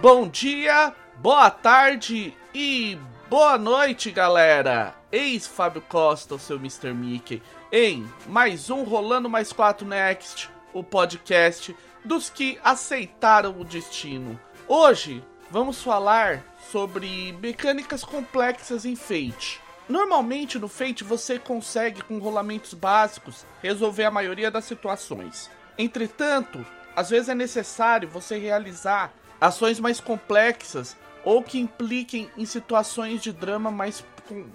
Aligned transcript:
Bom 0.00 0.28
dia, 0.28 0.94
boa 1.16 1.50
tarde 1.50 2.36
e 2.54 2.98
boa 3.30 3.56
noite, 3.56 4.10
galera! 4.10 4.94
Eis 5.10 5.46
Fábio 5.46 5.80
Costa, 5.80 6.34
o 6.34 6.38
seu 6.38 6.58
Mr. 6.58 6.92
Mickey, 6.92 7.42
em 7.72 8.06
mais 8.26 8.68
um 8.68 8.82
Rolando 8.82 9.30
Mais 9.30 9.54
4 9.54 9.86
Next, 9.86 10.50
o 10.74 10.84
podcast 10.84 11.74
dos 12.04 12.28
que 12.28 12.58
aceitaram 12.62 13.58
o 13.58 13.64
destino. 13.64 14.38
Hoje 14.68 15.24
vamos 15.50 15.82
falar 15.82 16.44
sobre 16.70 17.32
mecânicas 17.40 18.04
complexas 18.04 18.84
em 18.84 18.94
Fate. 18.94 19.62
Normalmente 19.88 20.58
no 20.58 20.68
Fate 20.68 21.04
você 21.04 21.38
consegue, 21.38 22.02
com 22.02 22.18
rolamentos 22.18 22.74
básicos, 22.74 23.46
resolver 23.62 24.04
a 24.04 24.10
maioria 24.10 24.50
das 24.50 24.66
situações. 24.66 25.50
Entretanto, 25.78 26.64
às 26.94 27.08
vezes 27.08 27.30
é 27.30 27.34
necessário 27.34 28.08
você 28.08 28.36
realizar 28.36 29.10
ações 29.40 29.80
mais 29.80 30.00
complexas 30.00 30.96
ou 31.24 31.42
que 31.42 31.58
impliquem 31.58 32.30
em 32.36 32.46
situações 32.46 33.20
de 33.20 33.32
drama 33.32 33.70
mais, 33.70 34.04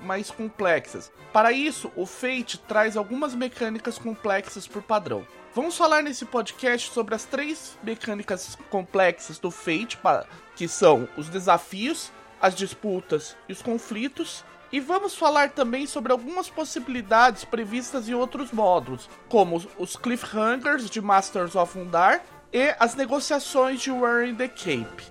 mais 0.02 0.32
complexas. 0.32 1.12
Para 1.34 1.52
isso, 1.52 1.92
o 1.96 2.06
Fate 2.06 2.58
traz 2.58 2.96
algumas 2.96 3.36
mecânicas 3.36 3.98
complexas 3.98 4.68
por 4.68 4.82
padrão. 4.82 5.26
Vamos 5.54 5.76
falar 5.76 6.02
nesse 6.02 6.26
podcast 6.26 6.92
sobre 6.94 7.14
as 7.14 7.26
três 7.26 7.78
mecânicas 7.84 8.58
complexas 8.70 9.38
do 9.38 9.52
Fate, 9.52 10.00
que 10.56 10.66
são 10.66 11.10
os 11.18 11.28
desafios, 11.28 12.10
as 12.42 12.56
disputas 12.56 13.36
e 13.50 13.52
os 13.52 13.62
conflitos, 13.62 14.46
e 14.72 14.80
vamos 14.80 15.14
falar 15.14 15.50
também 15.50 15.86
sobre 15.86 16.14
algumas 16.14 16.50
possibilidades 16.50 17.44
previstas 17.44 18.08
em 18.08 18.14
outros 18.14 18.54
módulos, 18.54 19.10
como 19.28 19.62
os 19.78 19.98
cliffhangers 19.98 20.90
de 20.90 21.02
Masters 21.02 21.56
of 21.56 21.78
Undar 21.78 22.24
e 22.54 22.76
as 22.80 22.96
negociações 22.96 23.82
de 23.82 23.92
Wearing 23.92 24.36
the 24.36 24.48
Cape. 24.48 25.04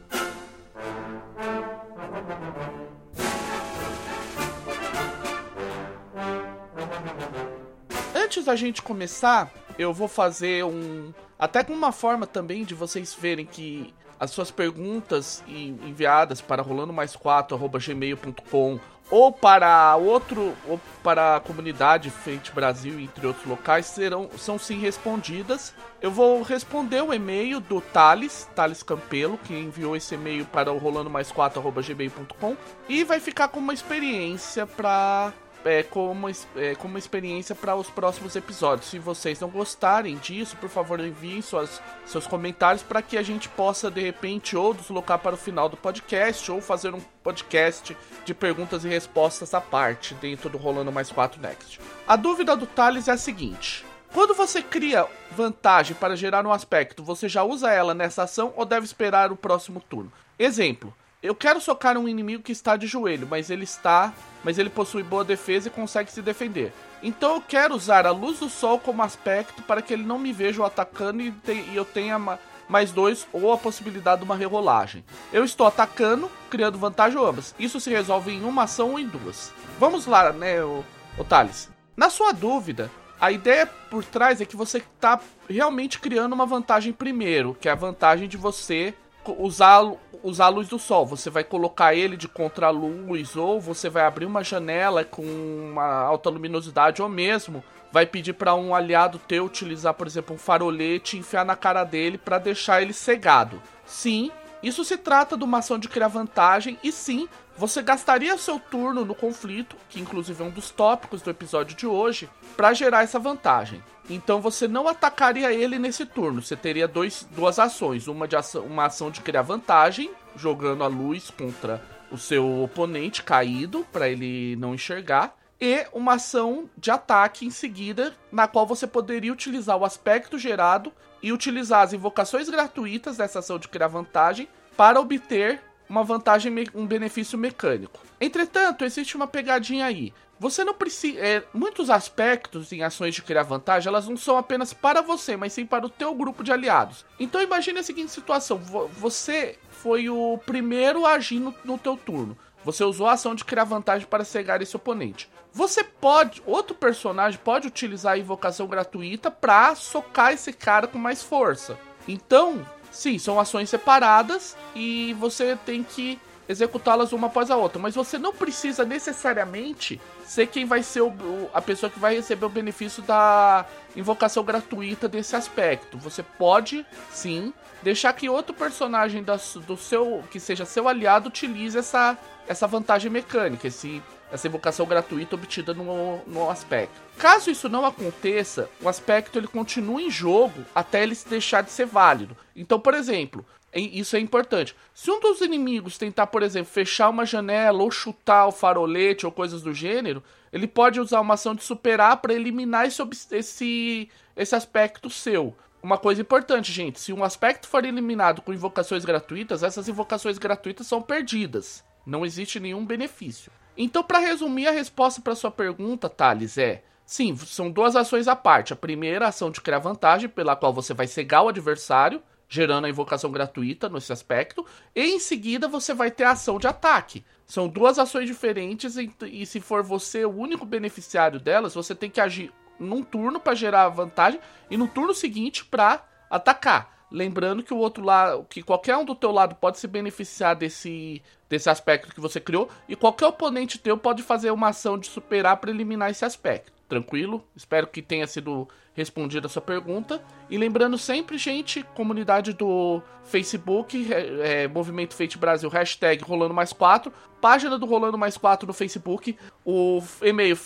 Antes 8.14 8.44
da 8.44 8.54
gente 8.54 8.82
começar, 8.82 9.50
eu 9.78 9.92
vou 9.92 10.06
fazer 10.06 10.64
um. 10.64 11.12
Até 11.38 11.64
com 11.64 11.72
uma 11.72 11.90
forma 11.90 12.26
também 12.26 12.64
de 12.64 12.74
vocês 12.74 13.14
verem 13.14 13.46
que 13.46 13.94
as 14.18 14.30
suas 14.30 14.50
perguntas 14.50 15.42
enviadas 15.48 16.42
para 16.42 16.62
rolando 16.62 16.92
mais 16.92 17.16
4@gmail.com 17.16 18.78
ou 19.10 19.32
para 19.32 19.96
outro 19.96 20.54
ou 20.66 20.80
para 21.02 21.36
a 21.36 21.40
comunidade 21.40 22.10
Fate 22.10 22.52
Brasil 22.52 23.00
entre 23.00 23.26
outros 23.26 23.46
locais 23.46 23.86
serão 23.86 24.30
são 24.36 24.58
sim 24.58 24.78
respondidas. 24.78 25.74
Eu 26.00 26.10
vou 26.10 26.42
responder 26.42 27.02
o 27.02 27.12
e-mail 27.12 27.60
do 27.60 27.80
Thales, 27.80 28.48
Thales 28.54 28.82
Campelo, 28.82 29.38
que 29.38 29.52
enviou 29.52 29.96
esse 29.96 30.14
e-mail 30.14 30.46
para 30.46 30.72
o 30.72 30.78
rolando 30.78 31.10
mais 31.10 31.32
4@gmail.com 31.32 32.56
e 32.88 33.04
vai 33.04 33.20
ficar 33.20 33.48
com 33.48 33.58
uma 33.58 33.74
experiência 33.74 34.66
para 34.66 35.32
é, 35.64 35.82
como, 35.82 36.28
é, 36.56 36.74
como 36.74 36.98
experiência 36.98 37.54
para 37.54 37.74
os 37.74 37.88
próximos 37.90 38.34
episódios. 38.36 38.90
Se 38.90 38.98
vocês 38.98 39.40
não 39.40 39.48
gostarem 39.48 40.16
disso, 40.16 40.56
por 40.56 40.68
favor, 40.68 41.00
enviem 41.00 41.42
suas, 41.42 41.80
seus 42.06 42.26
comentários 42.26 42.82
para 42.82 43.02
que 43.02 43.16
a 43.16 43.22
gente 43.22 43.48
possa, 43.48 43.90
de 43.90 44.00
repente, 44.00 44.56
ou 44.56 44.74
deslocar 44.74 45.18
para 45.18 45.34
o 45.34 45.38
final 45.38 45.68
do 45.68 45.76
podcast, 45.76 46.50
ou 46.50 46.60
fazer 46.60 46.94
um 46.94 47.00
podcast 47.22 47.96
de 48.24 48.34
perguntas 48.34 48.84
e 48.84 48.88
respostas 48.88 49.52
à 49.54 49.60
parte 49.60 50.14
dentro 50.14 50.48
do 50.48 50.58
Rolando 50.58 50.92
Mais 50.92 51.10
4 51.10 51.40
Next. 51.40 51.80
A 52.06 52.16
dúvida 52.16 52.56
do 52.56 52.66
Thales 52.66 53.08
é 53.08 53.12
a 53.12 53.16
seguinte. 53.16 53.84
Quando 54.12 54.34
você 54.34 54.60
cria 54.60 55.06
vantagem 55.30 55.94
para 55.94 56.16
gerar 56.16 56.44
um 56.44 56.52
aspecto, 56.52 57.02
você 57.02 57.28
já 57.28 57.44
usa 57.44 57.70
ela 57.70 57.94
nessa 57.94 58.24
ação 58.24 58.52
ou 58.56 58.64
deve 58.64 58.84
esperar 58.84 59.30
o 59.30 59.36
próximo 59.36 59.80
turno? 59.80 60.12
Exemplo: 60.36 60.92
eu 61.22 61.34
quero 61.34 61.60
socar 61.60 61.98
um 61.98 62.08
inimigo 62.08 62.42
que 62.42 62.52
está 62.52 62.76
de 62.76 62.86
joelho, 62.86 63.26
mas 63.28 63.50
ele 63.50 63.64
está. 63.64 64.12
Mas 64.42 64.58
ele 64.58 64.70
possui 64.70 65.02
boa 65.02 65.22
defesa 65.22 65.68
e 65.68 65.70
consegue 65.70 66.10
se 66.10 66.22
defender. 66.22 66.72
Então 67.02 67.34
eu 67.34 67.40
quero 67.42 67.74
usar 67.74 68.06
a 68.06 68.10
luz 68.10 68.38
do 68.38 68.48
sol 68.48 68.78
como 68.78 69.02
aspecto 69.02 69.62
para 69.62 69.82
que 69.82 69.92
ele 69.92 70.02
não 70.02 70.18
me 70.18 70.32
veja 70.32 70.64
atacando 70.64 71.22
e, 71.22 71.30
te, 71.30 71.52
e 71.52 71.76
eu 71.76 71.84
tenha 71.84 72.18
ma, 72.18 72.38
mais 72.66 72.90
dois 72.90 73.26
ou 73.32 73.52
a 73.52 73.58
possibilidade 73.58 74.20
de 74.20 74.24
uma 74.24 74.36
rerolagem. 74.36 75.04
Eu 75.30 75.44
estou 75.44 75.66
atacando, 75.66 76.30
criando 76.48 76.78
vantagem 76.78 77.18
ou 77.18 77.26
ambas. 77.26 77.54
Isso 77.58 77.78
se 77.80 77.90
resolve 77.90 78.32
em 78.32 78.44
uma 78.44 78.62
ação 78.62 78.92
ou 78.92 78.98
em 78.98 79.06
duas. 79.06 79.52
Vamos 79.78 80.06
lá, 80.06 80.32
né, 80.32 80.62
o, 80.64 80.82
o 81.18 81.24
Thales? 81.24 81.68
Na 81.94 82.08
sua 82.08 82.32
dúvida, 82.32 82.90
a 83.20 83.30
ideia 83.30 83.66
por 83.66 84.02
trás 84.04 84.40
é 84.40 84.46
que 84.46 84.56
você 84.56 84.78
está 84.78 85.20
realmente 85.48 85.98
criando 85.98 86.32
uma 86.32 86.46
vantagem 86.46 86.92
primeiro, 86.94 87.54
que 87.60 87.68
é 87.68 87.72
a 87.72 87.74
vantagem 87.74 88.26
de 88.26 88.38
você 88.38 88.94
usar, 89.38 89.82
usar 90.22 90.46
a 90.46 90.48
luz 90.48 90.68
do 90.68 90.78
sol. 90.78 91.06
Você 91.06 91.30
vai 91.30 91.44
colocar 91.44 91.94
ele 91.94 92.16
de 92.16 92.28
contra-luz, 92.28 93.36
ou 93.36 93.60
você 93.60 93.88
vai 93.88 94.04
abrir 94.04 94.26
uma 94.26 94.44
janela 94.44 95.04
com 95.04 95.22
uma 95.22 96.02
alta 96.02 96.30
luminosidade, 96.30 97.02
ou 97.02 97.08
mesmo 97.08 97.62
vai 97.92 98.06
pedir 98.06 98.34
para 98.34 98.54
um 98.54 98.74
aliado 98.74 99.18
teu 99.18 99.44
utilizar, 99.44 99.94
por 99.94 100.06
exemplo, 100.06 100.34
um 100.34 100.38
farolete 100.38 101.16
e 101.16 101.20
enfiar 101.20 101.44
na 101.44 101.56
cara 101.56 101.84
dele 101.84 102.16
para 102.16 102.38
deixar 102.38 102.80
ele 102.80 102.92
cegado. 102.92 103.60
Sim, 103.84 104.30
isso 104.62 104.84
se 104.84 104.96
trata 104.96 105.36
de 105.36 105.44
uma 105.44 105.58
ação 105.58 105.78
de 105.78 105.88
criar 105.88 106.08
vantagem, 106.08 106.78
e 106.84 106.92
sim, 106.92 107.28
você 107.56 107.82
gastaria 107.82 108.36
seu 108.38 108.58
turno 108.58 109.04
no 109.04 109.14
conflito, 109.14 109.76
que 109.88 110.00
inclusive 110.00 110.42
é 110.42 110.46
um 110.46 110.50
dos 110.50 110.70
tópicos 110.70 111.22
do 111.22 111.30
episódio 111.30 111.76
de 111.76 111.86
hoje, 111.86 112.28
para 112.56 112.72
gerar 112.72 113.02
essa 113.02 113.18
vantagem. 113.18 113.82
Então 114.08 114.40
você 114.40 114.66
não 114.66 114.88
atacaria 114.88 115.52
ele 115.52 115.78
nesse 115.78 116.06
turno. 116.06 116.42
Você 116.42 116.56
teria 116.56 116.88
dois, 116.88 117.26
duas 117.30 117.58
ações. 117.58 118.08
Uma, 118.08 118.26
de 118.26 118.36
ação, 118.36 118.62
uma 118.64 118.86
ação 118.86 119.10
de 119.10 119.20
criar 119.20 119.42
vantagem, 119.42 120.10
jogando 120.36 120.82
a 120.82 120.86
luz 120.86 121.30
contra 121.30 121.82
o 122.10 122.18
seu 122.18 122.62
oponente 122.62 123.22
caído, 123.22 123.86
para 123.92 124.08
ele 124.08 124.56
não 124.56 124.74
enxergar. 124.74 125.36
E 125.60 125.86
uma 125.92 126.14
ação 126.14 126.70
de 126.76 126.90
ataque 126.90 127.44
em 127.44 127.50
seguida, 127.50 128.14
na 128.32 128.48
qual 128.48 128.66
você 128.66 128.86
poderia 128.86 129.32
utilizar 129.32 129.76
o 129.76 129.84
aspecto 129.84 130.38
gerado 130.38 130.92
e 131.22 131.32
utilizar 131.32 131.82
as 131.82 131.92
invocações 131.92 132.48
gratuitas 132.48 133.18
dessa 133.18 133.40
ação 133.40 133.58
de 133.58 133.68
criar 133.68 133.88
vantagem 133.88 134.48
para 134.76 134.98
obter 134.98 135.60
uma 135.88 136.02
vantagem, 136.02 136.52
um 136.74 136.86
benefício 136.86 137.36
mecânico. 137.36 138.00
Entretanto, 138.20 138.84
existe 138.84 139.16
uma 139.16 139.26
pegadinha 139.26 139.84
aí. 139.84 140.14
Você 140.40 140.64
não 140.64 140.72
precisa. 140.72 141.20
É, 141.20 141.44
muitos 141.52 141.90
aspectos 141.90 142.72
em 142.72 142.82
ações 142.82 143.14
de 143.14 143.20
criar 143.20 143.42
vantagem, 143.42 143.88
elas 143.88 144.08
não 144.08 144.16
são 144.16 144.38
apenas 144.38 144.72
para 144.72 145.02
você, 145.02 145.36
mas 145.36 145.52
sim 145.52 145.66
para 145.66 145.84
o 145.84 145.90
teu 145.90 146.14
grupo 146.14 146.42
de 146.42 146.50
aliados. 146.50 147.04
Então 147.18 147.42
imagine 147.42 147.78
a 147.78 147.82
seguinte 147.82 148.10
situação: 148.10 148.58
você 148.58 149.58
foi 149.70 150.08
o 150.08 150.38
primeiro 150.46 151.04
a 151.04 151.12
agir 151.12 151.38
no, 151.38 151.54
no 151.62 151.76
teu 151.76 151.94
turno. 151.94 152.36
Você 152.64 152.82
usou 152.82 153.06
a 153.06 153.12
ação 153.12 153.34
de 153.34 153.44
criar 153.44 153.64
vantagem 153.64 154.06
para 154.06 154.24
cegar 154.24 154.62
esse 154.62 154.74
oponente. 154.74 155.30
Você 155.52 155.84
pode, 155.84 156.42
outro 156.46 156.74
personagem 156.74 157.38
pode 157.42 157.68
utilizar 157.68 158.14
a 158.14 158.18
invocação 158.18 158.66
gratuita 158.66 159.30
para 159.30 159.74
socar 159.74 160.32
esse 160.32 160.52
cara 160.52 160.86
com 160.86 160.98
mais 160.98 161.22
força. 161.22 161.78
Então, 162.08 162.66
Sim, 162.90 163.18
são 163.18 163.38
ações 163.38 163.70
separadas 163.70 164.56
e 164.74 165.14
você 165.18 165.56
tem 165.64 165.82
que 165.82 166.18
executá-las 166.50 167.12
uma 167.12 167.28
após 167.28 167.48
a 167.48 167.56
outra, 167.56 167.80
mas 167.80 167.94
você 167.94 168.18
não 168.18 168.32
precisa 168.32 168.84
necessariamente 168.84 170.00
ser 170.24 170.48
quem 170.48 170.64
vai 170.64 170.82
ser 170.82 171.00
o, 171.00 171.14
a 171.54 171.62
pessoa 171.62 171.88
que 171.88 171.98
vai 171.98 172.16
receber 172.16 172.44
o 172.44 172.48
benefício 172.48 173.02
da 173.04 173.64
invocação 173.94 174.42
gratuita 174.42 175.08
desse 175.08 175.36
aspecto. 175.36 175.96
Você 175.98 176.24
pode, 176.24 176.84
sim, 177.12 177.54
deixar 177.84 178.12
que 178.14 178.28
outro 178.28 178.52
personagem 178.52 179.22
da, 179.22 179.38
do 179.64 179.76
seu 179.76 180.24
que 180.28 180.40
seja 180.40 180.64
seu 180.64 180.88
aliado 180.88 181.28
utilize 181.28 181.78
essa, 181.78 182.18
essa 182.48 182.66
vantagem 182.66 183.10
mecânica, 183.10 183.68
esse 183.68 184.02
essa 184.32 184.46
invocação 184.46 184.86
gratuita 184.86 185.34
obtida 185.34 185.74
no, 185.74 186.18
no 186.24 186.48
aspecto. 186.48 186.94
Caso 187.18 187.50
isso 187.50 187.68
não 187.68 187.84
aconteça, 187.84 188.70
o 188.80 188.88
aspecto 188.88 189.36
ele 189.36 189.48
continua 189.48 190.00
em 190.00 190.08
jogo 190.08 190.64
até 190.72 191.02
ele 191.02 191.18
deixar 191.28 191.62
de 191.62 191.72
ser 191.72 191.84
válido. 191.86 192.36
Então, 192.54 192.78
por 192.78 192.94
exemplo, 192.94 193.44
isso 193.78 194.16
é 194.16 194.20
importante. 194.20 194.74
Se 194.92 195.10
um 195.10 195.20
dos 195.20 195.40
inimigos 195.40 195.96
tentar, 195.96 196.26
por 196.26 196.42
exemplo, 196.42 196.72
fechar 196.72 197.08
uma 197.08 197.24
janela 197.24 197.82
ou 197.82 197.90
chutar 197.90 198.46
o 198.46 198.52
farolete 198.52 199.24
ou 199.24 199.32
coisas 199.32 199.62
do 199.62 199.72
gênero, 199.72 200.22
ele 200.52 200.66
pode 200.66 201.00
usar 201.00 201.20
uma 201.20 201.34
ação 201.34 201.54
de 201.54 201.62
superar 201.62 202.16
para 202.16 202.34
eliminar 202.34 202.86
esse, 202.86 203.00
esse, 203.30 204.08
esse 204.36 204.54
aspecto 204.54 205.08
seu. 205.08 205.54
Uma 205.82 205.96
coisa 205.96 206.20
importante, 206.20 206.72
gente: 206.72 207.00
se 207.00 207.12
um 207.12 207.24
aspecto 207.24 207.68
for 207.68 207.84
eliminado 207.84 208.42
com 208.42 208.52
invocações 208.52 209.04
gratuitas, 209.04 209.62
essas 209.62 209.88
invocações 209.88 210.38
gratuitas 210.38 210.86
são 210.86 211.00
perdidas. 211.00 211.84
Não 212.04 212.26
existe 212.26 212.58
nenhum 212.58 212.84
benefício. 212.84 213.52
Então, 213.76 214.02
para 214.02 214.18
resumir 214.18 214.66
a 214.66 214.72
resposta 214.72 215.20
para 215.20 215.34
sua 215.34 215.50
pergunta, 215.50 216.08
Thales, 216.08 216.58
é: 216.58 216.82
sim, 217.06 217.36
são 217.36 217.70
duas 217.70 217.96
ações 217.96 218.28
à 218.28 218.36
parte. 218.36 218.72
A 218.72 218.76
primeira, 218.76 219.26
a 219.26 219.28
ação 219.28 219.50
de 219.50 219.60
criar 219.60 219.78
vantagem, 219.78 220.28
pela 220.28 220.56
qual 220.56 220.72
você 220.72 220.92
vai 220.92 221.06
cegar 221.06 221.44
o 221.44 221.48
adversário, 221.48 222.20
gerando 222.50 222.84
a 222.84 222.90
invocação 222.90 223.30
gratuita 223.30 223.88
nesse 223.88 224.12
aspecto, 224.12 224.66
e 224.94 225.02
em 225.02 225.20
seguida 225.20 225.68
você 225.68 225.94
vai 225.94 226.10
ter 226.10 226.24
a 226.24 226.32
ação 226.32 226.58
de 226.58 226.66
ataque. 226.66 227.24
São 227.46 227.68
duas 227.68 227.96
ações 227.96 228.26
diferentes 228.26 228.96
e, 228.96 229.10
e 229.22 229.46
se 229.46 229.60
for 229.60 229.84
você 229.84 230.24
o 230.24 230.36
único 230.36 230.66
beneficiário 230.66 231.38
delas, 231.38 231.74
você 231.74 231.94
tem 231.94 232.10
que 232.10 232.20
agir 232.20 232.52
num 232.78 233.04
turno 233.04 233.38
para 233.38 233.54
gerar 233.54 233.88
vantagem 233.88 234.40
e 234.68 234.76
no 234.76 234.88
turno 234.88 235.14
seguinte 235.14 235.64
para 235.64 236.04
atacar. 236.28 237.06
lembrando 237.10 237.62
que 237.62 237.74
o 237.74 237.76
outro 237.76 238.04
lado, 238.04 238.44
que 238.48 238.62
qualquer 238.62 238.96
um 238.96 239.04
do 239.04 239.14
teu 239.14 239.30
lado 239.30 239.54
pode 239.54 239.78
se 239.78 239.86
beneficiar 239.86 240.54
desse 240.56 241.22
desse 241.48 241.68
aspecto 241.68 242.14
que 242.14 242.20
você 242.20 242.40
criou 242.40 242.68
e 242.88 242.94
qualquer 242.94 243.26
oponente 243.26 243.78
teu 243.78 243.98
pode 243.98 244.22
fazer 244.22 244.52
uma 244.52 244.68
ação 244.68 244.96
de 244.96 245.08
superar 245.08 245.56
para 245.56 245.70
eliminar 245.70 246.10
esse 246.10 246.24
aspecto. 246.24 246.72
Tranquilo? 246.88 247.44
Espero 247.56 247.88
que 247.88 248.00
tenha 248.00 248.26
sido 248.26 248.68
respondida 249.00 249.46
a 249.46 249.50
sua 249.50 249.62
pergunta. 249.62 250.22
E 250.48 250.56
lembrando 250.56 250.96
sempre, 250.96 251.36
gente, 251.36 251.82
comunidade 251.94 252.52
do 252.52 253.02
Facebook, 253.24 254.12
é, 254.12 254.62
é, 254.62 254.68
Movimento 254.68 255.14
Fate 255.14 255.36
Brasil, 255.36 255.68
hashtag 255.68 256.22
Rolando 256.22 256.54
Mais 256.54 256.72
4, 256.72 257.12
página 257.40 257.78
do 257.78 257.86
Rolando 257.86 258.16
Mais 258.16 258.36
4 258.36 258.66
no 258.66 258.72
Facebook, 258.72 259.36
o 259.64 260.02
e-mail 260.22 260.56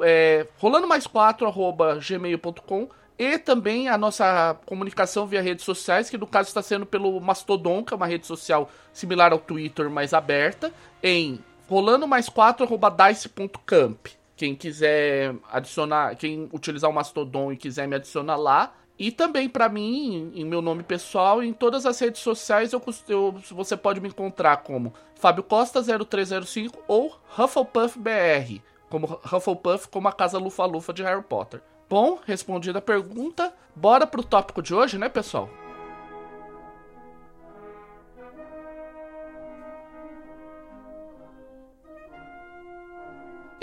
é, 0.00 0.46
rolando 0.58 0.86
mais 0.86 1.06
4 1.06 1.46
arroba 1.46 1.98
gmail.com 2.00 2.88
e 3.18 3.36
também 3.36 3.88
a 3.88 3.98
nossa 3.98 4.56
comunicação 4.64 5.26
via 5.26 5.42
redes 5.42 5.64
sociais, 5.64 6.08
que 6.08 6.16
no 6.16 6.26
caso 6.26 6.48
está 6.48 6.62
sendo 6.62 6.86
pelo 6.86 7.20
Mastodon, 7.20 7.82
que 7.82 7.92
é 7.92 7.96
uma 7.96 8.06
rede 8.06 8.26
social 8.26 8.70
similar 8.92 9.32
ao 9.32 9.38
Twitter, 9.38 9.90
mais 9.90 10.14
aberta, 10.14 10.72
em 11.02 11.40
rolando 11.68 12.06
mais 12.06 12.28
4 12.28 12.66
dice.camp. 13.08 14.17
Quem 14.38 14.54
quiser 14.54 15.34
adicionar, 15.50 16.14
quem 16.14 16.48
utilizar 16.52 16.88
o 16.88 16.94
Mastodon 16.94 17.50
e 17.50 17.56
quiser 17.56 17.88
me 17.88 17.96
adicionar 17.96 18.36
lá. 18.36 18.72
E 18.96 19.10
também 19.10 19.48
para 19.48 19.68
mim, 19.68 20.30
em 20.32 20.44
meu 20.44 20.62
nome 20.62 20.84
pessoal, 20.84 21.42
em 21.42 21.52
todas 21.52 21.84
as 21.84 21.98
redes 21.98 22.22
sociais, 22.22 22.72
eu, 22.72 22.80
eu, 23.08 23.34
você 23.50 23.76
pode 23.76 24.00
me 24.00 24.08
encontrar 24.08 24.58
como 24.58 24.94
Fábio 25.16 25.42
Costa 25.42 25.82
0305 25.82 26.78
ou 26.86 27.18
Hufflepuff 27.36 27.98
BR, 27.98 28.60
como 28.88 29.20
Hufflepuff 29.24 29.88
como 29.88 30.06
a 30.06 30.12
casa 30.12 30.38
lufa-lufa 30.38 30.92
de 30.92 31.02
Harry 31.02 31.22
Potter. 31.22 31.60
Bom, 31.90 32.20
respondida 32.24 32.78
a 32.78 32.82
pergunta, 32.82 33.52
bora 33.74 34.06
pro 34.06 34.22
tópico 34.22 34.62
de 34.62 34.72
hoje, 34.72 34.98
né, 34.98 35.08
pessoal? 35.08 35.50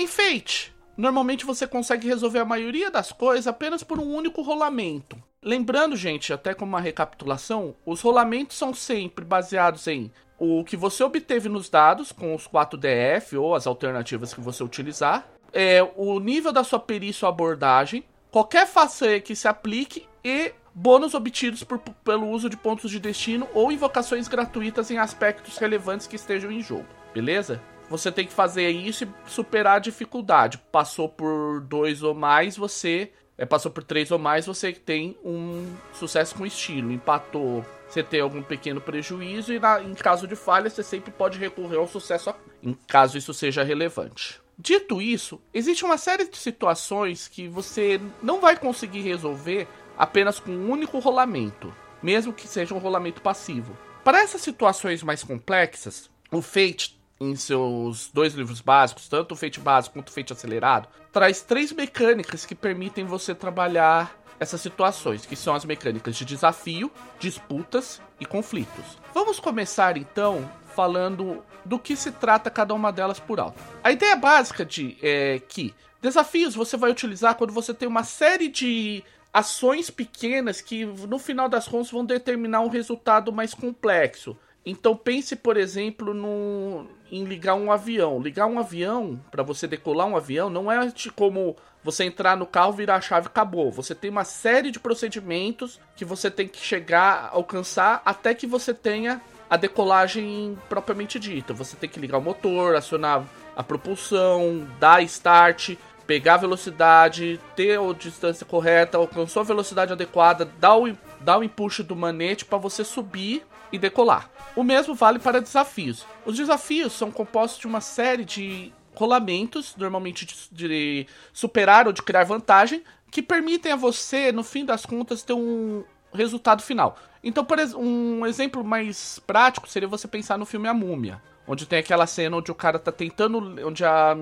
Enfeite! 0.05 0.71
Normalmente 0.95 1.47
você 1.47 1.65
consegue 1.65 2.07
resolver 2.07 2.37
a 2.37 2.45
maioria 2.45 2.91
das 2.91 3.11
coisas 3.11 3.47
apenas 3.47 3.81
por 3.81 3.97
um 3.97 4.13
único 4.13 4.43
rolamento. 4.43 5.17
Lembrando, 5.41 5.95
gente, 5.95 6.31
até 6.31 6.53
como 6.53 6.73
uma 6.73 6.79
recapitulação, 6.79 7.75
os 7.83 8.01
rolamentos 8.01 8.55
são 8.55 8.71
sempre 8.71 9.25
baseados 9.25 9.87
em 9.87 10.11
o 10.37 10.63
que 10.63 10.77
você 10.77 11.03
obteve 11.03 11.49
nos 11.49 11.71
dados 11.71 12.11
com 12.11 12.35
os 12.35 12.47
4DF 12.47 13.35
ou 13.39 13.55
as 13.55 13.65
alternativas 13.65 14.31
que 14.31 14.39
você 14.39 14.63
utilizar, 14.63 15.27
é 15.51 15.81
o 15.95 16.19
nível 16.19 16.51
da 16.51 16.63
sua 16.63 16.79
perícia 16.79 17.25
ou 17.25 17.29
abordagem, 17.29 18.03
qualquer 18.29 18.67
façanha 18.67 19.19
que 19.19 19.35
se 19.35 19.47
aplique 19.47 20.07
e 20.23 20.53
bônus 20.71 21.15
obtidos 21.15 21.63
por, 21.63 21.79
pelo 21.79 22.29
uso 22.29 22.47
de 22.47 22.57
pontos 22.57 22.91
de 22.91 22.99
destino 22.99 23.47
ou 23.55 23.71
invocações 23.71 24.27
gratuitas 24.27 24.91
em 24.91 24.99
aspectos 24.99 25.57
relevantes 25.57 26.05
que 26.05 26.15
estejam 26.15 26.51
em 26.51 26.61
jogo, 26.61 26.85
beleza? 27.11 27.59
Você 27.89 28.11
tem 28.11 28.25
que 28.25 28.33
fazer 28.33 28.69
isso 28.69 29.03
e 29.03 29.09
superar 29.27 29.77
a 29.77 29.79
dificuldade. 29.79 30.57
Passou 30.71 31.07
por 31.07 31.61
dois 31.61 32.03
ou 32.03 32.13
mais, 32.13 32.57
você. 32.57 33.11
É, 33.37 33.45
passou 33.45 33.69
por 33.69 33.83
três 33.83 34.11
ou 34.11 34.19
mais, 34.19 34.45
você 34.45 34.71
tem 34.71 35.17
um 35.23 35.75
sucesso 35.93 36.35
com 36.35 36.45
estilo. 36.45 36.91
Empatou, 36.91 37.65
você 37.87 38.01
tem 38.01 38.21
algum 38.21 38.41
pequeno 38.41 38.79
prejuízo. 38.79 39.53
E 39.53 39.59
na, 39.59 39.81
em 39.81 39.93
caso 39.93 40.27
de 40.27 40.35
falha, 40.35 40.69
você 40.69 40.83
sempre 40.83 41.11
pode 41.11 41.37
recorrer 41.37 41.77
ao 41.77 41.87
sucesso, 41.87 42.33
em 42.63 42.73
caso 42.87 43.17
isso 43.17 43.33
seja 43.33 43.63
relevante. 43.63 44.41
Dito 44.57 45.01
isso, 45.01 45.41
existe 45.53 45.83
uma 45.83 45.97
série 45.97 46.29
de 46.29 46.37
situações 46.37 47.27
que 47.27 47.47
você 47.47 47.99
não 48.23 48.39
vai 48.39 48.57
conseguir 48.57 49.01
resolver 49.01 49.67
apenas 49.97 50.39
com 50.39 50.51
um 50.51 50.71
único 50.71 50.97
rolamento, 50.99 51.73
mesmo 52.01 52.31
que 52.31 52.47
seja 52.47 52.73
um 52.73 52.77
rolamento 52.77 53.21
passivo. 53.21 53.77
Para 54.03 54.21
essas 54.21 54.41
situações 54.41 55.03
mais 55.03 55.23
complexas, 55.23 56.09
o 56.31 56.41
Fate, 56.41 56.97
em 57.19 57.35
seus 57.35 58.09
dois 58.13 58.33
livros 58.33 58.61
básicos, 58.61 59.07
tanto 59.07 59.33
o 59.33 59.35
Fate 59.35 59.59
básico 59.59 59.93
quanto 59.93 60.09
o 60.09 60.11
Fate 60.11 60.33
acelerado, 60.33 60.87
traz 61.11 61.41
três 61.41 61.71
mecânicas 61.71 62.45
que 62.45 62.55
permitem 62.55 63.05
você 63.05 63.33
trabalhar 63.33 64.15
essas 64.39 64.59
situações, 64.59 65.25
que 65.25 65.35
são 65.35 65.55
as 65.55 65.63
mecânicas 65.63 66.15
de 66.15 66.25
desafio, 66.25 66.91
disputas 67.19 68.01
e 68.19 68.25
conflitos. 68.25 68.97
Vamos 69.13 69.39
começar 69.39 69.97
então 69.97 70.49
falando 70.75 71.43
do 71.63 71.79
que 71.79 71.95
se 71.95 72.11
trata 72.11 72.49
cada 72.49 72.73
uma 72.73 72.91
delas 72.91 73.19
por 73.19 73.39
alto. 73.39 73.57
A 73.81 73.91
ideia 73.91 74.15
básica 74.15 74.65
de 74.65 74.97
é 75.01 75.39
que 75.47 75.73
desafios 76.01 76.53
você 76.53 76.75
vai 76.75 76.91
utilizar 76.91 77.35
quando 77.35 77.53
você 77.53 77.73
tem 77.73 77.87
uma 77.87 78.03
série 78.03 78.49
de 78.49 79.03
ações 79.33 79.89
pequenas 79.89 80.61
que 80.61 80.85
no 80.85 81.17
final 81.17 81.49
das 81.49 81.67
contas 81.67 81.91
vão 81.91 82.05
determinar 82.05 82.61
um 82.61 82.69
resultado 82.69 83.31
mais 83.31 83.53
complexo. 83.53 84.37
Então 84.65 84.95
pense, 84.95 85.35
por 85.35 85.57
exemplo, 85.57 86.13
no, 86.13 86.87
em 87.11 87.23
ligar 87.23 87.53
um 87.53 87.71
avião. 87.71 88.19
Ligar 88.19 88.47
um 88.47 88.57
avião, 88.57 89.21
para 89.29 89.43
você 89.43 89.67
decolar 89.67 90.07
um 90.07 90.17
avião, 90.17 90.49
não 90.49 90.71
é 90.71 90.91
como 91.15 91.55
você 91.83 92.03
entrar 92.03 92.35
no 92.35 92.47
carro, 92.47 92.73
virar 92.73 92.95
a 92.95 93.01
chave 93.01 93.27
e 93.27 93.29
acabou. 93.29 93.71
Você 93.71 93.93
tem 93.93 94.09
uma 94.09 94.23
série 94.23 94.71
de 94.71 94.79
procedimentos 94.79 95.79
que 95.95 96.03
você 96.03 96.31
tem 96.31 96.47
que 96.47 96.57
chegar, 96.57 97.29
alcançar, 97.31 98.01
até 98.03 98.33
que 98.33 98.47
você 98.47 98.73
tenha 98.73 99.21
a 99.47 99.55
decolagem 99.55 100.57
propriamente 100.67 101.19
dita. 101.19 101.53
Você 101.53 101.75
tem 101.75 101.87
que 101.87 101.99
ligar 101.99 102.17
o 102.17 102.21
motor, 102.21 102.75
acionar 102.75 103.23
a 103.55 103.61
propulsão, 103.61 104.67
dar 104.79 105.03
start, 105.03 105.75
pegar 106.07 106.35
a 106.35 106.37
velocidade, 106.37 107.39
ter 107.55 107.79
a 107.79 107.93
distância 107.93 108.47
correta, 108.47 108.97
alcançou 108.97 109.41
a 109.41 109.45
velocidade 109.45 109.93
adequada, 109.93 110.43
dar 110.59 110.75
o, 110.75 110.97
dar 111.21 111.37
o 111.37 111.43
empuxo 111.43 111.83
do 111.83 111.95
manete 111.95 112.45
para 112.45 112.57
você 112.57 112.83
subir 112.83 113.45
e 113.75 113.79
decolar. 113.79 114.29
O 114.55 114.63
mesmo 114.63 114.95
vale 114.95 115.19
para 115.19 115.41
desafios. 115.41 116.05
Os 116.25 116.35
desafios 116.35 116.93
são 116.93 117.11
compostos 117.11 117.59
de 117.59 117.67
uma 117.67 117.81
série 117.81 118.25
de 118.25 118.73
rolamentos, 118.95 119.75
normalmente 119.77 120.25
de, 120.51 121.07
superar 121.33 121.85
ou 121.85 121.93
de 121.93 122.01
criar 122.01 122.23
vantagem, 122.23 122.83
que 123.11 123.21
permitem 123.21 123.73
a 123.73 123.75
você, 123.75 124.31
no 124.31 124.43
fim 124.43 124.65
das 124.65 124.85
contas, 124.85 125.21
ter 125.21 125.33
um 125.33 125.83
resultado 126.13 126.63
final. 126.63 126.97
Então, 127.23 127.43
por 127.43 127.59
um 127.59 128.25
exemplo 128.25 128.63
mais 128.63 129.19
prático 129.19 129.67
seria 129.67 129.87
você 129.87 130.07
pensar 130.07 130.37
no 130.37 130.45
filme 130.45 130.67
A 130.67 130.73
Múmia. 130.73 131.21
Onde 131.47 131.65
tem 131.65 131.79
aquela 131.79 132.07
cena 132.07 132.37
onde 132.37 132.51
o 132.51 132.55
cara 132.55 132.79
tá 132.79 132.91
tentando. 132.91 133.37
Onde 133.65 133.85
a 133.85 134.17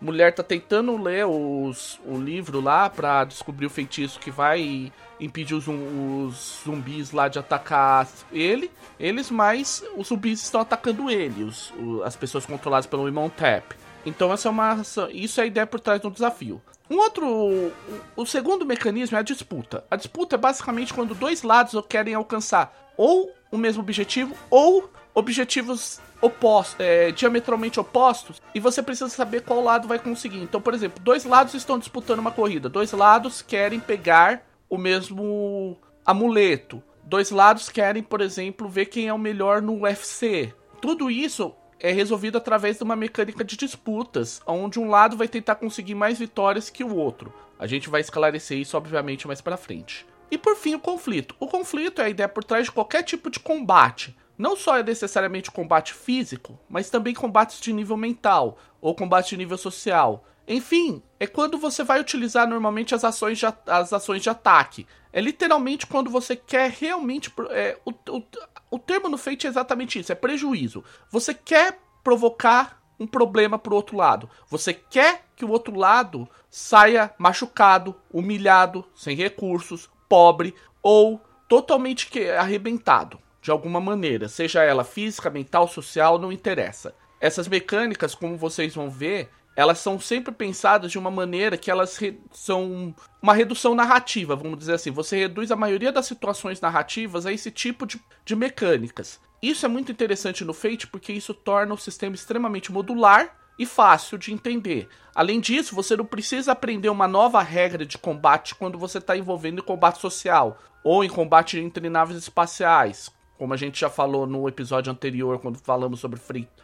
mulher 0.00 0.32
tá 0.32 0.42
tentando 0.42 0.96
ler 0.96 1.26
os, 1.26 2.00
o 2.04 2.16
livro 2.16 2.60
lá 2.60 2.88
para 2.88 3.24
descobrir 3.24 3.66
o 3.66 3.70
feitiço 3.70 4.20
que 4.20 4.30
vai 4.30 4.92
impedir 5.20 5.54
os, 5.54 5.66
os, 5.66 6.62
zumbis 6.64 7.10
lá 7.10 7.28
de 7.28 7.38
atacar 7.38 8.06
ele. 8.32 8.70
Eles, 8.98 9.30
mas 9.30 9.82
os 9.96 10.08
zumbis 10.08 10.42
estão 10.42 10.60
atacando 10.60 11.10
ele, 11.10 11.42
os, 11.42 11.72
as 12.04 12.14
pessoas 12.14 12.46
controladas 12.46 12.86
pelo 12.86 13.08
Imhotep. 13.08 13.74
Então 14.06 14.32
essa 14.32 14.48
é 14.48 14.50
uma. 14.50 14.80
Isso 15.12 15.40
é 15.40 15.44
a 15.44 15.46
ideia 15.46 15.66
por 15.66 15.80
trás 15.80 16.00
do 16.00 16.10
desafio. 16.10 16.62
Um 16.90 16.96
outro. 16.96 17.72
O 18.16 18.24
segundo 18.24 18.64
mecanismo 18.64 19.16
é 19.16 19.20
a 19.20 19.24
disputa. 19.24 19.84
A 19.90 19.96
disputa 19.96 20.36
é 20.36 20.38
basicamente 20.38 20.94
quando 20.94 21.14
dois 21.14 21.42
lados 21.42 21.74
querem 21.88 22.14
alcançar 22.14 22.92
ou 22.96 23.32
o 23.50 23.58
mesmo 23.58 23.82
objetivo 23.82 24.34
ou 24.50 24.90
objetivos 25.18 26.00
opostos, 26.20 26.76
é, 26.78 27.10
diametralmente 27.10 27.80
opostos, 27.80 28.40
e 28.54 28.60
você 28.60 28.82
precisa 28.82 29.08
saber 29.08 29.42
qual 29.42 29.62
lado 29.62 29.88
vai 29.88 29.98
conseguir. 29.98 30.40
Então, 30.40 30.60
por 30.60 30.74
exemplo, 30.74 31.02
dois 31.02 31.24
lados 31.24 31.54
estão 31.54 31.78
disputando 31.78 32.20
uma 32.20 32.30
corrida, 32.30 32.68
dois 32.68 32.92
lados 32.92 33.42
querem 33.42 33.80
pegar 33.80 34.46
o 34.68 34.78
mesmo 34.78 35.76
amuleto, 36.06 36.82
dois 37.02 37.30
lados 37.30 37.68
querem, 37.68 38.02
por 38.02 38.20
exemplo, 38.20 38.68
ver 38.68 38.86
quem 38.86 39.08
é 39.08 39.12
o 39.12 39.18
melhor 39.18 39.60
no 39.60 39.82
UFC. 39.82 40.54
Tudo 40.80 41.10
isso 41.10 41.54
é 41.80 41.92
resolvido 41.92 42.38
através 42.38 42.78
de 42.78 42.84
uma 42.84 42.96
mecânica 42.96 43.44
de 43.44 43.56
disputas, 43.56 44.40
onde 44.46 44.78
um 44.78 44.88
lado 44.88 45.16
vai 45.16 45.26
tentar 45.26 45.56
conseguir 45.56 45.94
mais 45.94 46.18
vitórias 46.18 46.70
que 46.70 46.84
o 46.84 46.94
outro. 46.94 47.32
A 47.58 47.66
gente 47.66 47.88
vai 47.88 48.00
esclarecer 48.00 48.58
isso, 48.58 48.76
obviamente, 48.76 49.26
mais 49.26 49.40
para 49.40 49.56
frente. 49.56 50.06
E 50.30 50.36
por 50.36 50.54
fim, 50.54 50.74
o 50.74 50.80
conflito. 50.80 51.34
O 51.40 51.48
conflito 51.48 52.00
é 52.00 52.04
a 52.04 52.08
ideia 52.08 52.28
por 52.28 52.44
trás 52.44 52.66
de 52.66 52.72
qualquer 52.72 53.02
tipo 53.02 53.30
de 53.30 53.40
combate. 53.40 54.16
Não 54.38 54.54
só 54.54 54.78
é 54.78 54.84
necessariamente 54.84 55.50
combate 55.50 55.92
físico, 55.92 56.56
mas 56.68 56.88
também 56.88 57.12
combates 57.12 57.60
de 57.60 57.72
nível 57.72 57.96
mental 57.96 58.56
ou 58.80 58.94
combate 58.94 59.30
de 59.30 59.36
nível 59.36 59.58
social. 59.58 60.24
Enfim, 60.46 61.02
é 61.18 61.26
quando 61.26 61.58
você 61.58 61.82
vai 61.82 62.00
utilizar 62.00 62.48
normalmente 62.48 62.94
as 62.94 63.02
ações 63.02 63.36
de, 63.36 63.46
as 63.66 63.92
ações 63.92 64.22
de 64.22 64.30
ataque. 64.30 64.86
É 65.12 65.20
literalmente 65.20 65.88
quando 65.88 66.08
você 66.08 66.36
quer 66.36 66.70
realmente. 66.70 67.32
É, 67.50 67.76
o, 67.84 67.90
o, 67.90 68.22
o 68.70 68.78
termo 68.78 69.08
no 69.08 69.18
Fate 69.18 69.48
é 69.48 69.50
exatamente 69.50 69.98
isso: 69.98 70.12
é 70.12 70.14
prejuízo. 70.14 70.84
Você 71.10 71.34
quer 71.34 71.80
provocar 72.04 72.80
um 72.98 73.08
problema 73.08 73.58
pro 73.58 73.74
outro 73.74 73.96
lado. 73.96 74.30
Você 74.48 74.72
quer 74.72 75.24
que 75.34 75.44
o 75.44 75.50
outro 75.50 75.76
lado 75.76 76.28
saia 76.48 77.12
machucado, 77.18 77.94
humilhado, 78.12 78.84
sem 78.94 79.16
recursos, 79.16 79.90
pobre 80.08 80.54
ou 80.80 81.20
totalmente 81.48 82.08
arrebentado 82.30 83.18
de 83.40 83.50
alguma 83.50 83.80
maneira, 83.80 84.28
seja 84.28 84.62
ela 84.62 84.84
física, 84.84 85.30
mental, 85.30 85.68
social, 85.68 86.18
não 86.18 86.32
interessa. 86.32 86.94
Essas 87.20 87.48
mecânicas, 87.48 88.14
como 88.14 88.36
vocês 88.36 88.74
vão 88.74 88.90
ver, 88.90 89.30
elas 89.58 89.78
são 89.78 89.98
sempre 89.98 90.32
pensadas 90.32 90.92
de 90.92 90.98
uma 90.98 91.10
maneira 91.10 91.56
que 91.56 91.68
elas 91.68 91.98
são 92.30 92.94
uma 93.20 93.34
redução 93.34 93.74
narrativa, 93.74 94.36
vamos 94.36 94.56
dizer 94.56 94.74
assim. 94.74 94.92
Você 94.92 95.16
reduz 95.18 95.50
a 95.50 95.56
maioria 95.56 95.90
das 95.90 96.06
situações 96.06 96.60
narrativas 96.60 97.26
a 97.26 97.32
esse 97.32 97.50
tipo 97.50 97.84
de, 97.84 98.00
de 98.24 98.36
mecânicas. 98.36 99.20
Isso 99.42 99.66
é 99.66 99.68
muito 99.68 99.90
interessante 99.90 100.44
no 100.44 100.54
Fate 100.54 100.86
porque 100.86 101.12
isso 101.12 101.34
torna 101.34 101.74
o 101.74 101.78
sistema 101.78 102.14
extremamente 102.14 102.70
modular 102.70 103.36
e 103.58 103.66
fácil 103.66 104.16
de 104.16 104.32
entender. 104.32 104.88
Além 105.12 105.40
disso, 105.40 105.74
você 105.74 105.96
não 105.96 106.04
precisa 106.04 106.52
aprender 106.52 106.88
uma 106.88 107.08
nova 107.08 107.42
regra 107.42 107.84
de 107.84 107.98
combate 107.98 108.54
quando 108.54 108.78
você 108.78 108.98
está 108.98 109.16
envolvendo 109.16 109.58
em 109.58 109.64
combate 109.64 109.98
social 109.98 110.56
ou 110.84 111.02
em 111.02 111.08
combate 111.08 111.58
entre 111.58 111.90
naves 111.90 112.16
espaciais. 112.16 113.10
Como 113.38 113.54
a 113.54 113.56
gente 113.56 113.80
já 113.80 113.88
falou 113.88 114.26
no 114.26 114.48
episódio 114.48 114.90
anterior, 114.90 115.38
quando 115.38 115.58
falamos 115.58 116.00
sobre 116.00 116.20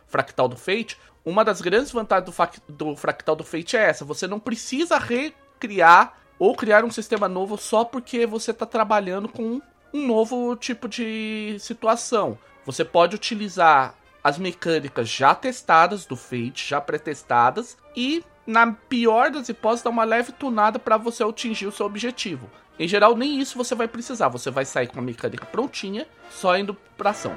Fractal 0.07 0.49
do 0.49 0.57
Fate, 0.57 0.99
uma 1.25 1.45
das 1.45 1.61
grandes 1.61 1.93
vantagens 1.93 2.35
do, 2.69 2.75
do 2.75 2.97
Fractal 2.97 3.37
do 3.37 3.45
Fate 3.45 3.76
é 3.76 3.85
essa: 3.88 4.04
você 4.04 4.26
não 4.26 4.40
precisa 4.40 4.99
recriar 4.99 6.19
ou 6.38 6.54
criar 6.54 6.85
um 6.85 6.90
sistema 6.90 7.28
novo 7.28 7.57
só 7.57 7.85
porque 7.85 8.26
você 8.26 8.50
está 8.50 8.66
trabalhando 8.66 9.28
com 9.28 9.61
um 9.93 10.07
novo 10.07 10.57
tipo 10.57 10.88
de 10.88 11.57
situação. 11.61 12.37
Você 12.66 12.85
pode 12.85 13.14
utilizar 13.14 13.95
as 14.23 14.37
mecânicas 14.37 15.09
já 15.09 15.35
testadas 15.35 16.04
do 16.04 16.16
Fate, 16.16 16.69
já 16.69 16.81
pré-testadas, 16.81 17.76
e 17.95 18.25
na 18.46 18.72
pior 18.72 19.30
das 19.30 19.48
hipóteses, 19.48 19.82
dar 19.82 19.90
uma 19.90 20.04
leve 20.04 20.32
tunada 20.32 20.78
para 20.78 20.96
você 20.96 21.22
atingir 21.22 21.66
o 21.66 21.72
seu 21.72 21.86
objetivo. 21.86 22.50
Em 22.78 22.88
geral, 22.88 23.16
nem 23.16 23.40
isso 23.40 23.56
você 23.56 23.74
vai 23.74 23.86
precisar, 23.86 24.28
você 24.28 24.50
vai 24.50 24.64
sair 24.64 24.88
com 24.88 24.98
a 24.98 25.02
mecânica 25.02 25.46
prontinha, 25.46 26.06
só 26.30 26.56
indo 26.58 26.74
pra 26.96 27.10
ação. 27.10 27.34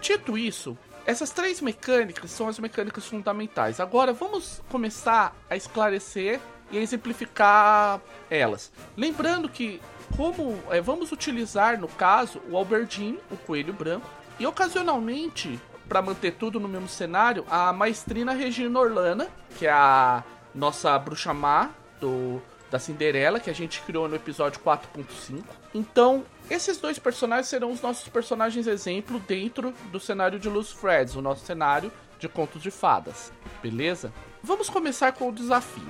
Dito 0.00 0.38
isso, 0.38 0.78
essas 1.06 1.30
três 1.30 1.60
mecânicas 1.60 2.30
são 2.30 2.48
as 2.48 2.58
mecânicas 2.58 3.06
fundamentais. 3.06 3.80
Agora 3.80 4.12
vamos 4.12 4.62
começar 4.70 5.36
a 5.50 5.56
esclarecer 5.56 6.40
e 6.78 6.82
exemplificar 6.82 8.00
elas. 8.30 8.72
Lembrando 8.96 9.48
que 9.48 9.80
como 10.16 10.58
é, 10.70 10.80
vamos 10.80 11.12
utilizar 11.12 11.80
no 11.80 11.88
caso 11.88 12.40
o 12.50 12.56
Alberdin, 12.56 13.18
o 13.30 13.36
coelho 13.36 13.72
branco, 13.72 14.08
e 14.38 14.46
ocasionalmente 14.46 15.60
para 15.88 16.00
manter 16.00 16.32
tudo 16.32 16.58
no 16.58 16.68
mesmo 16.68 16.88
cenário, 16.88 17.44
a 17.50 17.72
maestrina 17.72 18.32
Regina 18.32 18.78
Orlana, 18.78 19.28
que 19.58 19.66
é 19.66 19.72
a 19.72 20.24
nossa 20.54 20.98
bruxa 20.98 21.34
má 21.34 21.70
do 22.00 22.40
da 22.70 22.78
Cinderela, 22.80 23.38
que 23.38 23.48
a 23.48 23.54
gente 23.54 23.80
criou 23.82 24.08
no 24.08 24.16
episódio 24.16 24.60
4.5. 24.60 25.44
Então, 25.72 26.24
esses 26.50 26.76
dois 26.78 26.98
personagens 26.98 27.46
serão 27.46 27.70
os 27.70 27.80
nossos 27.80 28.08
personagens 28.08 28.66
exemplo 28.66 29.20
dentro 29.20 29.72
do 29.92 30.00
cenário 30.00 30.40
de 30.40 30.48
Luz 30.48 30.72
Freds, 30.72 31.14
o 31.14 31.22
nosso 31.22 31.46
cenário 31.46 31.92
de 32.18 32.28
contos 32.28 32.60
de 32.60 32.72
fadas. 32.72 33.32
Beleza? 33.62 34.12
Vamos 34.42 34.68
começar 34.68 35.12
com 35.12 35.28
o 35.28 35.32
desafio. 35.32 35.88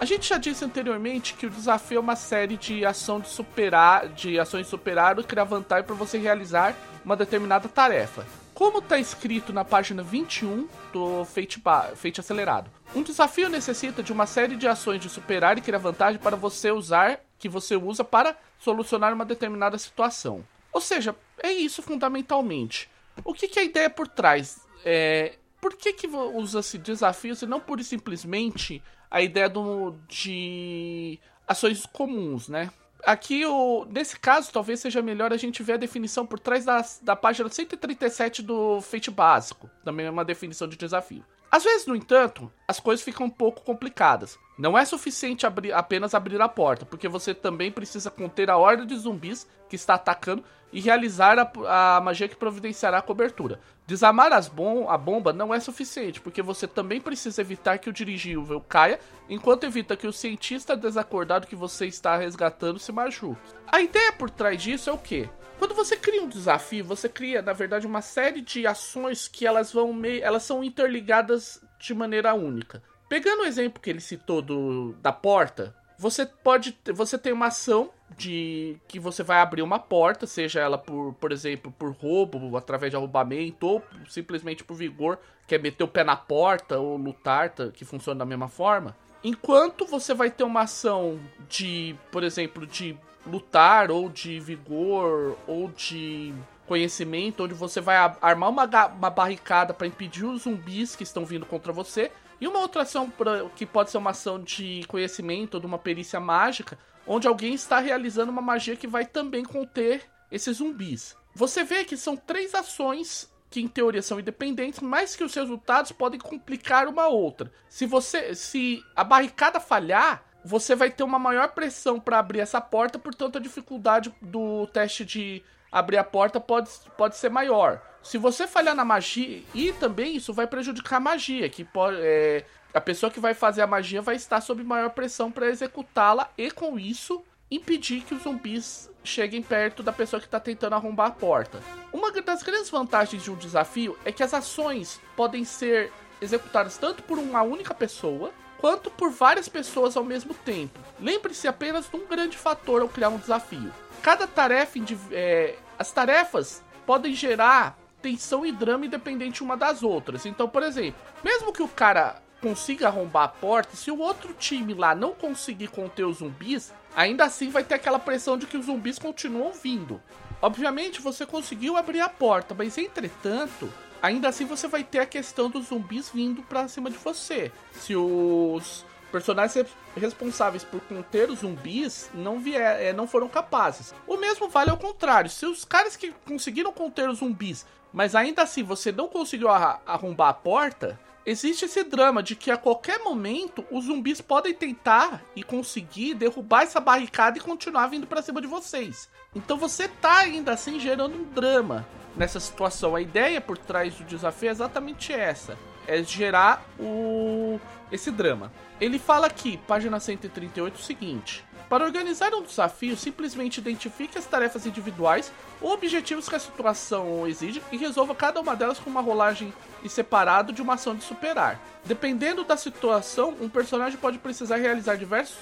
A 0.00 0.06
gente 0.06 0.26
já 0.26 0.38
disse 0.38 0.64
anteriormente 0.64 1.34
que 1.34 1.44
o 1.44 1.50
desafio 1.50 1.98
é 1.98 2.00
uma 2.00 2.16
série 2.16 2.56
de 2.56 2.86
ação 2.86 3.20
de 3.20 3.28
superar, 3.28 4.08
de 4.08 4.40
ações 4.40 4.64
de 4.64 4.70
superar 4.70 5.18
e 5.18 5.22
criar 5.22 5.44
vantagem 5.44 5.84
para 5.84 5.94
você 5.94 6.16
realizar 6.16 6.74
uma 7.04 7.14
determinada 7.14 7.68
tarefa. 7.68 8.26
Como 8.54 8.78
está 8.78 8.98
escrito 8.98 9.52
na 9.52 9.62
página 9.62 10.02
21 10.02 10.66
do 10.90 11.26
Fate, 11.26 11.62
Fate 11.96 12.18
Acelerado, 12.18 12.70
um 12.94 13.02
desafio 13.02 13.50
necessita 13.50 14.02
de 14.02 14.10
uma 14.10 14.26
série 14.26 14.56
de 14.56 14.66
ações 14.66 15.02
de 15.02 15.10
superar 15.10 15.58
e 15.58 15.60
criar 15.60 15.76
vantagem 15.76 16.18
para 16.18 16.34
você 16.34 16.70
usar, 16.70 17.20
que 17.38 17.46
você 17.46 17.76
usa 17.76 18.02
para 18.02 18.34
solucionar 18.58 19.12
uma 19.12 19.26
determinada 19.26 19.76
situação. 19.76 20.42
Ou 20.72 20.80
seja, 20.80 21.14
é 21.42 21.52
isso 21.52 21.82
fundamentalmente. 21.82 22.88
O 23.22 23.34
que, 23.34 23.46
que 23.46 23.58
é 23.58 23.62
a 23.62 23.66
ideia 23.66 23.90
por 23.90 24.08
trás? 24.08 24.66
É, 24.82 25.34
por 25.60 25.76
que, 25.76 25.92
que 25.92 26.06
usa-se 26.06 26.78
desafios 26.78 27.42
e 27.42 27.46
não 27.46 27.62
e 27.78 27.84
simplesmente 27.84 28.82
a 29.10 29.20
ideia 29.20 29.48
do, 29.48 29.94
de 30.08 31.18
ações 31.46 31.84
comuns, 31.86 32.48
né? 32.48 32.70
Aqui, 33.04 33.44
o, 33.46 33.86
nesse 33.86 34.18
caso, 34.18 34.52
talvez 34.52 34.80
seja 34.80 35.00
melhor 35.00 35.32
a 35.32 35.36
gente 35.36 35.62
ver 35.62 35.72
a 35.74 35.78
definição 35.78 36.26
por 36.26 36.38
trás 36.38 36.64
da, 36.64 36.84
da 37.02 37.16
página 37.16 37.48
137 37.48 38.42
do 38.42 38.80
Fate 38.82 39.10
Básico. 39.10 39.70
Também 39.82 40.06
é 40.06 40.10
uma 40.10 40.24
definição 40.24 40.68
de 40.68 40.76
desafio. 40.76 41.24
Às 41.50 41.64
vezes, 41.64 41.86
no 41.86 41.96
entanto, 41.96 42.50
as 42.66 42.78
coisas 42.78 43.04
ficam 43.04 43.26
um 43.26 43.30
pouco 43.30 43.62
complicadas. 43.62 44.38
Não 44.56 44.78
é 44.78 44.84
suficiente 44.84 45.46
abrir, 45.46 45.72
apenas 45.72 46.14
abrir 46.14 46.40
a 46.40 46.48
porta, 46.48 46.86
porque 46.86 47.08
você 47.08 47.34
também 47.34 47.72
precisa 47.72 48.10
conter 48.10 48.48
a 48.48 48.56
horda 48.56 48.86
de 48.86 48.96
zumbis 48.96 49.48
que 49.68 49.74
está 49.74 49.94
atacando 49.94 50.44
e 50.72 50.80
realizar 50.80 51.38
a, 51.38 51.96
a 51.96 52.00
magia 52.00 52.28
que 52.28 52.36
providenciará 52.36 52.98
a 52.98 53.02
cobertura. 53.02 53.58
Desarmar 53.84 54.32
as 54.32 54.46
bom 54.46 54.88
a 54.88 54.96
bomba 54.96 55.32
não 55.32 55.52
é 55.52 55.58
suficiente, 55.58 56.20
porque 56.20 56.40
você 56.40 56.68
também 56.68 57.00
precisa 57.00 57.40
evitar 57.40 57.78
que 57.78 57.90
o 57.90 57.92
dirigível 57.92 58.60
caia, 58.60 59.00
enquanto 59.28 59.64
evita 59.64 59.96
que 59.96 60.06
o 60.06 60.12
cientista 60.12 60.76
desacordado 60.76 61.48
que 61.48 61.56
você 61.56 61.86
está 61.86 62.16
resgatando 62.16 62.78
se 62.78 62.92
machuque. 62.92 63.40
A 63.66 63.80
ideia 63.80 64.12
por 64.12 64.30
trás 64.30 64.62
disso 64.62 64.88
é 64.88 64.92
o 64.92 64.98
quê? 64.98 65.28
Quando 65.60 65.74
você 65.74 65.94
cria 65.94 66.22
um 66.22 66.28
desafio, 66.28 66.82
você 66.82 67.06
cria, 67.06 67.42
na 67.42 67.52
verdade, 67.52 67.86
uma 67.86 68.00
série 68.00 68.40
de 68.40 68.66
ações 68.66 69.28
que 69.28 69.46
elas 69.46 69.70
vão 69.70 69.92
meio, 69.92 70.24
elas 70.24 70.42
são 70.42 70.64
interligadas 70.64 71.62
de 71.78 71.92
maneira 71.92 72.32
única. 72.32 72.82
Pegando 73.10 73.42
o 73.42 73.44
exemplo 73.44 73.78
que 73.78 73.90
ele 73.90 74.00
citou 74.00 74.40
do, 74.40 74.94
da 75.02 75.12
porta, 75.12 75.76
você 75.98 76.24
pode, 76.24 76.74
você 76.94 77.18
tem 77.18 77.34
uma 77.34 77.48
ação 77.48 77.90
de 78.16 78.78
que 78.88 78.98
você 78.98 79.22
vai 79.22 79.40
abrir 79.40 79.60
uma 79.60 79.78
porta, 79.78 80.26
seja 80.26 80.60
ela 80.60 80.78
por, 80.78 81.12
por 81.20 81.30
exemplo, 81.30 81.70
por 81.70 81.92
roubo, 81.92 82.56
através 82.56 82.90
de 82.90 82.96
arrombamento, 82.96 83.66
ou 83.66 83.82
simplesmente 84.08 84.64
por 84.64 84.74
vigor, 84.74 85.18
que 85.46 85.54
é 85.54 85.58
meter 85.58 85.84
o 85.84 85.88
pé 85.88 86.02
na 86.02 86.16
porta 86.16 86.78
ou 86.78 86.96
lutar, 86.96 87.50
que 87.74 87.84
funciona 87.84 88.20
da 88.20 88.24
mesma 88.24 88.48
forma. 88.48 88.96
Enquanto 89.22 89.84
você 89.84 90.14
vai 90.14 90.30
ter 90.30 90.42
uma 90.42 90.62
ação 90.62 91.20
de, 91.50 91.94
por 92.10 92.24
exemplo, 92.24 92.66
de 92.66 92.96
lutar, 93.26 93.90
ou 93.90 94.08
de 94.08 94.40
vigor, 94.40 95.36
ou 95.46 95.68
de 95.68 96.34
conhecimento, 96.66 97.44
onde 97.44 97.54
você 97.54 97.80
vai 97.80 97.96
armar 98.20 98.48
uma, 98.48 98.64
uma 98.86 99.10
barricada 99.10 99.74
para 99.74 99.86
impedir 99.86 100.24
os 100.24 100.42
zumbis 100.42 100.94
que 100.94 101.02
estão 101.02 101.24
vindo 101.24 101.44
contra 101.44 101.72
você. 101.72 102.12
E 102.40 102.46
uma 102.46 102.60
outra 102.60 102.82
ação 102.82 103.10
pra, 103.10 103.48
que 103.56 103.66
pode 103.66 103.90
ser 103.90 103.98
uma 103.98 104.10
ação 104.10 104.42
de 104.42 104.84
conhecimento 104.86 105.54
ou 105.54 105.60
de 105.60 105.66
uma 105.66 105.78
perícia 105.78 106.20
mágica, 106.20 106.78
onde 107.06 107.26
alguém 107.26 107.54
está 107.54 107.80
realizando 107.80 108.30
uma 108.30 108.40
magia 108.40 108.76
que 108.76 108.86
vai 108.86 109.04
também 109.04 109.44
conter 109.44 110.04
esses 110.30 110.58
zumbis. 110.58 111.16
Você 111.34 111.64
vê 111.64 111.84
que 111.84 111.96
são 111.96 112.16
três 112.16 112.54
ações 112.54 113.30
que 113.50 113.60
em 113.60 113.66
teoria 113.66 114.00
são 114.00 114.20
independentes, 114.20 114.78
mas 114.80 115.16
que 115.16 115.24
os 115.24 115.34
resultados 115.34 115.90
podem 115.90 116.20
complicar 116.20 116.86
uma 116.86 117.08
outra. 117.08 117.52
Se 117.68 117.84
você, 117.84 118.32
se 118.34 118.82
a 118.94 119.02
barricada 119.02 119.58
falhar, 119.58 120.24
você 120.44 120.74
vai 120.74 120.90
ter 120.90 121.02
uma 121.02 121.18
maior 121.18 121.48
pressão 121.48 122.00
para 122.00 122.18
abrir 122.18 122.40
essa 122.40 122.60
porta, 122.60 122.98
portanto 122.98 123.36
a 123.36 123.40
dificuldade 123.40 124.12
do 124.20 124.66
teste 124.68 125.04
de 125.04 125.42
abrir 125.70 125.98
a 125.98 126.04
porta 126.04 126.40
pode, 126.40 126.70
pode 126.96 127.16
ser 127.16 127.30
maior. 127.30 127.80
Se 128.02 128.16
você 128.16 128.46
falhar 128.46 128.74
na 128.74 128.84
magia, 128.84 129.42
e 129.54 129.72
também 129.74 130.16
isso 130.16 130.32
vai 130.32 130.46
prejudicar 130.46 130.96
a 130.96 131.00
magia, 131.00 131.48
que 131.48 131.64
pode, 131.64 131.98
é, 132.00 132.44
a 132.72 132.80
pessoa 132.80 133.10
que 133.10 133.20
vai 133.20 133.34
fazer 133.34 133.62
a 133.62 133.66
magia 133.66 134.00
vai 134.00 134.16
estar 134.16 134.40
sob 134.40 134.62
maior 134.64 134.90
pressão 134.90 135.30
para 135.30 135.48
executá-la 135.48 136.30
e 136.36 136.50
com 136.50 136.78
isso 136.78 137.22
impedir 137.50 138.02
que 138.02 138.14
os 138.14 138.22
zumbis 138.22 138.88
cheguem 139.02 139.42
perto 139.42 139.82
da 139.82 139.92
pessoa 139.92 140.20
que 140.20 140.26
está 140.26 140.38
tentando 140.38 140.74
arrombar 140.74 141.08
a 141.08 141.12
porta. 141.12 141.60
Uma 141.92 142.12
das 142.12 142.42
grandes 142.42 142.70
vantagens 142.70 143.22
de 143.22 143.30
um 143.30 143.36
desafio 143.36 143.98
é 144.04 144.12
que 144.12 144.22
as 144.22 144.32
ações 144.32 145.00
podem 145.16 145.44
ser 145.44 145.92
executadas 146.20 146.76
tanto 146.76 147.02
por 147.02 147.18
uma 147.18 147.42
única 147.42 147.74
pessoa 147.74 148.32
quanto 148.60 148.90
por 148.90 149.10
várias 149.10 149.48
pessoas 149.48 149.96
ao 149.96 150.04
mesmo 150.04 150.34
tempo. 150.34 150.78
Lembre-se 151.00 151.48
apenas 151.48 151.88
de 151.88 151.96
um 151.96 152.06
grande 152.06 152.36
fator 152.36 152.82
ao 152.82 152.88
criar 152.88 153.08
um 153.08 153.18
desafio. 153.18 153.72
Cada 154.02 154.26
tarefa, 154.26 154.78
é, 155.12 155.56
as 155.78 155.90
tarefas 155.90 156.62
podem 156.86 157.14
gerar 157.14 157.78
tensão 158.02 158.44
e 158.44 158.52
drama 158.52 158.86
independente 158.86 159.42
uma 159.42 159.56
das 159.56 159.82
outras. 159.82 160.26
Então, 160.26 160.48
por 160.48 160.62
exemplo, 160.62 161.00
mesmo 161.22 161.52
que 161.52 161.62
o 161.62 161.68
cara 161.68 162.20
consiga 162.40 162.86
arrombar 162.88 163.24
a 163.24 163.28
porta, 163.28 163.76
se 163.76 163.90
o 163.90 163.98
outro 163.98 164.32
time 164.32 164.72
lá 164.72 164.94
não 164.94 165.12
conseguir 165.12 165.68
conter 165.68 166.04
os 166.04 166.18
zumbis, 166.18 166.72
ainda 166.96 167.24
assim 167.24 167.50
vai 167.50 167.62
ter 167.62 167.74
aquela 167.74 167.98
pressão 167.98 168.38
de 168.38 168.46
que 168.46 168.56
os 168.56 168.66
zumbis 168.66 168.98
continuam 168.98 169.52
vindo. 169.52 170.00
Obviamente 170.40 171.02
você 171.02 171.26
conseguiu 171.26 171.76
abrir 171.76 172.00
a 172.00 172.08
porta, 172.08 172.54
mas 172.54 172.78
entretanto, 172.78 173.70
ainda 174.02 174.28
assim 174.28 174.44
você 174.44 174.66
vai 174.66 174.84
ter 174.84 175.00
a 175.00 175.06
questão 175.06 175.50
dos 175.50 175.66
zumbis 175.66 176.10
vindo 176.10 176.42
pra 176.42 176.68
cima 176.68 176.90
de 176.90 176.96
você. 176.96 177.50
Se 177.72 177.94
os 177.96 178.84
personagens 179.10 179.66
responsáveis 179.96 180.64
por 180.64 180.80
conter 180.82 181.28
os 181.30 181.40
zumbis 181.40 182.10
não 182.14 182.38
vier, 182.38 182.80
é, 182.80 182.92
não 182.92 183.06
foram 183.06 183.28
capazes. 183.28 183.94
O 184.06 184.16
mesmo 184.16 184.48
vale 184.48 184.70
ao 184.70 184.76
contrário. 184.76 185.30
Se 185.30 185.46
os 185.46 185.64
caras 185.64 185.96
que 185.96 186.12
conseguiram 186.26 186.72
conter 186.72 187.08
os 187.08 187.18
zumbis, 187.18 187.66
mas 187.92 188.14
ainda 188.14 188.42
assim 188.42 188.62
você 188.62 188.92
não 188.92 189.08
conseguiu 189.08 189.48
arrombar 189.48 190.28
a 190.28 190.34
porta, 190.34 190.98
existe 191.26 191.64
esse 191.64 191.82
drama 191.84 192.22
de 192.22 192.36
que 192.36 192.50
a 192.50 192.56
qualquer 192.56 193.00
momento 193.00 193.64
os 193.70 193.86
zumbis 193.86 194.20
podem 194.20 194.54
tentar 194.54 195.22
e 195.34 195.42
conseguir 195.42 196.14
derrubar 196.14 196.62
essa 196.62 196.80
barricada 196.80 197.38
e 197.38 197.40
continuar 197.40 197.88
vindo 197.88 198.06
para 198.06 198.22
cima 198.22 198.40
de 198.40 198.46
vocês. 198.46 199.08
Então 199.34 199.56
você 199.56 199.88
tá 199.88 200.18
ainda 200.18 200.52
assim 200.52 200.78
gerando 200.78 201.16
um 201.16 201.24
drama 201.24 201.86
nessa 202.16 202.40
situação. 202.40 202.96
A 202.96 203.00
ideia 203.00 203.40
por 203.40 203.58
trás 203.58 203.94
do 203.94 204.04
desafio 204.04 204.48
é 204.48 204.52
exatamente 204.52 205.12
essa: 205.12 205.56
é 205.86 206.02
gerar 206.02 206.64
o 206.78 207.60
esse 207.90 208.10
drama. 208.10 208.52
Ele 208.80 208.98
fala 208.98 209.26
aqui, 209.26 209.56
página 209.66 209.98
138, 209.98 210.76
o 210.76 210.82
seguinte: 210.82 211.44
para 211.70 211.84
organizar 211.84 212.34
um 212.34 212.42
desafio, 212.42 212.96
simplesmente 212.96 213.58
identifique 213.58 214.18
as 214.18 214.26
tarefas 214.26 214.66
individuais 214.66 215.32
ou 215.60 215.72
objetivos 215.72 216.28
que 216.28 216.34
a 216.34 216.40
situação 216.40 217.28
exige 217.28 217.62
e 217.70 217.76
resolva 217.76 218.12
cada 218.12 218.40
uma 218.40 218.56
delas 218.56 218.80
com 218.80 218.90
uma 218.90 219.00
rolagem 219.00 219.52
e 219.84 219.88
separado 219.88 220.52
de 220.52 220.60
uma 220.60 220.74
ação 220.74 220.96
de 220.96 221.04
superar. 221.04 221.60
Dependendo 221.84 222.42
da 222.42 222.56
situação, 222.56 223.36
um 223.40 223.48
personagem 223.48 223.98
pode 223.98 224.18
precisar 224.18 224.56
realizar 224.56 224.96
diversos 224.96 225.38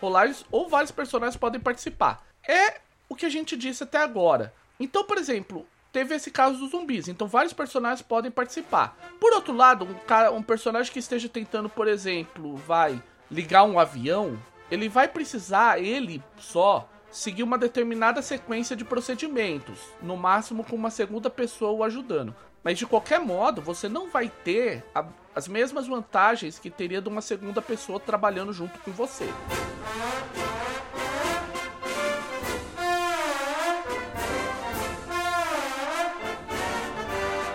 rolagens 0.00 0.44
ou 0.50 0.68
vários 0.68 0.90
personagens 0.90 1.36
podem 1.36 1.60
participar. 1.60 2.26
É 2.46 2.80
o 3.08 3.14
que 3.16 3.24
a 3.24 3.30
gente 3.30 3.56
disse 3.56 3.82
até 3.82 3.98
agora. 3.98 4.52
Então, 4.78 5.02
por 5.04 5.16
exemplo, 5.16 5.66
teve 5.92 6.14
esse 6.14 6.30
caso 6.30 6.58
dos 6.58 6.70
zumbis, 6.70 7.08
então 7.08 7.26
vários 7.26 7.52
personagens 7.52 8.02
podem 8.02 8.30
participar. 8.30 8.96
Por 9.18 9.32
outro 9.32 9.54
lado, 9.54 9.84
um, 9.84 9.94
cara, 10.06 10.30
um 10.30 10.42
personagem 10.42 10.92
que 10.92 10.98
esteja 10.98 11.28
tentando, 11.28 11.68
por 11.68 11.88
exemplo, 11.88 12.56
vai 12.56 13.02
ligar 13.30 13.64
um 13.64 13.78
avião, 13.78 14.38
ele 14.70 14.88
vai 14.88 15.08
precisar, 15.08 15.80
ele 15.80 16.22
só, 16.38 16.88
seguir 17.10 17.42
uma 17.42 17.58
determinada 17.58 18.22
sequência 18.22 18.76
de 18.76 18.84
procedimentos, 18.84 19.78
no 20.00 20.16
máximo 20.16 20.64
com 20.64 20.76
uma 20.76 20.90
segunda 20.90 21.28
pessoa 21.28 21.72
o 21.72 21.84
ajudando. 21.84 22.34
Mas 22.62 22.78
de 22.78 22.86
qualquer 22.86 23.20
modo, 23.20 23.60
você 23.60 23.88
não 23.88 24.08
vai 24.10 24.30
ter 24.44 24.84
a, 24.94 25.04
as 25.34 25.48
mesmas 25.48 25.86
vantagens 25.86 26.58
que 26.58 26.70
teria 26.70 27.00
de 27.00 27.08
uma 27.08 27.22
segunda 27.22 27.62
pessoa 27.62 27.98
trabalhando 27.98 28.52
junto 28.52 28.78
com 28.80 28.90
você. 28.92 29.26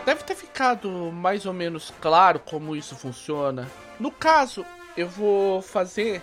Deve 0.06 0.24
ter 0.24 0.36
ficado 0.36 0.90
mais 1.12 1.48
ou 1.48 1.54
menos 1.54 1.92
claro 2.00 2.40
como 2.40 2.76
isso 2.76 2.96
funciona. 2.96 3.68
No 4.00 4.12
caso, 4.12 4.64
eu 4.96 5.10
vou 5.10 5.64
fazer 5.64 6.22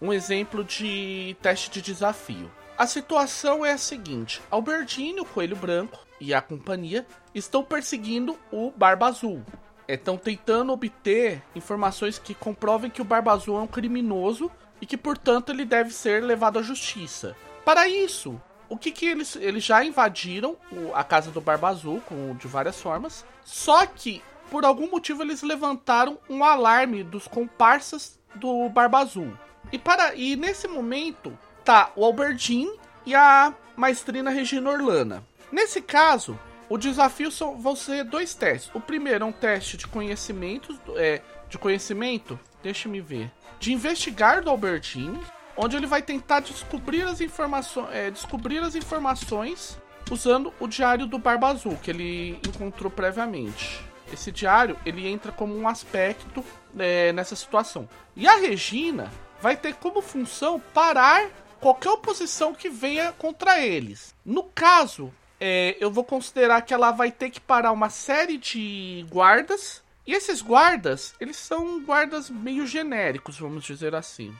um 0.00 0.12
exemplo 0.12 0.62
de 0.62 1.36
teste 1.42 1.68
de 1.68 1.82
desafio. 1.82 2.48
A 2.78 2.86
situação 2.86 3.66
é 3.66 3.72
a 3.72 3.78
seguinte: 3.78 4.40
Albertine, 4.48 5.20
o 5.20 5.24
coelho 5.24 5.56
branco 5.56 6.06
e 6.20 6.32
a 6.32 6.40
companhia 6.40 7.04
estão 7.34 7.64
perseguindo 7.64 8.38
o 8.52 8.70
Barba 8.70 9.08
Azul. 9.08 9.44
Estão 9.88 10.16
tentando 10.16 10.72
obter 10.72 11.42
informações 11.56 12.18
que 12.20 12.34
comprovem 12.34 12.90
que 12.90 13.02
o 13.02 13.04
Barba 13.04 13.32
Azul 13.32 13.58
é 13.58 13.62
um 13.62 13.66
criminoso 13.66 14.48
e 14.80 14.86
que, 14.86 14.96
portanto, 14.96 15.50
ele 15.50 15.64
deve 15.64 15.90
ser 15.90 16.22
levado 16.22 16.58
à 16.58 16.62
justiça. 16.62 17.34
Para 17.64 17.88
isso, 17.88 18.40
o 18.68 18.76
que, 18.76 18.90
que 18.90 19.06
eles, 19.06 19.36
eles 19.36 19.64
já 19.64 19.84
invadiram 19.84 20.56
a 20.94 21.02
casa 21.02 21.30
do 21.30 21.40
Barba 21.40 21.68
Azul 21.68 22.00
com, 22.02 22.34
de 22.36 22.46
várias 22.46 22.80
formas. 22.80 23.24
Só 23.44 23.86
que, 23.86 24.22
por 24.50 24.64
algum 24.64 24.90
motivo, 24.90 25.22
eles 25.22 25.42
levantaram 25.42 26.18
um 26.28 26.44
alarme 26.44 27.02
dos 27.02 27.26
comparsas 27.26 28.18
do 28.34 28.68
Barba 28.68 28.98
Azul. 28.98 29.32
E, 29.72 29.78
para, 29.78 30.14
e 30.14 30.36
nesse 30.36 30.68
momento 30.68 31.36
tá 31.64 31.90
o 31.96 32.04
Albertine 32.04 32.78
e 33.04 33.14
a 33.14 33.54
maestrina 33.76 34.30
Regina 34.30 34.70
Orlana. 34.70 35.24
Nesse 35.50 35.80
caso, 35.80 36.38
o 36.68 36.76
desafio 36.76 37.30
são, 37.30 37.58
vão 37.58 37.74
ser 37.74 38.04
dois 38.04 38.34
testes. 38.34 38.70
O 38.74 38.80
primeiro 38.80 39.24
é 39.24 39.26
um 39.26 39.32
teste 39.32 39.76
de 39.76 39.86
conhecimentos, 39.86 40.78
é, 40.96 41.22
de 41.48 41.56
conhecimento, 41.58 42.38
deixa-me 42.62 43.00
ver, 43.00 43.30
de 43.58 43.72
investigar 43.72 44.42
do 44.42 44.50
Albertine, 44.50 45.18
onde 45.58 45.76
ele 45.76 45.86
vai 45.86 46.00
tentar 46.00 46.40
descobrir 46.40 47.02
as 47.02 47.20
informações, 47.20 47.88
é, 47.92 48.10
descobrir 48.10 48.60
as 48.60 48.76
informações 48.76 49.76
usando 50.10 50.54
o 50.60 50.68
diário 50.68 51.04
do 51.04 51.18
Barba 51.18 51.48
Azul 51.48 51.76
que 51.82 51.90
ele 51.90 52.38
encontrou 52.46 52.90
previamente. 52.90 53.84
Esse 54.10 54.30
diário 54.32 54.78
ele 54.86 55.06
entra 55.06 55.32
como 55.32 55.54
um 55.54 55.68
aspecto 55.68 56.42
é, 56.78 57.12
nessa 57.12 57.36
situação. 57.36 57.88
E 58.16 58.26
a 58.26 58.36
Regina 58.36 59.10
vai 59.42 59.56
ter 59.56 59.74
como 59.74 60.00
função 60.00 60.62
parar 60.72 61.28
qualquer 61.60 61.90
oposição 61.90 62.54
que 62.54 62.70
venha 62.70 63.12
contra 63.12 63.60
eles. 63.60 64.14
No 64.24 64.44
caso, 64.44 65.12
é, 65.40 65.76
eu 65.80 65.90
vou 65.90 66.04
considerar 66.04 66.62
que 66.62 66.72
ela 66.72 66.92
vai 66.92 67.10
ter 67.10 67.30
que 67.30 67.40
parar 67.40 67.72
uma 67.72 67.90
série 67.90 68.38
de 68.38 69.04
guardas. 69.10 69.82
E 70.06 70.14
esses 70.14 70.40
guardas, 70.40 71.14
eles 71.20 71.36
são 71.36 71.82
guardas 71.82 72.30
meio 72.30 72.66
genéricos, 72.66 73.38
vamos 73.38 73.64
dizer 73.64 73.94
assim. 73.94 74.34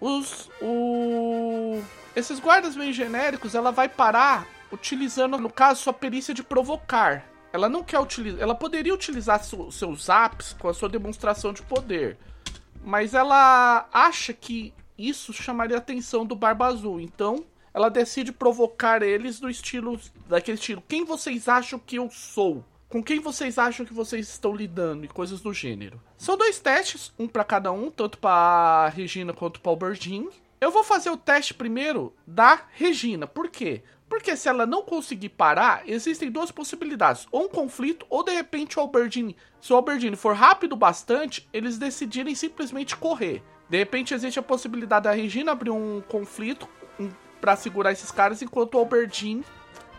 Os, 0.00 0.50
o... 0.60 1.82
Esses 2.16 2.40
guardas 2.40 2.74
meio 2.74 2.92
genéricos, 2.92 3.54
ela 3.54 3.70
vai 3.70 3.88
parar 3.88 4.46
utilizando, 4.72 5.36
no 5.38 5.50
caso, 5.50 5.82
sua 5.82 5.92
perícia 5.92 6.32
de 6.32 6.42
provocar. 6.42 7.24
Ela 7.52 7.68
não 7.68 7.82
quer 7.82 7.98
utilizar. 7.98 8.40
Ela 8.40 8.54
poderia 8.54 8.94
utilizar 8.94 9.42
seus 9.42 10.08
apps 10.08 10.54
com 10.58 10.68
a 10.68 10.74
sua 10.74 10.88
demonstração 10.88 11.52
de 11.52 11.62
poder 11.62 12.16
mas 12.82 13.14
ela 13.14 13.88
acha 13.92 14.32
que 14.32 14.72
isso 14.96 15.32
chamaria 15.32 15.76
a 15.76 15.78
atenção 15.78 16.24
do 16.24 16.34
Barba 16.34 16.66
Azul. 16.66 17.00
Então, 17.00 17.44
ela 17.72 17.88
decide 17.88 18.32
provocar 18.32 19.02
eles 19.02 19.40
no 19.40 19.48
estilo 19.48 19.98
daquele 20.28 20.58
estilo. 20.58 20.82
Quem 20.86 21.04
vocês 21.04 21.48
acham 21.48 21.78
que 21.78 21.96
eu 21.96 22.10
sou? 22.10 22.64
Com 22.90 23.04
quem 23.04 23.20
vocês 23.20 23.56
acham 23.56 23.86
que 23.86 23.94
vocês 23.94 24.28
estão 24.28 24.52
lidando 24.52 25.04
e 25.04 25.08
coisas 25.08 25.40
do 25.40 25.54
gênero. 25.54 26.02
São 26.18 26.36
dois 26.36 26.58
testes, 26.58 27.12
um 27.16 27.28
para 27.28 27.44
cada 27.44 27.70
um, 27.70 27.88
tanto 27.88 28.18
para 28.18 28.88
Regina 28.88 29.32
quanto 29.32 29.60
para 29.60 29.70
o 29.70 29.76
Berdin. 29.76 30.28
Eu 30.60 30.72
vou 30.72 30.82
fazer 30.82 31.08
o 31.08 31.16
teste 31.16 31.54
primeiro 31.54 32.12
da 32.26 32.62
Regina. 32.72 33.28
Por 33.28 33.48
quê? 33.48 33.84
Porque 34.08 34.36
se 34.36 34.48
ela 34.48 34.66
não 34.66 34.82
conseguir 34.82 35.28
parar, 35.28 35.88
existem 35.88 36.32
duas 36.32 36.50
possibilidades. 36.50 37.28
Ou 37.30 37.44
um 37.44 37.48
conflito, 37.48 38.04
ou 38.10 38.24
de 38.24 38.32
repente 38.32 38.76
o 38.76 38.82
Albertine. 38.82 39.36
Se 39.60 39.72
o 39.72 39.76
Albertine 39.76 40.16
for 40.16 40.34
rápido 40.34 40.74
bastante, 40.74 41.48
eles 41.52 41.78
decidirem 41.78 42.34
simplesmente 42.34 42.96
correr. 42.96 43.40
De 43.68 43.78
repente 43.78 44.14
existe 44.14 44.40
a 44.40 44.42
possibilidade 44.42 45.04
da 45.04 45.12
Regina 45.12 45.52
abrir 45.52 45.70
um 45.70 46.02
conflito 46.08 46.68
um, 46.98 47.08
para 47.40 47.54
segurar 47.54 47.92
esses 47.92 48.10
caras, 48.10 48.42
enquanto 48.42 48.74
o 48.74 48.78
Albertine 48.78 49.44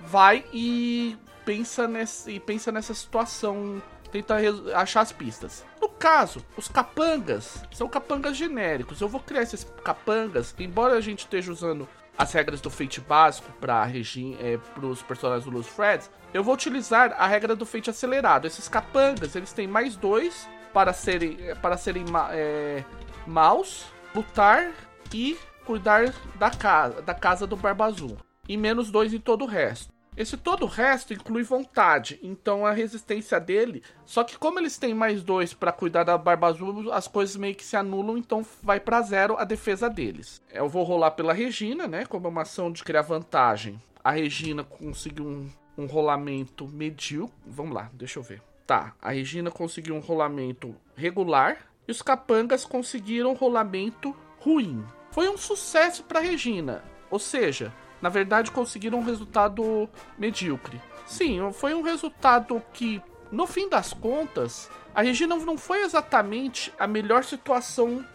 vai 0.01 0.43
e 0.51 1.17
pensa, 1.51 1.85
nesse, 1.85 2.31
e 2.31 2.39
pensa 2.39 2.71
nessa 2.71 2.93
situação, 2.93 3.81
tenta 4.09 4.37
achar 4.73 5.01
as 5.01 5.11
pistas. 5.11 5.65
No 5.81 5.89
caso, 5.89 6.45
os 6.55 6.69
capangas 6.69 7.61
são 7.73 7.89
capangas 7.89 8.37
genéricos. 8.37 9.01
Eu 9.01 9.09
vou 9.09 9.19
criar 9.19 9.41
esses 9.41 9.65
capangas, 9.83 10.55
embora 10.57 10.95
a 10.95 11.01
gente 11.01 11.19
esteja 11.19 11.51
usando 11.51 11.89
as 12.17 12.31
regras 12.31 12.61
do 12.61 12.69
Fate 12.69 13.01
básico 13.01 13.51
para 13.59 13.85
é, 13.89 14.59
os 14.81 15.01
personagens 15.01 15.43
do 15.43 15.51
Luz 15.51 15.67
Freds, 15.67 16.09
eu 16.33 16.41
vou 16.41 16.53
utilizar 16.53 17.13
a 17.17 17.27
regra 17.27 17.53
do 17.53 17.65
Fate 17.65 17.89
acelerado. 17.89 18.47
Esses 18.47 18.69
capangas, 18.69 19.35
eles 19.35 19.51
têm 19.51 19.67
mais 19.67 19.97
dois 19.97 20.47
para 20.71 20.93
serem, 20.93 21.37
para 21.61 21.75
serem 21.75 22.05
é, 22.31 22.85
maus, 23.27 23.87
lutar 24.15 24.71
e 25.13 25.37
cuidar 25.65 26.13
da 26.35 26.49
casa, 26.49 27.01
da 27.01 27.13
casa 27.13 27.45
do 27.45 27.57
Barba 27.57 27.85
Azul. 27.87 28.17
E 28.47 28.55
menos 28.55 28.89
dois 28.89 29.13
em 29.13 29.19
todo 29.19 29.43
o 29.43 29.47
resto. 29.47 29.91
Esse 30.21 30.37
todo 30.37 30.65
o 30.65 30.69
resto 30.69 31.15
inclui 31.15 31.41
vontade, 31.41 32.19
então 32.21 32.63
a 32.63 32.71
resistência 32.71 33.39
dele. 33.39 33.81
Só 34.05 34.23
que 34.23 34.37
como 34.37 34.59
eles 34.59 34.77
têm 34.77 34.93
mais 34.93 35.23
dois 35.23 35.51
para 35.51 35.71
cuidar 35.71 36.03
da 36.03 36.15
Barba 36.15 36.45
Azul, 36.45 36.93
as 36.93 37.07
coisas 37.07 37.35
meio 37.35 37.55
que 37.55 37.63
se 37.63 37.75
anulam, 37.75 38.19
então 38.19 38.45
vai 38.61 38.79
para 38.79 39.01
zero 39.01 39.35
a 39.35 39.43
defesa 39.43 39.89
deles. 39.89 40.39
Eu 40.51 40.69
vou 40.69 40.83
rolar 40.83 41.09
pela 41.09 41.33
Regina, 41.33 41.87
né? 41.87 42.05
Como 42.05 42.27
uma 42.27 42.43
ação 42.43 42.71
de 42.71 42.83
criar 42.83 43.01
vantagem. 43.01 43.81
A 44.03 44.11
Regina 44.11 44.63
conseguiu 44.63 45.25
um, 45.25 45.49
um 45.75 45.87
rolamento 45.87 46.67
medíocre. 46.67 47.35
Vamos 47.47 47.73
lá, 47.73 47.89
deixa 47.91 48.19
eu 48.19 48.23
ver. 48.23 48.43
Tá, 48.67 48.93
a 49.01 49.09
Regina 49.09 49.49
conseguiu 49.49 49.95
um 49.95 49.99
rolamento 50.01 50.75
regular 50.95 51.65
e 51.87 51.91
os 51.91 52.03
capangas 52.03 52.63
conseguiram 52.63 53.31
um 53.31 53.35
rolamento 53.35 54.15
ruim. 54.37 54.85
Foi 55.09 55.27
um 55.27 55.37
sucesso 55.37 56.03
para 56.03 56.19
Regina, 56.19 56.83
ou 57.09 57.17
seja, 57.17 57.73
na 58.01 58.09
verdade 58.09 58.51
conseguiram 58.51 58.99
um 58.99 59.03
resultado 59.03 59.89
medíocre. 60.17 60.81
Sim, 61.05 61.51
foi 61.53 61.73
um 61.73 61.81
resultado 61.81 62.61
que, 62.73 63.01
no 63.31 63.45
fim 63.45 63.69
das 63.69 63.93
contas, 63.93 64.69
a 64.93 65.01
Regina 65.01 65.35
não 65.35 65.57
foi 65.57 65.83
exatamente 65.83 66.73
a 66.79 66.87
melhor 66.87 67.23
situação 67.23 68.05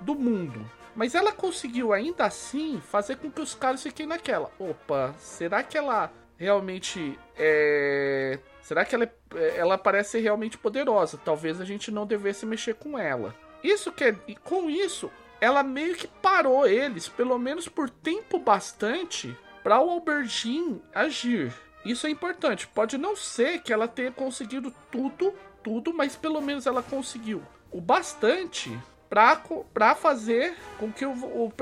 do 0.00 0.14
mundo. 0.14 0.64
Mas 0.94 1.14
ela 1.14 1.30
conseguiu 1.30 1.92
ainda 1.92 2.24
assim 2.24 2.80
fazer 2.80 3.16
com 3.16 3.30
que 3.30 3.40
os 3.40 3.54
caras 3.54 3.82
fiquem 3.82 4.06
naquela. 4.06 4.50
Opa, 4.58 5.14
será 5.18 5.62
que 5.62 5.78
ela 5.78 6.10
realmente 6.36 7.18
é. 7.36 8.38
Será 8.62 8.84
que 8.84 8.94
ela, 8.94 9.04
é... 9.04 9.56
ela 9.56 9.78
parece 9.78 10.18
realmente 10.18 10.58
poderosa? 10.58 11.18
Talvez 11.24 11.60
a 11.60 11.64
gente 11.64 11.90
não 11.90 12.06
devesse 12.06 12.44
mexer 12.44 12.74
com 12.74 12.98
ela. 12.98 13.34
Isso 13.62 13.92
que 13.92 14.14
e 14.26 14.34
com 14.34 14.68
isso 14.68 15.10
ela 15.40 15.62
meio 15.62 15.94
que 15.94 16.06
parou 16.06 16.66
eles, 16.66 17.08
pelo 17.08 17.38
menos 17.38 17.68
por 17.68 17.88
tempo 17.88 18.38
bastante, 18.38 19.36
para 19.62 19.80
o 19.80 19.90
Albertine 19.90 20.82
agir. 20.94 21.52
Isso 21.84 22.06
é 22.06 22.10
importante. 22.10 22.66
Pode 22.66 22.98
não 22.98 23.16
ser 23.16 23.60
que 23.62 23.72
ela 23.72 23.88
tenha 23.88 24.10
conseguido 24.10 24.74
tudo, 24.90 25.32
tudo, 25.62 25.94
mas 25.94 26.16
pelo 26.16 26.40
menos 26.40 26.66
ela 26.66 26.82
conseguiu 26.82 27.42
o 27.70 27.80
bastante 27.80 28.76
para 29.08 29.94
fazer 29.94 30.56
com 30.78 30.92
que 30.92 31.06
o, 31.06 31.12
o, 31.12 31.52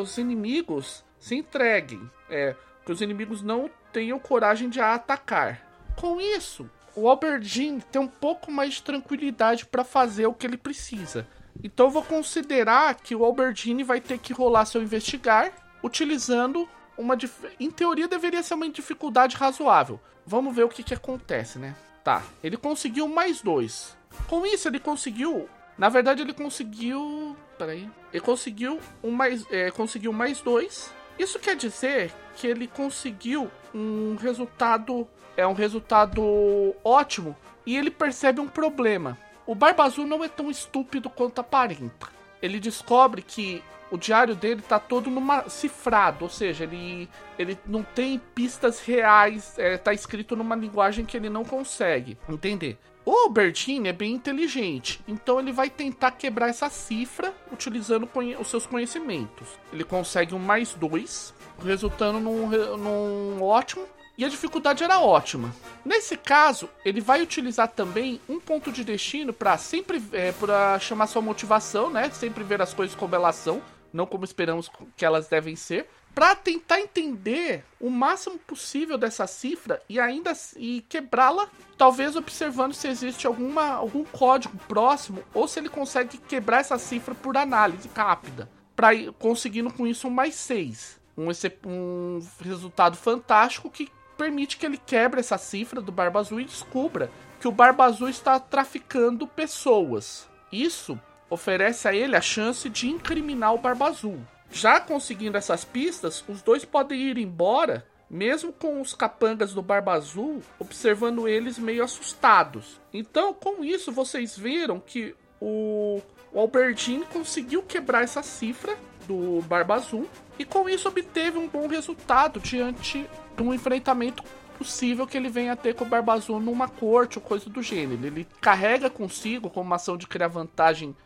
os 0.00 0.16
inimigos 0.18 1.04
se 1.18 1.34
entreguem. 1.34 2.10
É, 2.30 2.54
que 2.84 2.92
os 2.92 3.00
inimigos 3.00 3.42
não 3.42 3.70
tenham 3.92 4.18
coragem 4.18 4.68
de 4.68 4.80
atacar. 4.80 5.60
Com 5.96 6.20
isso, 6.20 6.68
o 6.94 7.08
Albertine 7.08 7.80
tem 7.80 8.00
um 8.00 8.08
pouco 8.08 8.50
mais 8.50 8.74
de 8.74 8.82
tranquilidade 8.82 9.66
para 9.66 9.84
fazer 9.84 10.26
o 10.26 10.34
que 10.34 10.46
ele 10.46 10.56
precisa. 10.56 11.26
Então 11.62 11.86
eu 11.86 11.90
vou 11.90 12.02
considerar 12.02 12.94
que 12.96 13.14
o 13.14 13.24
Albertine 13.24 13.84
vai 13.84 14.00
ter 14.00 14.18
que 14.18 14.32
rolar 14.32 14.64
seu 14.64 14.82
investigar 14.82 15.52
utilizando 15.82 16.68
uma. 16.96 17.16
Em 17.58 17.70
teoria 17.70 18.08
deveria 18.08 18.42
ser 18.42 18.54
uma 18.54 18.68
dificuldade 18.68 19.36
razoável. 19.36 20.00
Vamos 20.26 20.54
ver 20.54 20.64
o 20.64 20.68
que, 20.68 20.82
que 20.82 20.94
acontece, 20.94 21.58
né? 21.58 21.74
Tá, 22.04 22.22
ele 22.42 22.56
conseguiu 22.56 23.06
mais 23.08 23.40
dois. 23.40 23.96
Com 24.28 24.44
isso, 24.46 24.68
ele 24.68 24.80
conseguiu. 24.80 25.48
Na 25.78 25.88
verdade, 25.88 26.22
ele 26.22 26.32
conseguiu. 26.32 27.36
Peraí. 27.56 27.88
Ele 28.12 28.20
conseguiu 28.20 28.78
um 29.02 29.10
mais. 29.10 29.44
É, 29.50 29.70
conseguiu 29.70 30.12
mais 30.12 30.40
dois. 30.40 30.92
Isso 31.18 31.38
quer 31.38 31.56
dizer 31.56 32.12
que 32.36 32.46
ele 32.46 32.66
conseguiu 32.66 33.50
um 33.74 34.16
resultado. 34.16 35.08
É 35.36 35.46
um 35.46 35.54
resultado 35.54 36.74
ótimo. 36.84 37.36
E 37.64 37.76
ele 37.76 37.90
percebe 37.90 38.40
um 38.40 38.48
problema. 38.48 39.16
O 39.46 39.54
Barba 39.54 39.84
Azul 39.84 40.06
não 40.06 40.22
é 40.22 40.28
tão 40.28 40.50
estúpido 40.50 41.10
quanto 41.10 41.40
aparenta. 41.40 42.08
Ele 42.40 42.60
descobre 42.60 43.22
que 43.22 43.62
o 43.90 43.98
diário 43.98 44.34
dele 44.34 44.62
tá 44.62 44.78
todo 44.78 45.10
numa 45.10 45.48
cifrado, 45.50 46.24
ou 46.24 46.30
seja, 46.30 46.64
ele, 46.64 47.08
ele 47.38 47.58
não 47.66 47.82
tem 47.82 48.18
pistas 48.34 48.80
reais, 48.80 49.58
é, 49.58 49.76
tá 49.76 49.92
escrito 49.92 50.34
numa 50.34 50.56
linguagem 50.56 51.04
que 51.04 51.16
ele 51.16 51.28
não 51.28 51.44
consegue 51.44 52.16
entender. 52.26 52.78
O 53.04 53.28
Bertini 53.28 53.88
é 53.88 53.92
bem 53.92 54.14
inteligente, 54.14 55.00
então 55.06 55.38
ele 55.38 55.52
vai 55.52 55.68
tentar 55.68 56.12
quebrar 56.12 56.48
essa 56.48 56.70
cifra 56.70 57.34
utilizando 57.52 58.08
os 58.38 58.48
seus 58.48 58.64
conhecimentos. 58.64 59.48
Ele 59.72 59.84
consegue 59.84 60.34
um 60.34 60.38
mais 60.38 60.72
dois, 60.72 61.34
resultando 61.62 62.18
num, 62.18 62.46
num 62.78 63.42
ótimo 63.42 63.84
e 64.16 64.24
a 64.24 64.28
dificuldade 64.28 64.84
era 64.84 65.00
ótima. 65.00 65.54
Nesse 65.84 66.16
caso, 66.16 66.68
ele 66.84 67.00
vai 67.00 67.22
utilizar 67.22 67.68
também 67.68 68.20
um 68.28 68.38
ponto 68.38 68.70
de 68.70 68.84
destino 68.84 69.32
para 69.32 69.56
sempre 69.56 70.02
é, 70.12 70.32
para 70.32 70.78
chamar 70.78 71.06
sua 71.06 71.22
motivação, 71.22 71.90
né? 71.90 72.10
Sempre 72.10 72.44
ver 72.44 72.60
as 72.60 72.74
coisas 72.74 72.94
como 72.94 73.14
elas 73.14 73.36
são, 73.36 73.62
não 73.92 74.06
como 74.06 74.24
esperamos 74.24 74.70
que 74.96 75.04
elas 75.04 75.28
devem 75.28 75.56
ser, 75.56 75.88
para 76.14 76.34
tentar 76.34 76.80
entender 76.80 77.64
o 77.80 77.88
máximo 77.88 78.38
possível 78.38 78.98
dessa 78.98 79.26
cifra 79.26 79.82
e 79.88 79.98
ainda 79.98 80.32
e 80.56 80.84
quebrá-la, 80.88 81.48
talvez 81.78 82.16
observando 82.16 82.74
se 82.74 82.86
existe 82.86 83.26
alguma, 83.26 83.70
algum 83.70 84.04
código 84.04 84.56
próximo 84.68 85.22
ou 85.32 85.48
se 85.48 85.58
ele 85.58 85.70
consegue 85.70 86.18
quebrar 86.18 86.60
essa 86.60 86.78
cifra 86.78 87.14
por 87.14 87.36
análise 87.36 87.88
rápida, 87.94 88.48
para 88.76 88.90
conseguindo 89.18 89.72
com 89.72 89.86
isso 89.86 90.06
um 90.08 90.10
mais 90.10 90.34
6. 90.34 91.00
Um, 91.16 91.28
um 91.66 92.20
resultado 92.40 92.96
fantástico 92.96 93.70
que 93.70 93.90
permite 94.22 94.56
que 94.56 94.64
ele 94.64 94.78
quebre 94.78 95.18
essa 95.18 95.36
cifra 95.36 95.80
do 95.80 95.90
Barba 95.90 96.20
Azul 96.20 96.40
e 96.40 96.44
descubra 96.44 97.10
que 97.40 97.48
o 97.48 97.52
Barba 97.52 97.86
Azul 97.86 98.08
está 98.08 98.38
traficando 98.38 99.26
pessoas. 99.26 100.28
Isso 100.52 100.96
oferece 101.28 101.88
a 101.88 101.92
ele 101.92 102.14
a 102.14 102.20
chance 102.20 102.68
de 102.68 102.88
incriminar 102.88 103.52
o 103.52 103.58
Barba 103.58 103.88
Azul. 103.88 104.20
Já 104.48 104.78
conseguindo 104.78 105.36
essas 105.36 105.64
pistas, 105.64 106.24
os 106.28 106.40
dois 106.40 106.64
podem 106.64 107.00
ir 107.00 107.18
embora, 107.18 107.84
mesmo 108.08 108.52
com 108.52 108.80
os 108.80 108.94
capangas 108.94 109.52
do 109.52 109.60
Barba 109.60 109.94
Azul 109.94 110.40
observando 110.56 111.26
eles 111.26 111.58
meio 111.58 111.82
assustados. 111.82 112.80
Então, 112.92 113.34
com 113.34 113.64
isso, 113.64 113.90
vocês 113.90 114.38
viram 114.38 114.78
que 114.78 115.16
o, 115.40 116.00
o 116.32 116.38
Albertine 116.38 117.04
conseguiu 117.06 117.64
quebrar 117.64 118.04
essa 118.04 118.22
cifra 118.22 118.78
do 119.08 119.42
Barba 119.48 119.74
Azul 119.74 120.08
e 120.42 120.44
com 120.44 120.68
isso 120.68 120.88
obteve 120.88 121.38
um 121.38 121.46
bom 121.46 121.68
resultado 121.68 122.40
diante 122.40 123.08
de 123.36 123.42
um 123.44 123.54
enfrentamento 123.54 124.24
possível 124.58 125.06
que 125.06 125.16
ele 125.16 125.28
venha 125.28 125.52
a 125.52 125.56
ter 125.56 125.72
com 125.72 125.84
o 125.84 125.88
Barba 125.88 126.14
Azul 126.14 126.40
numa 126.40 126.66
corte 126.66 127.16
ou 127.16 127.24
coisa 127.24 127.48
do 127.48 127.62
gênero. 127.62 128.04
Ele 128.04 128.26
carrega 128.40 128.90
consigo, 128.90 129.48
como 129.48 129.66
uma 129.66 129.76
ação 129.76 129.96
de 129.96 130.08
criar 130.08 130.26
vantagem 130.26 130.96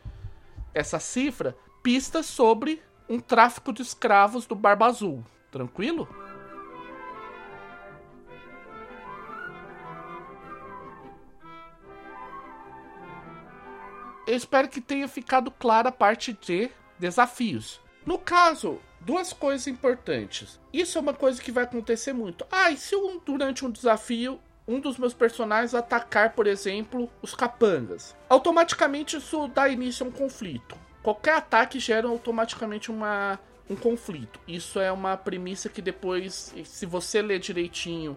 essa 0.72 0.98
cifra, 0.98 1.54
pistas 1.82 2.24
sobre 2.24 2.82
um 3.06 3.20
tráfico 3.20 3.74
de 3.74 3.82
escravos 3.82 4.46
do 4.46 4.54
Barba 4.54 4.86
Azul. 4.86 5.22
Tranquilo? 5.52 6.08
Eu 14.26 14.34
espero 14.34 14.66
que 14.66 14.80
tenha 14.80 15.06
ficado 15.06 15.50
clara 15.50 15.90
a 15.90 15.92
parte 15.92 16.32
de 16.32 16.70
desafios. 16.98 17.82
No 18.06 18.18
caso, 18.18 18.80
duas 19.06 19.32
coisas 19.32 19.68
importantes. 19.68 20.60
Isso 20.72 20.98
é 20.98 21.00
uma 21.00 21.14
coisa 21.14 21.40
que 21.40 21.52
vai 21.52 21.64
acontecer 21.64 22.12
muito. 22.12 22.44
Ah, 22.50 22.70
e 22.72 22.76
se 22.76 22.96
um, 22.96 23.20
durante 23.24 23.64
um 23.64 23.70
desafio 23.70 24.40
um 24.68 24.80
dos 24.80 24.98
meus 24.98 25.14
personagens 25.14 25.74
atacar, 25.74 26.32
por 26.32 26.44
exemplo, 26.44 27.08
os 27.22 27.34
capangas. 27.36 28.16
Automaticamente 28.28 29.16
isso 29.16 29.46
dá 29.46 29.68
início 29.68 30.04
a 30.04 30.08
um 30.08 30.12
conflito. 30.12 30.76
Qualquer 31.04 31.34
ataque 31.34 31.78
gera 31.78 32.08
automaticamente 32.08 32.90
uma, 32.90 33.38
um 33.70 33.76
conflito. 33.76 34.40
Isso 34.48 34.80
é 34.80 34.90
uma 34.90 35.16
premissa 35.16 35.68
que 35.68 35.80
depois, 35.80 36.52
se 36.64 36.84
você 36.84 37.22
ler 37.22 37.38
direitinho 37.38 38.16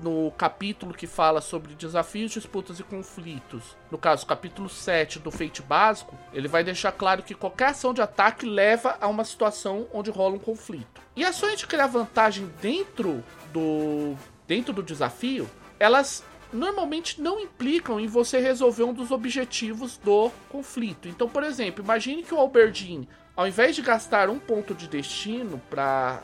no 0.00 0.30
capítulo 0.32 0.94
que 0.94 1.06
fala 1.06 1.40
sobre 1.40 1.74
desafios, 1.74 2.32
disputas 2.32 2.78
e 2.78 2.84
conflitos, 2.84 3.76
no 3.90 3.98
caso, 3.98 4.26
capítulo 4.26 4.68
7 4.68 5.18
do 5.18 5.30
Fate 5.30 5.62
básico, 5.62 6.16
ele 6.32 6.48
vai 6.48 6.62
deixar 6.62 6.92
claro 6.92 7.22
que 7.22 7.34
qualquer 7.34 7.70
ação 7.70 7.92
de 7.92 8.00
ataque 8.00 8.46
leva 8.46 8.96
a 9.00 9.08
uma 9.08 9.24
situação 9.24 9.86
onde 9.92 10.10
rola 10.10 10.36
um 10.36 10.38
conflito. 10.38 11.02
E 11.14 11.24
ações 11.24 11.58
de 11.58 11.66
criar 11.66 11.86
vantagem 11.86 12.50
dentro 12.60 13.24
do 13.52 14.14
dentro 14.46 14.72
do 14.72 14.82
desafio 14.82 15.48
elas 15.78 16.24
normalmente 16.52 17.20
não 17.20 17.40
implicam 17.40 17.98
em 18.00 18.06
você 18.06 18.38
resolver 18.38 18.84
um 18.84 18.94
dos 18.94 19.10
objetivos 19.10 19.96
do 19.98 20.30
conflito. 20.48 21.08
Então, 21.08 21.28
por 21.28 21.42
exemplo, 21.42 21.84
imagine 21.84 22.22
que 22.22 22.32
o 22.32 22.38
Alberdin, 22.38 23.06
ao 23.34 23.46
invés 23.46 23.74
de 23.76 23.82
gastar 23.82 24.30
um 24.30 24.38
ponto 24.38 24.74
de 24.74 24.88
destino 24.88 25.60
para 25.68 26.22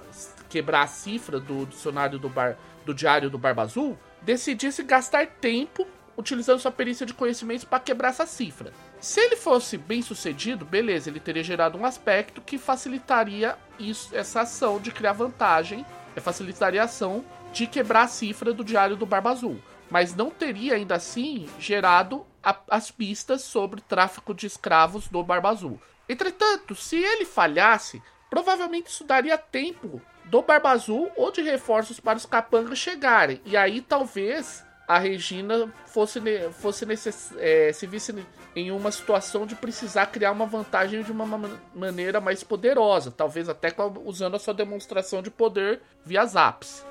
quebrar 0.49 0.83
a 0.83 0.87
cifra 0.87 1.41
do 1.41 1.67
dicionário 1.67 2.19
do, 2.19 2.29
bar, 2.29 2.57
do 2.85 2.95
diário 2.95 3.31
do 3.31 3.39
Barba 3.39 3.63
Azul, 3.63 3.99
decidisse 4.23 4.83
gastar 4.83 5.27
tempo 5.27 5.87
utilizando 6.17 6.61
sua 6.61 6.71
perícia 6.71 7.07
de 7.07 7.15
conhecimentos 7.15 7.65
para 7.65 7.81
quebrar 7.81 8.11
essa 8.11 8.27
cifra. 8.27 8.73
Se 9.01 9.21
ele 9.21 9.37
fosse 9.37 9.77
bem 9.77 10.03
sucedido, 10.03 10.65
beleza, 10.65 11.11
ele 11.11 11.19
teria 11.19 11.43
gerado 11.43 11.79
um 11.79 11.85
aspecto 11.85 12.41
que 12.41 12.59
facilitaria 12.59 13.57
isso, 13.79 14.15
essa 14.15 14.43
ação 14.43 14.79
de 14.79 14.91
criar 14.91 15.13
vantagem, 15.13 15.85
facilitaria 16.17 16.83
a 16.83 16.85
ação 16.85 17.25
de 17.53 17.67
quebrar 17.67 18.03
a 18.03 18.09
cifra 18.09 18.53
do 18.53 18.65
Diário 18.65 18.97
do 18.97 19.07
Barba 19.07 19.31
Azul, 19.31 19.61
mas 19.91 20.15
não 20.15 20.31
teria 20.31 20.75
ainda 20.75 20.95
assim 20.95 21.49
gerado 21.59 22.25
a, 22.43 22.57
as 22.71 22.91
pistas 22.91 23.43
sobre 23.43 23.81
tráfico 23.81 24.35
de 24.35 24.47
escravos 24.47 25.09
do 25.09 25.23
Barba 25.23 25.51
Azul. 25.51 25.81
Entretanto, 26.09 26.75
se 26.75 26.97
ele 26.97 27.25
falhasse, 27.25 28.03
provavelmente 28.31 28.89
isso 28.89 29.05
daria 29.05 29.37
tempo 29.37 30.01
do 30.33 30.41
Barba 30.41 30.71
Azul 30.71 31.13
ou 31.15 31.31
de 31.31 31.43
reforços 31.43 32.01
para 32.01 32.17
os 32.17 32.25
capangas 32.25 32.79
chegarem, 32.79 33.39
e 33.45 33.55
aí 33.55 33.83
talvez 33.83 34.65
a 34.89 34.99
Regina 34.99 35.71
fosse, 35.85 36.19
fosse 36.53 36.87
necess, 36.87 37.35
é, 37.37 37.71
se 37.71 37.87
visse 37.87 38.15
em 38.57 38.71
uma 38.71 38.91
situação 38.91 39.45
de 39.45 39.55
precisar 39.55 40.07
criar 40.07 40.33
uma 40.33 40.47
vantagem 40.47 41.03
de 41.03 41.13
uma 41.13 41.27
maneira 41.75 42.19
mais 42.19 42.43
poderosa, 42.43 43.11
talvez 43.11 43.47
até 43.47 43.75
usando 44.07 44.35
a 44.35 44.39
sua 44.39 44.55
demonstração 44.55 45.21
de 45.21 45.31
poder 45.31 45.83
via 46.03 46.25
Zaps. 46.25 46.83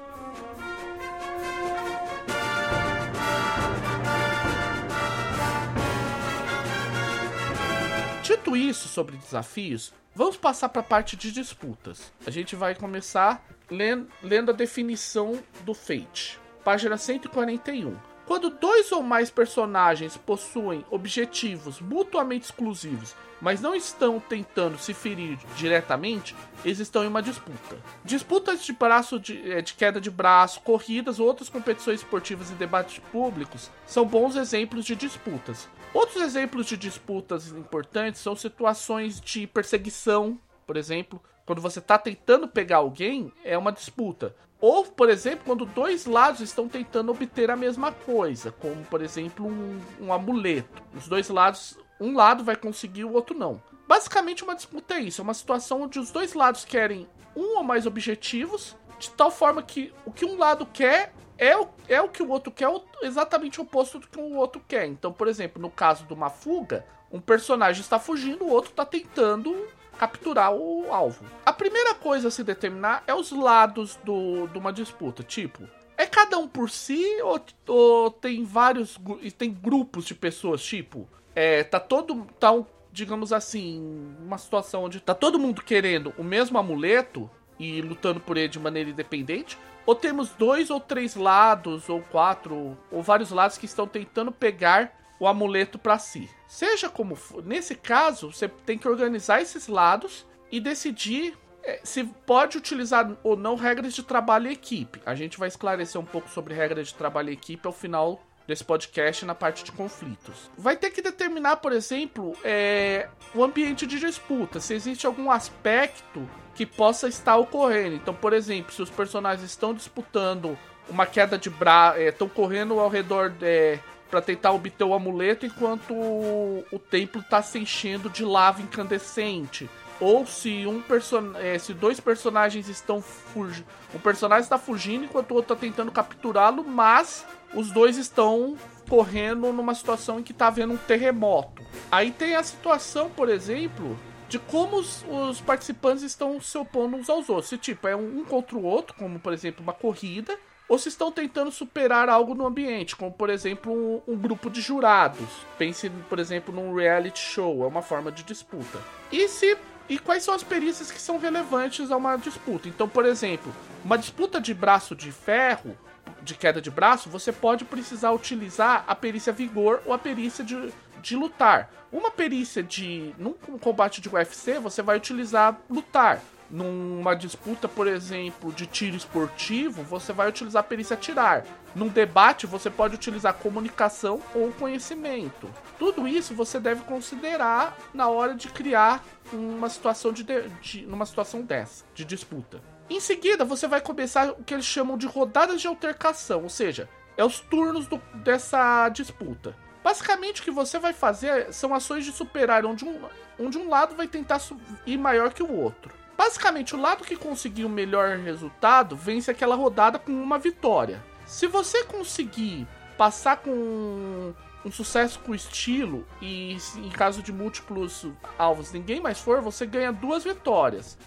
Dito 8.22 8.56
isso 8.56 8.88
sobre 8.88 9.18
desafios, 9.18 9.92
vamos 10.16 10.38
passar 10.38 10.70
para 10.70 10.82
a 10.82 10.84
parte 10.84 11.16
de 11.16 11.32
disputas. 11.32 12.12
A 12.26 12.32
gente 12.32 12.56
vai 12.56 12.76
começar 12.76 13.46
lendo, 13.70 14.08
lendo 14.22 14.52
a 14.52 14.54
definição 14.54 15.40
do 15.64 15.74
Fate, 15.74 16.40
página 16.64 16.98
141. 16.98 17.96
Quando 18.26 18.50
dois 18.50 18.92
ou 18.92 19.02
mais 19.02 19.30
personagens 19.30 20.16
possuem 20.16 20.86
objetivos 20.90 21.82
mutuamente 21.82 22.46
exclusivos, 22.46 23.16
mas 23.42 23.60
não 23.60 23.74
estão 23.74 24.20
tentando 24.20 24.78
se 24.78 24.94
ferir 24.94 25.38
diretamente, 25.58 26.36
eles 26.64 26.80
estão 26.80 27.04
em 27.04 27.08
uma 27.08 27.22
disputa. 27.22 27.78
Disputas 28.06 28.64
de 28.64 28.72
braço 28.72 29.20
de, 29.20 29.52
é, 29.52 29.62
de 29.62 29.74
queda 29.74 30.00
de 30.00 30.12
braço, 30.12 30.62
corridas 30.62 31.20
ou 31.20 31.28
outras 31.28 31.50
competições 31.50 32.00
esportivas 32.00 32.52
e 32.52 32.54
debates 32.54 33.00
públicos 33.12 33.70
são 33.86 34.06
bons 34.06 34.36
exemplos 34.36 34.86
de 34.86 34.96
disputas. 34.96 35.68
Outros 35.94 36.24
exemplos 36.24 36.66
de 36.66 36.78
disputas 36.78 37.48
importantes 37.48 38.22
são 38.22 38.36
situações 38.36 39.20
de 39.20 39.46
perseguição, 39.46 40.40
por 40.66 40.78
exemplo, 40.78 41.22
quando 41.46 41.62
você 41.62 41.80
está 41.80 41.98
tentando 41.98 42.48
pegar 42.48 42.78
alguém, 42.78 43.32
é 43.44 43.58
uma 43.58 43.74
disputa. 43.74 44.34
Ou, 44.62 44.86
por 44.86 45.10
exemplo, 45.10 45.44
quando 45.46 45.66
dois 45.66 46.06
lados 46.06 46.40
estão 46.40 46.70
tentando 46.70 47.12
obter 47.12 47.52
a 47.52 47.58
mesma 47.58 47.92
coisa, 47.92 48.52
como 48.52 48.84
por 48.86 49.02
exemplo 49.02 49.46
um, 49.46 49.82
um 50.00 50.14
amuleto. 50.14 50.82
Os 50.96 51.10
dois 51.10 51.28
lados, 51.28 51.78
um 52.00 52.16
lado 52.16 52.44
vai 52.44 52.56
conseguir, 52.56 53.04
o 53.04 53.12
outro 53.12 53.38
não. 53.38 53.62
Basicamente, 53.88 54.44
uma 54.44 54.56
disputa 54.56 54.94
é 54.94 55.00
isso: 55.02 55.20
é 55.20 55.24
uma 55.24 55.34
situação 55.34 55.82
onde 55.82 56.00
os 56.00 56.12
dois 56.12 56.34
lados 56.34 56.64
querem 56.64 57.10
um 57.36 57.58
ou 57.58 57.64
mais 57.64 57.86
objetivos, 57.86 58.78
de 59.00 59.10
tal 59.10 59.32
forma 59.32 59.62
que 59.62 59.92
o 60.06 60.12
que 60.12 60.24
um 60.24 60.38
lado 60.38 60.66
quer 60.68 61.14
é 61.42 61.58
o, 61.58 61.68
é 61.90 62.00
o 62.00 62.08
que 62.08 62.22
o 62.22 62.30
outro 62.30 62.52
quer, 62.52 62.70
exatamente 63.02 63.60
o 63.60 63.64
oposto 63.64 63.98
do 63.98 64.08
que 64.08 64.20
o 64.20 64.36
outro 64.36 64.62
quer. 64.68 64.86
Então, 64.86 65.12
por 65.12 65.28
exemplo, 65.28 65.60
no 65.60 65.72
caso 65.72 66.06
de 66.06 66.14
uma 66.14 66.30
fuga, 66.30 66.86
um 67.12 67.20
personagem 67.20 67.82
está 67.82 67.98
fugindo, 67.98 68.46
o 68.46 68.50
outro 68.50 68.70
está 68.70 68.86
tentando 68.86 69.68
capturar 69.98 70.54
o 70.54 70.94
alvo. 70.94 71.26
A 71.44 71.52
primeira 71.52 71.96
coisa 71.96 72.28
a 72.28 72.32
se 72.32 72.44
determinar 72.44 73.04
é 73.08 73.16
os 73.16 73.32
lados 73.32 73.96
do, 74.04 74.46
de 74.50 74.60
uma 74.60 74.72
disputa. 74.72 75.24
Tipo, 75.24 75.68
é 75.98 76.06
cada 76.06 76.38
um 76.38 76.48
por 76.48 76.70
si 76.70 77.04
ou, 77.24 77.42
ou 77.68 78.12
tem 78.12 78.44
vários 78.44 79.00
tem 79.36 79.52
grupos 79.52 80.06
de 80.06 80.14
pessoas? 80.14 80.64
Tipo, 80.64 81.10
é, 81.34 81.64
tá 81.64 81.80
todo. 81.80 82.24
Tá 82.40 82.52
um, 82.52 82.64
digamos 82.92 83.34
assim, 83.34 84.16
uma 84.20 84.38
situação 84.38 84.84
onde 84.84 85.00
tá 85.00 85.16
todo 85.16 85.40
mundo 85.40 85.64
querendo 85.64 86.14
o 86.20 86.24
mesmo 86.24 86.60
amuleto 86.60 87.28
e 87.58 87.82
lutando 87.82 88.20
por 88.20 88.38
ele 88.38 88.48
de 88.48 88.60
maneira 88.60 88.92
independente. 88.92 89.58
Ou 89.86 89.96
temos 89.96 90.30
dois 90.30 90.70
ou 90.70 90.80
três 90.80 91.16
lados, 91.16 91.90
ou 91.90 92.02
quatro, 92.02 92.78
ou 92.92 93.02
vários 93.02 93.32
lados 93.32 93.58
que 93.58 93.66
estão 93.66 93.88
tentando 93.88 94.32
pegar 94.32 94.94
o 95.20 95.28
amuleto 95.28 95.78
para 95.78 96.00
si. 96.00 96.30
Seja 96.48 96.90
como 96.90 97.16
for, 97.16 97.46
nesse 97.46 97.76
caso, 97.76 98.32
você 98.32 98.48
tem 98.48 98.78
que 98.78 98.88
organizar 98.88 99.42
esses 99.42 99.68
lados 99.68 100.26
e 100.52 100.60
decidir 100.60 101.38
é, 101.64 101.80
se 101.84 102.04
pode 102.04 102.58
utilizar 102.58 103.16
ou 103.24 103.38
não 103.38 103.56
regras 103.56 103.94
de 103.94 104.04
trabalho 104.04 104.48
em 104.48 104.54
equipe. 104.54 105.00
A 105.06 105.14
gente 105.14 105.38
vai 105.38 105.48
esclarecer 105.48 106.00
um 106.00 106.06
pouco 106.06 106.30
sobre 106.30 106.54
regras 106.54 106.88
de 106.88 106.96
trabalho 106.96 107.30
em 107.30 107.34
equipe 107.34 107.68
ao 107.68 107.74
final 107.74 108.22
desse 108.52 108.66
podcast 108.66 109.26
na 109.26 109.34
parte 109.34 109.64
de 109.64 109.72
conflitos. 109.72 110.52
Vai 110.58 110.76
ter 110.76 110.92
que 110.92 111.02
determinar, 111.02 111.58
por 111.58 111.72
exemplo, 111.72 112.34
é, 112.44 113.08
o 113.34 113.44
ambiente 113.44 113.88
de 113.88 113.98
disputa, 113.98 114.60
se 114.60 114.74
existe 114.74 115.08
algum 115.08 115.32
aspecto 115.32 116.30
que 116.54 116.66
possa 116.66 117.08
estar 117.08 117.38
ocorrendo. 117.38 117.96
Então, 117.96 118.14
por 118.14 118.34
exemplo, 118.34 118.74
se 118.74 118.82
os 118.82 118.90
personagens 118.90 119.50
estão 119.50 119.74
disputando 119.74 120.58
uma 120.90 121.06
queda 121.06 121.38
de 121.38 121.50
braço, 121.50 121.98
é, 121.98 122.10
estão 122.10 122.28
correndo 122.28 122.78
ao 122.78 122.90
redor 122.90 123.34
é, 123.42 123.80
para 124.10 124.22
tentar 124.22 124.52
obter 124.52 124.84
o 124.84 124.94
amuleto 124.94 125.46
enquanto 125.46 125.94
o, 125.94 126.66
o 126.74 126.78
templo 126.78 127.22
está 127.22 127.42
se 127.42 127.58
enchendo 127.58 128.10
de 128.10 128.26
lava 128.26 128.62
incandescente. 128.62 129.70
Ou 129.98 130.26
se 130.26 130.66
um 130.66 130.82
person 130.82 131.32
é, 131.36 131.58
se 131.58 131.74
dois 131.74 132.02
personagens 132.02 132.68
estão 132.68 133.02
fugindo. 133.02 133.68
Um 133.94 134.00
personagem 134.00 134.44
está 134.44 134.58
fugindo 134.58 135.06
enquanto 135.06 135.32
o 135.32 135.36
outro 135.36 135.54
está 135.54 135.66
tentando 135.66 135.92
capturá-lo, 135.92 136.66
mas 136.66 137.26
os 137.54 137.72
dois 137.72 137.98
estão 137.98 138.56
correndo 138.90 139.52
numa 139.54 139.74
situação 139.74 140.20
em 140.20 140.24
que 140.24 140.32
está 140.32 140.48
havendo 140.48 140.74
um 140.74 140.78
terremoto. 140.78 141.62
Aí 141.92 142.12
tem 142.12 142.36
a 142.36 142.44
situação, 142.44 143.10
por 143.10 143.30
exemplo, 143.30 143.98
de 144.28 144.40
como 144.40 144.78
os, 144.78 145.06
os, 145.10 145.42
participantes 145.42 146.04
estão 146.04 146.40
se 146.42 146.58
opondo 146.58 146.98
uns 146.98 147.10
aos 147.10 147.30
outros. 147.30 147.50
Se 147.50 147.58
tipo, 147.58 147.88
é 147.88 147.96
um, 147.96 148.20
um 148.20 148.26
contra 148.26 148.58
o 148.58 148.64
outro, 148.64 148.96
como 148.96 149.20
por 149.20 149.34
exemplo 149.34 149.62
uma 149.62 149.74
corrida, 149.74 150.38
ou 150.70 150.80
se 150.80 150.88
estão 150.88 151.12
tentando 151.12 151.52
superar 151.52 152.08
algo 152.08 152.34
no 152.34 152.46
ambiente, 152.46 152.96
como 152.96 153.12
por 153.12 153.30
exemplo 153.30 153.74
um, 153.74 154.14
um, 154.14 154.18
grupo 154.18 154.50
de 154.50 154.62
jurados. 154.62 155.28
Pense, 155.58 155.90
por 156.10 156.18
exemplo, 156.18 156.56
num 156.56 156.74
reality 156.74 157.20
show, 157.20 157.64
é 157.64 157.68
uma 157.68 157.82
forma 157.82 158.10
de 158.10 158.24
disputa. 158.24 158.80
E 159.12 159.28
se 159.28 159.58
e 159.90 160.00
quais 160.00 160.24
são 160.24 160.34
as 160.34 160.44
perícias 160.44 160.90
que 160.90 161.02
são 161.02 161.18
relevantes 161.18 161.92
a 161.92 161.98
uma 161.98 162.16
disputa? 162.16 162.70
Então, 162.70 162.88
por 162.88 163.06
exemplo, 163.06 163.54
uma 163.84 163.98
disputa 163.98 164.40
de 164.40 164.54
braço 164.54 164.96
de 164.96 165.12
ferro, 165.12 165.78
de 166.22 166.36
queda 166.36 166.62
de 166.62 166.70
braço, 166.70 167.10
você 167.10 167.32
pode 167.32 167.66
precisar 167.66 168.12
utilizar 168.12 168.84
a 168.88 168.96
perícia 168.96 169.34
vigor 169.34 169.82
ou 169.86 169.94
a 169.94 169.98
perícia 169.98 170.44
de, 170.44 170.72
de 171.02 171.16
lutar. 171.16 171.72
Uma 171.92 172.12
perícia 172.12 172.64
de 172.64 173.14
num 173.18 173.34
combate 173.34 174.00
de 174.00 174.10
UFC, 174.10 174.60
você 174.60 174.82
vai 174.82 174.98
utilizar 174.98 175.60
lutar 175.70 176.22
numa 176.52 177.16
disputa, 177.16 177.68
por 177.68 177.88
exemplo, 177.88 178.52
de 178.52 178.68
tiro 178.68 178.96
esportivo, 178.96 179.84
você 179.84 180.12
vai 180.12 180.28
utilizar 180.28 180.60
a 180.60 180.64
perícia 180.64 180.96
atirar. 180.96 181.46
Num 181.74 181.88
debate, 181.88 182.46
você 182.46 182.70
pode 182.70 182.96
utilizar 182.96 183.34
comunicação 183.36 184.22
ou 184.36 184.52
conhecimento. 184.52 185.50
Tudo 185.80 186.08
isso 186.08 186.36
você 186.36 186.60
deve 186.60 186.84
considerar 186.84 187.78
na 187.94 188.10
hora 188.10 188.36
de 188.36 188.50
criar 188.50 189.04
uma 189.32 189.70
situação 189.70 190.12
de, 190.12 190.24
de 190.62 190.86
numa 190.86 191.06
situação 191.06 191.42
dessa, 191.42 191.86
de 191.96 192.04
disputa. 192.04 192.62
Em 192.92 193.00
seguida, 193.00 193.46
você 193.46 193.70
vai 193.70 193.80
começar 193.80 194.32
o 194.32 194.44
que 194.44 194.54
eles 194.54 194.66
chamam 194.66 194.98
de 194.98 195.08
rodadas 195.08 195.62
de 195.62 195.66
altercação, 195.66 196.44
ou 196.44 196.50
seja, 196.50 196.90
é 197.16 197.24
os 197.24 197.40
turnos 197.40 197.88
do, 197.88 197.96
dessa 198.16 198.90
disputa. 198.90 199.56
Basicamente, 199.82 200.42
o 200.42 200.44
que 200.44 200.52
você 200.52 200.78
vai 200.78 200.92
fazer 200.92 201.54
são 201.54 201.74
ações 201.74 202.04
de 202.04 202.12
superar, 202.12 202.66
onde 202.66 202.84
um, 202.84 203.00
onde 203.40 203.58
um 203.58 203.70
lado 203.70 203.96
vai 203.96 204.10
tentar 204.10 204.42
ir 204.86 204.98
maior 204.98 205.32
que 205.32 205.42
o 205.42 205.56
outro. 205.56 205.94
Basicamente, 206.18 206.76
o 206.76 206.82
lado 206.82 207.06
que 207.06 207.16
conseguir 207.16 207.64
o 207.64 207.70
melhor 207.70 208.18
resultado 208.18 208.94
vence 208.94 209.32
aquela 209.32 209.56
rodada 209.56 209.98
com 209.98 210.12
uma 210.12 210.38
vitória. 210.38 211.02
Se 211.26 211.48
você 211.48 211.86
conseguir 211.86 212.68
passar 212.98 213.38
com 213.38 214.34
um 214.66 214.72
sucesso 214.72 215.18
com 215.20 215.34
estilo 215.34 216.06
e 216.22 216.58
em 216.76 216.90
caso 216.90 217.24
de 217.24 217.32
múltiplos 217.32 218.06
alvos 218.38 218.74
ninguém 218.74 219.00
mais 219.00 219.18
for, 219.18 219.40
você 219.42 219.66
ganha 219.66 219.94
duas 219.94 220.26
vitórias. 220.26 220.98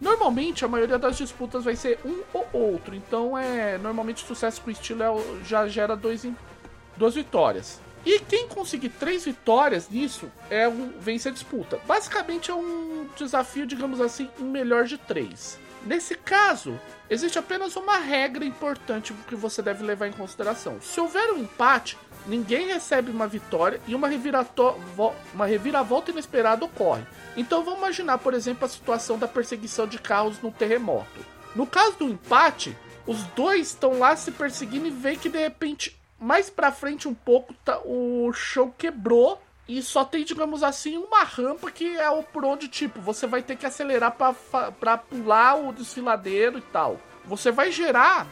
Normalmente 0.00 0.64
a 0.64 0.68
maioria 0.68 0.98
das 0.98 1.16
disputas 1.16 1.64
vai 1.64 1.74
ser 1.74 1.98
um 2.04 2.22
ou 2.32 2.46
outro, 2.52 2.94
então 2.94 3.36
é 3.36 3.78
normalmente 3.78 4.26
sucesso 4.26 4.60
com 4.60 4.70
estilo 4.70 5.02
é, 5.02 5.44
já 5.44 5.66
gera 5.66 5.96
dois, 5.96 6.26
duas 6.96 7.14
vitórias. 7.14 7.80
E 8.04 8.20
quem 8.20 8.46
conseguir 8.46 8.90
três 8.90 9.24
vitórias 9.24 9.88
nisso 9.88 10.30
é 10.48 10.68
um 10.68 10.92
vence 11.00 11.28
a 11.28 11.32
disputa. 11.32 11.80
Basicamente 11.86 12.50
é 12.50 12.54
um 12.54 13.08
desafio, 13.16 13.66
digamos 13.66 14.00
assim, 14.00 14.30
um 14.38 14.44
melhor 14.44 14.84
de 14.84 14.96
três. 14.96 15.58
Nesse 15.84 16.14
caso, 16.14 16.78
existe 17.10 17.38
apenas 17.38 17.74
uma 17.74 17.98
regra 17.98 18.44
importante 18.44 19.12
que 19.26 19.34
você 19.34 19.62
deve 19.62 19.84
levar 19.84 20.06
em 20.06 20.12
consideração. 20.12 20.80
Se 20.80 21.00
houver 21.00 21.32
um 21.32 21.38
empate, 21.38 21.98
ninguém 22.26 22.66
recebe 22.66 23.10
uma 23.10 23.26
vitória 23.26 23.80
e 23.86 23.94
uma, 23.94 24.08
uma 25.34 25.46
reviravolta 25.46 26.10
inesperada 26.10 26.64
ocorre. 26.64 27.02
Então 27.36 27.64
vamos 27.64 27.80
imaginar, 27.80 28.18
por 28.18 28.34
exemplo, 28.34 28.64
a 28.64 28.68
situação 28.68 29.18
da 29.18 29.28
perseguição 29.28 29.86
de 29.86 29.98
carros 29.98 30.40
no 30.40 30.50
terremoto. 30.50 31.24
No 31.54 31.66
caso 31.66 31.98
do 31.98 32.04
empate, 32.04 32.76
os 33.06 33.22
dois 33.34 33.68
estão 33.68 33.98
lá 33.98 34.16
se 34.16 34.30
perseguindo 34.32 34.86
e 34.86 34.90
vê 34.90 35.16
que 35.16 35.28
de 35.28 35.38
repente 35.38 35.96
mais 36.18 36.48
pra 36.48 36.72
frente 36.72 37.06
um 37.06 37.14
pouco, 37.14 37.54
tá, 37.64 37.78
o 37.84 38.32
chão 38.32 38.72
quebrou 38.76 39.40
e 39.68 39.82
só 39.82 40.04
tem, 40.04 40.24
digamos 40.24 40.62
assim, 40.62 40.96
uma 40.96 41.24
rampa 41.24 41.70
que 41.70 41.96
é 41.96 42.08
o 42.08 42.22
por 42.22 42.44
onde, 42.44 42.68
tipo, 42.68 43.00
você 43.00 43.26
vai 43.26 43.42
ter 43.42 43.56
que 43.56 43.66
acelerar 43.66 44.16
para 44.16 44.98
pular 44.98 45.56
o 45.56 45.72
desfiladeiro 45.72 46.58
e 46.58 46.62
tal. 46.62 47.00
Você 47.24 47.50
vai 47.50 47.72
gerar, 47.72 48.26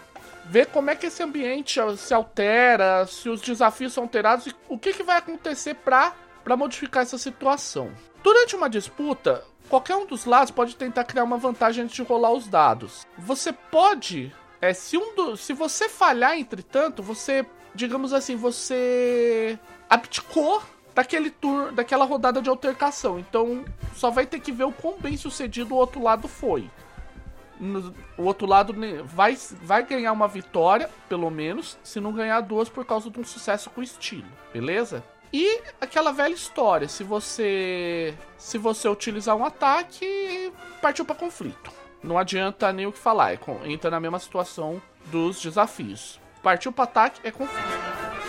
ver 0.47 0.67
como 0.67 0.91
é 0.91 0.97
que 0.97 1.07
esse 1.07 1.23
ambiente 1.23 1.81
se 1.97 2.15
altera, 2.15 3.07
se 3.07 3.29
os 3.29 3.41
desafios 3.41 3.93
são 3.93 4.05
alterados 4.05 4.47
e 4.47 4.55
o 4.69 4.79
que, 4.79 4.93
que 4.93 5.03
vai 5.03 5.19
acontecer 5.19 5.75
pra 5.75 6.15
modificar 6.57 7.03
essa 7.03 7.19
situação. 7.19 7.91
Durante 8.23 8.57
uma 8.57 8.71
disputa, 8.71 9.45
qualquer 9.69 9.97
um 9.97 10.07
dos 10.07 10.25
lados 10.25 10.51
pode 10.51 10.77
tentar 10.77 11.05
criar 11.05 11.25
uma 11.25 11.39
vantagem 11.39 11.85
antes 11.85 11.97
de 11.97 12.03
rolar 12.03 12.33
os 12.33 12.49
dados. 12.49 13.07
Você 13.19 13.53
pode. 13.53 14.35
É, 14.61 14.73
se, 14.73 14.97
um 14.97 15.15
do, 15.15 15.37
se 15.37 15.53
você 15.53 15.89
falhar, 15.89 16.39
entretanto, 16.39 17.03
você 17.03 17.45
digamos 17.75 18.13
assim, 18.13 18.37
você 18.37 19.59
abdicou 19.91 20.63
daquele 20.95 21.31
tour, 21.31 21.73
daquela 21.73 22.05
rodada 22.05 22.41
de 22.41 22.49
altercação. 22.49 23.19
Então, 23.19 23.65
só 23.95 24.11
vai 24.11 24.27
ter 24.27 24.39
que 24.39 24.53
ver 24.53 24.65
o 24.65 24.73
quão 24.73 24.97
bem 24.99 25.17
sucedido 25.17 25.75
o 25.75 25.79
outro 25.79 26.01
lado 26.01 26.29
foi. 26.29 26.71
O 28.17 28.25
outro 28.25 28.47
lado 28.47 28.75
vai, 29.05 29.39
vai 29.63 29.85
ganhar 29.85 30.13
uma 30.13 30.29
vitória, 30.29 30.91
pelo 31.09 31.31
menos, 31.31 31.79
se 31.83 32.01
não 32.01 32.13
ganhar 32.13 32.41
duas 32.41 32.69
por 32.69 32.85
causa 32.85 33.11
de 33.11 33.19
um 33.19 33.25
sucesso 33.25 33.71
com 33.71 33.83
estilo, 33.83 34.29
beleza? 34.53 35.03
E 35.33 35.61
aquela 35.81 36.13
velha 36.13 36.35
história, 36.35 36.87
se 36.89 37.03
você 37.03 38.15
se 38.39 38.57
você 38.57 38.89
utilizar 38.89 39.35
um 39.35 39.45
ataque, 39.45 40.53
partiu 40.81 41.05
para 41.05 41.17
conflito. 41.17 41.73
Não 42.03 42.19
adianta 42.19 42.73
nem 42.73 42.87
o 42.87 42.93
que 42.93 42.99
falar, 42.99 43.33
é, 43.33 43.39
entra 43.65 43.91
na 43.91 43.99
mesma 43.99 44.19
situação 44.19 44.81
dos 45.07 45.41
desafios. 45.41 46.21
Partiu 46.43 46.71
para 46.71 46.85
ataque 46.85 47.21
é 47.25 47.31
conflito. 47.31 48.24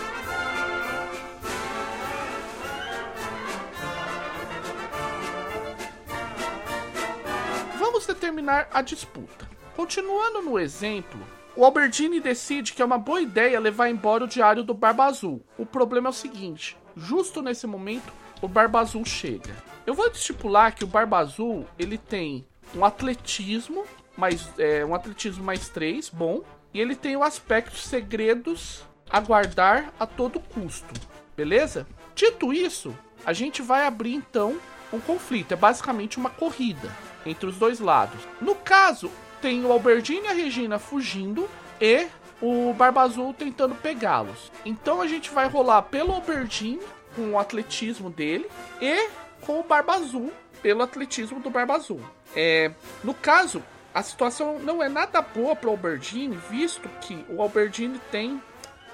Determinar 8.06 8.68
a 8.72 8.82
disputa. 8.82 9.48
Continuando 9.74 10.42
no 10.42 10.58
exemplo, 10.58 11.20
o 11.54 11.64
Albertini 11.64 12.20
decide 12.20 12.72
que 12.72 12.82
é 12.82 12.84
uma 12.84 12.98
boa 12.98 13.20
ideia 13.20 13.60
levar 13.60 13.88
embora 13.88 14.24
o 14.24 14.28
diário 14.28 14.62
do 14.62 14.74
Barba 14.74 15.04
Azul. 15.04 15.42
O 15.58 15.66
problema 15.66 16.08
é 16.08 16.10
o 16.10 16.14
seguinte: 16.14 16.76
justo 16.96 17.42
nesse 17.42 17.66
momento, 17.66 18.12
o 18.40 18.48
Barba 18.48 18.80
Azul 18.80 19.04
chega. 19.04 19.54
Eu 19.86 19.94
vou 19.94 20.06
estipular 20.06 20.74
que 20.74 20.84
o 20.84 20.86
Barba 20.86 21.18
Azul 21.18 21.66
ele 21.78 21.96
tem 21.96 22.46
um 22.74 22.84
atletismo 22.84 23.84
mais 24.16 24.48
é, 24.58 24.84
um 24.84 24.94
atletismo 24.94 25.44
mais 25.44 25.68
3, 25.68 26.08
bom. 26.08 26.42
E 26.72 26.80
ele 26.80 26.94
tem 26.94 27.16
o 27.16 27.22
aspecto 27.22 27.76
segredos 27.76 28.84
a 29.08 29.20
guardar 29.20 29.92
a 29.98 30.06
todo 30.06 30.40
custo. 30.40 30.92
Beleza? 31.36 31.86
Dito 32.14 32.52
isso, 32.52 32.96
a 33.24 33.32
gente 33.32 33.62
vai 33.62 33.86
abrir 33.86 34.14
então 34.14 34.58
um 34.92 35.00
conflito. 35.00 35.52
É 35.52 35.56
basicamente 35.56 36.18
uma 36.18 36.30
corrida 36.30 36.90
entre 37.26 37.46
os 37.46 37.56
dois 37.56 37.80
lados. 37.80 38.20
No 38.40 38.54
caso, 38.54 39.10
tem 39.42 39.64
o 39.64 39.72
Albertine 39.72 40.26
e 40.26 40.28
a 40.28 40.32
Regina 40.32 40.78
fugindo 40.78 41.48
e 41.80 42.06
o 42.40 42.72
Barba 42.72 43.02
Azul 43.02 43.34
tentando 43.34 43.74
pegá-los. 43.74 44.50
Então 44.64 45.00
a 45.00 45.06
gente 45.06 45.30
vai 45.30 45.48
rolar 45.48 45.82
pelo 45.82 46.12
Albertine 46.12 46.82
com 47.14 47.32
o 47.32 47.38
atletismo 47.38 48.10
dele 48.10 48.46
e 48.80 49.08
com 49.40 49.60
o 49.60 49.64
Barba 49.64 49.94
Azul 49.94 50.32
pelo 50.62 50.82
atletismo 50.82 51.40
do 51.40 51.50
Barba 51.50 51.74
Azul. 51.74 52.00
É, 52.34 52.72
no 53.02 53.14
caso, 53.14 53.62
a 53.94 54.02
situação 54.02 54.58
não 54.58 54.82
é 54.82 54.88
nada 54.88 55.22
boa 55.22 55.56
para 55.56 55.68
o 55.68 55.72
Albertine, 55.72 56.36
visto 56.50 56.88
que 57.00 57.24
o 57.28 57.40
Albertine 57.40 57.98
tem 58.10 58.42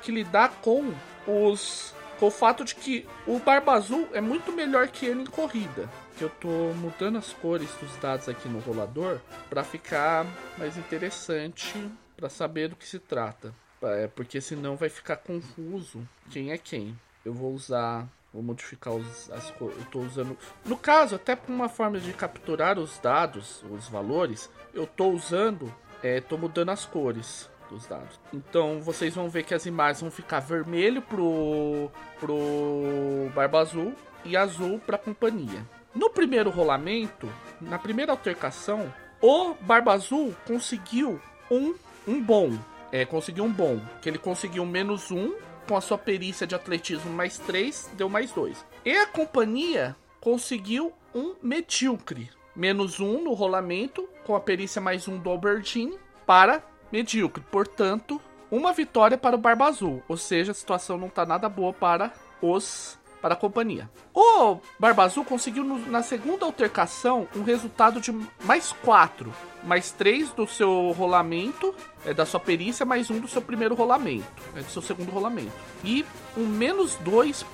que 0.03 0.12
lidar 0.12 0.51
com 0.62 0.92
os 1.27 1.95
com 2.18 2.29
o 2.29 2.31
fato 2.31 2.64
de 2.64 2.77
que 2.77 3.05
o 3.27 3.40
Barba 3.40 3.73
Azul 3.73 4.09
é 4.12 4.21
muito 4.21 4.53
melhor 4.53 4.87
que 4.87 5.05
ele 5.05 5.23
em 5.23 5.27
corrida. 5.27 5.90
Que 6.16 6.25
eu 6.25 6.31
tô 6.31 6.48
mudando 6.75 7.18
as 7.18 7.33
cores 7.33 7.70
dos 7.81 7.96
dados 7.96 8.29
aqui 8.29 8.48
no 8.48 8.61
rolador 8.61 9.18
para 9.48 9.64
ficar 9.64 10.27
mais 10.59 10.77
interessante 10.77 11.75
para 12.16 12.29
saber 12.29 12.68
do 12.68 12.77
que 12.77 12.87
se 12.87 12.98
trata. 12.98 13.55
É, 13.83 14.07
porque 14.07 14.40
senão 14.40 14.77
vai 14.77 14.88
ficar 14.88 15.16
confuso 15.16 16.07
quem 16.31 16.53
é 16.53 16.59
quem. 16.59 16.96
Eu 17.25 17.33
vou 17.33 17.53
usar 17.53 18.09
Vou 18.33 18.42
modificar 18.42 18.94
os, 18.94 19.31
as 19.31 19.51
cores. 19.51 19.77
Eu 19.77 19.83
estou 19.83 20.03
usando. 20.03 20.38
No 20.64 20.77
caso, 20.77 21.16
até 21.16 21.37
por 21.37 21.53
uma 21.53 21.68
forma 21.68 22.01
de 22.01 22.12
capturar 22.14 22.79
os 22.79 22.98
dados, 22.98 23.62
os 23.70 23.88
valores, 23.88 24.51
eu 24.72 24.85
estou 24.85 25.12
usando. 25.12 25.72
É, 26.03 26.20
mudando 26.37 26.70
as 26.70 26.85
cores 26.85 27.48
dos 27.70 27.87
dados. 27.87 28.18
Então 28.33 28.81
vocês 28.81 29.14
vão 29.14 29.29
ver 29.29 29.44
que 29.44 29.55
as 29.55 29.66
imagens 29.66 30.01
vão 30.01 30.11
ficar 30.11 30.40
vermelho 30.40 31.01
pro, 31.01 31.88
pro 32.18 33.31
Barba 33.35 33.61
Azul 33.61 33.94
e 34.25 34.37
azul 34.37 34.81
para 34.81 34.96
a 34.96 34.98
companhia. 34.98 35.64
No 35.94 36.09
primeiro 36.09 36.50
rolamento, 36.50 37.28
na 37.61 37.78
primeira 37.78 38.12
altercação, 38.12 38.92
o 39.20 39.55
Barba 39.61 39.92
Azul 39.92 40.35
conseguiu 40.46 41.20
um, 41.50 41.74
um 42.09 42.22
bom. 42.22 42.59
É, 42.90 43.05
conseguiu 43.05 43.44
um 43.44 43.52
bom. 43.52 43.81
Que 44.00 44.09
ele 44.09 44.18
conseguiu 44.18 44.64
menos 44.64 45.11
um 45.11 45.35
com 45.68 45.76
a 45.76 45.81
sua 45.81 45.98
perícia 45.98 46.46
de 46.46 46.55
atletismo 46.55 47.12
mais 47.12 47.38
3, 47.38 47.90
deu 47.94 48.09
mais 48.09 48.33
2. 48.33 48.64
E 48.85 48.92
a 48.96 49.07
companhia 49.07 49.94
conseguiu 50.20 50.92
um 51.14 51.35
medíocre. 51.42 52.31
Menos 52.57 52.98
1 52.98 53.22
no 53.22 53.33
rolamento, 53.33 54.09
com 54.24 54.35
a 54.35 54.40
perícia 54.40 54.81
mais 54.81 55.07
1 55.07 55.18
do 55.18 55.31
Albertine, 55.31 55.98
para 56.26 56.62
medíocre. 56.90 57.42
Portanto, 57.50 58.20
uma 58.50 58.72
vitória 58.72 59.16
para 59.16 59.37
o 59.37 59.38
Barba 59.38 59.66
Azul. 59.66 60.02
Ou 60.09 60.16
seja, 60.16 60.52
a 60.52 60.55
situação 60.55 60.98
não 60.98 61.09
está 61.09 61.24
nada 61.24 61.48
boa 61.48 61.72
para 61.72 62.12
os 62.40 62.98
para 63.22 63.35
a 63.35 63.37
companhia. 63.37 63.88
O 64.12 64.58
Barba 64.78 65.04
Azul 65.04 65.24
conseguiu 65.24 65.62
no, 65.62 65.78
na 65.88 66.02
segunda 66.02 66.44
altercação 66.44 67.28
um 67.37 67.44
resultado 67.44 68.00
de 68.00 68.12
mais 68.44 68.72
4, 68.85 69.32
mais 69.62 69.92
3 69.92 70.32
do 70.32 70.46
seu 70.46 70.90
rolamento, 70.90 71.72
é, 72.04 72.12
da 72.12 72.26
sua 72.26 72.40
perícia, 72.40 72.85
mais 72.85 73.08
um 73.08 73.20
do 73.20 73.28
seu 73.28 73.40
primeiro 73.40 73.76
rolamento, 73.76 74.26
é, 74.56 74.61
do 74.61 74.70
seu 74.70 74.82
segundo 74.82 75.11
rolamento. 75.11 75.52
E 75.85 76.04
um 76.37 76.44
menos 76.44 76.96
2 76.96 77.46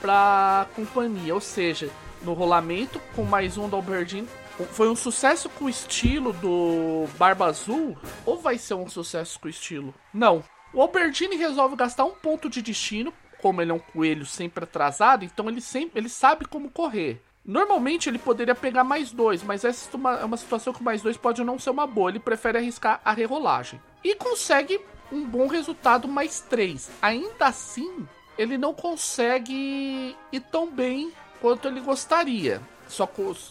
para 0.00 0.62
a 0.62 0.66
companhia, 0.74 1.32
ou 1.32 1.40
seja, 1.40 1.88
no 2.22 2.32
rolamento, 2.32 3.00
com 3.14 3.22
mais 3.22 3.56
um 3.56 3.68
do 3.68 3.76
Albertine, 3.76 4.28
foi 4.72 4.88
um 4.88 4.96
sucesso 4.96 5.48
com 5.48 5.66
o 5.66 5.68
estilo 5.68 6.32
do 6.32 7.06
Barba 7.16 7.46
Azul? 7.46 7.96
Ou 8.24 8.38
vai 8.38 8.58
ser 8.58 8.74
um 8.74 8.88
sucesso 8.88 9.38
com 9.38 9.46
o 9.46 9.50
estilo? 9.50 9.94
Não. 10.12 10.42
O 10.72 10.80
Albertine 10.80 11.36
resolve 11.36 11.76
gastar 11.76 12.04
um 12.04 12.10
ponto 12.10 12.48
de 12.48 12.60
destino 12.60 13.12
como 13.44 13.60
ele 13.60 13.72
é 13.72 13.74
um 13.74 13.78
coelho 13.78 14.24
sempre 14.24 14.64
atrasado, 14.64 15.22
então 15.22 15.50
ele 15.50 15.60
sempre 15.60 16.00
ele 16.00 16.08
sabe 16.08 16.46
como 16.46 16.70
correr. 16.70 17.20
Normalmente 17.44 18.08
ele 18.08 18.18
poderia 18.18 18.54
pegar 18.54 18.84
mais 18.84 19.12
dois, 19.12 19.42
mas 19.42 19.66
essa 19.66 19.86
é 19.92 19.96
uma, 19.98 20.24
uma 20.24 20.36
situação 20.38 20.72
que 20.72 20.82
mais 20.82 21.02
dois 21.02 21.18
pode 21.18 21.44
não 21.44 21.58
ser 21.58 21.68
uma 21.68 21.86
boa. 21.86 22.08
Ele 22.08 22.18
prefere 22.18 22.56
arriscar 22.56 23.02
a 23.04 23.12
rerolagem. 23.12 23.78
E 24.02 24.14
consegue 24.14 24.80
um 25.12 25.26
bom 25.26 25.46
resultado 25.46 26.08
mais 26.08 26.40
três. 26.40 26.90
Ainda 27.02 27.48
assim, 27.48 28.08
ele 28.38 28.56
não 28.56 28.72
consegue 28.72 30.16
ir 30.32 30.40
tão 30.50 30.70
bem 30.70 31.12
quanto 31.38 31.68
ele 31.68 31.80
gostaria. 31.80 32.62
Só 32.88 33.06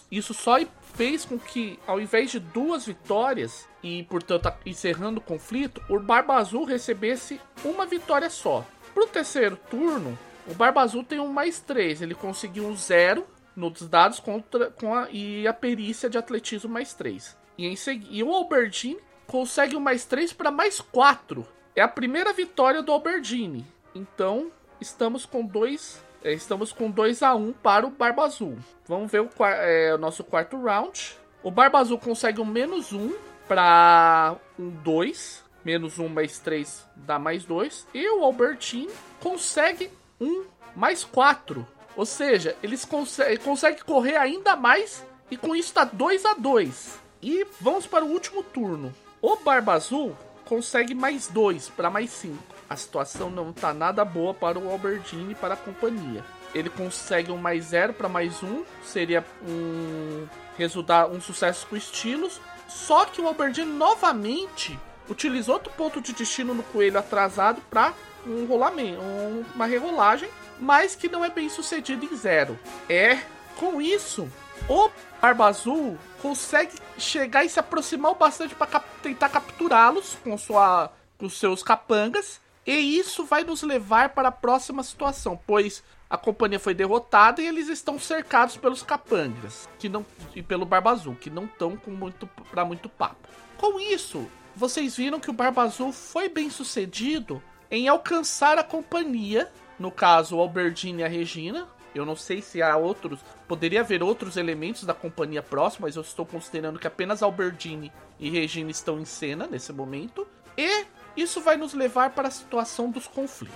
isso 0.10 0.34
só 0.34 0.58
fez 0.96 1.24
com 1.24 1.38
que, 1.38 1.78
ao 1.86 2.02
invés 2.02 2.32
de 2.32 2.40
duas 2.40 2.88
vitórias 2.88 3.70
e, 3.84 4.02
portanto, 4.02 4.52
encerrando 4.66 5.20
o 5.20 5.24
conflito, 5.24 5.84
o 5.88 6.00
Barba 6.00 6.38
Azul 6.38 6.66
recebesse 6.66 7.40
uma 7.64 7.86
vitória 7.86 8.32
só. 8.32 8.66
Pro 8.94 9.08
terceiro 9.08 9.58
turno, 9.70 10.18
o 10.48 10.54
Barba 10.54 10.82
Azul 10.82 11.04
tem 11.04 11.20
um 11.20 11.28
mais 11.28 11.60
3. 11.60 12.02
Ele 12.02 12.16
conseguiu 12.16 12.66
um 12.66 12.76
zero 12.76 13.26
nos 13.56 13.88
dados 13.88 14.20
contra, 14.20 14.72
com 14.72 14.94
a, 14.94 15.10
e 15.12 15.48
a 15.48 15.54
perícia 15.54 16.10
de 16.10 16.18
atletismo 16.18 16.70
mais 16.70 16.94
3. 16.94 17.38
E, 17.58 17.68
em 17.68 17.76
segui, 17.76 18.08
e 18.12 18.24
o 18.24 18.34
Albertine 18.34 19.00
consegue 19.28 19.76
um 19.76 19.80
mais 19.80 20.06
3 20.06 20.34
para 20.34 20.52
mais 20.52 20.80
4. 20.80 21.46
É 21.76 21.82
a 21.82 21.88
primeira 21.88 22.34
vitória 22.34 22.82
do 22.82 22.92
Albertine. 22.92 23.66
Então, 23.96 24.52
estamos 24.80 25.26
com 25.26 25.46
2 25.46 26.02
é, 26.24 26.32
estamos 26.32 26.72
com 26.72 26.90
2 26.90 27.22
a 27.22 27.36
1 27.36 27.52
para 27.54 27.86
o 27.86 27.90
Barba 27.90 28.24
Azul. 28.24 28.58
Vamos 28.88 29.12
ver 29.12 29.22
o, 29.22 29.30
é, 29.46 29.94
o 29.94 29.98
nosso 29.98 30.24
quarto 30.24 30.58
round. 30.58 31.18
O 31.44 31.52
Barba 31.52 31.80
Azul 31.80 32.00
consegue 32.00 32.40
um 32.40 32.46
menos 32.46 32.94
1 32.94 33.14
para 33.46 34.38
um 34.58 34.70
2 34.70 35.43
menos 35.64 36.00
1 36.00 36.08
mais 36.10 36.40
3 36.40 36.86
dá 36.96 37.18
mais 37.18 37.46
2. 37.46 37.88
E 37.94 38.10
o 38.10 38.24
Albertine 38.24 38.92
consegue 39.20 39.90
1 40.20 40.46
mais 40.76 41.04
4. 41.04 41.66
Ou 41.96 42.06
seja, 42.06 42.56
eles 42.64 42.86
conseguem 42.86 43.38
consegue 43.38 43.84
correr 43.84 44.18
ainda 44.18 44.56
mais 44.56 45.06
e 45.30 45.38
com 45.38 45.56
isso 45.56 45.70
está 45.70 45.84
2 45.84 46.26
a 46.26 46.34
2. 46.34 47.00
E 47.22 47.46
vamos 47.62 47.88
para 47.88 48.04
o 48.04 48.10
último 48.10 48.44
turno. 48.44 48.94
O 49.22 49.36
Barba 49.38 49.74
Azul 49.74 50.16
consegue 50.46 50.94
mais 50.94 51.28
2 51.28 51.70
para 51.70 51.90
mais 51.90 52.10
5. 52.12 52.38
A 52.70 52.76
situação 52.76 53.30
não 53.30 53.52
está 53.52 53.74
nada 53.74 54.04
boa 54.04 54.34
para 54.34 54.60
o 54.60 54.70
Albertine 54.70 55.32
e 55.32 55.36
para 55.36 55.54
a 55.54 55.58
companhia. 55.58 56.24
Ele 56.54 56.70
consegue 56.70 57.32
um 57.32 57.38
mais 57.38 57.66
0 57.66 57.94
para 57.94 58.10
mais 58.10 58.44
1, 58.44 58.64
seria 58.84 59.26
um 59.48 60.28
resultado 60.58 61.16
um 61.16 61.22
sucesso 61.22 61.66
com 61.68 61.76
estilos. 61.76 62.40
Só 62.68 63.06
que 63.06 63.22
o 63.22 63.28
Albertine 63.28 63.72
novamente 63.72 64.78
utilizou 65.10 65.56
outro 65.56 65.72
ponto 65.74 66.02
de 66.02 66.14
destino 66.14 66.54
no 66.54 66.64
coelho 66.64 67.00
atrasado 67.00 67.62
para 67.70 67.94
um 68.26 68.46
rolamento, 68.46 69.02
um, 69.02 69.44
uma 69.54 69.66
rerolagem, 69.66 70.30
mas 70.60 70.96
que 70.96 71.10
não 71.10 71.24
é 71.24 71.30
bem 71.30 71.50
sucedido 71.50 72.06
em 72.06 72.16
zero. 72.16 72.58
É 72.90 73.20
com 73.58 73.82
isso, 73.82 74.30
o 74.68 74.90
Barba 75.22 75.48
Azul 75.48 75.98
consegue 76.22 76.74
chegar 76.98 77.44
e 77.44 77.50
se 77.50 77.60
aproximar 77.60 78.16
bastante 78.16 78.56
para 78.56 78.68
cap 78.68 78.86
tentar 79.02 79.30
capturá-los 79.30 80.18
com, 80.24 80.38
sua, 80.38 80.92
com 81.18 81.30
seus 81.30 81.62
capangas. 81.62 82.42
E 82.66 82.98
isso 82.98 83.26
vai 83.26 83.44
nos 83.44 83.62
levar 83.62 84.10
para 84.10 84.30
a 84.30 84.32
próxima 84.32 84.84
situação, 84.84 85.38
pois 85.46 85.84
a 86.10 86.18
companhia 86.18 86.60
foi 86.60 86.74
derrotada 86.74 87.42
e 87.42 87.48
eles 87.48 87.68
estão 87.68 88.00
cercados 88.00 88.56
pelos 88.56 88.84
capangas 88.84 89.68
que 89.78 89.90
não, 89.90 90.06
e 90.34 90.42
pelo 90.42 90.66
Barba 90.66 90.92
Azul, 90.92 91.16
que 91.16 91.30
não 91.30 91.44
estão 91.44 91.76
com 91.76 91.92
muito 91.92 92.26
para 92.50 92.64
muito 92.64 92.88
papo. 92.88 93.28
Com 93.58 93.80
isso, 93.80 94.30
vocês 94.56 94.96
viram 94.96 95.20
que 95.20 95.30
o 95.30 95.34
Barba 95.34 95.64
Azul 95.64 95.92
foi 95.92 96.30
bem 96.30 96.50
sucedido 96.50 97.42
em 97.72 97.88
alcançar 97.88 98.58
a 98.58 98.64
companhia, 98.64 99.52
no 99.80 99.92
caso 99.92 100.38
o 100.38 100.40
Albertine 100.40 101.02
e 101.02 101.04
a 101.04 101.08
Regina. 101.08 101.68
Eu 101.94 102.06
não 102.06 102.16
sei 102.16 102.42
se 102.42 102.62
há 102.62 102.76
outros, 102.76 103.20
poderia 103.48 103.82
haver 103.82 104.02
outros 104.02 104.38
elementos 104.38 104.84
da 104.84 104.94
companhia 104.94 105.44
próxima, 105.44 105.88
mas 105.88 105.96
eu 105.96 106.02
estou 106.02 106.26
considerando 106.26 106.80
que 106.80 106.88
apenas 106.88 107.22
Albertine 107.22 107.92
e 108.20 108.30
Regina 108.30 108.72
estão 108.72 109.00
em 109.00 109.06
cena 109.06 109.48
nesse 109.48 109.72
momento. 109.74 110.28
E 110.58 110.86
isso 111.16 111.42
vai 111.42 111.58
nos 111.58 111.74
levar 111.74 112.12
para 112.12 112.28
a 112.28 112.32
situação 112.32 112.90
dos 112.90 113.08
conflitos. 113.08 113.54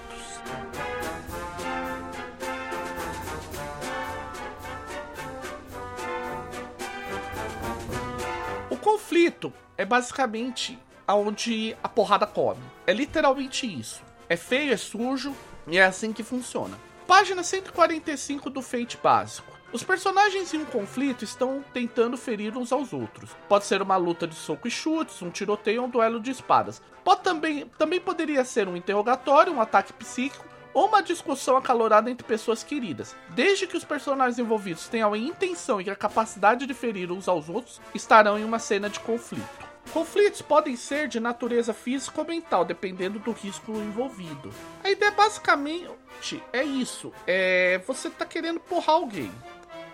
O 8.69 8.77
conflito 8.77 9.51
é 9.77 9.85
basicamente 9.85 10.77
aonde 11.07 11.75
a 11.81 11.87
porrada 11.87 12.27
come. 12.27 12.61
É 12.85 12.93
literalmente 12.93 13.65
isso. 13.65 14.03
É 14.27 14.35
feio, 14.35 14.73
é 14.73 14.77
sujo 14.77 15.33
e 15.65 15.77
é 15.77 15.85
assim 15.85 16.11
que 16.11 16.23
funciona. 16.23 16.77
Página 17.07 17.41
145 17.41 18.49
do 18.49 18.61
Fate 18.61 18.97
básico. 19.01 19.55
Os 19.71 19.83
personagens 19.83 20.53
em 20.53 20.59
um 20.59 20.65
conflito 20.65 21.23
estão 21.23 21.63
tentando 21.73 22.17
ferir 22.17 22.57
uns 22.57 22.71
aos 22.71 22.93
outros. 22.93 23.31
Pode 23.49 23.65
ser 23.65 23.81
uma 23.81 23.97
luta 23.97 24.25
de 24.25 24.35
soco 24.35 24.67
e 24.67 24.71
chutes, 24.71 25.21
um 25.21 25.29
tiroteio 25.29 25.81
ou 25.81 25.87
um 25.87 25.89
duelo 25.89 26.19
de 26.19 26.31
espadas. 26.31 26.81
Pode 27.03 27.21
também, 27.21 27.65
também 27.77 27.99
poderia 27.99 28.45
ser 28.45 28.67
um 28.67 28.77
interrogatório, 28.77 29.53
um 29.53 29.61
ataque 29.61 29.93
psíquico 29.93 30.45
ou 30.73 30.87
uma 30.87 31.01
discussão 31.01 31.57
acalorada 31.57 32.09
entre 32.09 32.25
pessoas 32.25 32.63
queridas. 32.63 33.15
Desde 33.29 33.67
que 33.67 33.75
os 33.75 33.83
personagens 33.83 34.39
envolvidos 34.39 34.87
tenham 34.87 35.13
a 35.13 35.17
intenção 35.17 35.81
e 35.81 35.89
a 35.89 35.95
capacidade 35.95 36.65
de 36.65 36.73
ferir 36.73 37.11
uns 37.11 37.27
aos 37.27 37.49
outros, 37.49 37.81
estarão 37.93 38.37
em 38.37 38.45
uma 38.45 38.59
cena 38.59 38.89
de 38.89 38.99
conflito. 38.99 39.66
Conflitos 39.93 40.41
podem 40.41 40.75
ser 40.75 41.07
de 41.07 41.19
natureza 41.19 41.73
física 41.73 42.21
ou 42.21 42.27
mental, 42.27 42.65
dependendo 42.65 43.19
do 43.19 43.31
risco 43.31 43.71
envolvido. 43.71 44.51
A 44.83 44.89
ideia 44.89 45.11
basicamente 45.11 46.43
é 46.51 46.63
isso: 46.63 47.13
é 47.25 47.81
você 47.87 48.09
tá 48.09 48.25
querendo 48.25 48.59
porrar 48.59 48.95
alguém. 48.95 49.31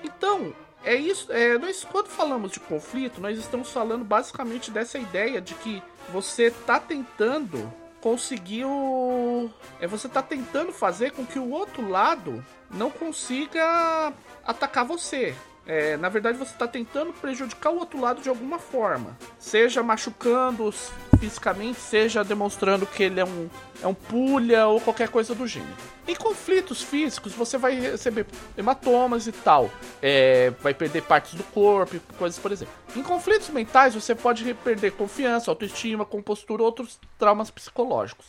Então, 0.03 0.53
é 0.83 0.95
isso. 0.95 1.31
É, 1.31 1.57
nós, 1.57 1.83
quando 1.83 2.07
falamos 2.07 2.51
de 2.51 2.59
conflito, 2.59 3.21
nós 3.21 3.37
estamos 3.37 3.71
falando 3.71 4.03
basicamente 4.03 4.69
dessa 4.69 4.97
ideia 4.97 5.39
de 5.39 5.53
que 5.55 5.81
você 6.11 6.51
tá 6.51 6.79
tentando 6.79 7.71
conseguir 8.01 8.65
o. 8.65 9.49
É, 9.79 9.87
você 9.87 10.09
tá 10.09 10.21
tentando 10.21 10.73
fazer 10.73 11.11
com 11.11 11.25
que 11.25 11.39
o 11.39 11.49
outro 11.49 11.87
lado 11.87 12.45
não 12.69 12.91
consiga 12.91 14.11
atacar 14.45 14.83
você. 14.83 15.33
É, 15.65 15.95
na 15.95 16.09
verdade, 16.09 16.37
você 16.37 16.51
está 16.51 16.67
tentando 16.67 17.13
prejudicar 17.13 17.71
o 17.71 17.79
outro 17.79 17.99
lado 17.99 18.21
de 18.21 18.27
alguma 18.27 18.59
forma. 18.59 19.17
Seja 19.39 19.81
machucando 19.81 20.73
fisicamente, 21.17 21.79
seja 21.79 22.21
demonstrando 22.21 22.85
que 22.85 23.03
ele 23.03 23.21
é 23.21 23.25
um, 23.25 23.49
é 23.81 23.87
um 23.87 23.93
pulha 23.93 24.67
ou 24.67 24.81
qualquer 24.81 25.07
coisa 25.07 25.33
do 25.33 25.47
gênero. 25.47 25.73
Em 26.05 26.15
conflitos 26.15 26.83
físicos, 26.83 27.31
você 27.31 27.57
vai 27.57 27.79
receber 27.79 28.25
hematomas 28.57 29.25
e 29.25 29.31
tal. 29.31 29.69
É, 30.01 30.51
vai 30.61 30.73
perder 30.73 31.03
partes 31.03 31.33
do 31.33 31.43
corpo, 31.45 31.97
coisas 32.17 32.37
por 32.37 32.51
exemplo. 32.51 32.73
Em 32.93 33.01
conflitos 33.01 33.47
mentais, 33.49 33.95
você 33.95 34.13
pode 34.13 34.53
perder 34.55 34.91
confiança, 34.91 35.49
autoestima, 35.49 36.03
compostura, 36.03 36.61
outros 36.61 36.99
traumas 37.17 37.49
psicológicos. 37.49 38.27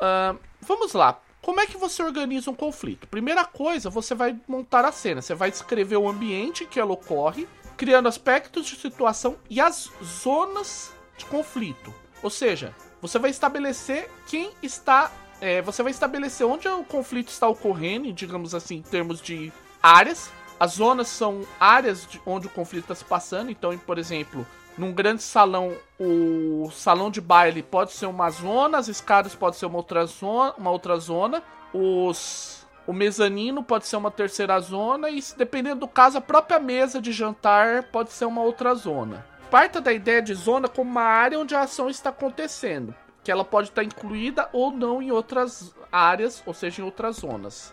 Uh, 0.00 0.36
vamos 0.60 0.94
lá. 0.94 1.20
Como 1.42 1.60
é 1.60 1.66
que 1.66 1.76
você 1.76 2.04
organiza 2.04 2.52
um 2.52 2.54
conflito? 2.54 3.08
Primeira 3.08 3.44
coisa, 3.44 3.90
você 3.90 4.14
vai 4.14 4.38
montar 4.46 4.84
a 4.84 4.92
cena. 4.92 5.20
Você 5.20 5.34
vai 5.34 5.50
descrever 5.50 5.96
o 5.96 6.08
ambiente 6.08 6.62
em 6.62 6.66
que 6.68 6.78
ela 6.78 6.92
ocorre, 6.92 7.48
criando 7.76 8.06
aspectos 8.06 8.64
de 8.64 8.76
situação 8.76 9.36
e 9.50 9.60
as 9.60 9.90
zonas 10.02 10.92
de 11.18 11.26
conflito. 11.26 11.92
Ou 12.22 12.30
seja, 12.30 12.72
você 13.00 13.18
vai 13.18 13.30
estabelecer 13.30 14.08
quem 14.28 14.52
está. 14.62 15.10
É, 15.40 15.60
você 15.60 15.82
vai 15.82 15.90
estabelecer 15.90 16.46
onde 16.46 16.68
o 16.68 16.84
conflito 16.84 17.30
está 17.30 17.48
ocorrendo, 17.48 18.12
digamos 18.12 18.54
assim, 18.54 18.76
em 18.76 18.82
termos 18.82 19.20
de 19.20 19.52
áreas. 19.82 20.30
As 20.60 20.74
zonas 20.74 21.08
são 21.08 21.44
áreas 21.58 22.06
onde 22.24 22.46
o 22.46 22.50
conflito 22.50 22.84
está 22.84 22.94
se 22.94 23.04
passando. 23.04 23.50
Então, 23.50 23.76
por 23.78 23.98
exemplo, 23.98 24.46
num 24.76 24.92
grande 24.92 25.22
salão, 25.22 25.76
o 25.98 26.70
salão 26.72 27.10
de 27.10 27.20
baile 27.20 27.62
pode 27.62 27.92
ser 27.92 28.06
uma 28.06 28.30
zona, 28.30 28.78
as 28.78 28.88
escadas 28.88 29.34
pode 29.34 29.56
ser 29.56 29.66
uma 29.66 29.76
outra 29.76 30.06
zona, 30.06 30.54
uma 30.56 30.70
outra 30.70 30.96
zona, 30.98 31.42
os 31.72 32.62
o 32.86 32.92
mezanino 32.92 33.62
pode 33.62 33.86
ser 33.86 33.96
uma 33.96 34.10
terceira 34.10 34.58
zona 34.58 35.08
e 35.08 35.22
dependendo 35.36 35.80
do 35.80 35.88
caso 35.88 36.18
a 36.18 36.20
própria 36.20 36.58
mesa 36.58 37.00
de 37.00 37.12
jantar 37.12 37.84
pode 37.84 38.10
ser 38.10 38.24
uma 38.24 38.42
outra 38.42 38.74
zona. 38.74 39.24
Parta 39.50 39.80
da 39.80 39.92
ideia 39.92 40.20
de 40.20 40.34
zona 40.34 40.68
como 40.68 40.90
uma 40.90 41.02
área 41.02 41.38
onde 41.38 41.54
a 41.54 41.60
ação 41.60 41.88
está 41.88 42.10
acontecendo, 42.10 42.94
que 43.22 43.30
ela 43.30 43.44
pode 43.44 43.68
estar 43.68 43.84
incluída 43.84 44.48
ou 44.52 44.70
não 44.70 45.00
em 45.00 45.12
outras 45.12 45.74
áreas, 45.92 46.42
ou 46.44 46.54
seja, 46.54 46.80
em 46.80 46.84
outras 46.84 47.16
zonas. 47.16 47.72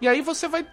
E 0.00 0.06
aí 0.06 0.20
você 0.20 0.46
vai 0.46 0.66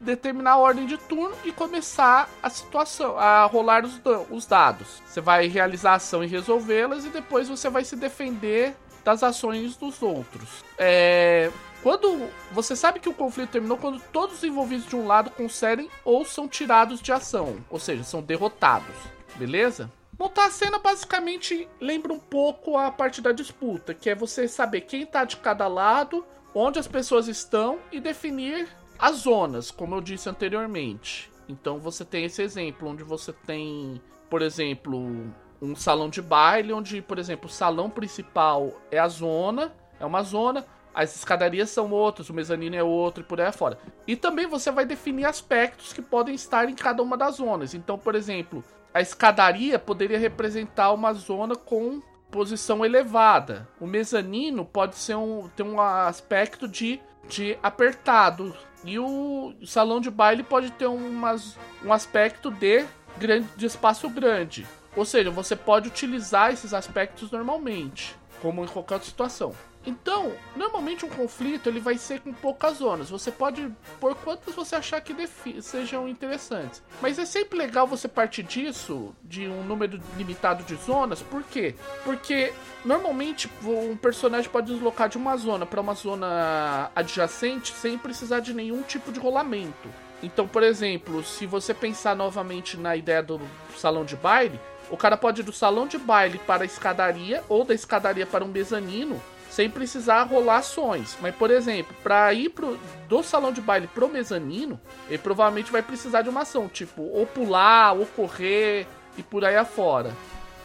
determinar 0.00 0.52
a 0.52 0.56
ordem 0.56 0.86
de 0.86 0.96
turno 0.96 1.36
e 1.44 1.52
começar 1.52 2.28
a 2.42 2.48
situação, 2.48 3.18
a 3.18 3.44
rolar 3.44 3.84
os, 3.84 4.00
os 4.30 4.46
dados. 4.46 5.02
Você 5.06 5.20
vai 5.20 5.46
realizar 5.46 5.92
a 5.92 5.96
ação 5.96 6.24
e 6.24 6.26
resolvê-las 6.26 7.04
e 7.04 7.10
depois 7.10 7.48
você 7.48 7.68
vai 7.68 7.84
se 7.84 7.96
defender 7.96 8.74
das 9.04 9.22
ações 9.22 9.76
dos 9.76 10.02
outros. 10.02 10.64
É, 10.78 11.50
quando 11.82 12.28
você 12.50 12.74
sabe 12.74 12.98
que 12.98 13.08
o 13.08 13.14
conflito 13.14 13.50
terminou 13.50 13.76
quando 13.76 14.00
todos 14.12 14.38
os 14.38 14.44
envolvidos 14.44 14.88
de 14.88 14.96
um 14.96 15.06
lado 15.06 15.30
conseguem 15.30 15.88
ou 16.04 16.24
são 16.24 16.48
tirados 16.48 17.00
de 17.00 17.12
ação, 17.12 17.58
ou 17.70 17.78
seja, 17.78 18.02
são 18.02 18.22
derrotados. 18.22 18.96
Beleza? 19.36 19.92
Montar 20.18 20.46
a 20.46 20.50
cena 20.50 20.78
basicamente 20.78 21.68
lembra 21.78 22.12
um 22.12 22.18
pouco 22.18 22.78
a 22.78 22.90
parte 22.90 23.20
da 23.20 23.32
disputa, 23.32 23.92
que 23.92 24.08
é 24.08 24.14
você 24.14 24.48
saber 24.48 24.80
quem 24.80 25.04
tá 25.04 25.24
de 25.24 25.36
cada 25.36 25.68
lado 25.68 26.24
onde 26.58 26.78
as 26.78 26.88
pessoas 26.88 27.28
estão 27.28 27.78
e 27.92 28.00
definir 28.00 28.66
as 28.98 29.16
zonas, 29.16 29.70
como 29.70 29.94
eu 29.94 30.00
disse 30.00 30.26
anteriormente. 30.26 31.30
Então 31.46 31.78
você 31.78 32.02
tem 32.02 32.24
esse 32.24 32.40
exemplo 32.40 32.88
onde 32.88 33.04
você 33.04 33.30
tem, 33.30 34.00
por 34.30 34.40
exemplo, 34.40 35.30
um 35.60 35.76
salão 35.76 36.08
de 36.08 36.22
baile 36.22 36.72
onde, 36.72 37.02
por 37.02 37.18
exemplo, 37.18 37.46
o 37.46 37.52
salão 37.52 37.90
principal 37.90 38.72
é 38.90 38.98
a 38.98 39.06
zona, 39.06 39.70
é 40.00 40.06
uma 40.06 40.22
zona, 40.22 40.64
as 40.94 41.14
escadarias 41.14 41.68
são 41.68 41.90
outras, 41.90 42.30
o 42.30 42.34
mezanino 42.34 42.74
é 42.74 42.82
outro 42.82 43.22
e 43.22 43.26
por 43.26 43.38
aí 43.38 43.52
fora. 43.52 43.78
E 44.06 44.16
também 44.16 44.46
você 44.46 44.70
vai 44.70 44.86
definir 44.86 45.26
aspectos 45.26 45.92
que 45.92 46.00
podem 46.00 46.34
estar 46.34 46.70
em 46.70 46.74
cada 46.74 47.02
uma 47.02 47.18
das 47.18 47.36
zonas. 47.36 47.74
Então, 47.74 47.98
por 47.98 48.14
exemplo, 48.14 48.64
a 48.94 49.02
escadaria 49.02 49.78
poderia 49.78 50.18
representar 50.18 50.90
uma 50.92 51.12
zona 51.12 51.54
com 51.54 52.00
posição 52.36 52.84
elevada. 52.84 53.66
O 53.80 53.86
mezanino 53.86 54.62
pode 54.62 54.96
ser 54.96 55.14
um, 55.14 55.48
ter 55.56 55.62
um 55.62 55.80
aspecto 55.80 56.68
de, 56.68 57.00
de 57.26 57.56
apertado. 57.62 58.54
E 58.84 58.98
o 58.98 59.54
salão 59.64 60.02
de 60.02 60.10
baile 60.10 60.42
pode 60.42 60.70
ter 60.72 60.84
umas, 60.84 61.56
um 61.82 61.90
aspecto 61.90 62.50
de, 62.50 62.84
grande, 63.16 63.48
de 63.56 63.64
espaço 63.64 64.06
grande. 64.10 64.66
Ou 64.94 65.06
seja, 65.06 65.30
você 65.30 65.56
pode 65.56 65.88
utilizar 65.88 66.52
esses 66.52 66.74
aspectos 66.74 67.30
normalmente, 67.30 68.14
como 68.42 68.62
em 68.62 68.68
qualquer 68.68 68.96
outra 68.96 69.08
situação. 69.08 69.54
Então, 69.86 70.32
normalmente 70.56 71.06
um 71.06 71.08
conflito 71.08 71.68
ele 71.68 71.78
vai 71.78 71.96
ser 71.96 72.20
com 72.20 72.32
poucas 72.32 72.78
zonas. 72.78 73.08
Você 73.08 73.30
pode 73.30 73.72
pôr 74.00 74.16
quantas 74.16 74.52
você 74.52 74.74
achar 74.74 75.00
que 75.00 75.14
sejam 75.62 76.08
interessantes. 76.08 76.82
Mas 77.00 77.20
é 77.20 77.24
sempre 77.24 77.56
legal 77.56 77.86
você 77.86 78.08
partir 78.08 78.42
disso, 78.42 79.14
de 79.22 79.46
um 79.46 79.62
número 79.62 80.00
limitado 80.16 80.64
de 80.64 80.74
zonas. 80.74 81.22
Por 81.22 81.44
quê? 81.44 81.76
Porque 82.02 82.52
normalmente 82.84 83.48
um 83.64 83.96
personagem 83.96 84.50
pode 84.50 84.72
deslocar 84.72 85.08
de 85.08 85.16
uma 85.16 85.36
zona 85.36 85.64
para 85.64 85.80
uma 85.80 85.94
zona 85.94 86.90
adjacente 86.94 87.72
sem 87.72 87.96
precisar 87.96 88.40
de 88.40 88.52
nenhum 88.52 88.82
tipo 88.82 89.12
de 89.12 89.20
rolamento. 89.20 89.88
Então, 90.20 90.48
por 90.48 90.64
exemplo, 90.64 91.22
se 91.22 91.46
você 91.46 91.72
pensar 91.72 92.16
novamente 92.16 92.76
na 92.76 92.96
ideia 92.96 93.22
do 93.22 93.40
salão 93.76 94.04
de 94.04 94.16
baile, 94.16 94.58
o 94.90 94.96
cara 94.96 95.16
pode 95.16 95.42
ir 95.42 95.44
do 95.44 95.52
salão 95.52 95.86
de 95.86 95.98
baile 95.98 96.38
para 96.38 96.62
a 96.62 96.66
escadaria 96.66 97.44
ou 97.48 97.64
da 97.64 97.74
escadaria 97.74 98.26
para 98.26 98.44
um 98.44 98.48
mezanino 98.48 99.22
sem 99.56 99.70
precisar 99.70 100.24
rolar 100.24 100.58
ações. 100.58 101.16
Mas, 101.22 101.34
por 101.34 101.50
exemplo, 101.50 101.96
para 102.02 102.30
ir 102.34 102.50
pro, 102.50 102.78
do 103.08 103.22
salão 103.22 103.50
de 103.50 103.62
baile 103.62 103.86
pro 103.86 104.06
mezanino, 104.06 104.78
ele 105.08 105.16
provavelmente 105.16 105.72
vai 105.72 105.80
precisar 105.80 106.20
de 106.20 106.28
uma 106.28 106.42
ação, 106.42 106.68
tipo, 106.68 107.02
ou 107.02 107.26
pular, 107.26 107.94
ou 107.94 108.04
correr 108.04 108.86
e 109.16 109.22
por 109.22 109.46
aí 109.46 109.56
afora. 109.56 110.12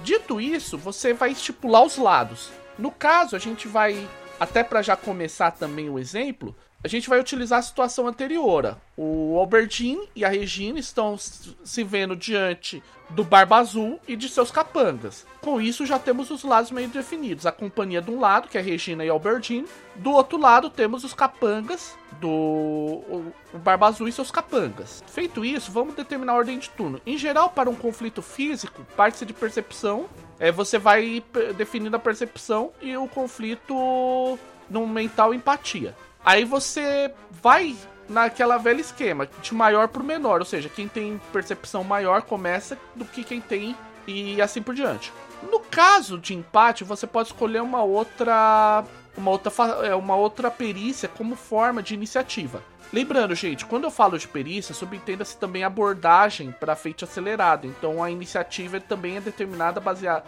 Dito 0.02 0.42
isso, 0.42 0.78
você 0.78 1.14
vai 1.14 1.32
estipular 1.32 1.86
os 1.86 1.96
lados. 1.96 2.52
No 2.78 2.92
caso, 2.92 3.34
a 3.34 3.40
gente 3.40 3.66
vai, 3.66 4.06
até 4.38 4.62
para 4.62 4.82
já 4.82 4.98
começar 4.98 5.52
também 5.52 5.90
o 5.90 5.98
exemplo, 5.98 6.54
a 6.84 6.88
gente 6.88 7.08
vai 7.08 7.20
utilizar 7.20 7.60
a 7.60 7.62
situação 7.62 8.08
anterior. 8.08 8.78
O 8.98 9.38
Albertine 9.38 10.10
e 10.16 10.26
a 10.26 10.30
Regina 10.30 10.80
estão 10.80 11.16
se 11.18 11.84
vendo 11.84 12.16
diante 12.16 12.82
do 13.10 13.24
Barba 13.24 13.58
Azul 13.58 14.00
e 14.08 14.16
de 14.16 14.28
seus 14.28 14.52
capangas. 14.52 15.26
Com 15.42 15.62
isso, 15.62 15.86
já 15.86 16.00
temos 16.00 16.32
os 16.32 16.44
lados 16.44 16.72
meio 16.72 16.88
definidos. 16.88 17.46
A 17.46 17.52
companhia 17.52 18.02
de 18.02 18.10
um 18.10 18.20
lado, 18.20 18.48
que 18.48 18.58
é 18.58 18.62
Regina 18.62 19.06
e 19.06 19.10
Albertine. 19.10 19.68
Do 19.96 20.12
outro 20.12 20.40
lado, 20.40 20.70
temos 20.70 21.04
os 21.04 21.14
capangas 21.14 21.96
do 22.20 22.30
o, 22.30 23.34
Barba 23.54 23.88
Azul 23.88 24.08
e 24.08 24.12
seus 24.12 24.32
capangas. 24.32 25.04
Feito 25.08 25.46
isso, 25.46 25.72
vamos 25.72 25.94
determinar 25.94 26.34
a 26.34 26.38
ordem 26.38 26.58
de 26.58 26.70
turno. 26.70 27.00
Em 27.06 27.18
geral, 27.18 27.50
para 27.50 27.70
um 27.70 27.76
conflito 27.76 28.22
físico, 28.22 28.86
parte-se 28.96 29.26
de 29.26 29.34
percepção. 29.34 30.08
É, 30.40 30.52
você 30.52 30.80
vai 30.80 31.24
definindo 31.56 31.96
a 31.96 32.00
percepção 32.00 32.72
e 32.82 32.98
o 32.98 33.08
conflito 33.08 34.40
no 34.70 34.88
mental 34.88 35.34
empatia. 35.34 35.96
Aí 36.24 36.46
você 36.46 37.12
vai 37.30 37.76
naquela 38.08 38.58
velha 38.58 38.82
esquema, 38.82 39.28
de 39.42 39.54
maior 39.54 39.88
pro 39.88 40.04
menor, 40.04 40.40
ou 40.40 40.46
seja, 40.46 40.70
quem 40.70 40.88
tem 40.88 41.20
percepção 41.32 41.84
maior 41.84 42.22
começa 42.22 42.78
do 42.96 43.06
que 43.06 43.24
quem 43.24 43.40
tem 43.40 43.76
e 44.06 44.42
assim 44.42 44.62
por 44.62 44.76
diante. 44.76 45.12
No 45.50 45.60
caso 45.60 46.18
de 46.18 46.36
empate, 46.36 46.84
você 46.84 47.08
pode 47.08 47.30
escolher 47.30 47.62
uma 47.62 47.84
outra 47.84 48.84
uma 49.18 49.32
outra 49.32 49.52
é, 49.86 49.96
uma 49.96 50.16
outra 50.16 50.52
perícia 50.52 51.10
como 51.10 51.36
forma 51.36 51.82
de 51.82 51.94
iniciativa. 51.94 52.62
Lembrando, 52.94 53.34
gente, 53.34 53.66
quando 53.66 53.86
eu 53.86 53.92
falo 53.92 54.20
de 54.20 54.28
perícia, 54.28 54.76
subentenda-se 54.76 55.38
também 55.38 55.64
abordagem 55.64 56.52
para 56.52 56.76
feito 56.76 57.06
acelerado. 57.06 57.66
Então 57.66 58.04
a 58.04 58.12
iniciativa 58.12 58.80
também 58.82 59.16
é 59.16 59.22
determinada 59.22 59.80
baseada 59.80 60.26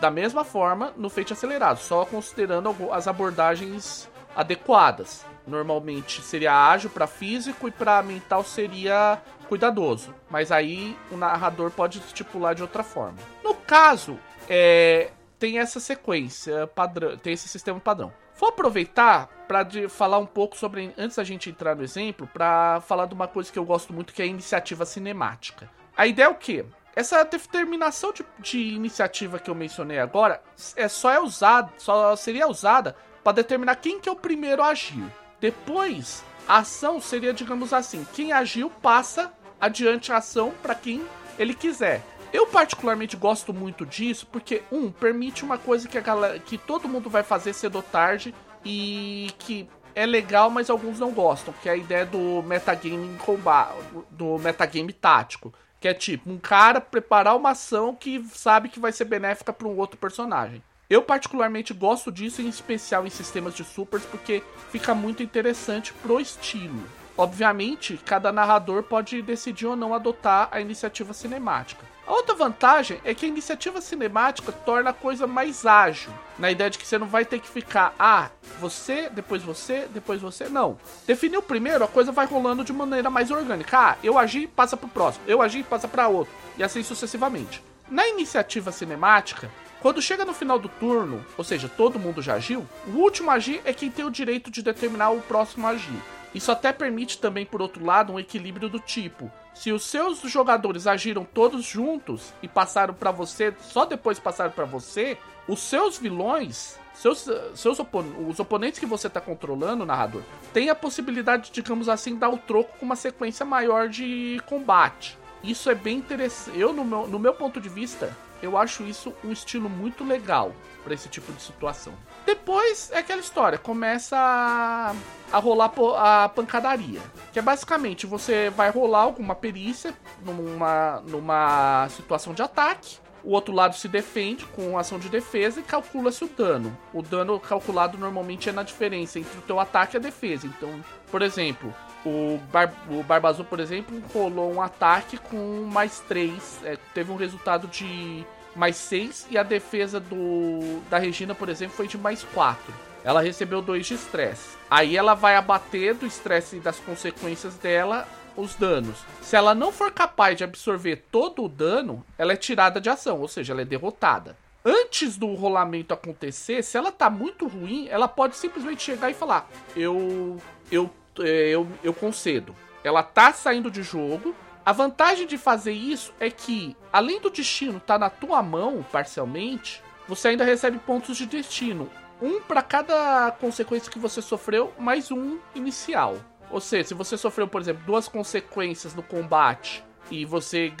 da 0.00 0.10
mesma 0.10 0.42
forma 0.42 0.94
no 0.96 1.10
feito 1.10 1.34
acelerado, 1.34 1.78
só 1.78 2.06
considerando 2.06 2.74
as 2.90 3.06
abordagens 3.06 4.08
adequadas. 4.34 5.24
Normalmente 5.46 6.22
seria 6.22 6.70
ágil 6.70 6.90
para 6.90 7.06
físico 7.06 7.68
e 7.68 7.70
para 7.70 8.02
mental 8.02 8.42
seria 8.42 9.20
cuidadoso. 9.48 10.14
Mas 10.28 10.50
aí 10.50 10.96
o 11.10 11.16
narrador 11.16 11.70
pode 11.70 11.98
estipular 11.98 12.54
de 12.54 12.62
outra 12.62 12.82
forma. 12.82 13.18
No 13.44 13.54
caso, 13.54 14.18
é, 14.48 15.10
tem 15.38 15.58
essa 15.58 15.78
sequência 15.78 16.66
padrão, 16.66 17.16
tem 17.16 17.32
esse 17.32 17.48
sistema 17.48 17.78
padrão. 17.78 18.12
Vou 18.38 18.48
aproveitar 18.48 19.28
para 19.48 19.66
falar 19.88 20.18
um 20.18 20.26
pouco 20.26 20.56
sobre, 20.56 20.92
antes 20.98 21.16
da 21.16 21.24
gente 21.24 21.48
entrar 21.48 21.74
no 21.74 21.82
exemplo, 21.82 22.28
para 22.32 22.80
falar 22.82 23.06
de 23.06 23.14
uma 23.14 23.28
coisa 23.28 23.50
que 23.50 23.58
eu 23.58 23.64
gosto 23.64 23.92
muito 23.92 24.12
que 24.12 24.20
é 24.20 24.24
a 24.24 24.28
iniciativa 24.28 24.84
cinemática. 24.84 25.70
A 25.96 26.06
ideia 26.06 26.26
é 26.26 26.28
o 26.28 26.34
quê? 26.34 26.64
essa 26.96 27.22
determinação 27.22 28.10
de, 28.10 28.24
de 28.38 28.58
iniciativa 28.58 29.38
que 29.38 29.50
eu 29.50 29.54
mencionei 29.54 29.98
agora 29.98 30.40
é 30.74 30.88
só 30.88 31.10
é 31.10 31.20
usada, 31.20 31.70
só 31.76 32.16
seria 32.16 32.48
usada 32.48 32.96
para 33.22 33.34
determinar 33.34 33.76
quem 33.76 34.00
que 34.00 34.08
é 34.08 34.12
o 34.12 34.16
primeiro 34.16 34.62
a 34.62 34.68
agir. 34.68 35.04
Depois, 35.40 36.24
a 36.48 36.58
ação 36.58 37.00
seria, 37.00 37.32
digamos 37.32 37.72
assim, 37.72 38.06
quem 38.12 38.32
agiu 38.32 38.70
passa 38.70 39.32
adiante 39.60 40.12
a 40.12 40.18
ação 40.18 40.52
para 40.62 40.74
quem 40.74 41.04
ele 41.38 41.54
quiser. 41.54 42.02
Eu 42.32 42.46
particularmente 42.46 43.16
gosto 43.16 43.52
muito 43.52 43.86
disso 43.86 44.26
porque 44.26 44.62
um 44.70 44.90
permite 44.90 45.44
uma 45.44 45.58
coisa 45.58 45.88
que 45.88 45.96
a 45.96 46.00
galera, 46.00 46.38
que 46.38 46.58
todo 46.58 46.88
mundo 46.88 47.08
vai 47.08 47.22
fazer 47.22 47.52
cedo 47.52 47.76
ou 47.76 47.82
tarde 47.82 48.34
e 48.64 49.30
que 49.38 49.68
é 49.94 50.04
legal, 50.04 50.50
mas 50.50 50.68
alguns 50.68 50.98
não 50.98 51.12
gostam, 51.12 51.54
que 51.62 51.68
é 51.68 51.72
a 51.72 51.76
ideia 51.76 52.04
do 52.04 52.42
metagame 52.42 53.16
combate, 53.18 53.78
do 54.10 54.38
metagame 54.38 54.92
tático, 54.92 55.54
que 55.80 55.88
é 55.88 55.94
tipo 55.94 56.30
um 56.30 56.38
cara 56.38 56.80
preparar 56.80 57.36
uma 57.36 57.50
ação 57.50 57.94
que 57.94 58.22
sabe 58.32 58.68
que 58.68 58.78
vai 58.78 58.92
ser 58.92 59.06
benéfica 59.06 59.52
para 59.52 59.66
um 59.66 59.76
outro 59.78 59.96
personagem. 59.96 60.62
Eu 60.88 61.02
particularmente 61.02 61.74
gosto 61.74 62.12
disso, 62.12 62.40
em 62.40 62.48
especial 62.48 63.04
em 63.04 63.10
sistemas 63.10 63.54
de 63.54 63.64
supers, 63.64 64.04
porque 64.04 64.42
fica 64.70 64.94
muito 64.94 65.20
interessante 65.20 65.92
pro 65.92 66.20
estilo. 66.20 66.80
Obviamente, 67.18 67.98
cada 68.04 68.30
narrador 68.30 68.84
pode 68.84 69.20
decidir 69.20 69.66
ou 69.66 69.74
não 69.74 69.92
adotar 69.92 70.48
a 70.52 70.60
iniciativa 70.60 71.12
cinemática. 71.12 71.84
A 72.06 72.12
outra 72.12 72.36
vantagem 72.36 73.00
é 73.02 73.12
que 73.14 73.26
a 73.26 73.28
iniciativa 73.28 73.80
cinemática 73.80 74.52
torna 74.52 74.90
a 74.90 74.92
coisa 74.92 75.26
mais 75.26 75.66
ágil, 75.66 76.12
na 76.38 76.52
ideia 76.52 76.70
de 76.70 76.78
que 76.78 76.86
você 76.86 76.98
não 76.98 77.08
vai 77.08 77.24
ter 77.24 77.40
que 77.40 77.48
ficar, 77.48 77.92
ah, 77.98 78.30
você, 78.60 79.08
depois 79.10 79.42
você, 79.42 79.88
depois 79.92 80.20
você, 80.20 80.48
não. 80.48 80.78
Definiu 81.04 81.42
primeiro, 81.42 81.82
a 81.82 81.88
coisa 81.88 82.12
vai 82.12 82.26
rolando 82.26 82.62
de 82.62 82.72
maneira 82.72 83.10
mais 83.10 83.32
orgânica. 83.32 83.76
Ah, 83.76 83.96
eu 84.04 84.16
agi, 84.16 84.46
passa 84.46 84.76
pro 84.76 84.86
próximo, 84.86 85.24
eu 85.26 85.42
agi, 85.42 85.64
passa 85.64 85.88
para 85.88 86.06
outro, 86.06 86.32
e 86.56 86.62
assim 86.62 86.84
sucessivamente. 86.84 87.60
Na 87.90 88.06
iniciativa 88.06 88.70
cinemática, 88.70 89.50
quando 89.86 90.02
chega 90.02 90.24
no 90.24 90.34
final 90.34 90.58
do 90.58 90.68
turno, 90.68 91.24
ou 91.38 91.44
seja, 91.44 91.68
todo 91.68 91.96
mundo 91.96 92.20
já 92.20 92.34
agiu, 92.34 92.66
o 92.88 92.96
último 92.96 93.30
agir 93.30 93.62
é 93.64 93.72
quem 93.72 93.88
tem 93.88 94.04
o 94.04 94.10
direito 94.10 94.50
de 94.50 94.60
determinar 94.60 95.10
o 95.10 95.22
próximo 95.22 95.64
agir. 95.64 96.02
Isso 96.34 96.50
até 96.50 96.72
permite 96.72 97.18
também, 97.18 97.46
por 97.46 97.62
outro 97.62 97.84
lado, 97.84 98.12
um 98.12 98.18
equilíbrio 98.18 98.68
do 98.68 98.80
tipo: 98.80 99.30
se 99.54 99.70
os 99.70 99.84
seus 99.84 100.18
jogadores 100.22 100.88
agiram 100.88 101.24
todos 101.24 101.64
juntos 101.64 102.34
e 102.42 102.48
passaram 102.48 102.94
para 102.94 103.12
você, 103.12 103.54
só 103.60 103.84
depois 103.84 104.18
passaram 104.18 104.50
para 104.50 104.64
você, 104.64 105.16
os 105.46 105.60
seus 105.60 105.96
vilões, 105.98 106.76
seus, 106.92 107.24
seus 107.54 107.78
opon 107.78 108.06
os 108.28 108.40
oponentes 108.40 108.80
que 108.80 108.86
você 108.86 109.06
está 109.06 109.20
controlando, 109.20 109.86
narrador, 109.86 110.22
têm 110.52 110.68
a 110.68 110.74
possibilidade, 110.74 111.52
digamos 111.52 111.88
assim, 111.88 112.16
dar 112.16 112.30
o 112.30 112.38
troco 112.38 112.76
com 112.76 112.86
uma 112.86 112.96
sequência 112.96 113.46
maior 113.46 113.88
de 113.88 114.42
combate. 114.46 115.16
Isso 115.44 115.70
é 115.70 115.76
bem 115.76 115.98
interessante. 115.98 116.58
Eu, 116.58 116.72
no 116.72 116.84
meu, 116.84 117.06
no 117.06 117.20
meu 117.20 117.34
ponto 117.34 117.60
de 117.60 117.68
vista, 117.68 118.12
eu 118.42 118.56
acho 118.56 118.84
isso 118.84 119.14
um 119.24 119.32
estilo 119.32 119.68
muito 119.68 120.04
legal 120.04 120.52
para 120.84 120.94
esse 120.94 121.08
tipo 121.08 121.32
de 121.32 121.42
situação. 121.42 121.92
Depois 122.24 122.90
é 122.92 122.98
aquela 122.98 123.20
história, 123.20 123.58
começa 123.58 124.16
a, 124.16 124.94
a 125.32 125.38
rolar 125.38 125.72
a 125.96 126.28
pancadaria. 126.28 127.00
Que 127.32 127.38
é 127.38 127.42
basicamente 127.42 128.06
você 128.06 128.50
vai 128.50 128.70
rolar 128.70 129.00
alguma 129.00 129.34
perícia 129.34 129.94
numa, 130.22 131.02
numa 131.06 131.88
situação 131.90 132.34
de 132.34 132.42
ataque. 132.42 132.98
O 133.24 133.32
outro 133.32 133.52
lado 133.52 133.74
se 133.74 133.88
defende 133.88 134.44
com 134.46 134.78
ação 134.78 135.00
de 135.00 135.08
defesa 135.08 135.58
e 135.58 135.62
calcula-se 135.64 136.22
o 136.22 136.28
dano. 136.28 136.76
O 136.92 137.02
dano 137.02 137.40
calculado 137.40 137.98
normalmente 137.98 138.48
é 138.48 138.52
na 138.52 138.62
diferença 138.62 139.18
entre 139.18 139.36
o 139.38 139.42
teu 139.42 139.58
ataque 139.58 139.96
e 139.96 139.98
a 139.98 140.00
defesa. 140.00 140.46
Então, 140.46 140.84
por 141.10 141.22
exemplo, 141.22 141.74
o, 142.06 142.40
Bar 142.52 142.72
o 142.88 143.44
por 143.44 143.58
exemplo, 143.58 144.00
rolou 144.14 144.52
um 144.52 144.62
ataque 144.62 145.18
com 145.18 145.68
mais 145.70 146.00
3. 146.00 146.60
É, 146.64 146.78
teve 146.94 147.10
um 147.10 147.16
resultado 147.16 147.66
de 147.66 148.24
mais 148.54 148.76
6 148.76 149.26
e 149.30 149.36
a 149.36 149.42
defesa 149.42 149.98
do 149.98 150.80
da 150.88 150.98
Regina, 150.98 151.34
por 151.34 151.48
exemplo, 151.48 151.76
foi 151.76 151.88
de 151.88 151.98
mais 151.98 152.22
4. 152.22 152.72
Ela 153.04 153.20
recebeu 153.20 153.60
2 153.60 153.86
de 153.86 153.94
estresse. 153.94 154.56
Aí 154.70 154.96
ela 154.96 155.14
vai 155.14 155.36
abater 155.36 155.94
do 155.94 156.06
estresse 156.06 156.56
e 156.56 156.60
das 156.60 156.78
consequências 156.78 157.54
dela 157.56 158.06
os 158.36 158.54
danos. 158.54 158.98
Se 159.22 159.36
ela 159.36 159.54
não 159.54 159.72
for 159.72 159.90
capaz 159.92 160.36
de 160.36 160.44
absorver 160.44 161.04
todo 161.10 161.44
o 161.44 161.48
dano, 161.48 162.04
ela 162.18 162.32
é 162.32 162.36
tirada 162.36 162.80
de 162.80 162.90
ação, 162.90 163.20
ou 163.20 163.28
seja, 163.28 163.52
ela 163.52 163.62
é 163.62 163.64
derrotada. 163.64 164.36
Antes 164.64 165.16
do 165.16 165.32
rolamento 165.34 165.94
acontecer, 165.94 166.62
se 166.62 166.76
ela 166.76 166.90
tá 166.90 167.08
muito 167.08 167.46
ruim, 167.46 167.86
ela 167.88 168.08
pode 168.08 168.36
simplesmente 168.36 168.82
chegar 168.82 169.10
e 169.10 169.14
falar: 169.14 169.48
"Eu 169.76 170.38
eu 170.70 170.90
eu, 171.22 171.66
eu 171.82 171.92
concedo". 171.92 172.54
Ela 172.82 173.02
tá 173.02 173.32
saindo 173.32 173.70
de 173.70 173.82
jogo, 173.82 174.34
a 174.64 174.72
vantagem 174.72 175.26
de 175.26 175.38
fazer 175.38 175.72
isso 175.72 176.12
é 176.18 176.28
que, 176.28 176.76
além 176.92 177.20
do 177.20 177.30
destino 177.30 177.78
estar 177.78 177.94
tá 177.94 177.98
na 177.98 178.10
tua 178.10 178.42
mão 178.42 178.84
parcialmente, 178.90 179.80
você 180.08 180.28
ainda 180.28 180.44
recebe 180.44 180.78
pontos 180.78 181.16
de 181.16 181.24
destino. 181.24 181.88
Um 182.20 182.40
para 182.40 182.62
cada 182.62 183.30
consequência 183.32 183.92
que 183.92 183.98
você 183.98 184.20
sofreu, 184.20 184.72
mais 184.78 185.12
um 185.12 185.38
inicial. 185.54 186.16
Ou 186.50 186.60
seja, 186.60 186.88
se 186.88 186.94
você 186.94 187.16
sofreu, 187.16 187.46
por 187.46 187.60
exemplo, 187.60 187.84
duas 187.86 188.08
consequências 188.08 188.92
no 188.92 189.02
combate 189.02 189.85
e 190.10 190.24
você, 190.24 190.72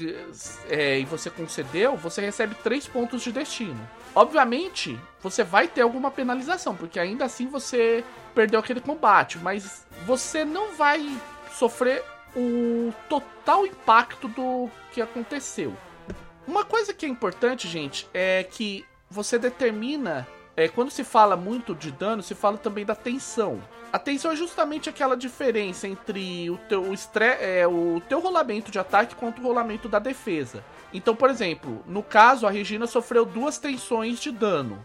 é, 0.68 0.98
e 0.98 1.04
você 1.04 1.30
concedeu, 1.30 1.96
você 1.96 2.20
recebe 2.20 2.54
três 2.62 2.86
pontos 2.86 3.22
de 3.22 3.32
destino. 3.32 3.78
Obviamente, 4.14 4.98
você 5.22 5.44
vai 5.44 5.68
ter 5.68 5.82
alguma 5.82 6.10
penalização, 6.10 6.74
porque 6.74 6.98
ainda 6.98 7.24
assim 7.24 7.46
você 7.48 8.04
perdeu 8.34 8.60
aquele 8.60 8.80
combate, 8.80 9.38
mas 9.38 9.86
você 10.06 10.44
não 10.44 10.74
vai 10.74 11.06
sofrer 11.52 12.02
o 12.34 12.92
total 13.08 13.66
impacto 13.66 14.28
do 14.28 14.70
que 14.92 15.00
aconteceu. 15.00 15.74
Uma 16.46 16.64
coisa 16.64 16.94
que 16.94 17.04
é 17.04 17.08
importante, 17.08 17.66
gente, 17.66 18.08
é 18.14 18.44
que 18.44 18.84
você 19.10 19.38
determina. 19.38 20.26
É, 20.58 20.68
quando 20.68 20.90
se 20.90 21.04
fala 21.04 21.36
muito 21.36 21.74
de 21.74 21.90
dano, 21.90 22.22
se 22.22 22.34
fala 22.34 22.56
também 22.56 22.84
da 22.84 22.94
tensão. 22.94 23.60
A 23.92 23.98
tensão 23.98 24.32
é 24.32 24.36
justamente 24.36 24.88
aquela 24.88 25.16
diferença 25.16 25.86
entre 25.86 26.50
o 26.50 26.58
teu, 26.68 26.82
o, 26.82 26.94
é, 27.40 27.66
o 27.66 28.02
teu 28.08 28.20
rolamento 28.20 28.70
de 28.70 28.78
ataque 28.78 29.14
contra 29.14 29.40
o 29.40 29.44
rolamento 29.44 29.88
da 29.88 29.98
defesa. 29.98 30.62
Então, 30.92 31.14
por 31.14 31.30
exemplo, 31.30 31.82
no 31.86 32.02
caso, 32.02 32.46
a 32.46 32.50
Regina 32.50 32.86
sofreu 32.86 33.24
duas 33.24 33.58
tensões 33.58 34.20
de 34.20 34.30
dano. 34.30 34.84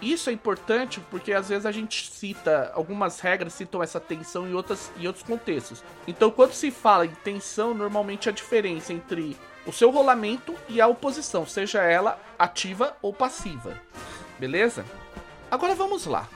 Isso 0.00 0.30
é 0.30 0.32
importante 0.32 1.00
porque 1.10 1.32
às 1.32 1.48
vezes 1.48 1.66
a 1.66 1.72
gente 1.72 2.10
cita, 2.10 2.72
algumas 2.74 3.20
regras 3.20 3.52
citam 3.52 3.82
essa 3.82 4.00
tensão 4.00 4.48
em, 4.48 4.54
outras, 4.54 4.90
em 4.98 5.06
outros 5.06 5.24
contextos. 5.24 5.82
Então, 6.06 6.30
quando 6.30 6.52
se 6.52 6.70
fala 6.70 7.04
em 7.04 7.14
tensão, 7.22 7.74
normalmente 7.74 8.28
a 8.28 8.32
diferença 8.32 8.92
entre 8.92 9.36
o 9.66 9.72
seu 9.72 9.90
rolamento 9.90 10.54
e 10.68 10.80
a 10.80 10.86
oposição, 10.86 11.46
seja 11.46 11.82
ela 11.82 12.18
ativa 12.38 12.96
ou 13.02 13.12
passiva. 13.12 13.78
Beleza? 14.38 14.86
Agora 15.50 15.74
vamos 15.74 16.06
lá. 16.06 16.26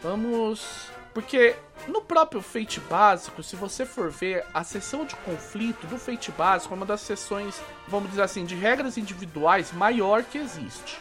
Vamos. 0.00 0.90
Porque 1.12 1.54
no 1.88 2.00
próprio 2.00 2.40
Fate 2.40 2.80
básico, 2.80 3.42
se 3.42 3.54
você 3.54 3.84
for 3.84 4.10
ver, 4.10 4.44
a 4.54 4.64
sessão 4.64 5.04
de 5.04 5.14
conflito 5.16 5.86
do 5.86 5.98
Fate 5.98 6.32
básico 6.32 6.72
é 6.72 6.76
uma 6.76 6.86
das 6.86 7.02
sessões, 7.02 7.60
vamos 7.86 8.10
dizer 8.10 8.22
assim, 8.22 8.44
de 8.44 8.54
regras 8.54 8.96
individuais 8.96 9.72
maior 9.72 10.22
que 10.22 10.38
existe 10.38 10.98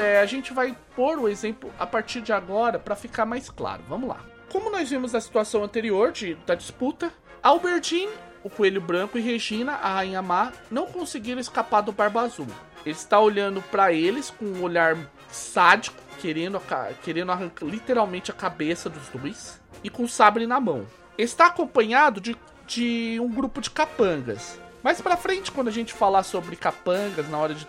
É, 0.04 0.20
a 0.20 0.26
gente 0.26 0.54
vai 0.54 0.76
pôr 0.96 1.18
o 1.18 1.30
exemplo 1.30 1.72
a 1.80 1.88
partir 1.88 2.22
de 2.22 2.34
agora 2.34 2.78
para 2.78 2.96
ficar 2.96 3.26
mais 3.26 3.50
claro. 3.50 3.82
Vamos 3.88 4.10
lá. 4.10 4.20
Como 4.52 4.70
nós 4.70 4.90
vimos 4.90 5.14
na 5.14 5.22
situação 5.22 5.64
anterior 5.64 6.12
de, 6.12 6.36
da 6.46 6.54
disputa, 6.54 7.12
Albertine, 7.42 8.12
o 8.44 8.50
Coelho 8.50 8.82
Branco 8.82 9.18
e 9.18 9.22
Regina, 9.22 9.74
a 9.74 9.96
Rainha 9.96 10.22
Má, 10.22 10.52
não 10.70 10.86
conseguiram 10.86 11.40
escapar 11.40 11.82
do 11.82 11.92
Barba 11.92 12.22
Azul. 12.22 12.48
Ele 12.86 12.96
está 12.96 13.20
olhando 13.20 13.62
para 13.62 13.94
eles 13.94 14.30
com 14.30 14.46
um 14.46 14.62
olhar 14.62 14.98
sádico, 15.32 15.98
querendo, 16.20 16.62
querendo 17.02 17.32
arrancar 17.32 17.66
literalmente 17.66 18.30
a 18.30 18.34
cabeça 18.34 18.90
dos 18.90 19.08
dois, 19.10 19.60
e 19.84 19.90
com 19.90 20.04
o 20.04 20.10
sabre 20.10 20.46
na 20.46 20.60
mão. 20.60 20.86
Está 21.18 21.48
acompanhado 21.48 22.20
de, 22.20 22.36
de 22.68 23.18
um 23.22 23.30
grupo 23.30 23.62
de 23.62 23.70
capangas. 23.70 24.60
Mais 24.84 25.00
pra 25.00 25.16
frente, 25.16 25.50
quando 25.50 25.70
a 25.70 25.72
gente 25.72 25.94
falar 25.94 26.24
sobre 26.24 26.58
capangas, 26.58 27.30
na 27.30 27.38
hora 27.38 27.56
de, 27.56 27.66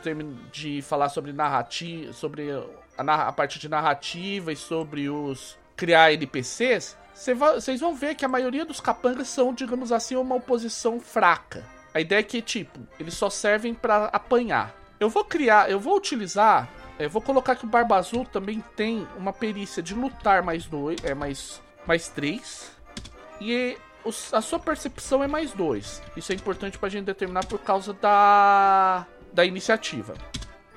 de 0.52 0.82
falar 0.82 1.08
sobre 1.08 1.32
narrativa, 1.32 2.12
sobre 2.12 2.50
a, 2.98 3.28
a 3.28 3.32
parte 3.32 3.58
de 3.60 3.68
narrativa 3.68 4.52
e 4.52 4.56
sobre 4.56 5.08
os 5.08 5.56
criar 5.76 6.12
NPCs, 6.12 6.96
vocês 7.14 7.80
vão 7.80 7.94
ver 7.94 8.16
que 8.16 8.24
a 8.24 8.28
maioria 8.28 8.64
dos 8.64 8.80
capangas 8.80 9.28
são, 9.28 9.54
digamos 9.54 9.92
assim, 9.92 10.16
uma 10.16 10.34
oposição 10.34 10.98
fraca. 10.98 11.64
A 11.94 12.00
ideia 12.00 12.18
é 12.18 12.24
que, 12.24 12.42
tipo, 12.42 12.80
eles 12.98 13.14
só 13.14 13.30
servem 13.30 13.72
para 13.72 14.06
apanhar. 14.06 14.74
Eu 14.98 15.08
vou 15.08 15.24
criar, 15.24 15.70
eu 15.70 15.78
vou 15.78 15.96
utilizar 15.96 16.68
É, 16.96 17.08
vou 17.08 17.20
colocar 17.20 17.56
que 17.56 17.64
o 17.64 17.68
Barba 17.68 17.96
Azul 17.96 18.24
também 18.24 18.62
tem 18.76 19.06
uma 19.16 19.32
perícia 19.32 19.82
de 19.82 19.94
lutar 19.94 20.44
mais 20.44 20.66
dois, 20.66 21.02
é 21.02 21.12
mais 21.12 21.60
mais 21.84 22.08
três 22.08 22.70
e 23.40 23.76
a 24.32 24.40
sua 24.40 24.58
percepção 24.58 25.22
é 25.22 25.26
mais 25.26 25.52
dois. 25.52 26.02
Isso 26.16 26.32
é 26.32 26.34
importante 26.34 26.78
pra 26.78 26.88
gente 26.88 27.04
determinar 27.04 27.46
por 27.46 27.58
causa 27.58 27.92
da 27.92 29.06
da 29.34 29.44
iniciativa. 29.44 30.14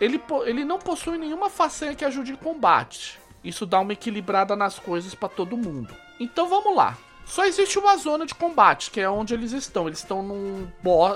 Ele, 0.02 0.22
ele 0.46 0.66
não 0.66 0.80
possui 0.80 1.18
nenhuma 1.18 1.50
façanha 1.50 1.96
que 1.96 2.04
ajude 2.04 2.34
em 2.34 2.36
combate. 2.36 3.20
Isso 3.44 3.66
dá 3.66 3.80
uma 3.80 3.94
equilibrada 3.94 4.56
nas 4.56 4.80
coisas 4.80 5.14
para 5.14 5.30
todo 5.30 5.56
mundo. 5.56 5.96
Então 6.20 6.50
vamos 6.50 6.76
lá. 6.76 6.98
Só 7.26 7.46
existe 7.46 7.78
uma 7.78 7.96
zona 7.98 8.26
de 8.26 8.34
combate, 8.34 8.90
que 8.90 9.00
é 9.00 9.10
onde 9.10 9.34
eles 9.34 9.52
estão. 9.52 9.88
Eles 9.88 10.00
estão 10.00 10.24
num, 10.24 10.68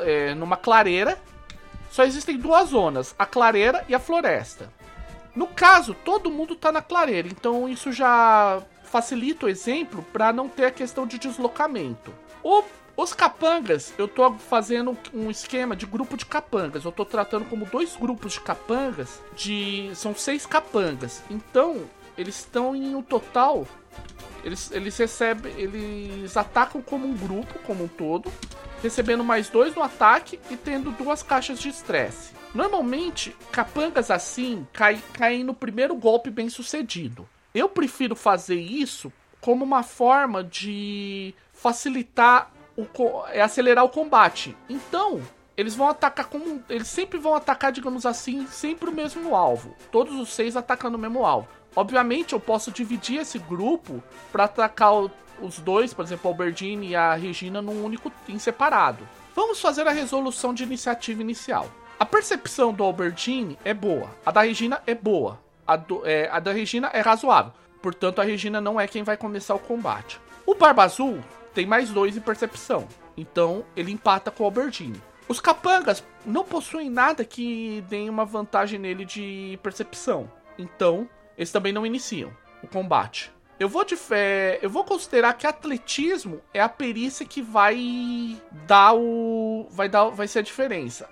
é, 0.04 0.36
numa 0.36 0.58
clareira. 0.58 1.18
Só 1.90 2.04
existem 2.04 2.38
duas 2.38 2.70
zonas, 2.70 3.16
a 3.18 3.26
clareira 3.26 3.84
e 3.90 3.96
a 3.96 4.00
floresta. 4.00 4.72
No 5.36 5.48
caso, 5.48 5.94
todo 5.94 6.32
mundo 6.32 6.56
tá 6.56 6.72
na 6.72 6.82
clareira, 6.82 7.28
então 7.28 7.68
isso 7.68 7.92
já 7.92 8.62
facilita 8.92 9.46
o 9.46 9.50
exemplo 9.50 10.06
para 10.12 10.34
não 10.34 10.50
ter 10.50 10.66
a 10.66 10.72
questão 10.72 11.08
de 11.08 11.18
deslocamento. 11.18 12.14
O, 12.44 12.64
os 12.98 13.14
capangas, 13.14 13.94
eu 13.98 14.08
tô 14.08 14.34
fazendo 14.34 14.98
um 15.14 15.32
esquema 15.32 15.76
de 15.76 15.86
grupo 15.86 16.18
de 16.18 16.26
capangas. 16.26 16.84
Eu 16.84 16.92
tô 16.92 17.06
tratando 17.06 17.46
como 17.46 17.66
dois 17.66 17.96
grupos 17.96 18.34
de 18.34 18.42
capangas, 18.42 19.22
de 19.36 19.92
são 19.96 20.14
seis 20.14 20.46
capangas. 20.46 21.24
Então, 21.30 21.84
eles 22.18 22.36
estão 22.36 22.76
em 22.76 22.94
um 22.94 23.02
total 23.02 23.66
eles, 24.44 24.72
eles 24.72 24.98
recebem. 24.98 25.54
Eles 25.58 26.36
atacam 26.36 26.82
como 26.82 27.08
um 27.08 27.16
grupo, 27.16 27.60
como 27.60 27.84
um 27.84 27.88
todo. 27.88 28.32
Recebendo 28.82 29.24
mais 29.24 29.48
dois 29.48 29.76
no 29.76 29.84
ataque 29.84 30.40
e 30.50 30.58
tendo 30.58 30.92
duas 30.92 31.22
caixas 31.22 31.60
de 31.60 31.70
estresse. 31.70 32.34
Normalmente, 32.54 33.36
capangas 33.52 34.10
assim 34.10 34.68
caem, 34.74 35.02
caem 35.14 35.44
no 35.44 35.54
primeiro 35.54 35.96
golpe 35.96 36.30
bem 36.30 36.50
sucedido. 36.50 37.28
Eu 37.54 37.68
prefiro 37.70 38.16
fazer 38.16 38.60
isso 38.60 39.12
como 39.40 39.66
uma 39.66 39.84
forma 39.84 40.44
de 40.44 41.34
facilitar 41.54 42.52
o 42.78 42.86
é 43.30 43.42
acelerar 43.42 43.84
o 43.84 43.90
combate. 43.90 44.56
Então, 44.70 45.22
eles 45.58 45.76
vão 45.76 45.90
atacar 45.90 46.28
como 46.28 46.64
eles 46.70 46.88
sempre 46.88 47.20
vão 47.20 47.36
atacar, 47.36 47.72
digamos 47.72 48.06
assim, 48.06 48.48
sempre 48.48 48.90
o 48.90 48.94
mesmo 48.94 49.36
alvo. 49.36 49.76
Todos 49.92 50.16
os 50.20 50.30
seis 50.30 50.56
atacando 50.56 50.98
o 50.98 51.00
mesmo 51.00 51.26
alvo. 51.26 51.48
Obviamente, 51.76 52.34
eu 52.34 52.40
posso 52.40 52.72
dividir 52.72 53.20
esse 53.20 53.40
grupo 53.40 54.04
para 54.32 54.46
atacar 54.46 54.94
o, 54.94 55.12
os 55.42 55.60
dois, 55.60 55.94
por 55.94 56.04
exemplo, 56.04 56.30
a 56.30 56.34
Albertine 56.34 56.90
e 56.90 56.96
a 56.96 57.14
Regina, 57.16 57.62
num 57.62 57.84
único 57.84 58.12
em 58.28 58.40
separado. 58.40 59.08
Vamos 59.36 59.62
fazer 59.62 59.88
a 59.88 59.92
resolução 59.92 60.54
de 60.54 60.64
iniciativa 60.64 61.22
inicial. 61.22 61.70
A 62.00 62.06
percepção 62.06 62.74
do 62.74 62.84
Albertine 62.84 63.58
é 63.64 63.74
boa, 63.74 64.10
a 64.26 64.32
da 64.32 64.42
Regina 64.42 64.82
é 64.88 64.96
boa, 64.96 65.40
a, 65.72 65.76
do, 65.78 66.06
é, 66.06 66.30
a 66.30 66.40
da 66.40 66.52
Regina 66.52 66.90
é 66.94 67.00
razoável. 67.00 67.54
Portanto, 67.82 68.20
a 68.20 68.24
Regina 68.24 68.60
não 68.60 68.80
é 68.80 68.88
quem 68.88 69.04
vai 69.04 69.16
começar 69.16 69.56
o 69.56 69.60
combate. 69.60 70.20
O 70.46 70.54
Barba 70.54 70.84
Azul 70.84 71.20
tem 71.54 71.66
mais 71.66 71.90
dois 71.90 72.18
em 72.18 72.22
percepção, 72.22 72.88
então 73.16 73.64
ele 73.76 73.92
empata 73.92 74.30
com 74.30 74.44
o 74.44 74.46
Albertine. 74.46 75.02
Os 75.28 75.40
capangas 75.40 76.04
não 76.26 76.44
possuem 76.44 76.90
nada 76.90 77.24
que 77.24 77.84
dê 77.88 78.10
uma 78.10 78.26
vantagem 78.26 78.78
nele 78.78 79.06
de 79.06 79.58
percepção, 79.64 80.30
então 80.58 81.08
eles 81.38 81.52
também 81.52 81.72
não 81.72 81.86
iniciam 81.86 82.32
o 82.62 82.68
combate. 82.68 83.32
Eu 83.58 83.70
vou 83.70 83.86
de 83.86 83.96
fé, 83.96 84.60
eu 84.62 84.70
vou 84.70 84.84
considerar 84.84 85.34
que 85.36 85.48
atletismo 85.48 86.42
é 86.54 86.60
a 86.60 86.68
perícia 86.68 87.26
que 87.26 87.42
vai 87.42 88.42
dar 88.66 88.94
o 88.94 89.68
vai 89.70 89.88
dar 89.88 90.10
vai 90.10 90.28
ser 90.28 90.40
a 90.40 90.44
diferença. 90.44 91.10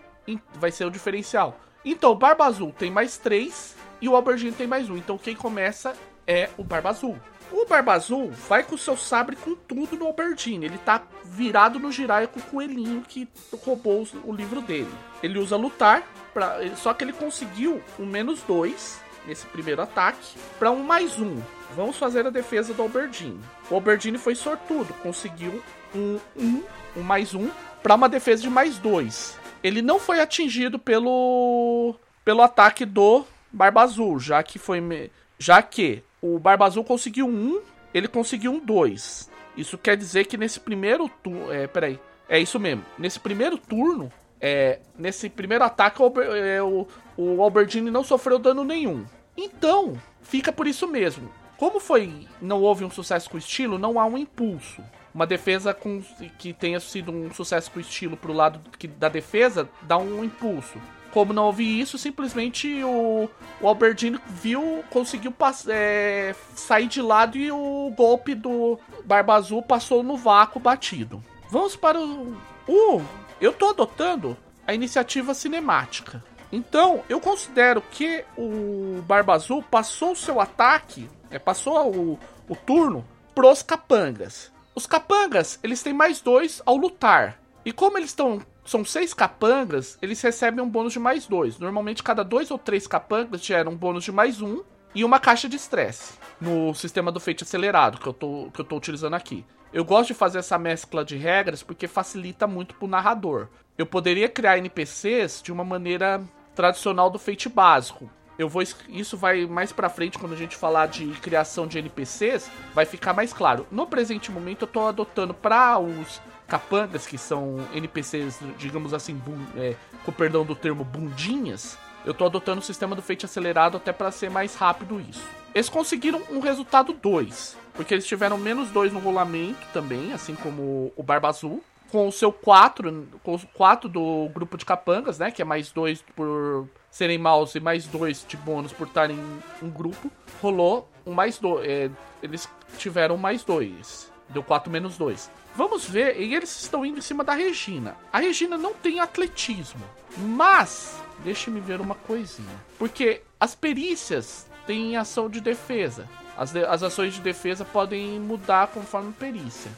Vai 0.55 0.72
ser 0.72 0.86
o 0.86 0.91
diferencial. 0.91 1.57
Então, 1.84 2.12
o 2.12 2.16
Barba 2.16 2.45
Azul 2.45 2.74
tem 2.78 2.91
mais 2.91 3.18
3 3.18 3.76
e 4.02 4.08
o 4.08 4.16
Aubergine 4.16 4.52
tem 4.52 4.68
mais 4.68 4.89
1. 4.89 4.97
Então, 4.97 5.18
quem 5.18 5.36
começa 5.36 5.93
é 6.28 6.50
o 6.58 6.64
Barba 6.64 6.89
Azul. 6.89 7.18
O 7.52 7.66
Barba 7.66 7.93
Azul 7.93 8.32
vai 8.47 8.64
com 8.64 8.78
seu 8.78 8.95
sabre 8.95 9.36
com 9.36 9.56
tudo 9.56 9.97
no 9.97 10.06
Aubergine. 10.06 10.66
Ele 10.66 10.78
tá 10.78 11.02
virado 11.26 11.80
no 11.80 11.91
Jiraiya 11.91 12.28
com 12.28 12.39
o 12.39 12.43
coelhinho 12.43 13.02
que 13.08 13.28
roubou 13.66 14.08
o 14.24 14.32
livro 14.32 14.62
dele. 14.62 14.91
Ele 15.24 15.39
usa 15.39 15.56
lutar, 15.58 16.04
pra, 16.34 16.60
só 16.76 16.93
que 16.93 17.04
ele 17.04 17.14
conseguiu 17.14 17.82
um 18.00 18.06
menos 18.06 18.41
2 18.43 19.02
nesse 19.26 19.45
primeiro 19.47 19.82
ataque 19.82 20.38
para 20.58 20.72
um 20.72 20.84
mais 20.84 21.20
um. 21.20 21.41
Vamos 21.76 21.97
fazer 21.97 22.26
a 22.26 22.30
defesa 22.30 22.74
do 22.74 22.82
Alberdine. 22.82 23.39
O 23.70 23.76
Alberdine 23.76 24.18
foi 24.18 24.36
sortudo, 24.36 24.93
conseguiu 25.02 25.62
um, 25.95 26.20
um, 26.38 26.64
um 26.97 27.02
mais 27.02 27.34
um 27.34 27.50
para 27.82 27.95
uma 27.95 28.10
defesa 28.10 28.43
de 28.43 28.50
mais 28.50 28.78
dois. 28.78 29.38
Ele 29.64 29.82
não 29.82 30.00
foi 30.00 30.20
atingido 30.20 30.78
pelo 30.78 31.95
pelo 32.24 32.41
ataque 32.41 32.86
do 32.86 33.26
Barba 33.52 33.82
Azul, 33.82 34.20
já 34.20 34.41
que 34.43 34.60
foi 34.60 35.12
já 35.38 35.62
que 35.62 36.04
o 36.22 36.38
Barba 36.38 36.66
Azul 36.66 36.84
conseguiu 36.84 37.28
um, 37.28 37.62
ele 37.93 38.08
conseguiu 38.08 38.52
um 38.52 38.60
dois. 38.60 39.30
Isso 39.56 39.78
quer 39.78 39.97
dizer 39.97 40.26
que 40.26 40.38
nesse 40.38 40.60
primeiro 40.60 41.10
turno, 41.24 41.52
é, 41.52 41.68
peraí, 41.68 42.00
é 42.28 42.39
isso 42.39 42.60
mesmo. 42.60 42.86
Nesse 42.97 43.20
primeiro 43.20 43.58
turno, 43.58 44.12
é, 44.39 44.80
nesse 44.97 45.30
primeiro 45.30 45.64
ataque, 45.64 46.02
o, 46.02 46.22
é, 46.22 46.62
o, 46.62 46.88
o 47.18 47.41
Albertini 47.41 47.89
não 47.89 48.04
sofreu 48.04 48.39
dano 48.39 48.64
nenhum. 48.64 49.06
Então, 49.36 50.00
fica 50.22 50.52
por 50.52 50.68
isso 50.68 50.88
mesmo. 50.88 51.30
Como 51.58 51.80
foi, 51.80 52.28
não 52.41 52.62
houve 52.62 52.86
um 52.86 52.89
sucesso 52.89 53.30
com 53.30 53.36
o 53.36 53.39
estilo, 53.39 53.78
não 53.78 54.00
há 54.00 54.06
um 54.06 54.18
impulso. 54.18 54.82
Uma 55.14 55.26
defesa 55.26 55.74
com, 55.74 56.02
que 56.38 56.54
tenha 56.54 56.80
sido 56.80 57.12
um 57.12 57.34
sucesso 57.34 57.72
com 57.72 57.80
estilo 57.80 58.16
pro 58.16 58.32
lado 58.32 58.62
que, 58.78 58.88
da 58.88 59.10
defesa 59.10 59.68
dá 59.82 59.97
um 59.97 60.24
impulso. 60.24 60.80
Como 61.12 61.34
não 61.34 61.45
houve 61.45 61.80
isso, 61.80 61.97
simplesmente 61.97 62.84
o, 62.84 63.30
o 63.60 63.68
Albertini 63.68 64.20
viu, 64.28 64.84
conseguiu 64.89 65.34
é, 65.68 66.36
sair 66.55 66.88
de 66.88 67.01
lado 67.01 67.38
e 67.38 67.51
o 67.51 67.91
golpe 67.95 68.36
do 68.36 68.80
Barba 69.05 69.34
Azul 69.36 69.62
passou 69.62 70.03
no 70.03 70.16
vácuo 70.16 70.60
batido. 70.60 71.24
Vamos 71.49 71.76
para 71.76 71.99
o. 71.99 72.38
Uh, 72.68 73.03
eu 73.41 73.51
tô 73.51 73.70
adotando 73.70 74.38
a 74.68 74.74
iniciativa 74.74 75.34
cinemática. 75.34 76.24
Então, 76.51 77.03
eu 77.10 77.20
considero 77.20 77.82
que 77.82 78.24
o 78.38 79.01
Barba 79.07 79.34
Azul 79.34 79.64
passou 79.64 80.12
o 80.12 80.16
seu 80.16 80.39
ataque, 80.39 81.10
é, 81.30 81.39
passou 81.39 81.91
o, 81.91 82.20
o 82.47 82.55
turno 82.55 83.05
pros 83.34 83.62
capangas. 83.62 84.51
Os 84.76 84.86
capangas, 84.86 85.60
eles 85.64 85.82
têm 85.82 85.93
mais 85.93 86.22
dois 86.22 86.62
ao 86.66 86.76
lutar. 86.76 87.39
E 87.66 87.72
como 87.72 87.97
eles 87.97 88.10
estão. 88.12 88.41
São 88.70 88.86
seis 88.86 89.15
capangas, 89.15 89.97
eles 89.99 90.22
recebem 90.22 90.63
um 90.63 90.70
bônus 90.70 90.93
de 90.93 90.99
mais 90.99 91.26
dois. 91.26 91.57
Normalmente, 91.57 92.03
cada 92.03 92.24
dois 92.24 92.51
ou 92.51 92.57
três 92.59 92.86
capangas 92.86 93.43
geram 93.43 93.72
um 93.72 93.76
bônus 93.76 94.03
de 94.03 94.11
mais 94.11 94.43
um 94.43 94.61
e 94.93 95.03
uma 95.03 95.20
caixa 95.20 95.49
de 95.49 95.55
estresse 95.55 96.20
no 96.39 96.72
sistema 96.76 97.11
do 97.11 97.20
feito 97.20 97.43
acelerado 97.43 97.99
que 97.99 98.05
eu, 98.05 98.13
tô, 98.13 98.51
que 98.53 98.61
eu 98.61 98.65
tô 98.65 98.78
utilizando 98.78 99.15
aqui. 99.15 99.43
Eu 99.74 99.84
gosto 99.84 100.09
de 100.09 100.13
fazer 100.13 100.38
essa 100.38 100.59
mescla 100.59 101.03
de 101.03 101.17
regras 101.17 101.63
porque 101.63 101.88
facilita 101.88 102.45
muito 102.45 102.76
pro 102.76 102.88
narrador. 102.88 103.47
Eu 103.76 103.88
poderia 103.88 104.30
criar 104.30 104.59
NPCs 104.59 105.41
de 105.41 105.51
uma 105.51 105.63
maneira 105.63 106.22
tradicional 106.53 107.09
do 107.09 107.17
Fate 107.17 107.49
básico. 107.49 108.07
Eu 108.38 108.47
vou 108.47 108.61
isso 108.61 109.17
vai 109.17 109.47
mais 109.47 109.72
para 109.72 109.89
frente 109.89 110.20
quando 110.20 110.34
a 110.34 110.38
gente 110.38 110.55
falar 110.55 110.86
de 110.86 111.07
criação 111.22 111.65
de 111.65 111.80
NPCs, 111.80 112.51
vai 112.76 112.86
ficar 112.86 113.13
mais 113.13 113.34
claro. 113.34 113.65
No 113.72 113.88
presente 113.88 114.32
momento 114.32 114.61
eu 114.61 114.67
tô 114.67 114.82
adotando 114.82 115.34
para 115.34 115.80
os 115.80 116.22
capangas 116.50 117.06
que 117.06 117.18
são 117.18 117.58
NPCs, 117.74 118.39
digamos 118.58 118.93
assim, 118.93 119.22
é, 119.56 119.76
com 120.04 120.12
perdão 120.12 120.43
do 120.43 120.56
termo 120.56 120.84
bundinhas, 120.84 121.78
eu 122.06 122.14
tô 122.14 122.26
adotando 122.26 122.60
o 122.60 122.64
sistema 122.64 122.95
do 122.95 123.02
Fate 123.02 123.26
acelerado 123.26 123.78
até 123.78 123.93
para 123.93 124.12
ser 124.12 124.30
mais 124.30 124.56
rápido 124.56 125.00
isso. 125.00 125.24
Eles 125.54 125.70
conseguiram 125.70 126.22
um 126.30 126.39
resultado 126.39 126.93
2, 126.93 127.58
porque 127.74 127.93
eles 127.93 128.06
tiveram 128.06 128.38
menos 128.38 128.70
2 128.70 128.91
no 128.91 129.00
rolamento 129.00 129.66
também, 129.74 130.14
assim 130.14 130.36
como 130.36 130.91
o 130.95 131.04
Barba 131.04 131.30
Azul 131.30 131.64
com 131.91 132.08
o 132.08 132.12
seu 132.12 132.32
4, 132.32 133.08
com 133.24 133.34
os 133.34 133.43
4 133.54 133.89
do 133.89 134.30
grupo 134.30 134.58
de 134.58 134.66
capangas, 134.66 135.20
né? 135.20 135.32
Que 135.32 135.41
é 135.41 135.45
mais 135.45 135.72
2 135.72 136.04
por 136.16 136.68
serem 136.89 137.18
maus 137.18 137.56
e 137.56 137.60
mais 137.60 137.86
2 137.86 138.26
de 138.28 138.38
bônus 138.38 138.72
por 138.72 138.88
estarem 138.88 139.18
em 139.18 139.66
um 139.66 139.70
grupo. 139.70 140.12
Rolou 140.41 140.88
um 141.06 141.14
mais 141.14 141.38
2. 141.39 141.68
É, 141.68 141.89
eles 142.22 142.47
tiveram 142.78 143.18
mais 143.18 143.43
2. 143.43 144.12
Deu 144.30 144.43
4 144.43 144.72
menos 144.72 144.97
2. 144.97 145.32
Vamos 145.56 145.86
ver, 145.86 146.20
e 146.20 146.36
eles 146.36 146.62
estão 146.62 146.86
indo 146.86 147.00
em 147.00 147.02
cima 147.02 147.24
da 147.24 147.34
Regina. 147.34 147.97
A 148.14 148.20
Regina 148.20 148.58
não 148.58 148.74
tem 148.74 149.00
atletismo, 149.00 149.84
mas 150.18 150.97
deixe-me 151.24 151.60
ver 151.60 151.82
uma 151.82 151.95
coisinha. 151.95 152.47
Porque 152.78 153.22
as 153.39 153.56
perícias 153.56 154.47
têm 154.66 154.97
ação 154.97 155.30
de 155.30 155.41
defesa. 155.41 156.08
As, 156.38 156.52
de, 156.52 156.64
as 156.64 156.84
ações 156.84 157.16
de 157.16 157.22
defesa 157.22 157.66
podem 157.66 158.20
mudar 158.20 158.68
conforme 158.68 159.12
perícia. 159.12 159.72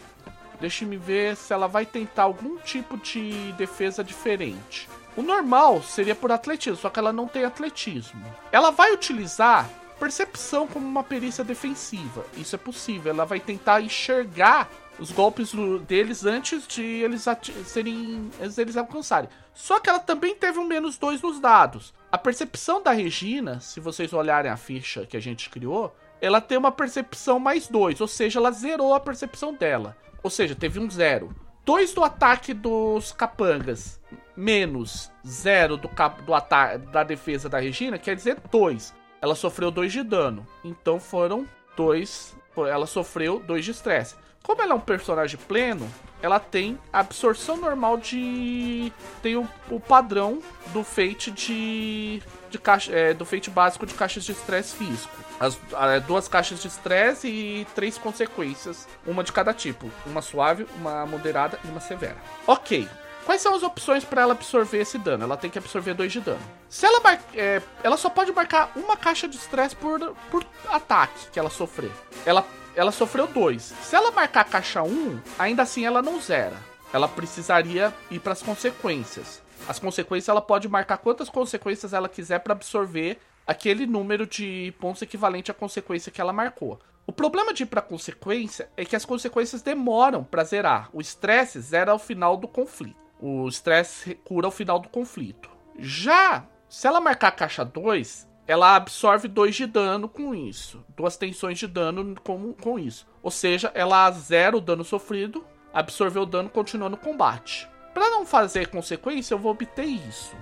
Deixe-me 0.60 0.98
ver 0.98 1.36
se 1.36 1.52
ela 1.52 1.68
vai 1.68 1.86
tentar 1.86 2.24
algum 2.24 2.58
tipo 2.58 2.98
de 2.98 3.52
defesa 3.54 4.04
diferente. 4.04 4.88
O 5.18 5.22
normal 5.24 5.82
seria 5.82 6.14
por 6.14 6.32
atletismo, 6.32 6.78
só 6.78 6.90
que 6.90 7.00
ela 7.00 7.12
não 7.12 7.28
tem 7.28 7.44
atletismo. 7.44 8.24
Ela 8.52 8.70
vai 8.70 8.94
utilizar 8.94 9.68
percepção 10.00 10.68
como 10.68 10.88
uma 10.88 11.04
perícia 11.04 11.44
defensiva. 11.44 12.26
Isso 12.36 12.56
é 12.56 12.58
possível. 12.58 13.12
Ela 13.12 13.26
vai 13.26 13.40
tentar 13.40 13.82
enxergar 13.82 14.70
os 15.02 15.12
golpes 15.12 15.52
deles 15.88 16.24
antes 16.26 16.68
de 16.68 16.84
eles 16.84 17.26
serem 17.66 18.30
eles 18.40 18.78
alcançarem. 18.78 19.28
Só 19.52 19.80
que 19.80 19.90
ela 19.90 20.00
também 20.00 20.36
teve 20.36 20.60
um 20.60 20.68
menos 20.68 20.98
2 20.98 21.24
nos 21.24 21.40
dados. 21.40 21.92
A 22.12 22.20
percepção 22.20 22.84
da 22.84 22.92
Regina, 22.92 23.60
se 23.60 23.80
vocês 23.80 24.14
olharem 24.14 24.52
a 24.52 24.56
ficha 24.56 25.06
que 25.06 25.18
a 25.18 25.20
gente 25.20 25.50
criou, 25.50 25.96
ela 26.22 26.40
tem 26.40 26.56
uma 26.56 26.72
percepção 26.72 27.40
mais 27.40 27.68
2, 27.68 28.00
ou 28.00 28.08
seja, 28.08 28.40
ela 28.40 28.52
zerou 28.52 28.94
a 28.94 29.00
percepção 29.00 29.56
dela. 29.56 29.98
Ou 30.22 30.30
seja, 30.30 30.54
teve 30.54 30.80
um 30.80 30.90
zero. 30.90 31.36
2 31.66 31.94
do 31.94 32.04
ataque 32.04 32.54
dos 32.54 33.12
capangas, 33.12 34.00
menos 34.38 35.12
0 35.26 35.78
do, 35.78 35.90
do 36.26 36.34
ataque 36.34 36.78
da 36.88 37.04
defesa 37.04 37.50
da 37.50 37.60
Regina, 37.60 37.98
quer 37.98 38.16
dizer 38.16 38.40
2. 38.52 38.94
Ela 39.20 39.34
sofreu 39.34 39.72
2 39.72 39.92
de 39.92 40.04
dano. 40.04 40.46
Então 40.64 41.00
foram 41.00 41.48
2. 41.76 42.36
Ela 42.58 42.86
sofreu 42.86 43.40
2 43.40 43.66
de 43.66 43.72
estresse. 43.72 44.16
Como 44.44 44.62
ela 44.62 44.72
é 44.72 44.76
um 44.76 44.80
personagem 44.80 45.40
pleno, 45.48 45.88
ela 46.22 46.40
tem 46.40 46.78
absorção 46.92 47.58
normal 47.58 47.98
de. 47.98 48.92
Tem 49.22 49.36
o, 49.36 49.48
o 49.70 49.80
padrão 49.80 50.40
do 50.68 50.84
feite 50.84 51.32
de. 51.32 52.22
de 52.50 52.58
caixa, 52.58 52.92
é, 52.92 53.14
do 53.14 53.26
feite 53.26 53.50
básico 53.50 53.86
de 53.86 53.94
caixas 53.94 54.24
de 54.24 54.32
estresse 54.32 54.76
físico. 54.76 55.16
As, 55.40 55.58
a, 55.74 56.00
duas 56.00 56.28
caixas 56.28 56.62
de 56.62 56.68
estresse 56.68 57.28
e 57.28 57.68
três 57.76 57.98
consequências, 57.98 58.88
uma 59.06 59.24
de 59.24 59.32
cada 59.32 59.54
tipo. 59.54 59.90
Uma 60.06 60.22
suave, 60.22 60.68
uma 60.76 61.06
moderada 61.06 61.60
e 61.64 61.68
uma 61.68 61.80
severa. 61.80 62.18
Ok. 62.48 62.88
Quais 63.32 63.42
são 63.42 63.56
as 63.56 63.64
opções 63.64 64.04
para 64.04 64.24
ela 64.24 64.34
absorver 64.34 64.80
esse 64.80 64.98
dano? 64.98 65.24
Ela 65.24 65.38
tem 65.38 65.50
que 65.50 65.58
absorver 65.58 65.94
2 65.94 66.12
de 66.12 66.20
dano. 66.20 66.42
Se 66.68 66.86
ela 66.86 67.02
é, 67.34 67.62
ela 67.82 67.96
só 67.96 68.10
pode 68.10 68.30
marcar 68.34 68.74
uma 68.76 68.98
caixa 68.98 69.26
de 69.26 69.38
estresse 69.38 69.74
por, 69.74 70.14
por 70.30 70.46
ataque 70.68 71.30
que 71.32 71.40
ela 71.40 71.50
sofrer. 71.50 71.92
Ela 72.26 72.46
ela 72.76 72.92
sofreu 72.92 73.28
dois. 73.28 73.74
Se 73.84 73.96
ela 73.96 74.12
marcar 74.12 74.44
caixa 74.44 74.84
1, 74.84 74.86
um, 74.90 75.22
ainda 75.40 75.64
assim 75.64 75.86
ela 75.86 76.02
não 76.02 76.20
zera. 76.20 76.58
Ela 76.92 77.08
precisaria 77.08 77.94
ir 78.10 78.20
para 78.20 78.34
as 78.34 78.42
consequências. 78.42 79.42
As 79.66 79.80
consequências 79.80 80.28
ela 80.28 80.42
pode 80.42 80.68
marcar 80.68 80.98
quantas 80.98 81.30
consequências 81.30 81.94
ela 81.94 82.10
quiser 82.10 82.40
para 82.40 82.52
absorver 82.52 83.18
aquele 83.48 83.86
número 83.86 84.28
de 84.28 84.74
pontos 84.78 85.02
equivalente 85.04 85.50
à 85.50 85.54
consequência 85.54 86.12
que 86.12 86.20
ela 86.20 86.34
marcou. 86.34 86.82
O 87.08 87.14
problema 87.14 87.54
de 87.54 87.64
ir 87.64 87.68
para 87.68 87.82
consequência 87.82 88.70
é 88.76 88.84
que 88.84 88.96
as 88.96 89.06
consequências 89.06 89.62
demoram 89.62 90.22
para 90.22 90.44
zerar. 90.44 90.90
O 90.92 91.00
estresse 91.00 91.62
zera 91.62 91.94
ao 91.94 92.00
final 92.00 92.36
do 92.36 92.46
conflito. 92.46 93.01
O 93.22 93.48
estresse 93.48 94.16
cura 94.16 94.48
ao 94.48 94.52
final 94.52 94.80
do 94.80 94.90
conflito. 94.90 95.50
Já 95.78 96.46
se 96.68 96.88
ela 96.88 97.00
marcar 97.00 97.28
a 97.28 97.32
caixa 97.32 97.64
2, 97.64 98.28
ela 98.48 98.76
absorve 98.76 99.28
2 99.28 99.56
de 99.56 99.66
dano 99.66 100.10
com 100.10 100.34
isso. 100.34 100.84
Duas 100.96 101.18
tensões 101.18 101.60
de 101.60 101.68
dano 101.68 102.16
com, 102.24 102.54
com 102.54 102.80
isso. 102.80 103.08
Ou 103.22 103.30
seja, 103.30 103.72
ela 103.76 104.10
zera 104.12 104.58
o 104.58 104.62
dano 104.62 104.84
sofrido, 104.84 105.46
absorveu 105.74 106.24
o 106.24 106.26
dano 106.26 106.50
continuando 106.50 106.96
o 106.96 107.00
combate. 107.00 107.70
Para 107.94 108.10
não 108.10 108.26
fazer 108.26 108.70
consequência, 108.70 109.34
eu 109.34 109.40
vou 109.40 109.52
obter 109.52 109.86
isso. 109.86 110.36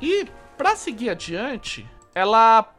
E 0.00 0.26
para 0.56 0.76
seguir 0.76 1.10
adiante, 1.10 1.88
ela 2.14 2.72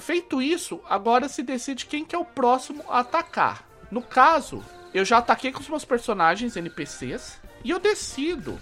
feito 0.00 0.40
isso, 0.40 0.80
agora 0.88 1.28
se 1.28 1.42
decide 1.42 1.86
quem 1.86 2.04
que 2.04 2.14
é 2.14 2.18
o 2.18 2.24
próximo 2.24 2.82
a 2.88 3.00
atacar. 3.00 3.68
No 3.90 4.00
caso, 4.00 4.64
eu 4.94 5.04
já 5.04 5.18
ataquei 5.18 5.52
com 5.52 5.60
os 5.60 5.68
meus 5.68 5.84
personagens 5.84 6.56
NPCs 6.56 7.39
e 7.64 7.70
eu 7.70 7.78
decido 7.78 8.58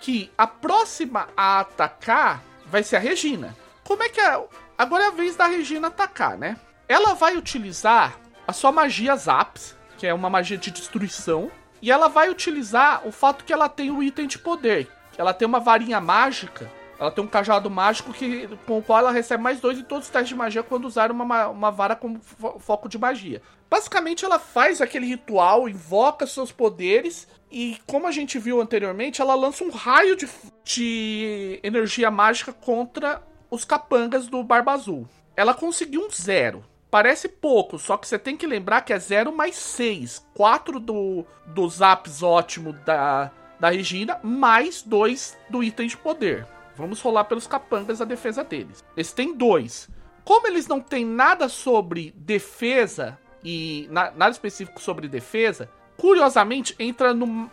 que 0.00 0.30
a 0.36 0.46
próxima 0.46 1.28
a 1.36 1.60
atacar 1.60 2.42
vai 2.66 2.82
ser 2.82 2.96
a 2.96 3.00
Regina. 3.00 3.56
Como 3.84 4.02
é 4.02 4.08
que 4.08 4.20
é? 4.20 4.44
Agora 4.76 5.04
é 5.04 5.06
a 5.08 5.10
vez 5.10 5.36
da 5.36 5.46
Regina 5.46 5.88
atacar, 5.88 6.36
né? 6.36 6.56
Ela 6.88 7.14
vai 7.14 7.36
utilizar 7.36 8.18
a 8.46 8.52
sua 8.52 8.70
magia 8.70 9.16
Zaps, 9.16 9.76
que 9.96 10.06
é 10.06 10.14
uma 10.14 10.30
magia 10.30 10.56
de 10.56 10.70
destruição, 10.70 11.50
e 11.80 11.90
ela 11.90 12.08
vai 12.08 12.28
utilizar 12.28 13.06
o 13.06 13.12
fato 13.12 13.44
que 13.44 13.52
ela 13.52 13.68
tem 13.68 13.90
o 13.90 14.02
item 14.02 14.26
de 14.26 14.38
poder. 14.38 14.88
Ela 15.16 15.32
tem 15.32 15.46
uma 15.46 15.60
varinha 15.60 16.00
mágica, 16.00 16.70
ela 16.98 17.10
tem 17.10 17.22
um 17.22 17.28
cajado 17.28 17.70
mágico 17.70 18.12
que, 18.12 18.48
com 18.66 18.78
o 18.78 18.82
qual 18.82 19.00
ela 19.00 19.10
recebe 19.10 19.42
mais 19.42 19.60
dois 19.60 19.78
em 19.78 19.82
todos 19.82 20.06
os 20.06 20.10
testes 20.10 20.30
de 20.30 20.34
magia 20.34 20.62
quando 20.62 20.86
usar 20.86 21.10
uma, 21.10 21.48
uma 21.48 21.70
vara 21.70 21.94
como 21.94 22.20
fo 22.20 22.58
foco 22.58 22.88
de 22.88 22.98
magia. 22.98 23.42
Basicamente, 23.68 24.24
ela 24.24 24.38
faz 24.38 24.80
aquele 24.80 25.06
ritual, 25.06 25.68
invoca 25.68 26.26
seus 26.26 26.52
poderes 26.52 27.28
e, 27.50 27.78
como 27.86 28.06
a 28.06 28.12
gente 28.12 28.38
viu 28.38 28.60
anteriormente, 28.60 29.20
ela 29.20 29.34
lança 29.34 29.64
um 29.64 29.70
raio 29.70 30.16
de, 30.16 30.28
de 30.64 31.60
energia 31.62 32.10
mágica 32.10 32.52
contra 32.52 33.22
os 33.50 33.64
capangas 33.64 34.26
do 34.26 34.42
Barba 34.42 34.72
Azul. 34.72 35.08
Ela 35.36 35.52
conseguiu 35.52 36.06
um 36.06 36.10
zero. 36.10 36.64
Parece 36.90 37.28
pouco, 37.28 37.78
só 37.78 37.96
que 37.96 38.06
você 38.06 38.18
tem 38.18 38.36
que 38.36 38.46
lembrar 38.46 38.80
que 38.82 38.92
é 38.92 38.98
0 38.98 39.32
mais 39.32 39.56
6. 39.56 40.24
4 40.34 40.80
do, 40.80 41.26
do 41.46 41.68
Zaps 41.68 42.22
ótimo 42.22 42.72
da, 42.72 43.30
da 43.58 43.70
Regina, 43.70 44.18
mais 44.22 44.82
2 44.82 45.36
do 45.50 45.62
item 45.62 45.88
de 45.88 45.96
poder. 45.96 46.46
Vamos 46.76 47.00
rolar 47.00 47.24
pelos 47.24 47.46
capangas 47.46 48.00
a 48.00 48.04
defesa 48.04 48.44
deles. 48.44 48.84
Eles 48.96 49.12
têm 49.12 49.34
2. 49.34 49.88
Como 50.24 50.46
eles 50.46 50.66
não 50.66 50.80
têm 50.80 51.04
nada 51.04 51.48
sobre 51.48 52.12
defesa 52.16 53.18
e 53.42 53.86
na, 53.90 54.10
nada 54.10 54.30
específico 54.30 54.80
sobre 54.80 55.08
defesa, 55.08 55.70
curiosamente 55.96 56.74
entra 56.78 57.14
no, 57.14 57.50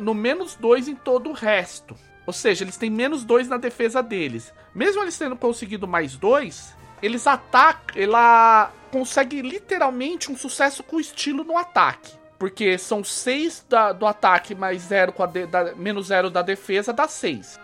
no 0.00 0.14
menos 0.14 0.54
2 0.54 0.88
em 0.88 0.94
todo 0.94 1.30
o 1.30 1.34
resto. 1.34 1.94
Ou 2.26 2.32
seja, 2.32 2.64
eles 2.64 2.76
têm 2.76 2.90
menos 2.90 3.24
2 3.24 3.48
na 3.48 3.56
defesa 3.56 4.02
deles. 4.02 4.52
Mesmo 4.74 5.02
eles 5.02 5.16
tendo 5.18 5.36
conseguido 5.36 5.86
mais 5.86 6.16
2, 6.16 6.76
eles 7.02 7.26
atacam. 7.26 8.00
Ela 8.00 8.72
consegue 8.90 9.40
literalmente 9.40 10.30
um 10.30 10.36
sucesso 10.36 10.82
com 10.82 11.00
estilo 11.00 11.44
no 11.44 11.56
ataque. 11.56 12.12
Porque 12.38 12.78
são 12.78 13.02
6 13.02 13.66
do 13.98 14.06
ataque 14.06 14.54
mais 14.54 14.82
0 14.82 15.12
com 15.12 15.22
a 15.22 15.26
de, 15.26 15.46
da, 15.46 15.74
menos 15.74 16.06
0 16.06 16.30
da 16.30 16.40
defesa, 16.40 16.92
dá 16.92 17.08
6. 17.08 17.58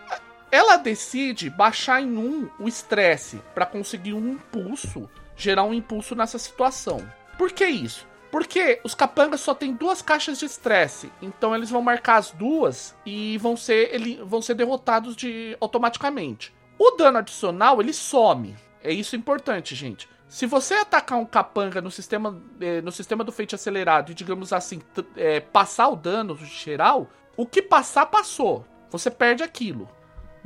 Ela 0.55 0.77
decide 0.77 1.49
baixar 1.49 2.01
em 2.01 2.15
1 2.15 2.21
um 2.21 2.49
o 2.57 2.65
estresse 2.65 3.41
para 3.53 3.65
conseguir 3.65 4.13
um 4.13 4.31
impulso, 4.31 5.09
gerar 5.35 5.65
um 5.65 5.73
impulso 5.73 6.15
nessa 6.15 6.39
situação. 6.39 7.05
Por 7.37 7.51
que 7.51 7.65
isso? 7.65 8.07
Porque 8.31 8.79
os 8.81 8.95
capangas 8.95 9.41
só 9.41 9.53
tem 9.53 9.73
duas 9.73 10.01
caixas 10.01 10.39
de 10.39 10.45
estresse, 10.45 11.11
então 11.21 11.53
eles 11.53 11.69
vão 11.69 11.81
marcar 11.81 12.15
as 12.15 12.31
duas 12.31 12.95
e 13.05 13.37
vão 13.37 13.57
ser, 13.57 13.93
ele, 13.93 14.15
vão 14.23 14.41
ser 14.41 14.53
derrotados 14.53 15.13
de, 15.13 15.57
automaticamente. 15.59 16.55
O 16.79 16.91
dano 16.91 17.17
adicional 17.17 17.81
ele 17.81 17.91
some. 17.91 18.55
É 18.81 18.93
isso 18.93 19.17
importante, 19.17 19.75
gente. 19.75 20.07
Se 20.29 20.45
você 20.45 20.75
atacar 20.75 21.19
um 21.19 21.25
capanga 21.25 21.81
no 21.81 21.91
sistema, 21.91 22.41
eh, 22.61 22.79
no 22.79 22.93
sistema 22.93 23.25
do 23.25 23.31
feito 23.33 23.55
acelerado 23.55 24.13
e, 24.13 24.15
digamos 24.15 24.53
assim, 24.53 24.81
é, 25.17 25.41
passar 25.41 25.89
o 25.89 25.97
dano 25.97 26.33
geral, 26.37 27.09
o 27.35 27.45
que 27.45 27.61
passar, 27.61 28.05
passou. 28.05 28.65
Você 28.89 29.11
perde 29.11 29.43
aquilo. 29.43 29.89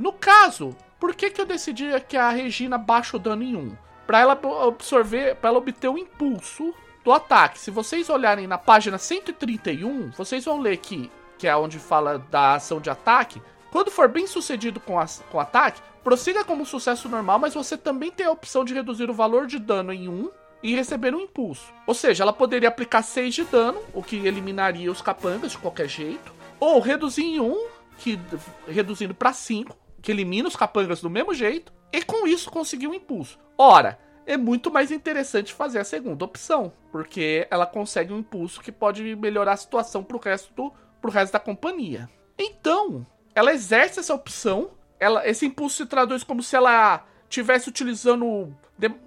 No 0.00 0.14
caso, 0.14 0.74
por 0.98 1.14
que, 1.14 1.28
que 1.28 1.42
eu 1.42 1.44
decidi 1.44 1.88
que 2.08 2.16
a 2.16 2.30
Regina 2.30 2.78
baixa 2.78 3.18
o 3.18 3.20
dano 3.20 3.42
em 3.42 3.54
1? 3.54 3.76
Para 4.06 4.20
ela 4.20 4.40
absorver, 4.66 5.36
para 5.36 5.50
ela 5.50 5.58
obter 5.58 5.88
o 5.88 5.98
impulso 5.98 6.74
do 7.04 7.12
ataque. 7.12 7.58
Se 7.58 7.70
vocês 7.70 8.08
olharem 8.08 8.46
na 8.46 8.56
página 8.56 8.96
131, 8.96 10.10
vocês 10.12 10.46
vão 10.46 10.58
ler 10.58 10.78
que, 10.78 11.10
que 11.36 11.46
é 11.46 11.54
onde 11.54 11.78
fala 11.78 12.18
da 12.18 12.54
ação 12.54 12.80
de 12.80 12.88
ataque. 12.88 13.42
Quando 13.70 13.90
for 13.90 14.08
bem 14.08 14.26
sucedido 14.26 14.80
com, 14.80 14.98
a, 14.98 15.04
com 15.30 15.36
o 15.36 15.40
ataque, 15.40 15.82
prossiga 16.02 16.44
como 16.44 16.64
sucesso 16.64 17.06
normal, 17.06 17.38
mas 17.38 17.52
você 17.52 17.76
também 17.76 18.10
tem 18.10 18.24
a 18.24 18.32
opção 18.32 18.64
de 18.64 18.72
reduzir 18.72 19.10
o 19.10 19.14
valor 19.14 19.46
de 19.46 19.58
dano 19.58 19.92
em 19.92 20.08
1 20.08 20.30
e 20.62 20.74
receber 20.74 21.14
um 21.14 21.20
impulso. 21.20 21.74
Ou 21.86 21.92
seja, 21.94 22.24
ela 22.24 22.32
poderia 22.32 22.70
aplicar 22.70 23.02
6 23.02 23.34
de 23.34 23.44
dano, 23.44 23.82
o 23.92 24.02
que 24.02 24.16
eliminaria 24.16 24.90
os 24.90 25.02
capangas 25.02 25.52
de 25.52 25.58
qualquer 25.58 25.88
jeito, 25.88 26.32
ou 26.58 26.80
reduzir 26.80 27.24
em 27.24 27.38
1, 27.38 27.66
que, 27.98 28.18
reduzindo 28.66 29.14
para 29.14 29.34
5, 29.34 29.76
que 30.02 30.10
elimina 30.10 30.48
os 30.48 30.56
capangas 30.56 31.00
do 31.00 31.10
mesmo 31.10 31.34
jeito, 31.34 31.72
e 31.92 32.02
com 32.02 32.26
isso 32.26 32.50
conseguir 32.50 32.86
um 32.86 32.94
impulso. 32.94 33.38
Ora, 33.58 33.98
é 34.26 34.36
muito 34.36 34.70
mais 34.70 34.90
interessante 34.90 35.52
fazer 35.52 35.78
a 35.78 35.84
segunda 35.84 36.24
opção, 36.24 36.72
porque 36.92 37.46
ela 37.50 37.66
consegue 37.66 38.12
um 38.12 38.18
impulso 38.18 38.60
que 38.60 38.70
pode 38.70 39.16
melhorar 39.16 39.52
a 39.52 39.56
situação 39.56 40.04
pro 40.04 40.18
resto, 40.18 40.52
do, 40.54 40.72
pro 41.00 41.10
resto 41.10 41.32
da 41.32 41.40
companhia. 41.40 42.08
Então, 42.38 43.06
ela 43.34 43.52
exerce 43.52 44.00
essa 44.00 44.14
opção, 44.14 44.70
ela, 44.98 45.26
esse 45.28 45.46
impulso 45.46 45.78
se 45.78 45.86
traduz 45.86 46.22
como 46.22 46.42
se 46.42 46.54
ela 46.56 47.04
tivesse 47.28 47.68
utilizando 47.68 48.24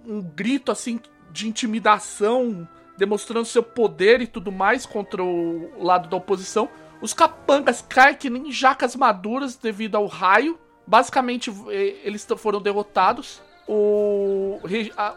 um 0.06 0.22
grito 0.22 0.72
assim 0.72 1.00
de 1.32 1.48
intimidação, 1.48 2.68
demonstrando 2.98 3.46
seu 3.46 3.64
poder 3.64 4.22
e 4.22 4.28
tudo 4.28 4.52
mais 4.52 4.86
contra 4.86 5.24
o 5.24 5.84
lado 5.84 6.08
da 6.08 6.18
oposição. 6.18 6.70
Os 7.02 7.14
capangas 7.14 7.82
caem 7.82 8.16
que 8.16 8.30
nem 8.30 8.52
jacas 8.52 8.96
maduras 8.96 9.56
devido 9.56 9.96
ao 9.96 10.06
raio. 10.06 10.60
Basicamente, 10.86 11.52
eles 12.04 12.28
foram 12.38 12.62
derrotados 12.62 13.42
o, 13.68 14.60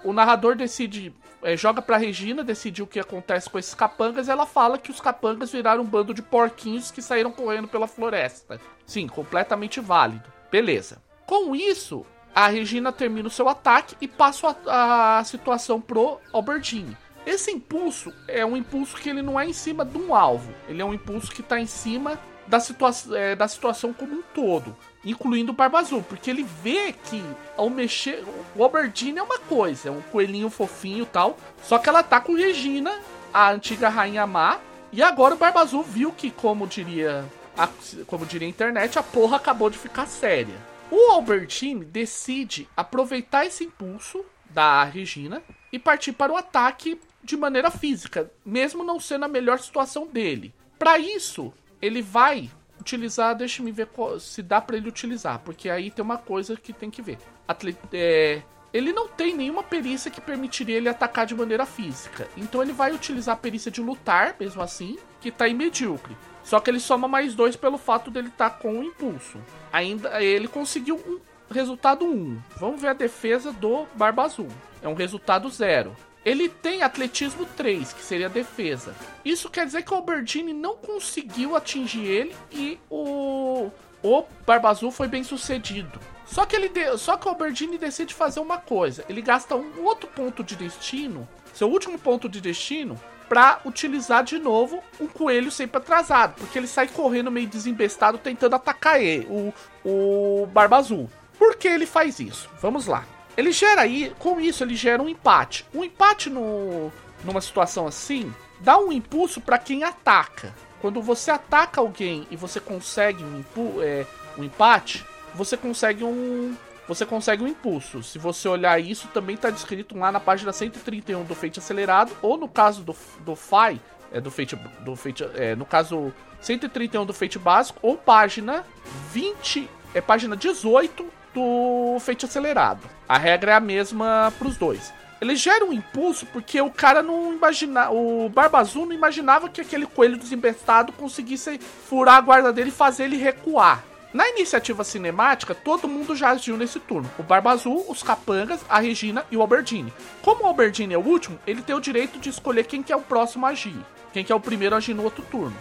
o 0.05 0.12
narrador 0.12 0.57
decide, 0.57 1.12
é, 1.43 1.57
joga 1.57 1.83
pra 1.83 1.97
Regina, 1.97 2.45
decide 2.45 2.83
o 2.83 2.87
que 2.87 3.01
acontece 3.01 3.51
com 3.51 3.59
esses 3.59 3.75
capangas, 3.75 4.29
e 4.29 4.31
ela 4.31 4.47
fala 4.47 4.79
que 4.79 4.91
os 4.91 5.01
capangas 5.01 5.51
viraram 5.51 5.83
um 5.83 5.87
bando 5.87 6.14
de 6.14 6.23
porquinhos 6.23 6.91
que 6.91 7.03
saíram 7.03 7.33
correndo 7.33 7.69
pela 7.69 7.87
floresta. 7.87 8.61
Sim, 8.85 9.09
completamente 9.09 9.81
válido. 9.81 10.33
Beleza. 10.51 11.03
Com 11.27 11.57
isso, 11.57 12.07
a 12.33 12.47
Regina 12.47 12.93
termina 12.93 13.27
o 13.27 13.31
seu 13.31 13.49
ataque 13.49 13.97
e 14.01 14.07
passa 14.07 14.57
a, 14.67 15.19
a 15.19 15.25
situação 15.25 15.81
pro 15.81 16.21
Albertine. 16.33 16.97
Esse 17.27 17.51
impulso 17.51 18.14
é 18.29 18.47
um 18.47 18.57
impulso 18.57 18.97
que 18.97 19.11
ele 19.11 19.23
não 19.23 19.41
é 19.41 19.45
em 19.45 19.53
cima 19.53 19.85
de 19.85 19.99
um 19.99 20.14
alvo, 20.14 20.55
ele 20.69 20.81
é 20.81 20.85
um 20.85 20.95
impulso 20.95 21.33
que 21.33 21.41
está 21.41 21.59
em 21.59 21.67
cima 21.67 22.17
da, 22.47 22.61
situa 22.61 22.91
é, 23.14 23.35
da 23.35 23.49
situação 23.49 23.93
como 23.93 24.14
um 24.14 24.23
todo, 24.33 24.77
incluindo 25.07 25.52
o 25.52 25.54
Barba 25.54 25.78
Azul, 25.78 26.02
porque 26.02 26.28
ele 26.28 26.42
vê 26.42 26.92
que 26.92 27.22
ao 27.57 27.70
mexer. 27.70 28.24
O 28.54 28.62
Alberdine 28.62 29.20
é 29.20 29.22
uma 29.22 29.38
coisa, 29.38 29.88
é 29.88 29.92
um 29.92 30.02
coelhinho 30.02 30.50
fofinho 30.50 31.07
tal, 31.07 31.38
só 31.62 31.78
que 31.78 31.88
ela 31.88 32.02
tá 32.02 32.20
com 32.20 32.34
Regina, 32.34 32.92
a 33.32 33.52
antiga 33.52 33.88
Rainha 33.88 34.26
Má, 34.26 34.59
e 34.92 35.02
agora 35.02 35.34
o 35.34 35.38
Barba 35.38 35.61
Azul 35.61 35.82
viu 35.82 36.12
que, 36.12 36.30
como 36.30 36.66
diria 36.66 37.24
a, 37.57 37.68
como 38.07 38.26
diria 38.26 38.46
a 38.46 38.50
internet, 38.50 38.98
a 38.98 39.02
porra 39.02 39.36
acabou 39.36 39.70
de 39.70 39.78
ficar 39.78 40.07
séria. 40.07 40.54
O 40.90 41.12
Albertine 41.12 41.84
decide 41.84 42.68
aproveitar 42.76 43.46
esse 43.46 43.64
impulso 43.64 44.24
da 44.50 44.84
Regina 44.84 45.42
e 45.72 45.78
partir 45.78 46.12
para 46.12 46.32
o 46.32 46.36
ataque 46.36 47.00
de 47.22 47.36
maneira 47.36 47.70
física, 47.70 48.30
mesmo 48.44 48.84
não 48.84 49.00
sendo 49.00 49.24
a 49.24 49.28
melhor 49.28 49.59
situação 49.59 50.07
dele. 50.07 50.54
Para 50.78 50.98
isso, 50.98 51.52
ele 51.82 52.02
vai 52.02 52.50
utilizar, 52.87 53.34
deixa 53.34 53.62
me 53.62 53.72
ver 53.72 53.89
se 54.20 54.43
dá 54.43 54.61
para 54.61 54.76
ele 54.76 54.89
utilizar, 54.89 55.41
porque 55.41 55.68
aí 55.68 55.91
tem 55.91 56.05
uma 56.05 56.16
coisa 56.16 56.57
que 56.57 56.72
tem 56.72 56.89
que 56.89 57.03
ver. 57.03 57.18
Atleta, 57.49 57.89
é, 57.93 58.43
ele 58.72 58.93
não 58.93 59.09
tem 59.09 59.34
nenhuma 59.34 59.64
perícia 59.64 60.11
que 60.11 60.20
permitiria 60.20 60.76
ele 60.76 60.89
atacar 60.89 61.26
de 61.26 61.34
maneira 61.34 61.66
física, 61.66 62.28
então 62.37 62.62
ele 62.62 62.72
vai 62.72 62.93
utilizar 62.93 63.34
a 63.34 63.39
perícia 63.39 63.70
de 63.70 63.80
lutar, 63.80 64.37
mesmo 64.39 64.62
assim, 64.62 64.97
que 65.20 65.32
tá 65.32 65.49
em 65.49 65.55
medíocre. 65.55 66.16
Só 66.45 66.61
que 66.61 66.70
ele 66.70 66.78
soma 66.78 67.09
mais 67.09 67.34
dois 67.34 67.57
pelo 67.57 67.76
fato 67.76 68.09
dele 68.09 68.28
estar 68.28 68.51
tá 68.51 68.57
com 68.57 68.78
o 68.78 68.84
impulso. 68.84 69.41
Ainda 69.72 70.22
ele 70.22 70.47
conseguiu 70.47 70.95
um 70.95 71.18
resultado 71.53 72.05
1. 72.05 72.09
Um. 72.09 72.39
Vamos 72.57 72.80
ver 72.80 72.89
a 72.89 72.93
defesa 72.93 73.51
do 73.51 73.84
Barba 73.95 74.22
Azul. 74.22 74.49
É 74.80 74.87
um 74.87 74.95
resultado 74.95 75.51
0. 75.51 75.97
Ele 76.27 76.49
tem 76.49 76.83
atletismo 76.83 77.47
3, 77.57 77.93
que 77.93 78.03
seria 78.03 78.29
defesa. 78.29 78.93
Isso 79.24 79.49
quer 79.49 79.64
dizer 79.64 79.85
que 79.85 79.95
o 79.95 79.97
Albertini 79.97 80.53
não 80.53 80.77
conseguiu 80.77 81.55
atingir 81.55 82.05
ele 82.05 82.37
e 82.51 82.81
o, 82.91 83.70
o 84.03 84.24
Barba 84.45 84.70
Azul 84.70 84.91
foi 84.91 85.07
bem 85.07 85.22
sucedido. 85.22 86.01
Só 86.27 86.45
que, 86.45 86.57
ele 86.57 86.68
de... 86.68 86.99
Só 86.99 87.16
que 87.16 87.29
o 87.29 87.31
Albertini 87.31 87.79
decide 87.79 88.12
fazer 88.12 88.41
uma 88.41 88.59
coisa. 88.59 89.05
Ele 89.09 89.22
gasta 89.22 89.55
um 89.55 89.85
outro 89.85 90.09
ponto 90.09 90.43
de 90.43 90.57
destino, 90.57 91.29
seu 91.55 91.70
último 91.70 91.97
ponto 91.97 92.29
de 92.29 92.41
destino, 92.41 93.01
para 93.29 93.61
utilizar 93.64 94.24
de 94.24 94.41
novo 94.41 94.83
um 94.99 95.07
coelho 95.07 95.53
sempre 95.53 95.79
atrasado, 95.79 96.35
porque 96.39 96.59
ele 96.59 96.66
sai 96.66 96.89
correndo 96.89 97.31
meio 97.31 97.47
desembestado 97.47 98.18
tentando 98.18 98.57
atacar 98.57 99.01
ele, 99.01 99.29
o, 99.31 99.55
o 99.85 100.47
Barba 100.47 100.79
Azul. 100.79 101.09
Por 101.39 101.55
que 101.55 101.68
ele 101.68 101.87
faz 101.87 102.18
isso? 102.18 102.51
Vamos 102.61 102.87
lá. 102.87 103.05
Ele 103.37 103.53
gera 103.53 103.82
aí, 103.82 104.12
com 104.18 104.41
isso 104.41 104.64
ele 104.64 104.74
gera 104.74 105.03
um 105.03 105.09
empate. 105.09 105.66
Um 105.74 105.84
empate 105.84 106.30
no, 106.30 106.91
numa 107.24 107.41
situação 107.41 107.87
assim 107.87 108.32
dá 108.61 108.78
um 108.78 108.91
impulso 108.91 109.41
para 109.41 109.59
quem 109.59 109.84
ataca. 109.84 110.55
Quando 110.80 111.03
você 111.03 111.30
ataca 111.30 111.80
alguém 111.80 112.26
e 112.30 112.37
você 112.37 112.61
consegue 112.61 113.22
um, 113.24 113.45
é, 113.82 114.07
um 114.39 114.45
empate, 114.45 115.05
você 115.34 115.57
consegue 115.57 116.05
um, 116.05 116.57
você 116.87 117.05
consegue 117.05 117.43
um 117.43 117.49
impulso. 117.49 118.03
Se 118.03 118.18
você 118.18 118.49
olhar 118.49 118.78
isso, 118.80 119.09
também 119.09 119.34
está 119.34 119.51
descrito 119.51 119.97
lá 119.99 120.12
na 120.12 120.20
página 120.20 120.53
131 120.53 121.24
do 121.24 121.34
Fate 121.34 121.59
Acelerado, 121.59 122.16
ou 122.22 122.37
no 122.37 122.49
caso 122.49 122.82
do, 122.82 122.95
do 123.20 123.34
FI, 123.34 123.80
é, 124.12 124.20
do 124.20 124.30
Fate, 124.30 124.57
do 124.80 124.95
Fate, 124.95 125.28
é, 125.34 125.57
no 125.57 125.66
caso 125.66 126.12
131 126.41 127.05
do 127.05 127.12
Fate 127.12 127.39
Básico, 127.39 127.78
ou 127.82 127.97
página 127.97 128.64
20, 129.12 129.68
é 129.95 130.01
página 130.01 130.37
18 130.37 131.07
do 131.34 131.99
Fate 132.01 132.24
Acelerado. 132.24 132.95
A 133.09 133.18
regra 133.18 133.52
é 133.52 133.54
a 133.54 133.61
mesma 133.61 134.32
para 134.38 134.48
os 134.48 134.57
dois. 134.57 134.92
Ele 135.20 135.34
gera 135.34 135.64
um 135.64 135.72
impulso 135.72 136.26
porque 136.26 136.61
o 136.61 136.70
cara 136.70 137.02
não 137.02 137.32
imagina, 137.32 137.90
o 137.90 138.28
Barba 138.28 138.59
Azul 138.59 138.84
não 138.84 138.92
imaginava 138.92 139.48
que 139.48 139.61
aquele 139.61 139.86
coelho 139.86 140.18
desembestado 140.18 140.92
conseguisse 140.92 141.59
furar 141.59 142.16
a 142.16 142.20
guarda 142.20 142.52
dele 142.52 142.68
e 142.68 142.72
fazer 142.72 143.04
ele 143.04 143.16
recuar. 143.16 143.82
Na 144.12 144.28
iniciativa 144.28 144.84
cinemática, 144.84 145.54
todo 145.54 145.88
mundo 145.88 146.16
já 146.16 146.30
agiu 146.30 146.57
nesse 146.57 146.80
turno. 146.80 147.11
O 147.18 147.22
Barba 147.22 147.50
Azul, 147.50 147.84
os 147.88 148.02
Capangas, 148.02 148.61
a 148.68 148.78
Regina 148.78 149.26
e 149.30 149.36
o 149.36 149.42
Alberdine. 149.42 149.92
Como 150.22 150.44
o 150.44 150.46
Alberdine 150.46 150.94
é 150.94 150.98
o 150.98 151.07
último, 151.07 151.38
ele 151.46 151.61
tem 151.61 151.74
o 151.74 151.80
direito 151.80 152.18
de 152.18 152.30
escolher 152.30 152.64
quem 152.64 152.82
que 152.82 152.92
é 152.92 152.96
o 152.96 153.02
próximo 153.02 153.46
a 153.46 153.50
agir. 153.50 153.76
Quem 154.12 154.24
que 154.24 154.32
é 154.32 154.34
o 154.34 154.40
primeiro 154.40 154.74
a 154.74 154.78
agir 154.78 154.94
no 154.94 155.04
outro 155.04 155.22
turno. 155.30 155.57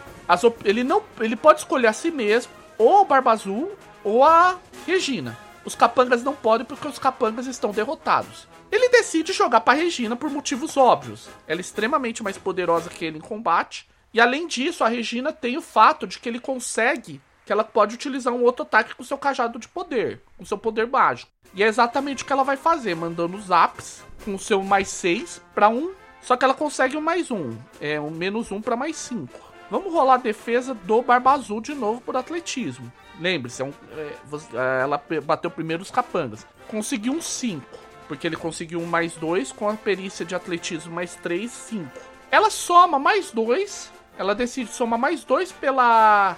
ele, 0.63 0.83
não, 0.83 1.03
ele 1.19 1.35
pode 1.35 1.59
escolher 1.59 1.87
a 1.87 1.93
si 1.93 2.11
mesmo, 2.11 2.51
ou 2.77 3.01
o 3.01 3.05
Barba 3.05 3.31
Azul, 3.31 3.71
ou 4.03 4.23
a 4.23 4.57
Regina. 4.85 5.37
Os 5.65 5.73
Capangas 5.75 6.23
não 6.23 6.35
podem 6.35 6.65
porque 6.65 6.87
os 6.87 6.99
Capangas 6.99 7.47
estão 7.47 7.71
derrotados. 7.71 8.47
Ele 8.71 8.87
decide 8.89 9.33
jogar 9.33 9.61
para 9.61 9.77
Regina 9.77 10.15
por 10.15 10.29
motivos 10.29 10.77
óbvios. 10.77 11.27
Ela 11.47 11.59
é 11.59 11.61
extremamente 11.61 12.21
mais 12.21 12.37
poderosa 12.37 12.89
que 12.89 13.03
ele 13.03 13.17
em 13.17 13.21
combate. 13.21 13.89
E 14.13 14.21
além 14.21 14.47
disso, 14.47 14.83
a 14.83 14.87
Regina 14.87 15.33
tem 15.33 15.57
o 15.57 15.61
fato 15.61 16.05
de 16.05 16.19
que 16.19 16.29
ele 16.29 16.39
consegue 16.39 17.19
que 17.45 17.51
ela 17.51 17.63
pode 17.63 17.95
utilizar 17.95 18.33
um 18.33 18.43
outro 18.43 18.63
ataque 18.63 18.95
com 18.95 19.03
seu 19.03 19.17
cajado 19.17 19.59
de 19.59 19.67
poder, 19.67 20.21
com 20.37 20.43
seu 20.43 20.57
poder 20.57 20.87
mágico. 20.87 21.31
E 21.53 21.63
é 21.63 21.67
exatamente 21.67 22.23
o 22.23 22.25
que 22.25 22.33
ela 22.33 22.43
vai 22.43 22.57
fazer, 22.57 22.95
mandando 22.95 23.37
os 23.37 23.51
apps 23.51 24.03
com 24.23 24.35
o 24.35 24.39
seu 24.39 24.63
mais 24.63 24.87
6 24.89 25.41
para 25.53 25.69
1, 25.69 25.93
só 26.21 26.35
que 26.35 26.43
ela 26.43 26.55
consegue 26.55 26.97
um 26.97 27.01
mais 27.01 27.29
1, 27.29 27.55
é 27.79 28.01
um 28.01 28.09
menos 28.09 28.51
1 28.51 28.61
para 28.61 28.75
mais 28.75 28.97
5. 28.97 29.29
Vamos 29.69 29.93
rolar 29.93 30.15
a 30.15 30.17
defesa 30.17 30.73
do 30.73 31.01
Barba 31.01 31.33
Azul 31.33 31.61
de 31.61 31.73
novo 31.73 32.01
por 32.01 32.17
atletismo. 32.17 32.91
Lembre-se, 33.19 33.61
é 33.61 33.65
um, 33.65 33.73
é, 33.95 34.13
é 34.53 34.81
ela 34.81 35.01
bateu 35.23 35.49
primeiro 35.49 35.81
os 35.83 35.91
capangas. 35.91 36.45
Conseguiu 36.67 37.13
um 37.13 37.21
5, 37.21 37.65
porque 38.07 38.27
ele 38.27 38.35
conseguiu 38.35 38.79
um 38.79 38.85
mais 38.85 39.15
2 39.15 39.51
com 39.51 39.69
a 39.69 39.73
perícia 39.75 40.25
de 40.25 40.35
atletismo 40.35 40.93
mais 40.93 41.15
3, 41.15 41.49
5. 41.49 41.89
Ela 42.29 42.49
soma 42.49 42.99
mais 42.99 43.31
2, 43.31 43.91
ela 44.17 44.35
decide 44.35 44.71
somar 44.71 44.99
mais 44.99 45.23
2 45.23 45.51
pela 45.53 46.37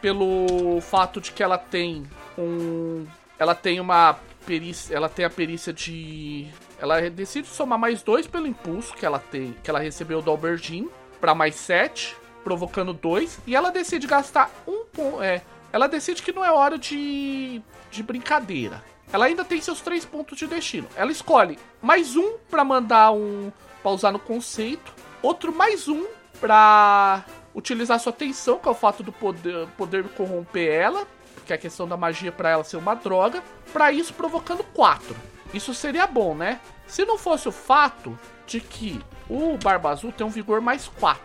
pelo 0.00 0.80
fato 0.80 1.20
de 1.20 1.32
que 1.32 1.42
ela 1.42 1.58
tem 1.58 2.04
um. 2.36 3.06
Ela 3.38 3.54
tem 3.54 3.80
uma 3.80 4.18
perícia. 4.46 4.94
Ela 4.94 5.08
tem 5.08 5.24
a 5.24 5.30
perícia 5.30 5.72
de. 5.72 6.46
Ela 6.78 7.10
decide 7.10 7.46
somar 7.46 7.78
mais 7.78 8.02
dois 8.02 8.26
pelo 8.26 8.46
impulso 8.46 8.94
que 8.94 9.04
ela 9.04 9.18
tem. 9.18 9.54
Que 9.62 9.70
ela 9.70 9.78
recebeu 9.78 10.22
do 10.22 10.30
Albergine. 10.30 10.88
para 11.20 11.34
mais 11.34 11.54
sete. 11.54 12.16
Provocando 12.42 12.92
dois. 12.92 13.38
E 13.46 13.54
ela 13.54 13.70
decide 13.70 14.06
gastar 14.06 14.50
um 14.66 14.84
ponto. 14.86 15.22
É. 15.22 15.42
Ela 15.72 15.88
decide 15.88 16.22
que 16.22 16.32
não 16.32 16.44
é 16.44 16.50
hora 16.50 16.78
de. 16.78 17.62
de 17.90 18.02
brincadeira. 18.02 18.82
Ela 19.12 19.26
ainda 19.26 19.44
tem 19.44 19.60
seus 19.60 19.80
três 19.80 20.04
pontos 20.04 20.38
de 20.38 20.46
destino. 20.46 20.88
Ela 20.94 21.10
escolhe 21.10 21.58
mais 21.82 22.16
um 22.16 22.36
para 22.48 22.64
mandar 22.64 23.12
um. 23.12 23.52
pra 23.82 23.90
usar 23.90 24.12
no 24.12 24.18
conceito. 24.18 24.92
Outro 25.22 25.52
mais 25.52 25.88
um 25.88 26.06
pra 26.40 27.24
utilizar 27.54 27.98
sua 28.00 28.10
atenção, 28.10 28.58
que 28.58 28.68
é 28.68 28.70
o 28.70 28.74
fato 28.74 29.02
do 29.02 29.12
poder, 29.12 29.66
poder 29.76 30.08
corromper 30.10 30.72
ela, 30.72 31.06
que 31.44 31.52
é 31.52 31.56
a 31.56 31.58
questão 31.58 31.86
da 31.86 31.96
magia 31.96 32.32
para 32.32 32.50
ela 32.50 32.64
ser 32.64 32.76
uma 32.76 32.94
droga, 32.94 33.42
para 33.72 33.92
isso 33.92 34.14
provocando 34.14 34.64
4. 34.64 35.14
Isso 35.52 35.74
seria 35.74 36.06
bom, 36.06 36.34
né? 36.34 36.60
Se 36.86 37.04
não 37.04 37.18
fosse 37.18 37.48
o 37.48 37.52
fato 37.52 38.18
de 38.46 38.60
que 38.60 39.00
o 39.28 39.58
Barba 39.58 39.90
Azul 39.90 40.12
tem 40.12 40.26
um 40.26 40.30
vigor 40.30 40.60
mais 40.60 40.88
4. 40.88 41.20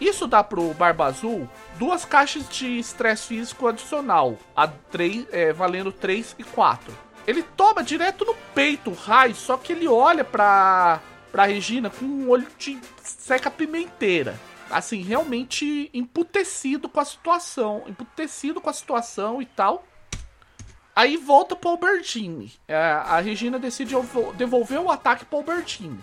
Isso 0.00 0.26
dá 0.26 0.44
pro 0.44 0.74
Barba 0.74 1.06
Azul 1.06 1.48
duas 1.78 2.04
caixas 2.04 2.48
de 2.48 2.78
estresse 2.78 3.26
físico 3.26 3.66
adicional, 3.66 4.36
a 4.54 4.68
3, 4.68 5.26
é, 5.32 5.52
valendo 5.52 5.90
3 5.90 6.36
e 6.38 6.44
4. 6.44 6.92
Ele 7.26 7.42
toma 7.42 7.82
direto 7.82 8.24
no 8.24 8.34
peito 8.54 8.90
o 8.90 8.94
raio, 8.94 9.34
só 9.34 9.56
que 9.56 9.72
ele 9.72 9.86
olha 9.86 10.24
pra, 10.24 11.00
pra 11.30 11.44
Regina 11.44 11.90
com 11.90 12.04
um 12.04 12.30
olho 12.30 12.46
de 12.58 12.78
seca 13.02 13.50
pimenteira 13.50 14.38
assim, 14.70 15.02
realmente 15.02 15.90
emputecido 15.92 16.88
com 16.88 17.00
a 17.00 17.04
situação, 17.04 17.84
emputecido 17.86 18.60
com 18.60 18.70
a 18.70 18.72
situação 18.72 19.40
e 19.40 19.46
tal. 19.46 19.84
Aí 20.94 21.16
volta 21.16 21.54
pro 21.54 21.70
Albertine. 21.70 22.52
É, 22.66 22.76
a 22.76 23.20
Regina 23.20 23.58
decide 23.58 23.94
devolver 24.36 24.80
o 24.80 24.90
ataque 24.90 25.24
pro 25.24 25.38
Albertine. 25.38 26.00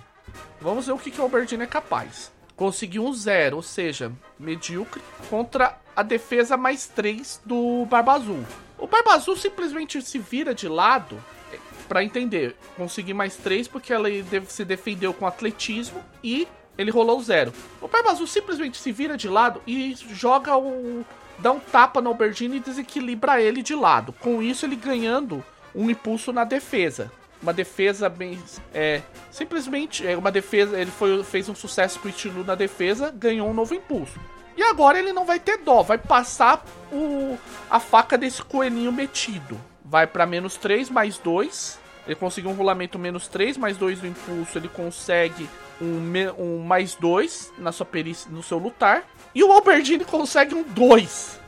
Vamos 0.59 0.87
ver 0.87 0.93
o 0.93 0.97
que, 0.97 1.11
que 1.11 1.19
o 1.19 1.23
Albertine 1.23 1.63
é 1.63 1.67
capaz. 1.67 2.31
Conseguiu 2.55 3.05
um 3.05 3.13
zero, 3.13 3.57
ou 3.57 3.61
seja, 3.61 4.11
medíocre, 4.39 5.01
contra 5.29 5.77
a 5.95 6.03
defesa 6.03 6.55
mais 6.55 6.87
3 6.87 7.41
do 7.45 7.85
Barba 7.85 8.13
Azul. 8.13 8.43
O 8.77 8.87
Barba 8.87 9.13
Azul 9.13 9.35
simplesmente 9.35 10.01
se 10.01 10.19
vira 10.19 10.53
de 10.53 10.67
lado 10.67 11.17
é, 11.51 11.57
para 11.87 12.03
entender. 12.03 12.55
Consegui 12.75 13.13
mais 13.13 13.35
3 13.35 13.67
porque 13.67 13.93
ela 13.93 14.09
se 14.47 14.65
defendeu 14.65 15.13
com 15.13 15.25
atletismo 15.25 16.03
e 16.23 16.47
ele 16.77 16.91
rolou 16.91 17.21
zero. 17.21 17.53
O 17.81 17.87
Barba 17.87 18.11
Azul 18.11 18.27
simplesmente 18.27 18.77
se 18.77 18.91
vira 18.91 19.15
de 19.17 19.29
lado 19.29 19.61
e 19.65 19.95
joga 20.11 20.57
o. 20.57 21.05
dá 21.39 21.51
um 21.51 21.59
tapa 21.59 22.01
no 22.01 22.09
Aubergine 22.09 22.57
e 22.57 22.61
desequilibra 22.61 23.41
ele 23.41 23.61
de 23.61 23.75
lado. 23.75 24.13
Com 24.13 24.41
isso, 24.41 24.65
ele 24.65 24.75
ganhando 24.75 25.43
um 25.73 25.89
impulso 25.89 26.33
na 26.33 26.43
defesa. 26.43 27.11
Uma 27.41 27.53
defesa 27.53 28.09
bem. 28.09 28.41
É. 28.73 29.01
Simplesmente. 29.31 30.05
É 30.05 30.17
uma 30.17 30.31
defesa. 30.31 30.79
Ele 30.79 30.91
foi, 30.91 31.23
fez 31.23 31.49
um 31.49 31.55
sucesso 31.55 31.99
com 31.99 32.07
o 32.07 32.11
estilo 32.11 32.43
na 32.43 32.55
defesa, 32.55 33.11
ganhou 33.11 33.49
um 33.49 33.53
novo 33.53 33.73
impulso. 33.73 34.19
E 34.57 34.63
agora 34.63 34.97
ele 34.97 35.11
não 35.11 35.25
vai 35.25 35.39
ter 35.39 35.57
dó, 35.57 35.81
vai 35.81 35.97
passar 35.97 36.65
o, 36.91 37.37
a 37.69 37.79
faca 37.79 38.17
desse 38.17 38.41
coelhinho 38.41 38.91
metido. 38.91 39.59
Vai 39.83 40.07
para 40.07 40.25
menos 40.25 40.55
3, 40.55 40.89
mais 40.89 41.17
2. 41.17 41.77
Ele 42.07 42.15
conseguiu 42.15 42.51
um 42.51 42.53
rolamento 42.53 42.97
menos 42.97 43.27
3, 43.27 43.57
mais 43.57 43.77
2 43.77 43.99
do 43.99 44.07
impulso, 44.07 44.57
ele 44.57 44.69
consegue 44.69 45.49
um, 45.81 46.01
um 46.37 46.59
mais 46.59 46.95
2 46.95 47.53
na 47.57 47.71
sua 47.71 47.85
perícia, 47.85 48.29
no 48.31 48.43
seu 48.43 48.57
lutar. 48.57 49.03
E 49.33 49.43
o 49.43 49.51
Alberdine 49.51 50.05
consegue 50.05 50.55
um 50.55 50.63
2 50.63 51.39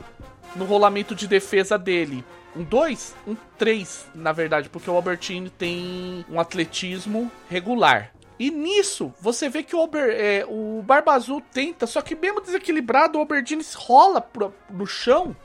no 0.56 0.64
rolamento 0.64 1.14
de 1.14 1.26
defesa 1.26 1.78
dele. 1.78 2.24
Um 2.58 2.64
2? 2.64 3.14
Um 3.24 3.36
3, 3.56 4.06
na 4.12 4.32
verdade, 4.32 4.68
porque 4.68 4.90
o 4.90 4.96
Albertine 4.96 5.48
tem 5.48 6.24
um 6.28 6.40
atletismo 6.40 7.30
regular. 7.48 8.12
E 8.36 8.50
nisso, 8.50 9.14
você 9.20 9.48
vê 9.48 9.62
que 9.62 9.76
o, 9.76 9.78
Alber, 9.78 10.10
é, 10.10 10.44
o 10.48 10.82
Barba 10.84 11.12
Azul 11.12 11.40
tenta, 11.52 11.86
só 11.86 12.00
que 12.00 12.16
mesmo 12.16 12.40
desequilibrado, 12.40 13.16
o 13.16 13.20
Albertine 13.20 13.64
rola 13.76 14.20
pro, 14.20 14.52
no 14.68 14.86
chão 14.86 15.36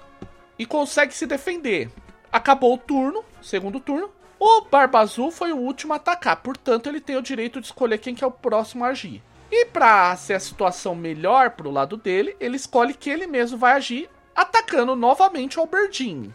e 0.57 0.65
consegue 0.65 1.13
se 1.13 1.27
defender. 1.27 1.91
Acabou 2.31 2.73
o 2.73 2.77
turno, 2.79 3.23
segundo 3.43 3.79
turno. 3.79 4.09
O 4.39 4.61
Barba 4.61 4.99
Azul 4.99 5.29
foi 5.29 5.53
o 5.53 5.57
último 5.57 5.93
a 5.93 5.97
atacar, 5.97 6.37
portanto 6.37 6.87
ele 6.87 6.99
tem 6.99 7.15
o 7.15 7.21
direito 7.21 7.61
de 7.61 7.67
escolher 7.67 7.99
quem 7.99 8.15
que 8.15 8.23
é 8.23 8.27
o 8.27 8.31
próximo 8.31 8.85
a 8.85 8.89
agir. 8.89 9.21
E 9.51 9.65
para 9.65 10.15
ser 10.15 10.33
a 10.33 10.39
situação 10.39 10.95
melhor 10.95 11.51
pro 11.51 11.69
lado 11.69 11.95
dele, 11.95 12.35
ele 12.39 12.55
escolhe 12.55 12.95
que 12.95 13.09
ele 13.09 13.27
mesmo 13.27 13.55
vai 13.55 13.73
agir, 13.73 14.09
atacando 14.35 14.95
novamente 14.95 15.59
o 15.59 15.61
Albertine. 15.61 16.33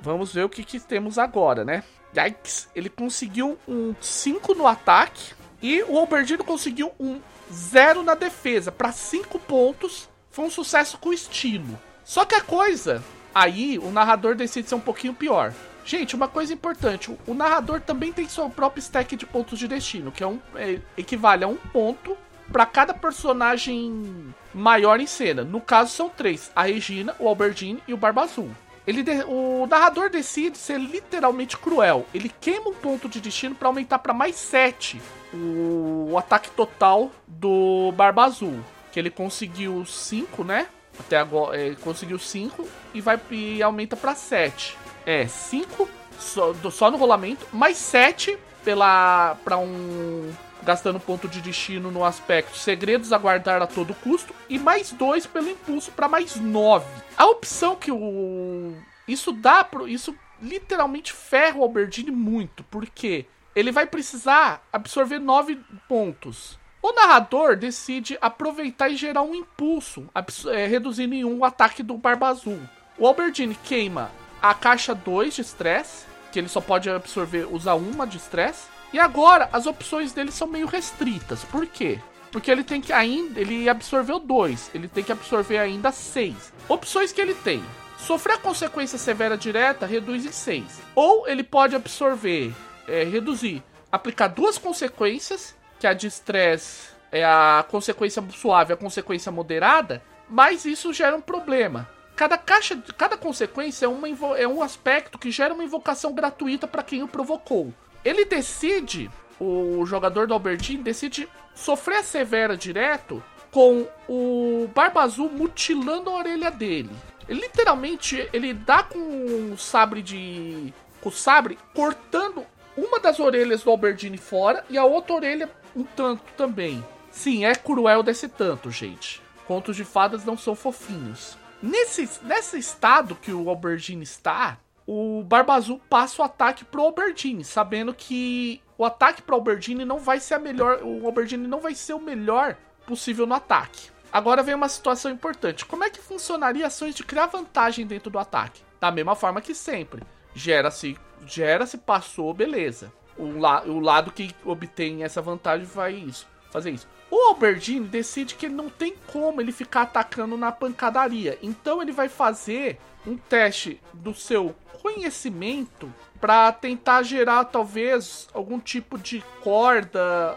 Vamos 0.00 0.32
ver 0.32 0.44
o 0.44 0.48
que, 0.48 0.62
que 0.62 0.78
temos 0.78 1.18
agora, 1.18 1.64
né? 1.64 1.82
Yikes, 2.16 2.68
ele 2.74 2.88
conseguiu 2.88 3.58
um 3.66 3.94
5 4.00 4.54
no 4.54 4.66
ataque 4.66 5.34
e 5.60 5.82
o 5.82 5.98
Albertine 5.98 6.42
conseguiu 6.42 6.92
um 6.98 7.20
0 7.52 8.02
na 8.02 8.14
defesa 8.14 8.70
para 8.70 8.92
5 8.92 9.38
pontos. 9.40 10.08
Foi 10.30 10.44
um 10.44 10.50
sucesso 10.50 10.98
com 10.98 11.12
estilo. 11.12 11.78
Só 12.04 12.24
que 12.24 12.34
a 12.34 12.40
coisa, 12.40 13.02
aí 13.34 13.78
o 13.78 13.90
narrador 13.90 14.34
decide 14.34 14.68
ser 14.68 14.74
um 14.74 14.80
pouquinho 14.80 15.14
pior. 15.14 15.52
Gente, 15.84 16.14
uma 16.14 16.28
coisa 16.28 16.52
importante, 16.52 17.16
o 17.26 17.34
narrador 17.34 17.80
também 17.80 18.12
tem 18.12 18.28
seu 18.28 18.48
próprio 18.50 18.80
stack 18.80 19.16
de 19.16 19.24
pontos 19.24 19.58
de 19.58 19.66
destino, 19.66 20.12
que 20.12 20.22
é 20.22 20.26
um 20.26 20.38
é, 20.54 20.80
equivale 20.96 21.44
a 21.44 21.48
um 21.48 21.56
ponto 21.56 22.16
para 22.52 22.66
cada 22.66 22.92
personagem 22.92 24.34
maior 24.52 25.00
em 25.00 25.06
cena. 25.06 25.44
No 25.44 25.60
caso 25.60 25.92
são 25.92 26.08
três: 26.08 26.50
a 26.54 26.64
Regina, 26.64 27.14
o 27.18 27.26
Albertine 27.26 27.82
e 27.88 27.94
o 27.94 27.96
Barba 27.96 28.22
Azul. 28.22 28.50
Ele 28.88 29.02
de... 29.02 29.22
O 29.24 29.66
narrador 29.66 30.08
decide 30.08 30.56
ser 30.56 30.80
literalmente 30.80 31.58
cruel. 31.58 32.06
Ele 32.14 32.32
queima 32.40 32.70
um 32.70 32.74
ponto 32.74 33.06
de 33.06 33.20
destino 33.20 33.54
para 33.54 33.68
aumentar 33.68 33.98
para 33.98 34.14
mais 34.14 34.34
7 34.36 34.98
o... 35.34 36.08
o 36.12 36.18
ataque 36.18 36.50
total 36.52 37.10
do 37.26 37.92
Barba 37.92 38.24
Azul. 38.24 38.64
Que 38.90 38.98
ele 38.98 39.10
conseguiu 39.10 39.84
5, 39.84 40.42
né? 40.42 40.68
Até 40.98 41.18
agora 41.18 41.60
ele 41.60 41.76
conseguiu 41.76 42.18
5 42.18 42.66
e 42.94 43.02
vai 43.02 43.20
e 43.30 43.62
aumenta 43.62 43.94
para 43.94 44.14
7. 44.14 44.74
É, 45.04 45.26
5 45.26 45.86
só, 46.18 46.54
só 46.70 46.90
no 46.90 46.96
rolamento, 46.96 47.46
mais 47.52 47.76
7 47.76 48.38
pela 48.64 49.36
para 49.44 49.58
um 49.58 50.32
gastando 50.62 51.00
ponto 51.00 51.28
de 51.28 51.40
destino 51.40 51.90
no 51.90 52.04
aspecto 52.04 52.56
segredos 52.56 53.12
a 53.12 53.18
guardar 53.18 53.62
a 53.62 53.66
todo 53.66 53.94
custo 53.94 54.34
e 54.48 54.58
mais 54.58 54.92
dois 54.92 55.26
pelo 55.26 55.50
impulso 55.50 55.90
para 55.92 56.08
mais 56.08 56.36
nove. 56.36 56.86
A 57.16 57.26
opção 57.26 57.76
que 57.76 57.90
o 57.90 58.74
isso 59.06 59.32
dá 59.32 59.64
pro 59.64 59.88
isso 59.88 60.14
literalmente 60.40 61.12
ferra 61.12 61.58
o 61.58 61.62
Alberdine 61.62 62.10
muito, 62.10 62.62
porque 62.64 63.26
ele 63.56 63.72
vai 63.72 63.86
precisar 63.86 64.62
absorver 64.72 65.18
nove 65.18 65.58
pontos. 65.88 66.58
O 66.80 66.92
narrador 66.92 67.56
decide 67.56 68.16
aproveitar 68.20 68.88
e 68.88 68.96
gerar 68.96 69.22
um 69.22 69.34
impulso, 69.34 70.08
é, 70.52 70.66
reduzindo 70.66 71.14
em 71.14 71.24
um 71.24 71.38
o 71.38 71.44
ataque 71.44 71.82
do 71.82 71.96
Barba 71.96 72.28
Azul. 72.28 72.60
O 72.96 73.06
Alberdine 73.06 73.56
queima 73.64 74.12
a 74.40 74.54
caixa 74.54 74.94
2 74.94 75.34
de 75.34 75.40
estresse, 75.40 76.06
que 76.30 76.38
ele 76.38 76.48
só 76.48 76.60
pode 76.60 76.88
absorver, 76.88 77.52
usar 77.52 77.74
uma 77.74 78.06
de 78.06 78.18
estresse 78.18 78.68
e 78.92 78.98
agora 78.98 79.48
as 79.52 79.66
opções 79.66 80.12
dele 80.12 80.30
são 80.30 80.48
meio 80.48 80.66
restritas. 80.66 81.44
Por 81.44 81.66
quê? 81.66 81.98
Porque 82.30 82.50
ele 82.50 82.64
tem 82.64 82.80
que 82.80 82.92
ainda. 82.92 83.40
Ele 83.40 83.68
absorveu 83.68 84.18
dois. 84.18 84.70
Ele 84.74 84.88
tem 84.88 85.04
que 85.04 85.12
absorver 85.12 85.58
ainda 85.58 85.92
seis. 85.92 86.52
Opções 86.68 87.12
que 87.12 87.20
ele 87.20 87.34
tem. 87.34 87.62
Sofrer 87.98 88.38
consequência 88.38 88.96
severa 88.96 89.36
direta 89.36 89.84
reduz 89.84 90.24
em 90.24 90.32
6. 90.32 90.64
Ou 90.94 91.26
ele 91.26 91.42
pode 91.42 91.74
absorver, 91.74 92.54
é, 92.86 93.02
reduzir, 93.02 93.62
aplicar 93.90 94.28
duas 94.28 94.56
consequências, 94.56 95.54
que 95.80 95.86
a 95.86 95.92
de 95.92 96.06
estresse 96.06 96.90
é 97.10 97.24
a 97.24 97.64
consequência 97.68 98.24
suave, 98.30 98.72
a 98.72 98.76
consequência 98.76 99.32
moderada, 99.32 100.02
mas 100.28 100.64
isso 100.64 100.92
gera 100.92 101.16
um 101.16 101.20
problema. 101.20 101.88
Cada 102.14 102.38
caixa, 102.38 102.80
cada 102.96 103.16
consequência 103.16 103.86
é, 103.86 103.88
uma, 103.88 104.08
é 104.38 104.46
um 104.46 104.62
aspecto 104.62 105.18
que 105.18 105.30
gera 105.30 105.54
uma 105.54 105.64
invocação 105.64 106.12
gratuita 106.12 106.66
para 106.66 106.82
quem 106.82 107.02
o 107.02 107.08
provocou. 107.08 107.72
Ele 108.08 108.24
decide, 108.24 109.10
o 109.38 109.84
jogador 109.84 110.26
do 110.26 110.32
Albertine 110.32 110.82
decide 110.82 111.28
sofrer 111.54 111.98
a 111.98 112.02
severa 112.02 112.56
direto 112.56 113.22
com 113.50 113.86
o 114.08 114.66
Barba 114.74 115.02
Azul 115.02 115.28
mutilando 115.28 116.08
a 116.08 116.16
orelha 116.16 116.50
dele. 116.50 116.90
Ele, 117.28 117.40
literalmente, 117.40 118.26
ele 118.32 118.54
dá 118.54 118.82
com 118.82 119.52
o 119.52 119.58
sabre 119.58 120.00
de. 120.00 120.72
com 121.02 121.10
o 121.10 121.12
sabre 121.12 121.58
cortando 121.74 122.46
uma 122.74 122.98
das 122.98 123.20
orelhas 123.20 123.62
do 123.62 123.70
Albertine 123.70 124.16
fora 124.16 124.64
e 124.70 124.78
a 124.78 124.84
outra 124.86 125.14
orelha 125.14 125.50
um 125.76 125.84
tanto 125.84 126.22
também. 126.34 126.82
Sim, 127.10 127.44
é 127.44 127.54
cruel 127.54 128.02
desse 128.02 128.26
tanto, 128.26 128.70
gente. 128.70 129.20
Contos 129.46 129.76
de 129.76 129.84
fadas 129.84 130.24
não 130.24 130.38
são 130.38 130.54
fofinhos. 130.54 131.36
Nesse, 131.62 132.08
nesse 132.22 132.58
estado 132.58 133.16
que 133.16 133.32
o 133.32 133.50
Albertine 133.50 134.02
está, 134.02 134.58
o 134.90 135.22
Barba 135.22 135.52
Azul 135.52 135.78
passa 135.90 136.22
o 136.22 136.24
ataque 136.24 136.64
pro 136.64 136.80
Albertine, 136.80 137.44
sabendo 137.44 137.92
que 137.92 138.58
o 138.78 138.86
ataque 138.86 139.20
pro 139.20 139.34
Albertine 139.34 139.84
não 139.84 139.98
vai 139.98 140.18
ser 140.18 140.32
a 140.32 140.38
melhor, 140.38 140.80
o 140.82 141.04
Albertine 141.04 141.46
não 141.46 141.60
vai 141.60 141.74
ser 141.74 141.92
o 141.92 142.00
melhor 142.00 142.56
possível 142.86 143.26
no 143.26 143.34
ataque. 143.34 143.90
Agora 144.10 144.42
vem 144.42 144.54
uma 144.54 144.68
situação 144.70 145.10
importante. 145.10 145.66
Como 145.66 145.84
é 145.84 145.90
que 145.90 146.00
funcionaria 146.00 146.66
ações 146.66 146.94
de 146.94 147.04
criar 147.04 147.26
vantagem 147.26 147.86
dentro 147.86 148.08
do 148.08 148.18
ataque? 148.18 148.62
Da 148.80 148.90
mesma 148.90 149.14
forma 149.14 149.42
que 149.42 149.54
sempre. 149.54 150.02
Gera-se, 150.34 150.96
gera-se, 151.26 151.76
passou, 151.76 152.32
beleza. 152.32 152.90
O, 153.18 153.38
la, 153.38 153.64
o 153.64 153.80
lado 153.80 154.10
que 154.10 154.34
obtém 154.42 155.04
essa 155.04 155.20
vantagem 155.20 155.66
vai 155.66 155.92
isso, 155.92 156.26
fazer 156.50 156.70
isso. 156.70 156.88
O 157.10 157.28
Albertine 157.28 157.86
decide 157.86 158.36
que 158.36 158.46
ele 158.46 158.54
não 158.54 158.70
tem 158.70 158.94
como 159.08 159.38
ele 159.38 159.52
ficar 159.52 159.82
atacando 159.82 160.38
na 160.38 160.50
pancadaria. 160.50 161.38
Então 161.42 161.82
ele 161.82 161.92
vai 161.92 162.08
fazer 162.08 162.78
um 163.08 163.16
teste 163.16 163.80
do 163.92 164.14
seu 164.14 164.54
conhecimento 164.82 165.92
para 166.20 166.52
tentar 166.52 167.02
gerar 167.02 167.44
talvez 167.44 168.28
algum 168.34 168.58
tipo 168.58 168.98
de 168.98 169.24
corda 169.42 170.36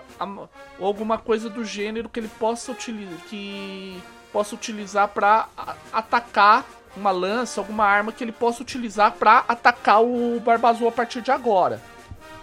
ou 0.80 0.86
alguma 0.86 1.18
coisa 1.18 1.50
do 1.50 1.66
gênero 1.66 2.10
que 2.10 2.20
ele 2.20 2.30
possa 2.40 2.72
utilizar 2.72 3.20
que 3.28 4.02
possa 4.32 4.56
utilizar 4.56 5.10
para 5.10 5.50
atacar 5.92 6.66
uma 6.96 7.12
lança, 7.12 7.60
alguma 7.60 7.86
arma 7.86 8.12
que 8.12 8.24
ele 8.24 8.32
possa 8.32 8.62
utilizar 8.62 9.14
para 9.14 9.44
atacar 9.48 10.02
o 10.04 10.40
Barba 10.40 10.70
Azul 10.70 10.88
a 10.88 10.92
partir 10.92 11.22
de 11.22 11.32
agora. 11.32 11.82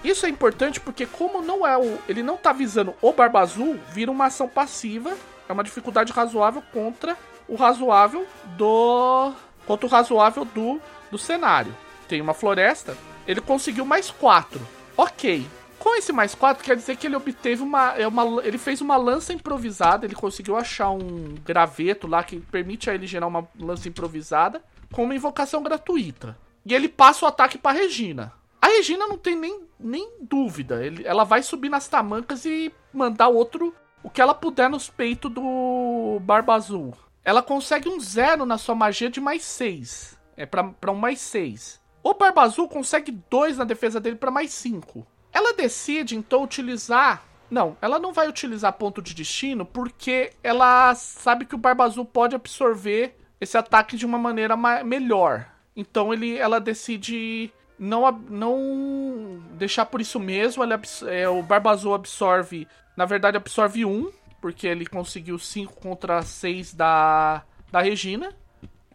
Isso 0.05 0.27
é 0.27 0.29
importante 0.29 0.81
porque 0.81 1.07
como 1.07 1.43
não 1.43 1.67
é 1.67 1.77
o, 1.77 1.99
ele 2.09 2.23
não 2.23 2.37
tá 2.37 2.53
visando 2.53 2.95
o 3.01 3.13
Barba 3.13 3.41
Azul, 3.41 3.79
vira 3.91 4.11
uma 4.11 4.27
ação 4.27 4.49
passiva, 4.49 5.17
é 5.49 5.53
uma 5.53 5.65
dificuldade 5.65 6.13
razoável 6.13 6.63
contra 6.73 7.17
o 7.49 7.57
razoável 7.57 8.27
do 8.57 9.33
contra 9.69 9.87
o 9.87 9.91
razoável 9.91 10.45
do 10.45 10.81
do 11.11 11.17
cenário 11.17 11.73
tem 12.09 12.21
uma 12.21 12.35
floresta, 12.35 12.97
ele 13.27 13.41
conseguiu 13.41 13.85
mais 13.85 14.11
4. 14.11 14.61
Ok. 14.97 15.47
Com 15.79 15.95
esse 15.95 16.13
mais 16.13 16.35
4, 16.35 16.65
quer 16.65 16.75
dizer 16.75 16.97
que 16.97 17.07
ele 17.07 17.15
obteve 17.15 17.63
uma, 17.63 17.93
é 17.93 18.09
uma. 18.09 18.43
Ele 18.43 18.59
fez 18.59 18.81
uma 18.81 18.97
lança 18.97 19.33
improvisada, 19.33 20.07
ele 20.07 20.15
conseguiu 20.15 20.57
achar 20.57 20.91
um 20.91 21.37
graveto 21.45 22.09
lá 22.09 22.25
que 22.25 22.41
permite 22.41 22.91
a 22.91 22.95
ele 22.95 23.07
gerar 23.07 23.29
uma 23.29 23.47
lança 23.57 23.89
improvisada 23.89 24.61
com 24.91 25.05
uma 25.05 25.15
invocação 25.15 25.63
gratuita. 25.63 26.37
E 26.67 26.75
ele 26.75 26.89
passa 26.89 27.25
o 27.25 27.29
ataque 27.29 27.59
para 27.59 27.79
Regina. 27.79 28.33
A 28.61 28.67
Regina 28.67 29.07
não 29.07 29.17
tem 29.17 29.37
nem, 29.37 29.61
nem 29.79 30.11
dúvida. 30.21 30.85
Ele, 30.85 31.07
ela 31.07 31.23
vai 31.23 31.45
subir 31.45 31.69
nas 31.69 31.87
tamancas 31.87 32.45
e 32.45 32.73
mandar 32.93 33.29
outro. 33.29 33.73
O 34.03 34.11
que 34.11 34.21
ela 34.21 34.35
puder 34.35 34.69
nos 34.69 34.89
peitos 34.89 35.31
do 35.31 36.19
Barba 36.23 36.55
Azul. 36.55 36.95
Ela 37.29 37.43
consegue 37.43 37.91
um 37.91 38.01
zero 38.01 38.47
na 38.47 38.57
sua 38.57 38.75
magia 38.75 39.11
de 39.11 39.21
mais 39.21 39.45
6. 39.45 40.19
É 40.35 40.47
pra 40.47 40.91
um 40.91 40.95
mais 40.95 41.21
6. 41.21 41.79
O 42.03 42.15
Barba 42.15 42.41
Azul 42.41 42.67
consegue 42.71 43.13
2 43.29 43.59
na 43.59 43.65
defesa 43.65 44.01
dele 44.01 44.17
para 44.17 44.31
mais 44.31 44.51
5. 44.51 45.07
Ela 45.31 45.53
decide 45.53 46.17
então 46.17 46.43
utilizar. 46.43 47.23
Não, 47.51 47.77
ela 47.83 47.99
não 47.99 48.15
vai 48.15 48.31
utilizar 48.31 48.73
ponto 48.73 49.03
de 49.03 49.13
destino 49.13 49.67
porque 49.67 50.33
ela 50.43 50.95
sabe 50.95 51.45
que 51.45 51.55
o 51.55 51.59
Barba 51.59 51.85
Azul 51.85 52.07
pode 52.07 52.35
absorver 52.35 53.15
esse 53.39 53.59
ataque 53.59 53.99
de 53.99 54.07
uma 54.07 54.17
maneira 54.17 54.57
melhor. 54.83 55.51
Então 55.77 56.15
ele, 56.15 56.39
ela 56.39 56.59
decide 56.59 57.53
não, 57.79 58.11
não 58.11 59.43
deixar 59.53 59.85
por 59.85 60.01
isso 60.01 60.19
mesmo. 60.19 60.63
Ela, 60.63 60.81
é, 61.09 61.29
o 61.29 61.43
Barba 61.43 61.73
Azul 61.73 61.93
absorve. 61.93 62.67
Na 62.97 63.05
verdade, 63.05 63.37
absorve 63.37 63.85
1, 63.85 63.91
um, 63.91 64.11
porque 64.41 64.67
ele 64.67 64.87
conseguiu 64.87 65.39
5 65.39 65.75
contra 65.75 66.23
6 66.23 66.75
da, 66.75 67.43
da 67.71 67.81
Regina. 67.81 68.35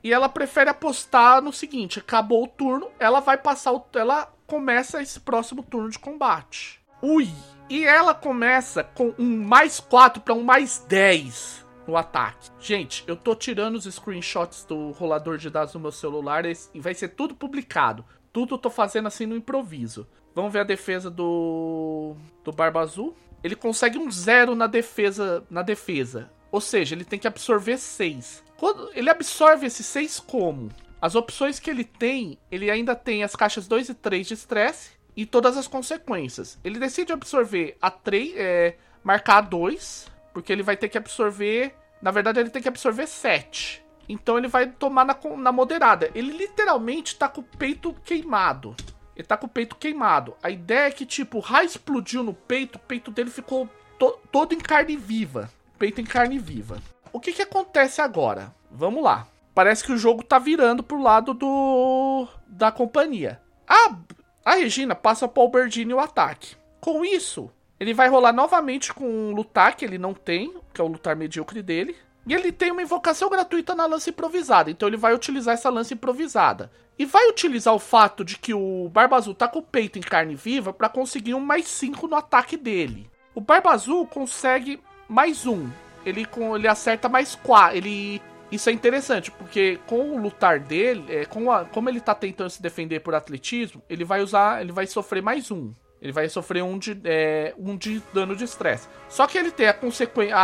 E 0.03 0.11
ela 0.11 0.27
prefere 0.27 0.69
apostar 0.69 1.41
no 1.41 1.53
seguinte: 1.53 1.99
acabou 1.99 2.43
o 2.43 2.47
turno, 2.47 2.91
ela 2.99 3.19
vai 3.19 3.37
passar 3.37 3.71
o. 3.71 3.85
Ela 3.93 4.31
começa 4.45 5.01
esse 5.01 5.19
próximo 5.19 5.63
turno 5.63 5.89
de 5.89 5.99
combate. 5.99 6.81
Ui! 7.01 7.29
E 7.69 7.85
ela 7.85 8.13
começa 8.13 8.83
com 8.83 9.13
um 9.17 9.43
mais 9.43 9.79
4 9.79 10.21
para 10.21 10.33
um 10.33 10.43
mais 10.43 10.85
10 10.87 11.65
no 11.87 11.97
ataque. 11.97 12.49
Gente, 12.59 13.03
eu 13.07 13.15
tô 13.15 13.35
tirando 13.35 13.75
os 13.75 13.85
screenshots 13.85 14.65
do 14.65 14.91
rolador 14.91 15.37
de 15.37 15.49
dados 15.49 15.73
no 15.73 15.79
meu 15.79 15.91
celular 15.91 16.45
e 16.45 16.79
vai 16.79 16.93
ser 16.93 17.09
tudo 17.09 17.35
publicado. 17.35 18.05
Tudo 18.31 18.55
eu 18.55 18.57
tô 18.57 18.69
fazendo 18.69 19.07
assim 19.07 19.25
no 19.25 19.35
improviso. 19.35 20.07
Vamos 20.35 20.51
ver 20.51 20.59
a 20.59 20.63
defesa 20.63 21.09
do 21.09 22.15
do 22.43 22.51
Barba 22.51 22.81
Azul. 22.81 23.15
Ele 23.43 23.55
consegue 23.55 23.97
um 23.97 24.09
zero 24.09 24.55
na 24.55 24.67
defesa, 24.67 25.43
na 25.49 25.61
defesa. 25.61 26.31
Ou 26.51 26.61
seja, 26.61 26.95
ele 26.95 27.03
tem 27.03 27.19
que 27.19 27.27
absorver 27.27 27.77
6. 27.77 28.43
Quando 28.57 28.89
ele 28.93 29.09
absorve 29.09 29.65
esses 29.65 29.85
6 29.85 30.19
como? 30.21 30.69
As 31.01 31.15
opções 31.15 31.59
que 31.59 31.69
ele 31.69 31.83
tem, 31.83 32.37
ele 32.49 32.71
ainda 32.71 32.95
tem 32.95 33.23
as 33.23 33.35
caixas 33.35 33.67
2 33.67 33.89
e 33.89 33.93
3 33.93 34.27
de 34.27 34.33
estresse 34.35 34.91
e 35.17 35.25
todas 35.25 35.57
as 35.57 35.67
consequências. 35.67 36.57
Ele 36.63 36.79
decide 36.79 37.11
absorver 37.11 37.75
a 37.81 37.91
3, 37.91 38.33
é, 38.37 38.77
marcar 39.03 39.39
a 39.39 39.41
2, 39.41 40.07
porque 40.33 40.53
ele 40.53 40.63
vai 40.63 40.77
ter 40.77 40.87
que 40.87 40.97
absorver. 40.97 41.75
Na 42.01 42.11
verdade, 42.11 42.39
ele 42.39 42.49
tem 42.49 42.61
que 42.61 42.69
absorver 42.69 43.07
7. 43.07 43.83
Então 44.07 44.37
ele 44.37 44.47
vai 44.47 44.67
tomar 44.67 45.05
na, 45.05 45.17
na 45.37 45.51
moderada. 45.51 46.09
Ele 46.15 46.31
literalmente 46.31 47.15
tá 47.15 47.27
com 47.27 47.41
o 47.41 47.43
peito 47.43 47.93
queimado. 48.05 48.75
Ele 49.15 49.27
tá 49.27 49.37
com 49.37 49.45
o 49.45 49.49
peito 49.49 49.75
queimado. 49.75 50.35
A 50.41 50.49
ideia 50.49 50.87
é 50.87 50.91
que, 50.91 51.05
tipo, 51.05 51.37
o 51.37 51.41
raio 51.41 51.67
explodiu 51.67 52.23
no 52.23 52.33
peito, 52.33 52.77
o 52.77 52.79
peito 52.79 53.11
dele 53.11 53.29
ficou 53.29 53.69
to 53.99 54.19
todo 54.31 54.53
em 54.53 54.59
carne 54.59 54.97
viva. 54.97 55.49
Peito 55.77 56.01
em 56.01 56.05
carne 56.05 56.39
viva. 56.39 56.81
O 57.11 57.19
que 57.19 57.31
que 57.31 57.41
acontece 57.41 58.01
agora? 58.01 58.53
Vamos 58.71 59.03
lá. 59.03 59.27
Parece 59.53 59.83
que 59.83 59.91
o 59.91 59.97
jogo 59.97 60.23
tá 60.23 60.39
virando 60.39 60.81
pro 60.81 61.01
lado 61.01 61.33
do 61.33 62.27
da 62.47 62.71
companhia. 62.71 63.39
A, 63.67 63.95
a 64.43 64.55
Regina 64.55 64.95
passa 64.95 65.27
pro 65.27 65.43
Albertini 65.43 65.93
o 65.93 65.99
ataque. 65.99 66.55
Com 66.81 67.05
isso, 67.05 67.51
ele 67.79 67.93
vai 67.93 68.09
rolar 68.09 68.33
novamente 68.33 68.93
com 68.93 69.05
um 69.05 69.31
lutar 69.31 69.75
que 69.75 69.85
ele 69.85 69.97
não 69.97 70.13
tem, 70.13 70.53
que 70.73 70.81
é 70.81 70.83
o 70.83 70.87
lutar 70.87 71.15
medíocre 71.15 71.61
dele. 71.61 71.95
E 72.25 72.33
ele 72.33 72.51
tem 72.51 72.71
uma 72.71 72.81
invocação 72.81 73.29
gratuita 73.29 73.75
na 73.75 73.85
lança 73.85 74.09
improvisada, 74.09 74.71
então 74.71 74.87
ele 74.87 74.97
vai 74.97 75.13
utilizar 75.13 75.53
essa 75.53 75.69
lança 75.69 75.93
improvisada. 75.93 76.71
E 76.97 77.05
vai 77.05 77.27
utilizar 77.27 77.73
o 77.73 77.79
fato 77.79 78.23
de 78.23 78.37
que 78.37 78.53
o 78.53 78.89
Barba 78.89 79.17
Azul 79.17 79.33
tá 79.33 79.47
com 79.47 79.59
o 79.59 79.63
peito 79.63 79.97
em 79.97 80.01
carne 80.01 80.35
viva 80.35 80.71
para 80.71 80.87
conseguir 80.87 81.33
um 81.33 81.39
mais 81.39 81.67
5 81.67 82.07
no 82.07 82.15
ataque 82.15 82.55
dele. 82.55 83.09
O 83.35 83.41
Barba 83.41 83.71
Azul 83.71 84.05
consegue 84.05 84.79
mais 85.09 85.45
um. 85.45 85.69
Ele, 86.05 86.25
com, 86.25 86.55
ele 86.55 86.67
acerta 86.67 87.09
mais 87.09 87.35
4. 87.35 87.77
Ele. 87.77 88.21
Isso 88.51 88.69
é 88.69 88.73
interessante, 88.73 89.31
porque 89.31 89.79
com 89.87 90.11
o 90.11 90.21
lutar 90.21 90.59
dele, 90.59 91.03
é, 91.09 91.25
com 91.25 91.51
a, 91.51 91.65
como 91.65 91.89
ele 91.89 91.99
tá 91.99 92.13
tentando 92.13 92.51
se 92.51 92.61
defender 92.61 92.99
por 92.99 93.15
atletismo, 93.15 93.81
ele 93.89 94.05
vai 94.05 94.21
usar. 94.21 94.61
Ele 94.61 94.71
vai 94.71 94.85
sofrer 94.85 95.23
mais 95.23 95.49
um. 95.49 95.73
Ele 96.03 96.11
vai 96.11 96.27
sofrer 96.27 96.61
um 96.61 96.77
de, 96.77 96.99
é, 97.05 97.55
um 97.57 97.77
de 97.77 98.03
dano 98.13 98.35
de 98.35 98.43
estresse. 98.43 98.89
Só 99.07 99.25
que 99.25 99.37
ele 99.37 99.49
tem 99.49 99.69
a 99.69 99.73
consequência. 99.73 100.35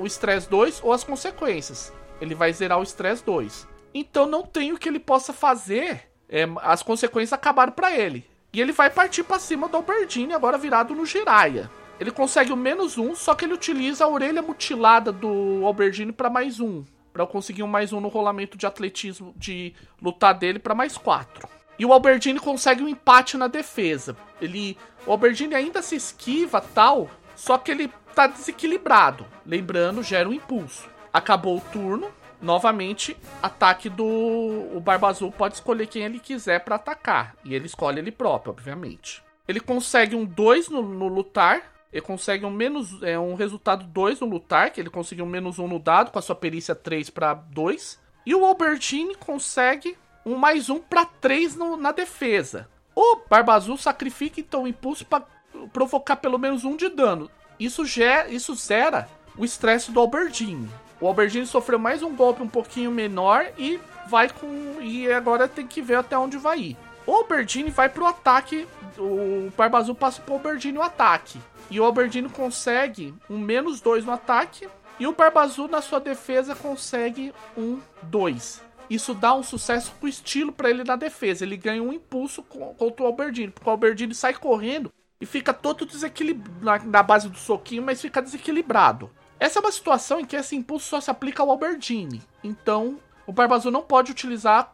O 0.00 0.06
estresse 0.06 0.48
2 0.48 0.80
ou 0.82 0.94
as 0.94 1.04
consequências. 1.04 1.92
Ele 2.22 2.34
vai 2.34 2.50
zerar 2.54 2.80
o 2.80 2.82
estresse 2.82 3.22
2. 3.22 3.68
Então 3.92 4.24
não 4.24 4.42
tem 4.42 4.72
o 4.72 4.78
que 4.78 4.88
ele 4.88 4.98
possa 4.98 5.34
fazer. 5.34 6.08
É, 6.26 6.48
as 6.62 6.82
consequências 6.82 7.34
acabaram 7.34 7.72
para 7.72 7.94
ele. 7.94 8.24
E 8.50 8.62
ele 8.62 8.72
vai 8.72 8.88
partir 8.88 9.24
para 9.24 9.38
cima 9.38 9.68
do 9.68 9.76
Albertini, 9.76 10.32
agora 10.32 10.56
virado 10.56 10.94
no 10.94 11.04
Jiraya. 11.04 11.70
Ele 12.00 12.10
consegue 12.10 12.50
o 12.50 12.56
menos 12.56 12.96
um, 12.96 13.14
só 13.14 13.34
que 13.34 13.44
ele 13.44 13.52
utiliza 13.52 14.06
a 14.06 14.08
orelha 14.08 14.40
mutilada 14.40 15.12
do 15.12 15.66
Albertini 15.66 16.12
para 16.12 16.30
mais 16.30 16.60
um. 16.60 16.82
Para 17.12 17.26
conseguir 17.26 17.62
um 17.62 17.66
mais 17.66 17.92
um 17.92 18.00
no 18.00 18.08
rolamento 18.08 18.56
de 18.56 18.66
atletismo, 18.66 19.34
de 19.36 19.74
lutar 20.00 20.32
dele 20.32 20.58
para 20.58 20.74
mais 20.74 20.96
quatro. 20.96 21.46
E 21.78 21.84
o 21.84 21.92
Albertini 21.92 22.38
consegue 22.38 22.82
um 22.82 22.88
empate 22.88 23.36
na 23.36 23.48
defesa. 23.48 24.16
Ele, 24.40 24.76
o 25.06 25.12
Albertini 25.12 25.54
ainda 25.54 25.82
se 25.82 25.96
esquiva 25.96 26.60
tal, 26.60 27.10
só 27.34 27.58
que 27.58 27.70
ele 27.70 27.90
tá 28.14 28.26
desequilibrado. 28.26 29.26
Lembrando, 29.44 30.02
gera 30.02 30.28
um 30.28 30.32
impulso. 30.32 30.88
Acabou 31.12 31.58
o 31.58 31.60
turno. 31.72 32.10
Novamente, 32.40 33.16
ataque 33.42 33.88
do 33.88 34.04
o 34.04 34.78
Barba 34.78 35.08
Azul 35.08 35.32
pode 35.32 35.54
escolher 35.54 35.86
quem 35.86 36.02
ele 36.02 36.18
quiser 36.18 36.60
para 36.60 36.76
atacar. 36.76 37.34
E 37.42 37.54
ele 37.54 37.66
escolhe 37.66 37.98
ele 37.98 38.12
próprio, 38.12 38.52
obviamente. 38.52 39.22
Ele 39.48 39.60
consegue 39.60 40.14
um 40.14 40.24
2 40.24 40.68
no, 40.68 40.82
no, 40.82 41.08
lutar. 41.08 41.62
Ele 41.90 42.02
consegue 42.02 42.44
um 42.44 42.50
menos 42.50 43.02
é, 43.02 43.18
um 43.18 43.34
resultado 43.34 43.84
2 43.84 44.20
no 44.20 44.26
lutar, 44.26 44.70
que 44.70 44.80
ele 44.80 44.90
conseguiu 44.90 45.24
um 45.24 45.28
menos 45.28 45.58
1 45.58 45.64
um 45.64 45.68
no 45.68 45.78
dado, 45.78 46.10
com 46.10 46.18
a 46.18 46.22
sua 46.22 46.34
perícia 46.34 46.74
3 46.74 47.08
para 47.08 47.34
2. 47.34 47.98
E 48.26 48.34
o 48.34 48.44
Albertini 48.44 49.14
consegue 49.14 49.96
um 50.24 50.36
mais 50.36 50.70
um 50.70 50.78
para 50.78 51.04
3 51.04 51.56
no, 51.56 51.76
na 51.76 51.92
defesa. 51.92 52.68
O 52.94 53.16
Barba 53.28 53.54
Azul 53.54 53.76
sacrifica 53.76 54.40
então 54.40 54.62
o 54.62 54.68
impulso 54.68 55.04
para 55.04 55.24
provocar 55.72 56.16
pelo 56.16 56.38
menos 56.38 56.64
um 56.64 56.76
de 56.76 56.88
dano. 56.88 57.30
Isso, 57.58 57.84
gera, 57.84 58.28
isso 58.28 58.54
zera 58.54 59.08
o 59.36 59.44
estresse 59.44 59.90
do 59.90 60.00
Albertine. 60.00 60.68
O 61.00 61.06
Albertine 61.06 61.46
sofreu 61.46 61.78
mais 61.78 62.02
um 62.02 62.14
golpe 62.14 62.42
um 62.42 62.48
pouquinho 62.48 62.90
menor 62.90 63.46
e 63.58 63.80
vai 64.08 64.28
com. 64.28 64.80
E 64.80 65.10
agora 65.12 65.48
tem 65.48 65.66
que 65.66 65.82
ver 65.82 65.96
até 65.96 66.16
onde 66.16 66.36
vai 66.36 66.58
ir. 66.58 66.76
O 67.06 67.12
Albertine 67.12 67.70
vai 67.70 67.88
pro 67.88 68.06
ataque. 68.06 68.66
O 68.96 69.52
Barba 69.56 69.78
Azul 69.78 69.94
passa 69.94 70.22
pro 70.22 70.34
Albertine 70.34 70.78
o 70.78 70.82
ataque. 70.82 71.40
E 71.70 71.80
o 71.80 71.84
Albertine 71.84 72.28
consegue 72.28 73.14
um 73.28 73.38
menos 73.38 73.80
2 73.80 74.04
no 74.04 74.12
ataque. 74.12 74.68
E 74.98 75.06
o 75.06 75.12
Barba 75.12 75.42
Azul 75.42 75.68
na 75.68 75.82
sua 75.82 75.98
defesa 75.98 76.54
consegue 76.54 77.34
um 77.56 77.80
2 78.04 78.62
isso 78.88 79.14
dá 79.14 79.34
um 79.34 79.42
sucesso 79.42 79.92
com 80.00 80.06
estilo 80.06 80.52
para 80.52 80.70
ele 80.70 80.84
na 80.84 80.96
defesa. 80.96 81.44
Ele 81.44 81.56
ganha 81.56 81.82
um 81.82 81.92
impulso 81.92 82.42
contra 82.42 83.02
o 83.02 83.06
Albertini, 83.06 83.50
porque 83.50 83.68
o 83.68 83.72
Albertini 83.72 84.14
sai 84.14 84.34
correndo 84.34 84.92
e 85.20 85.26
fica 85.26 85.54
todo 85.54 85.86
desequilibrado 85.86 86.86
na, 86.88 87.02
base 87.02 87.28
do 87.28 87.38
soquinho, 87.38 87.82
mas 87.82 88.00
fica 88.00 88.20
desequilibrado. 88.20 89.10
Essa 89.38 89.58
é 89.58 89.60
uma 89.60 89.72
situação 89.72 90.20
em 90.20 90.24
que 90.24 90.36
esse 90.36 90.54
impulso 90.54 90.88
só 90.88 91.00
se 91.00 91.10
aplica 91.10 91.42
ao 91.42 91.50
Albertini. 91.50 92.22
Então, 92.42 92.98
o 93.26 93.32
Barba 93.32 93.56
Azul 93.56 93.72
não 93.72 93.82
pode 93.82 94.12
utilizar 94.12 94.72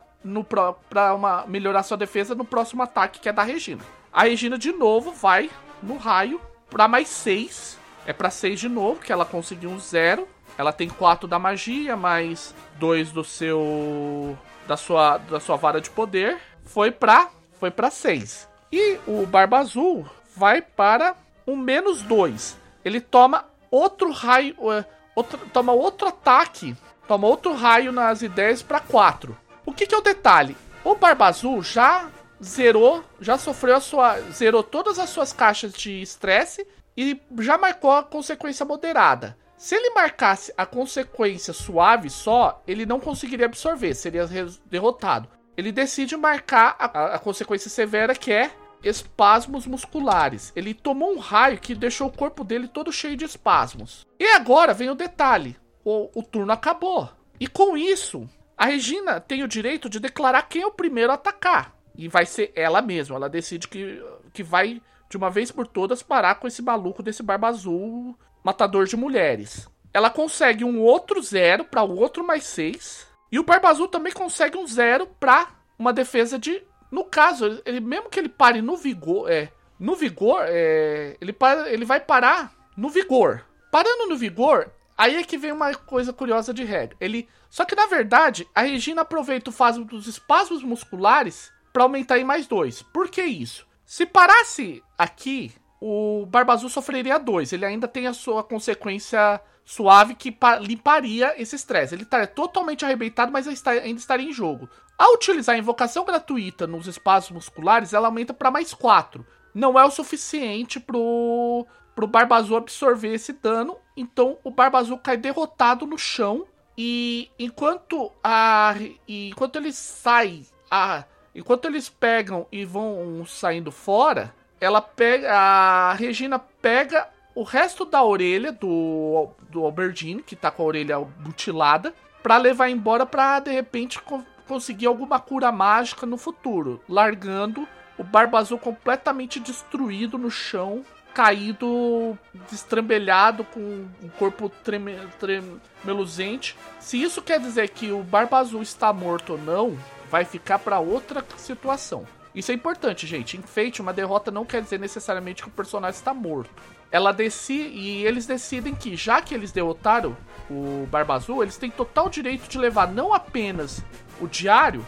para 0.89 1.47
melhorar 1.47 1.83
sua 1.83 1.97
defesa 1.97 2.35
no 2.35 2.45
próximo 2.45 2.83
ataque, 2.83 3.21
que 3.21 3.29
é 3.29 3.33
da 3.33 3.43
Regina. 3.43 3.83
A 4.13 4.25
Regina, 4.25 4.59
de 4.59 4.73
novo, 4.73 5.13
vai 5.13 5.51
no 5.83 5.97
raio 5.97 6.41
para 6.69 6.89
mais 6.89 7.09
6. 7.09 7.79
É 8.07 8.13
para 8.13 8.31
6 8.31 8.61
de 8.61 8.69
novo, 8.69 9.01
que 9.01 9.13
ela 9.13 9.25
conseguiu 9.25 9.71
um 9.71 9.79
zero. 9.79 10.27
Ela 10.61 10.75
tem 10.75 10.91
4 10.91 11.27
da 11.27 11.39
magia, 11.39 11.97
mais 11.97 12.55
2 12.79 13.13
do 13.13 13.25
seu. 13.25 14.37
Da 14.67 14.77
sua, 14.77 15.17
da 15.17 15.41
sua 15.41 15.57
vara 15.57 15.81
de 15.81 15.89
poder. 15.89 16.37
Foi 16.67 16.91
pra. 16.91 17.31
Foi 17.59 17.71
pra 17.71 17.91
6. 17.91 18.47
E 18.71 18.99
o 19.07 19.25
Barba 19.25 19.61
Azul 19.61 20.07
vai 20.37 20.61
para 20.61 21.17
um 21.47 21.57
menos 21.57 22.03
2. 22.03 22.59
Ele 22.85 23.01
toma 23.01 23.47
outro 23.71 24.13
raio. 24.13 24.55
É, 24.71 24.85
outro, 25.17 25.39
toma 25.51 25.73
outro 25.73 26.09
ataque. 26.09 26.77
Toma 27.09 27.27
outro 27.27 27.55
raio 27.55 27.91
nas 27.91 28.21
ideias 28.21 28.63
para 28.63 28.81
4. 28.81 29.35
O 29.65 29.73
que, 29.73 29.87
que 29.87 29.95
é 29.95 29.99
o 29.99 30.03
detalhe? 30.03 30.55
O 30.85 30.95
Barba 30.95 31.29
Azul 31.29 31.63
já 31.63 32.11
zerou, 32.43 33.03
já 33.19 33.39
sofreu 33.39 33.77
a 33.77 33.81
sua. 33.81 34.21
Zerou 34.31 34.63
todas 34.63 34.99
as 34.99 35.09
suas 35.09 35.33
caixas 35.33 35.73
de 35.73 36.03
estresse 36.03 36.69
e 36.95 37.19
já 37.39 37.57
marcou 37.57 37.93
a 37.93 38.03
consequência 38.03 38.67
moderada. 38.67 39.39
Se 39.61 39.75
ele 39.75 39.91
marcasse 39.91 40.55
a 40.57 40.65
consequência 40.65 41.53
suave 41.53 42.09
só, 42.09 42.63
ele 42.67 42.87
não 42.87 42.99
conseguiria 42.99 43.45
absorver, 43.45 43.93
seria 43.93 44.27
derrotado. 44.65 45.29
Ele 45.55 45.71
decide 45.71 46.17
marcar 46.17 46.77
a, 46.79 47.17
a, 47.17 47.19
consequência 47.19 47.69
severa 47.69 48.15
que 48.15 48.33
é 48.33 48.51
espasmos 48.83 49.67
musculares. 49.67 50.51
Ele 50.57 50.73
tomou 50.73 51.13
um 51.13 51.19
raio 51.19 51.59
que 51.59 51.75
deixou 51.75 52.09
o 52.09 52.13
corpo 52.13 52.43
dele 52.43 52.69
todo 52.69 52.91
cheio 52.91 53.19
de 53.19 53.27
espasmos. 53.27 54.07
E 54.19 54.29
agora 54.29 54.73
vem 54.73 54.89
o 54.89 54.95
detalhe: 54.95 55.55
o, 55.85 56.09
o 56.19 56.23
turno 56.23 56.53
acabou. 56.53 57.11
E 57.39 57.47
com 57.47 57.77
isso, 57.77 58.27
a 58.57 58.65
Regina 58.65 59.21
tem 59.21 59.43
o 59.43 59.49
direito 59.49 59.91
de 59.91 60.01
declarar 60.01 60.49
quem 60.49 60.63
é 60.63 60.67
o 60.67 60.73
primeiro 60.73 61.13
a 61.13 61.17
atacar. 61.17 61.77
E 61.95 62.09
vai 62.09 62.25
ser 62.25 62.51
ela 62.57 62.81
mesma. 62.81 63.17
Ela 63.17 63.29
decide 63.29 63.69
que, 63.69 64.03
que 64.33 64.43
vai, 64.43 64.81
de 65.11 65.19
uma 65.19 65.29
vez 65.29 65.53
por 65.53 65.67
todas, 65.67 66.03
parar 66.03 66.37
com 66.37 66.49
esse 66.49 66.63
maluco 66.63 67.03
desse 67.03 67.23
barba 67.23 67.49
azul 67.49 68.17
matador 68.43 68.87
de 68.87 68.97
mulheres. 68.97 69.69
Ela 69.93 70.11
consegue 70.11 70.65
um 70.65 70.81
outro 70.81 71.23
zero 71.23 71.65
para 71.65 71.83
o 71.83 71.97
outro 71.97 72.25
mais 72.25 72.45
seis. 72.45 73.07
E 73.31 73.39
o 73.39 73.45
Barba 73.45 73.69
Azul 73.69 73.89
também 73.89 74.13
consegue 74.13 74.57
um 74.57 74.67
zero 74.67 75.07
para 75.07 75.49
uma 75.79 75.93
defesa 75.93 76.39
de. 76.39 76.63
No 76.91 77.05
caso, 77.05 77.63
ele 77.65 77.81
mesmo 77.81 78.11
que 78.11 78.19
ele 78.19 78.29
pare 78.29 78.61
no 78.61 78.77
vigor. 78.77 79.31
É, 79.31 79.51
no 79.79 79.95
vigor, 79.95 80.43
é, 80.47 81.17
ele, 81.21 81.33
para, 81.33 81.71
ele 81.71 81.85
vai 81.85 82.01
parar 82.01 82.53
no 82.77 82.89
vigor. 82.89 83.45
Parando 83.71 84.09
no 84.09 84.17
vigor, 84.17 84.71
aí 84.99 85.17
é 85.17 85.23
que 85.23 85.39
vem 85.39 85.53
uma 85.53 85.75
coisa 85.75 86.13
curiosa 86.13 86.53
de 86.53 86.65
regra. 86.65 86.97
Ele, 87.01 87.29
só 87.49 87.65
que 87.65 87.75
na 87.75 87.87
verdade, 87.87 88.47
a 88.55 88.63
Regina 88.63 89.03
aproveita 89.03 89.51
o 89.51 89.53
fase 89.53 89.83
dos 89.85 90.07
espasmos 90.07 90.63
musculares 90.63 91.53
para 91.73 91.85
aumentar 91.85 92.19
em 92.19 92.25
mais 92.25 92.47
dois. 92.47 92.83
Por 92.83 93.09
que 93.09 93.23
isso? 93.23 93.67
Se 93.85 94.05
parasse 94.05 94.83
aqui, 94.99 95.53
o 95.81 96.27
Barba 96.27 96.53
Azul 96.53 96.69
sofreria 96.69 97.19
dois. 97.19 97.53
Ele 97.53 97.65
ainda 97.65 97.89
tem 97.89 98.07
a 98.07 98.13
sua 98.13 98.45
consequência 98.45 99.41
suave 99.65 100.15
que 100.15 100.37
limparia 100.61 101.41
esse 101.41 101.57
estresse. 101.57 101.95
Ele 101.95 102.03
estaria 102.03 102.27
totalmente 102.27 102.85
arrebentado, 102.85 103.33
mas 103.33 103.47
ainda 103.47 103.99
estaria 103.99 104.29
em 104.29 104.33
jogo. 104.33 104.69
Ao 104.99 105.15
utilizar 105.15 105.55
a 105.55 105.59
invocação 105.59 106.05
gratuita 106.05 106.67
nos 106.67 106.87
espaços 106.87 107.31
musculares, 107.31 107.95
ela 107.95 108.09
aumenta 108.09 108.35
para 108.35 108.51
mais 108.51 108.75
4. 108.75 109.25
Não 109.55 109.79
é 109.79 109.85
o 109.85 109.91
suficiente 109.91 110.79
pro, 110.79 111.67
pro 111.95 112.07
Barba 112.07 112.37
Azul 112.37 112.57
absorver 112.57 113.15
esse 113.15 113.33
dano, 113.33 113.77
então 113.97 114.37
o 114.45 114.51
Barba 114.51 114.79
Azul 114.79 114.99
cai 114.99 115.17
derrotado 115.17 115.87
no 115.87 115.97
chão 115.97 116.47
e 116.77 117.31
enquanto 117.39 118.13
a 118.23 118.75
enquanto 119.09 119.57
ele 119.57 119.73
sai, 119.73 120.47
a, 120.71 121.05
enquanto 121.35 121.65
eles 121.67 121.89
pegam 121.89 122.47
e 122.53 122.65
vão 122.65 123.25
saindo 123.27 123.73
fora, 123.73 124.35
ela 124.61 124.81
pega 124.81 125.33
a 125.33 125.95
Regina 125.95 126.39
pega 126.39 127.09
o 127.35 127.43
resto 127.43 127.85
da 127.85 128.03
orelha 128.03 128.53
do 128.53 129.29
do 129.49 129.65
Alberdine, 129.65 130.23
que 130.23 130.37
tá 130.37 130.51
com 130.51 130.63
a 130.63 130.67
orelha 130.67 130.99
mutilada, 130.99 131.93
para 132.23 132.37
levar 132.37 132.69
embora 132.69 133.05
para 133.05 133.41
de 133.41 133.51
repente 133.51 134.01
co 134.01 134.23
conseguir 134.47 134.87
alguma 134.87 135.21
cura 135.21 135.53
mágica 135.53 136.05
no 136.05 136.17
futuro, 136.17 136.83
largando 136.89 137.69
o 137.97 138.03
Barba 138.03 138.41
Azul 138.41 138.59
completamente 138.59 139.39
destruído 139.39 140.19
no 140.19 140.29
chão 140.29 140.85
caído, 141.15 142.19
destrambelhado, 142.51 143.45
com 143.45 143.61
um 144.03 144.09
corpo 144.19 144.49
treme, 144.49 144.97
tremeluzente. 145.19 146.57
Se 146.79 147.01
isso 147.01 147.23
quer 147.23 147.41
dizer 147.41 147.69
que 147.71 147.91
o 147.91 148.03
Barba 148.03 148.39
Azul 148.39 148.63
está 148.63 148.93
morto 148.93 149.33
ou 149.33 149.39
não, 149.39 149.79
vai 150.11 150.25
ficar 150.25 150.59
para 150.59 150.79
outra 150.79 151.25
situação. 151.37 152.07
Isso 152.35 152.53
é 152.53 152.55
importante, 152.55 153.07
gente. 153.07 153.37
Em 153.37 153.43
Fate, 153.43 153.83
uma 153.83 153.93
derrota 153.93 154.31
não 154.31 154.45
quer 154.45 154.63
dizer 154.63 154.79
necessariamente 154.79 155.43
que 155.43 155.49
o 155.49 155.53
personagem 155.53 155.99
está 155.99 156.15
morto. 156.15 156.51
Ela 156.91 157.13
decide 157.13 157.69
e 157.71 158.05
eles 158.05 158.27
decidem 158.27 158.75
que, 158.75 158.97
já 158.97 159.21
que 159.21 159.35
eles 159.35 159.53
derrotaram 159.53 160.17
o 160.49 160.87
Barba 160.91 161.15
Azul, 161.15 161.43
eles 161.43 161.57
têm 161.57 161.71
total 161.71 162.09
direito 162.09 162.49
de 162.49 162.59
levar 162.59 162.89
não 162.89 163.13
apenas 163.15 163.83
o 164.21 164.27
diário, 164.27 164.85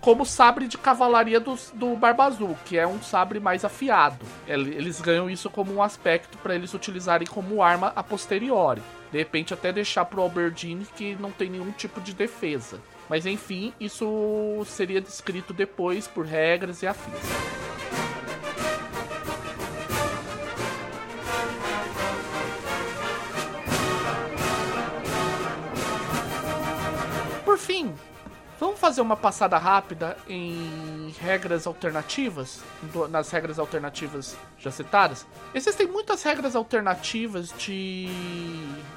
como 0.00 0.24
sabre 0.24 0.68
de 0.68 0.78
cavalaria 0.78 1.40
do, 1.40 1.58
do 1.74 1.96
Barba 1.96 2.24
Azul, 2.24 2.56
que 2.64 2.78
é 2.78 2.86
um 2.86 3.02
sabre 3.02 3.40
mais 3.40 3.64
afiado. 3.64 4.24
Eles 4.46 5.00
ganham 5.00 5.28
isso 5.28 5.50
como 5.50 5.74
um 5.74 5.82
aspecto 5.82 6.38
para 6.38 6.54
eles 6.54 6.72
utilizarem 6.72 7.26
como 7.26 7.62
arma 7.62 7.92
a 7.96 8.02
posteriori. 8.02 8.82
De 9.10 9.18
repente 9.18 9.54
até 9.54 9.72
deixar 9.72 10.04
pro 10.04 10.22
Alberdine 10.22 10.86
que 10.96 11.16
não 11.16 11.30
tem 11.30 11.50
nenhum 11.50 11.72
tipo 11.72 12.00
de 12.00 12.14
defesa. 12.14 12.80
Mas 13.08 13.24
enfim, 13.26 13.72
isso 13.80 14.62
seria 14.66 15.00
descrito 15.00 15.52
depois 15.52 16.06
por 16.06 16.26
regras 16.26 16.82
e 16.82 16.86
afins. 16.86 17.14
Por 27.44 27.58
fim, 27.58 27.94
Vamos 28.60 28.80
fazer 28.80 29.00
uma 29.00 29.16
passada 29.16 29.56
rápida 29.56 30.16
em 30.28 31.14
regras 31.20 31.64
alternativas, 31.64 32.60
nas 33.08 33.30
regras 33.30 33.56
alternativas 33.56 34.36
já 34.58 34.72
citadas. 34.72 35.24
Existem 35.54 35.86
muitas 35.86 36.24
regras 36.24 36.56
alternativas 36.56 37.54
de, 37.56 38.08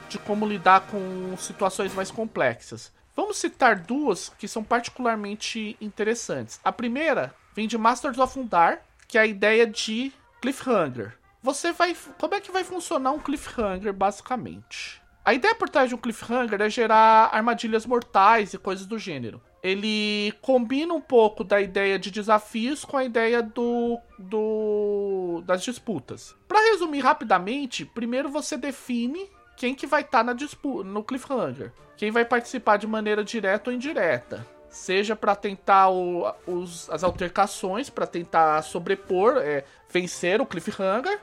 de 0.09 0.17
como 0.17 0.47
lidar 0.47 0.81
com 0.87 1.37
situações 1.37 1.93
mais 1.93 2.09
complexas. 2.09 2.91
Vamos 3.15 3.37
citar 3.37 3.75
duas 3.75 4.29
que 4.29 4.47
são 4.47 4.63
particularmente 4.63 5.77
interessantes. 5.81 6.59
A 6.63 6.71
primeira 6.71 7.33
vem 7.53 7.67
de 7.67 7.77
Masters 7.77 8.17
of 8.17 8.39
Undar, 8.39 8.81
que 9.07 9.17
é 9.17 9.21
a 9.21 9.25
ideia 9.25 9.67
de 9.67 10.11
cliffhanger. 10.41 11.17
Você 11.43 11.71
vai, 11.71 11.95
como 12.19 12.35
é 12.35 12.41
que 12.41 12.51
vai 12.51 12.63
funcionar 12.63 13.11
um 13.11 13.19
cliffhanger 13.19 13.93
basicamente? 13.93 15.01
A 15.23 15.33
ideia 15.33 15.53
por 15.53 15.69
trás 15.69 15.89
de 15.89 15.95
um 15.95 15.97
cliffhanger 15.97 16.61
é 16.61 16.69
gerar 16.69 17.29
armadilhas 17.31 17.85
mortais 17.85 18.53
e 18.53 18.57
coisas 18.57 18.85
do 18.85 18.97
gênero 18.97 19.41
ele 19.63 20.33
combina 20.41 20.93
um 20.93 21.01
pouco 21.01 21.43
da 21.43 21.61
ideia 21.61 21.99
de 21.99 22.09
desafios 22.09 22.83
com 22.83 22.97
a 22.97 23.03
ideia 23.03 23.41
do, 23.43 23.99
do 24.17 25.43
das 25.45 25.63
disputas. 25.63 26.35
Para 26.47 26.71
resumir 26.71 26.99
rapidamente, 26.99 27.85
primeiro 27.85 28.29
você 28.29 28.57
define 28.57 29.29
quem 29.61 29.75
que 29.75 29.85
vai 29.85 30.01
estar 30.01 30.17
tá 30.17 30.23
na 30.23 30.33
disputa 30.33 30.89
no 30.89 31.03
cliffhanger, 31.03 31.71
quem 31.95 32.09
vai 32.09 32.25
participar 32.25 32.77
de 32.77 32.87
maneira 32.87 33.23
direta 33.23 33.69
ou 33.69 33.75
indireta, 33.75 34.43
seja 34.71 35.15
para 35.15 35.35
tentar 35.35 35.91
o, 35.91 36.33
os, 36.47 36.89
as 36.89 37.03
altercações, 37.03 37.87
para 37.87 38.07
tentar 38.07 38.59
sobrepor, 38.63 39.37
é, 39.37 39.63
vencer 39.87 40.41
o 40.41 40.47
cliffhanger, 40.47 41.19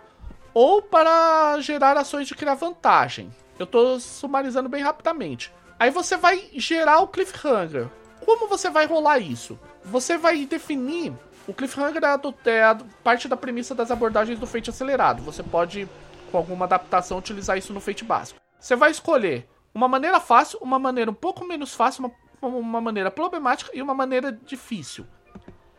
ou 0.54 0.80
para 0.80 1.58
gerar 1.58 1.96
ações 1.96 2.28
de 2.28 2.36
criar 2.36 2.54
vantagem. 2.54 3.28
Eu 3.58 3.64
estou 3.64 3.98
sumarizando 3.98 4.68
bem 4.68 4.84
rapidamente. 4.84 5.52
Aí 5.76 5.90
você 5.90 6.16
vai 6.16 6.48
gerar 6.54 7.00
o 7.00 7.08
cliffhanger. 7.08 7.88
Como 8.24 8.46
você 8.46 8.70
vai 8.70 8.86
rolar 8.86 9.18
isso? 9.18 9.58
Você 9.84 10.16
vai 10.16 10.46
definir. 10.46 11.12
O 11.48 11.52
cliffhanger 11.52 12.04
é, 12.04 12.16
do, 12.16 12.32
é 12.46 12.76
parte 13.02 13.26
da 13.26 13.36
premissa 13.36 13.74
das 13.74 13.90
abordagens 13.90 14.38
do 14.38 14.46
Fate 14.46 14.70
acelerado. 14.70 15.24
Você 15.24 15.42
pode, 15.42 15.88
com 16.30 16.36
alguma 16.36 16.64
adaptação, 16.64 17.18
utilizar 17.18 17.58
isso 17.58 17.72
no 17.72 17.80
Fate 17.80 18.04
básico. 18.04 18.40
Você 18.58 18.76
vai 18.76 18.90
escolher 18.90 19.48
uma 19.74 19.88
maneira 19.88 20.20
fácil, 20.20 20.58
uma 20.60 20.78
maneira 20.78 21.10
um 21.10 21.14
pouco 21.14 21.44
menos 21.44 21.74
fácil, 21.74 22.12
uma, 22.40 22.48
uma 22.48 22.80
maneira 22.80 23.10
problemática 23.10 23.70
e 23.74 23.82
uma 23.82 23.94
maneira 23.94 24.32
difícil. 24.32 25.06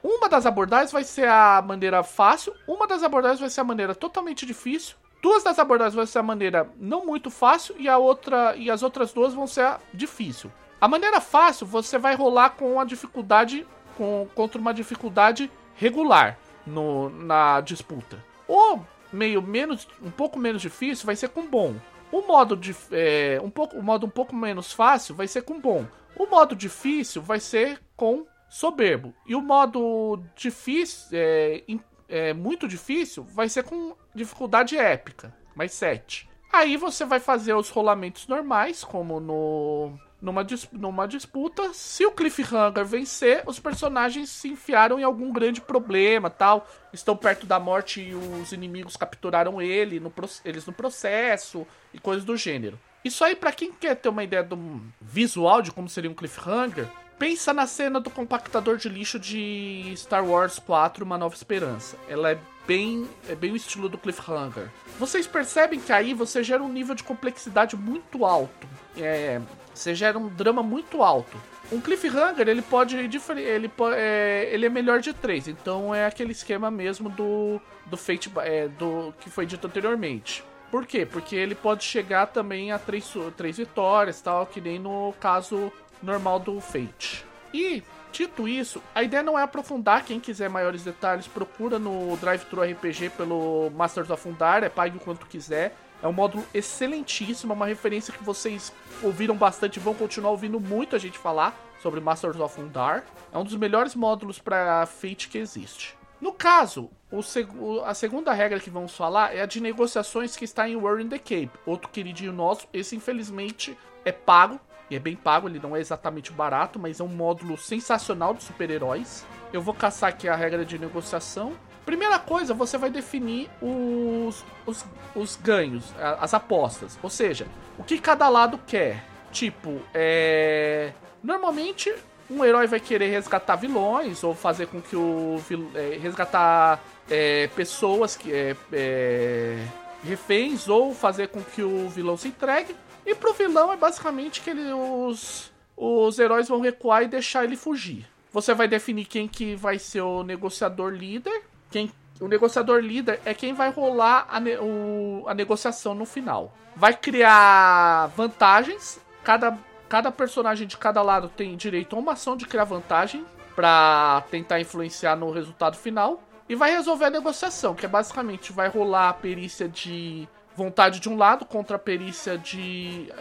Uma 0.02 0.30
das 0.30 0.46
abordagens 0.46 0.92
vai 0.92 1.04
ser 1.04 1.28
a 1.28 1.62
maneira 1.62 2.04
fácil, 2.04 2.54
uma 2.68 2.88
das 2.88 3.04
abordagens 3.04 3.40
vai 3.40 3.50
ser 3.50 3.62
a 3.62 3.66
maneira 3.66 3.94
totalmente 3.94 4.46
difícil, 4.46 4.96
duas 5.22 5.44
das 5.44 5.60
abordagens 5.60 5.96
vão 5.96 6.06
ser 6.06 6.20
a 6.20 6.24
maneira 6.24 6.70
não 6.78 7.06
muito 7.06 7.30
fácil 7.30 7.76
e 7.78 7.90
a 7.90 7.98
outra 7.98 8.56
e 8.56 8.72
as 8.72 8.82
outras 8.82 9.12
duas 9.12 9.34
vão 9.34 9.46
ser 9.46 9.62
a 9.62 9.80
difícil. 9.94 10.52
A 10.80 10.88
maneira 10.88 11.20
fácil, 11.20 11.68
você 11.68 11.98
vai 11.98 12.16
rolar 12.16 12.52
com 12.52 12.80
a 12.80 12.86
dificuldade 12.86 13.68
com, 13.98 14.26
contra 14.34 14.60
uma 14.60 14.74
dificuldade 14.74 15.52
regular 15.76 16.38
no, 16.66 17.10
na 17.10 17.60
disputa. 17.60 18.24
O 18.48 18.80
meio 19.12 19.42
menos, 19.42 19.88
um 20.02 20.12
pouco 20.12 20.40
menos 20.40 20.62
difícil 20.62 21.06
vai 21.06 21.16
ser 21.16 21.30
com 21.30 21.48
bom. 21.48 21.76
O 22.12 22.22
modo 22.22 22.56
de, 22.56 22.76
é, 22.92 23.40
um 23.42 23.50
pouco, 23.50 23.78
o 23.78 23.84
modo 23.84 24.06
um 24.06 24.10
pouco 24.10 24.36
menos 24.36 24.74
fácil 24.74 25.14
vai 25.16 25.28
ser 25.28 25.44
com 25.44 25.60
bom. 25.60 25.86
O 26.16 26.26
modo 26.26 26.56
difícil 26.56 27.22
vai 27.22 27.40
ser 27.40 27.80
com 27.96 28.26
soberbo. 28.50 29.14
E 29.28 29.36
o 29.36 29.42
modo 29.42 30.24
difícil, 30.36 31.10
é, 31.14 31.64
é, 32.08 32.34
muito 32.34 32.68
difícil, 32.68 33.24
vai 33.24 33.48
ser 33.48 33.64
com 33.64 33.96
dificuldade 34.14 34.76
épica, 34.76 35.34
mais 35.56 35.72
7. 35.74 36.28
Aí 36.52 36.76
você 36.78 37.06
vai 37.06 37.20
fazer 37.20 37.54
os 37.54 37.70
rolamentos 37.70 38.28
normais, 38.28 38.84
como 38.84 39.20
no 39.20 40.00
numa, 40.22 40.44
dis 40.44 40.68
numa 40.72 41.08
disputa. 41.08 41.74
Se 41.74 42.06
o 42.06 42.12
Cliffhanger 42.12 42.86
vencer, 42.86 43.44
os 43.46 43.60
personagens 43.60 44.30
se 44.30 44.50
enfiaram 44.50 45.00
em 45.00 45.04
algum 45.04 45.32
grande 45.32 45.62
problema, 45.62 46.30
tal. 46.30 46.68
Estão 46.92 47.16
perto 47.16 47.46
da 47.46 47.60
morte 47.60 48.02
e 48.02 48.14
os 48.14 48.52
inimigos 48.52 48.98
capturaram 48.98 49.62
ele, 49.62 50.00
no 50.00 50.12
eles 50.44 50.66
no 50.66 50.74
processo 50.74 51.66
e 51.94 52.00
coisas 52.00 52.26
do 52.26 52.36
gênero. 52.36 52.80
Isso 53.04 53.24
aí, 53.24 53.36
para 53.36 53.52
quem 53.52 53.72
quer 53.72 53.96
ter 53.96 54.10
uma 54.10 54.24
ideia 54.24 54.44
do 54.44 54.82
visual 55.00 55.62
de 55.62 55.72
como 55.72 55.88
seria 55.88 56.10
um 56.12 56.14
Cliffhanger, 56.14 56.88
pensa 57.18 57.54
na 57.54 57.66
cena 57.66 58.00
do 58.00 58.10
compactador 58.10 58.78
de 58.78 58.90
lixo 58.90 59.18
de 59.18 59.94
Star 59.96 60.26
Wars 60.26 60.60
4, 60.60 61.06
Uma 61.06 61.18
Nova 61.18 61.34
Esperança. 61.34 61.98
Ela 62.10 62.32
é 62.32 62.40
bem, 62.68 63.08
é 63.28 63.36
bem 63.36 63.52
o 63.52 63.56
estilo 63.56 63.88
do 63.88 63.98
Cliffhanger. 63.98 64.70
Vocês 64.98 65.26
percebem 65.26 65.80
que 65.80 65.94
aí 65.94 66.14
você 66.14 66.44
gera 66.44 66.62
um 66.62 66.70
nível 66.70 66.94
de 66.94 67.04
complexidade 67.04 67.76
muito 67.76 68.26
alto. 68.26 68.68
É, 68.98 69.42
você 69.80 69.96
gera 69.96 70.20
um 70.20 70.28
drama 70.28 70.62
muito 70.62 71.02
alto. 71.02 71.38
Um 71.72 71.80
cliffhanger, 71.80 72.48
ele 72.48 72.62
pode. 72.62 72.98
Ele, 72.98 73.72
é, 73.96 74.50
ele 74.52 74.66
é 74.66 74.70
melhor 74.70 75.00
de 75.00 75.14
três. 75.14 75.48
Então 75.48 75.96
é 75.96 76.06
aquele 76.06 76.32
esquema 76.34 76.70
mesmo 76.70 77.10
do. 77.10 77.62
Do 77.86 77.96
Fate. 77.96 78.30
É, 78.40 78.68
do, 78.68 79.14
que 79.22 79.30
foi 79.30 79.46
dito 79.46 79.68
anteriormente. 79.68 80.44
Por 80.70 80.86
quê? 80.86 81.06
Porque 81.06 81.36
ele 81.36 81.56
pode 81.56 81.84
chegar 81.84 82.28
também 82.28 82.72
a 82.72 82.78
três, 82.78 83.12
três 83.38 83.58
vitórias, 83.58 84.22
tal, 84.22 84.46
que 84.46 84.62
nem 84.62 84.78
no 84.78 85.14
caso 85.20 85.72
normal 86.04 86.40
do 86.40 86.60
Fate. 86.60 87.26
E, 87.54 87.82
dito 88.12 88.48
isso, 88.48 88.82
a 88.94 89.02
ideia 89.02 89.24
não 89.24 89.40
é 89.40 89.44
aprofundar. 89.44 90.06
Quem 90.06 90.20
quiser 90.20 90.50
maiores 90.50 90.84
detalhes, 90.84 91.26
procura 91.26 91.80
no 91.80 92.16
Drive 92.18 92.44
Thru 92.46 92.62
RPG 92.62 93.12
pelo 93.12 93.72
Masters 93.72 94.10
of 94.10 94.28
é 94.64 94.70
pague 94.70 94.98
o 94.98 95.00
quanto 95.00 95.26
quiser. 95.26 95.76
É 96.02 96.08
um 96.08 96.14
módulo 96.14 96.46
excelentíssimo, 96.54 97.54
é 97.54 97.56
uma 97.56 97.66
referência 97.66 98.14
que 98.14 98.24
vocês 98.24 98.74
ouviram 99.04 99.36
bastante 99.36 99.78
e 99.78 99.80
vão 99.80 99.94
continuar 99.94 100.32
ouvindo 100.32 100.60
muito 100.60 100.96
a 100.96 101.00
gente 101.00 101.18
falar 101.18 101.58
sobre 101.82 102.00
Masters 102.00 102.40
of 102.40 102.60
Undar. 102.60 103.04
É 103.34 103.38
um 103.38 103.44
dos 103.44 103.56
melhores 103.56 103.96
módulos 103.96 104.40
para 104.40 104.86
Fate 104.86 105.28
que 105.28 105.38
existe. 105.38 105.98
No 106.22 106.34
caso, 106.34 106.90
seg 107.24 107.50
a 107.86 107.94
segunda 107.94 108.34
regra 108.34 108.60
que 108.60 108.70
vamos 108.70 108.96
falar 108.96 109.34
é 109.34 109.42
a 109.42 109.46
de 109.46 109.62
negociações 109.62 110.36
que 110.36 110.44
está 110.44 110.68
em 110.68 110.76
War 110.76 111.00
in 111.00 111.08
the 111.08 111.18
Cape, 111.18 111.52
outro 111.66 111.90
queridinho 111.90 112.34
nosso. 112.34 112.68
Esse, 112.74 112.96
infelizmente, 112.96 113.78
é 114.04 114.12
pago, 114.12 114.60
e 114.90 114.96
é 114.96 115.00
bem 115.00 115.16
pago, 115.16 115.48
ele 115.48 115.60
não 115.60 115.76
é 115.76 115.80
exatamente 115.80 116.32
barato, 116.32 116.78
mas 116.78 117.00
é 117.00 117.04
um 117.04 117.08
módulo 117.08 117.58
sensacional 117.58 118.34
de 118.34 118.44
super-heróis. 118.44 119.26
Eu 119.54 119.62
vou 119.62 119.74
caçar 119.74 120.10
aqui 120.10 120.28
a 120.28 120.36
regra 120.36 120.66
de 120.66 120.78
negociação. 120.78 121.54
Primeira 121.90 122.20
coisa, 122.20 122.54
você 122.54 122.78
vai 122.78 122.92
definir 122.92 123.50
os, 123.60 124.46
os, 124.64 124.86
os 125.16 125.36
ganhos, 125.36 125.92
as 126.20 126.36
apostas. 126.36 127.00
Ou 127.02 127.10
seja, 127.10 127.48
o 127.80 127.84
que 127.84 127.98
cada 127.98 128.30
lado 128.30 128.60
quer. 128.68 129.04
Tipo, 129.32 129.82
é. 129.92 130.94
Normalmente 131.24 131.92
um 132.30 132.46
herói 132.46 132.68
vai 132.68 132.80
querer 132.80 133.08
resgatar 133.08 133.56
vilões 133.56 134.24
ou 134.24 134.36
fazer 134.36 134.68
com 134.68 134.80
que 134.80 134.96
o 134.96 135.42
é, 135.74 135.98
resgatar 136.00 136.80
é, 137.10 137.48
pessoas 137.56 138.16
que 138.16 138.32
é, 138.32 138.56
é, 138.72 139.66
reféns 140.04 140.68
ou 140.68 140.94
fazer 140.94 141.30
com 141.30 141.42
que 141.42 141.64
o 141.64 141.90
vilão 141.90 142.16
se 142.16 142.28
entregue 142.28 142.76
e 143.04 143.16
pro 143.16 143.34
vilão 143.34 143.74
é 143.74 143.78
basicamente 143.78 144.42
que 144.42 144.52
ele, 144.52 144.72
os 144.72 145.52
os 145.76 146.20
heróis 146.20 146.48
vão 146.48 146.62
recuar 146.62 147.02
e 147.02 147.08
deixar 147.08 147.46
ele 147.46 147.56
fugir 147.56 148.06
você 148.32 148.54
vai 148.54 148.68
definir 148.68 149.06
quem 149.06 149.28
que 149.28 149.56
vai 149.56 149.80
ser 149.80 150.02
o 150.02 150.24
negociador 150.24 150.94
líder 150.94 151.49
quem 151.72 151.92
o 152.20 152.28
negociador 152.28 152.80
líder 152.80 153.22
é 153.26 153.34
quem 153.34 153.54
vai 153.54 153.72
rolar 153.72 154.28
a, 154.30 154.40
ne 154.40 154.58
o, 154.58 155.24
a 155.28 155.34
negociação 155.34 155.94
no 155.96 156.06
final 156.06 156.54
vai 156.76 156.94
criar 156.94 158.08
vantagens 158.16 159.00
cada 159.24 159.58
Cada 159.90 160.12
personagem 160.12 160.68
de 160.68 160.78
cada 160.78 161.02
lado 161.02 161.28
tem 161.30 161.58
direito 161.58 161.96
a 161.96 162.00
uma 162.00 162.12
ação 162.12 162.38
de 162.38 162.46
criar 162.46 162.64
vantagem 162.64 163.26
para 163.56 164.24
tentar 164.30 164.60
influenciar 164.60 165.16
no 165.16 165.32
resultado 165.32 165.76
final. 165.76 166.22
E 166.48 166.54
vai 166.54 166.72
resolver 166.72 167.06
a 167.06 167.10
negociação, 167.10 167.74
que 167.74 167.86
é 167.86 167.90
basicamente 167.90 168.54
vai 168.54 168.70
rolar 168.70 169.10
a 169.10 169.14
perícia 169.14 169.68
de 169.68 170.28
vontade 170.56 171.00
de 171.00 171.10
um 171.10 171.18
lado 171.18 171.44
contra 171.44 171.76
a 171.76 171.80
perícia 171.80 172.38
de. 172.38 173.12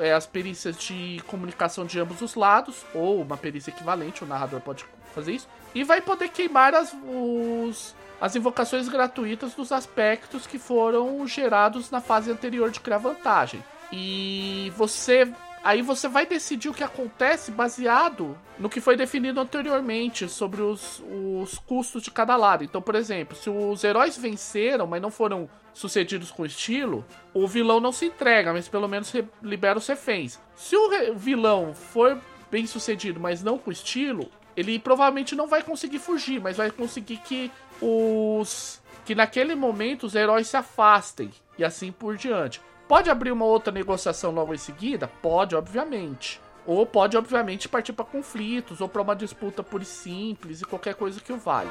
É, 0.00 0.08
é, 0.08 0.12
as 0.12 0.24
perícias 0.24 0.76
de 0.76 1.20
comunicação 1.26 1.84
de 1.84 1.98
ambos 1.98 2.22
os 2.22 2.36
lados, 2.36 2.84
ou 2.94 3.20
uma 3.20 3.36
perícia 3.36 3.70
equivalente, 3.70 4.22
o 4.22 4.26
narrador 4.26 4.60
pode 4.60 4.84
fazer 5.12 5.32
isso. 5.32 5.48
E 5.74 5.84
vai 5.84 6.00
poder 6.00 6.28
queimar 6.28 6.74
as, 6.74 6.94
os, 7.04 7.94
as 8.20 8.36
invocações 8.36 8.88
gratuitas 8.88 9.54
dos 9.54 9.72
aspectos 9.72 10.46
que 10.46 10.58
foram 10.58 11.26
gerados 11.26 11.90
na 11.90 12.00
fase 12.00 12.30
anterior 12.30 12.70
de 12.70 12.80
criar 12.80 12.98
vantagem. 12.98 13.62
E 13.92 14.72
você 14.76 15.32
Aí 15.64 15.80
você 15.80 16.08
vai 16.08 16.26
decidir 16.26 16.68
o 16.68 16.74
que 16.74 16.82
acontece 16.82 17.52
baseado 17.52 18.36
no 18.58 18.68
que 18.68 18.80
foi 18.80 18.96
definido 18.96 19.40
anteriormente 19.40 20.28
sobre 20.28 20.60
os, 20.60 21.00
os 21.08 21.56
custos 21.60 22.02
de 22.02 22.10
cada 22.10 22.36
lado. 22.36 22.64
Então, 22.64 22.82
por 22.82 22.96
exemplo, 22.96 23.36
se 23.36 23.48
os 23.48 23.84
heróis 23.84 24.16
venceram, 24.16 24.88
mas 24.88 25.00
não 25.00 25.10
foram 25.10 25.48
sucedidos 25.72 26.32
com 26.32 26.44
estilo, 26.44 27.04
o 27.32 27.46
vilão 27.46 27.78
não 27.78 27.92
se 27.92 28.06
entrega, 28.06 28.52
mas 28.52 28.68
pelo 28.68 28.88
menos 28.88 29.12
libera 29.40 29.78
os 29.78 29.86
reféns. 29.86 30.38
Se 30.56 30.76
o 30.76 31.14
vilão 31.14 31.72
for 31.74 32.18
bem 32.50 32.66
sucedido, 32.66 33.20
mas 33.20 33.42
não 33.42 33.56
com 33.56 33.70
estilo, 33.70 34.28
ele 34.56 34.78
provavelmente 34.78 35.34
não 35.34 35.46
vai 35.46 35.62
conseguir 35.62 35.98
fugir, 35.98 36.40
mas 36.40 36.56
vai 36.56 36.70
conseguir 36.70 37.18
que 37.18 37.50
os. 37.80 38.80
que 39.04 39.14
naquele 39.14 39.54
momento 39.54 40.04
os 40.04 40.14
heróis 40.14 40.48
se 40.48 40.56
afastem 40.56 41.30
e 41.58 41.64
assim 41.64 41.90
por 41.92 42.16
diante. 42.16 42.60
Pode 42.88 43.08
abrir 43.08 43.32
uma 43.32 43.44
outra 43.44 43.72
negociação 43.72 44.32
logo 44.32 44.52
em 44.52 44.58
seguida? 44.58 45.08
Pode, 45.20 45.56
obviamente. 45.56 46.40
Ou 46.66 46.86
pode, 46.86 47.16
obviamente, 47.16 47.68
partir 47.68 47.92
para 47.92 48.04
conflitos 48.04 48.80
ou 48.80 48.88
para 48.88 49.02
uma 49.02 49.16
disputa 49.16 49.64
e 49.80 49.84
simples 49.84 50.60
e 50.60 50.64
qualquer 50.64 50.94
coisa 50.94 51.20
que 51.20 51.32
o 51.32 51.36
valha. 51.36 51.70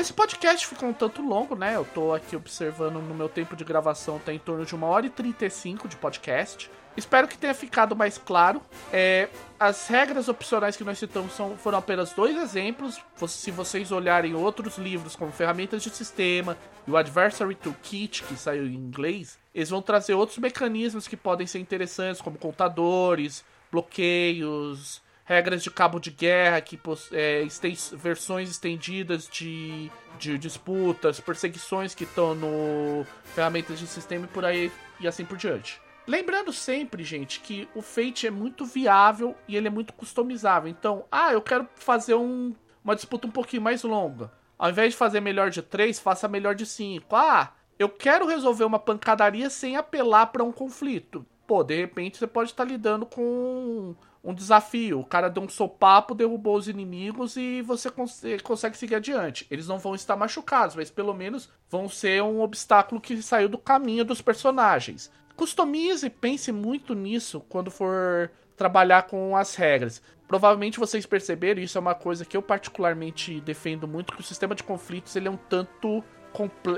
Esse 0.00 0.14
podcast 0.14 0.66
ficou 0.66 0.88
um 0.88 0.94
tanto 0.94 1.20
longo, 1.20 1.54
né? 1.54 1.76
Eu 1.76 1.84
tô 1.84 2.14
aqui 2.14 2.34
observando 2.34 2.94
no 2.94 3.14
meu 3.14 3.28
tempo 3.28 3.54
de 3.54 3.62
gravação, 3.62 4.18
tá 4.18 4.32
em 4.32 4.38
torno 4.38 4.64
de 4.64 4.74
uma 4.74 4.86
hora 4.86 5.04
e 5.04 5.10
35 5.10 5.86
de 5.86 5.94
podcast. 5.94 6.70
Espero 6.96 7.28
que 7.28 7.36
tenha 7.36 7.52
ficado 7.52 7.94
mais 7.94 8.16
claro. 8.16 8.62
É, 8.90 9.28
as 9.58 9.88
regras 9.88 10.26
opcionais 10.26 10.74
que 10.74 10.84
nós 10.84 10.98
citamos 10.98 11.34
são, 11.34 11.54
foram 11.58 11.76
apenas 11.76 12.14
dois 12.14 12.34
exemplos. 12.34 12.98
Se 13.28 13.50
vocês 13.50 13.92
olharem 13.92 14.34
outros 14.34 14.78
livros, 14.78 15.14
como 15.14 15.30
Ferramentas 15.32 15.82
de 15.82 15.90
Sistema 15.90 16.56
e 16.86 16.90
o 16.90 16.96
Adversary 16.96 17.54
Toolkit, 17.54 18.22
que 18.22 18.36
saiu 18.36 18.66
em 18.66 18.74
inglês, 18.74 19.38
eles 19.54 19.68
vão 19.68 19.82
trazer 19.82 20.14
outros 20.14 20.38
mecanismos 20.38 21.06
que 21.06 21.16
podem 21.16 21.46
ser 21.46 21.58
interessantes, 21.58 22.22
como 22.22 22.38
contadores, 22.38 23.44
bloqueios, 23.70 25.02
regras 25.30 25.62
de 25.62 25.70
cabo 25.70 26.00
de 26.00 26.10
guerra, 26.10 26.60
que 26.60 26.76
é, 27.12 27.46
versões 27.92 28.50
estendidas 28.50 29.28
de, 29.28 29.88
de 30.18 30.36
disputas, 30.36 31.20
perseguições 31.20 31.94
que 31.94 32.02
estão 32.02 32.34
no 32.34 33.06
Ferramentas 33.32 33.78
de 33.78 33.86
Sistema 33.86 34.24
e 34.24 34.28
por 34.28 34.44
aí 34.44 34.72
e 34.98 35.06
assim 35.06 35.24
por 35.24 35.38
diante. 35.38 35.80
Lembrando 36.04 36.52
sempre, 36.52 37.04
gente, 37.04 37.38
que 37.38 37.68
o 37.76 37.80
Fate 37.80 38.26
é 38.26 38.30
muito 38.30 38.64
viável 38.64 39.36
e 39.46 39.56
ele 39.56 39.68
é 39.68 39.70
muito 39.70 39.92
customizável. 39.92 40.68
Então, 40.68 41.04
ah, 41.12 41.32
eu 41.32 41.40
quero 41.40 41.68
fazer 41.76 42.14
um, 42.14 42.52
uma 42.82 42.96
disputa 42.96 43.28
um 43.28 43.30
pouquinho 43.30 43.62
mais 43.62 43.84
longa. 43.84 44.32
Ao 44.58 44.68
invés 44.68 44.94
de 44.94 44.98
fazer 44.98 45.20
melhor 45.20 45.48
de 45.48 45.62
3, 45.62 46.00
faça 46.00 46.26
melhor 46.26 46.56
de 46.56 46.66
5. 46.66 47.14
Ah, 47.14 47.52
eu 47.78 47.88
quero 47.88 48.26
resolver 48.26 48.64
uma 48.64 48.80
pancadaria 48.80 49.48
sem 49.48 49.76
apelar 49.76 50.26
para 50.26 50.42
um 50.42 50.50
conflito. 50.50 51.24
Pô, 51.50 51.64
de 51.64 51.74
repente 51.74 52.16
você 52.16 52.28
pode 52.28 52.50
estar 52.50 52.62
lidando 52.62 53.04
com 53.04 53.96
um 54.22 54.32
desafio. 54.32 55.00
O 55.00 55.04
cara 55.04 55.28
deu 55.28 55.42
um 55.42 55.48
sopapo, 55.48 56.14
derrubou 56.14 56.54
os 56.54 56.68
inimigos 56.68 57.36
e 57.36 57.60
você 57.60 57.90
cons 57.90 58.22
consegue 58.44 58.76
seguir 58.76 58.94
adiante. 58.94 59.48
Eles 59.50 59.66
não 59.66 59.76
vão 59.76 59.96
estar 59.96 60.14
machucados, 60.14 60.76
mas 60.76 60.92
pelo 60.92 61.12
menos 61.12 61.50
vão 61.68 61.88
ser 61.88 62.22
um 62.22 62.40
obstáculo 62.40 63.00
que 63.00 63.20
saiu 63.20 63.48
do 63.48 63.58
caminho 63.58 64.04
dos 64.04 64.22
personagens. 64.22 65.10
Customize 65.34 66.08
pense 66.08 66.52
muito 66.52 66.94
nisso 66.94 67.40
quando 67.48 67.68
for 67.68 68.30
trabalhar 68.56 69.08
com 69.08 69.36
as 69.36 69.56
regras. 69.56 70.00
Provavelmente 70.28 70.78
vocês 70.78 71.04
perceberam, 71.04 71.60
isso 71.60 71.76
é 71.76 71.80
uma 71.80 71.96
coisa 71.96 72.24
que 72.24 72.36
eu 72.36 72.42
particularmente 72.42 73.40
defendo 73.40 73.88
muito, 73.88 74.14
que 74.14 74.20
o 74.20 74.24
sistema 74.24 74.54
de 74.54 74.62
conflitos 74.62 75.16
ele 75.16 75.26
é 75.26 75.30
um 75.32 75.36
tanto 75.36 76.04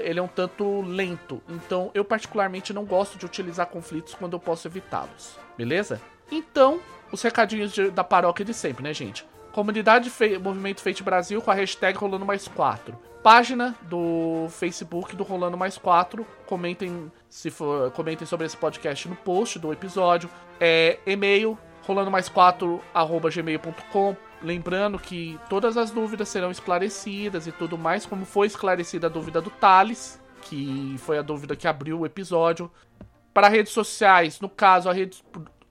ele 0.01 0.19
é 0.19 0.23
um 0.23 0.29
tanto 0.29 0.81
lento. 0.83 1.43
Então, 1.49 1.91
eu 1.95 2.05
particularmente 2.05 2.73
não 2.73 2.85
gosto 2.85 3.19
de 3.19 3.27
utilizar 3.27 3.67
conflitos 3.67 4.15
quando 4.15 4.33
eu 4.35 4.41
posso 4.41 4.67
evitá-los. 4.67 5.39
Beleza? 5.57 6.01
Então, 6.31 6.81
os 7.11 7.23
recadinhos 7.23 7.73
de, 7.73 7.91
da 7.91 8.03
paróquia 8.03 8.45
de 8.45 8.55
sempre, 8.55 8.83
né, 8.83 8.95
gente? 8.95 9.27
Comunidade 9.53 10.09
Fe 10.09 10.39
Movimento 10.39 10.81
Fate 10.81 11.03
Brasil 11.03 11.43
com 11.43 11.51
a 11.51 11.55
hashtag 11.55 11.99
Rolando 11.99 12.25
Mais 12.25 12.49
4. 12.49 12.99
Página 13.23 13.77
do 13.83 14.49
Facebook 14.51 15.15
do 15.15 15.23
Rolando 15.23 15.57
Mais 15.57 15.77
4. 15.77 16.27
Comentem 16.47 17.13
se 17.29 17.51
for, 17.51 17.91
comentem 17.93 18.27
sobre 18.27 18.47
esse 18.47 18.57
podcast 18.57 19.09
no 19.09 19.15
post 19.15 19.59
do 19.59 19.73
episódio. 19.73 20.29
É, 20.59 20.99
e-mail 21.07 21.59
rolando 21.87 22.11
mais 22.11 22.29
4 22.29 22.81
gmail.com. 23.35 24.17
Lembrando 24.43 24.99
que 24.99 25.39
todas 25.49 25.77
as 25.77 25.91
dúvidas 25.91 26.29
serão 26.29 26.51
esclarecidas 26.51 27.47
e 27.47 27.53
tudo 27.53 27.79
mais, 27.79 28.05
como 28.05 28.25
foi 28.25 28.47
esclarecida 28.47 29.07
a 29.07 29.11
dúvida 29.11 29.41
do 29.41 29.51
Thales, 29.51 30.21
que 30.43 30.97
foi 30.99 31.19
a 31.19 31.23
dúvida 31.23 31.55
que 31.55 31.69
abriu 31.69 32.01
o 32.01 32.07
episódio. 32.07 32.71
Para 33.33 33.49
redes 33.49 33.73
sociais, 33.73 34.41
no 34.41 34.49
caso, 34.49 34.89
a 34.89 34.93
rede 34.93 35.23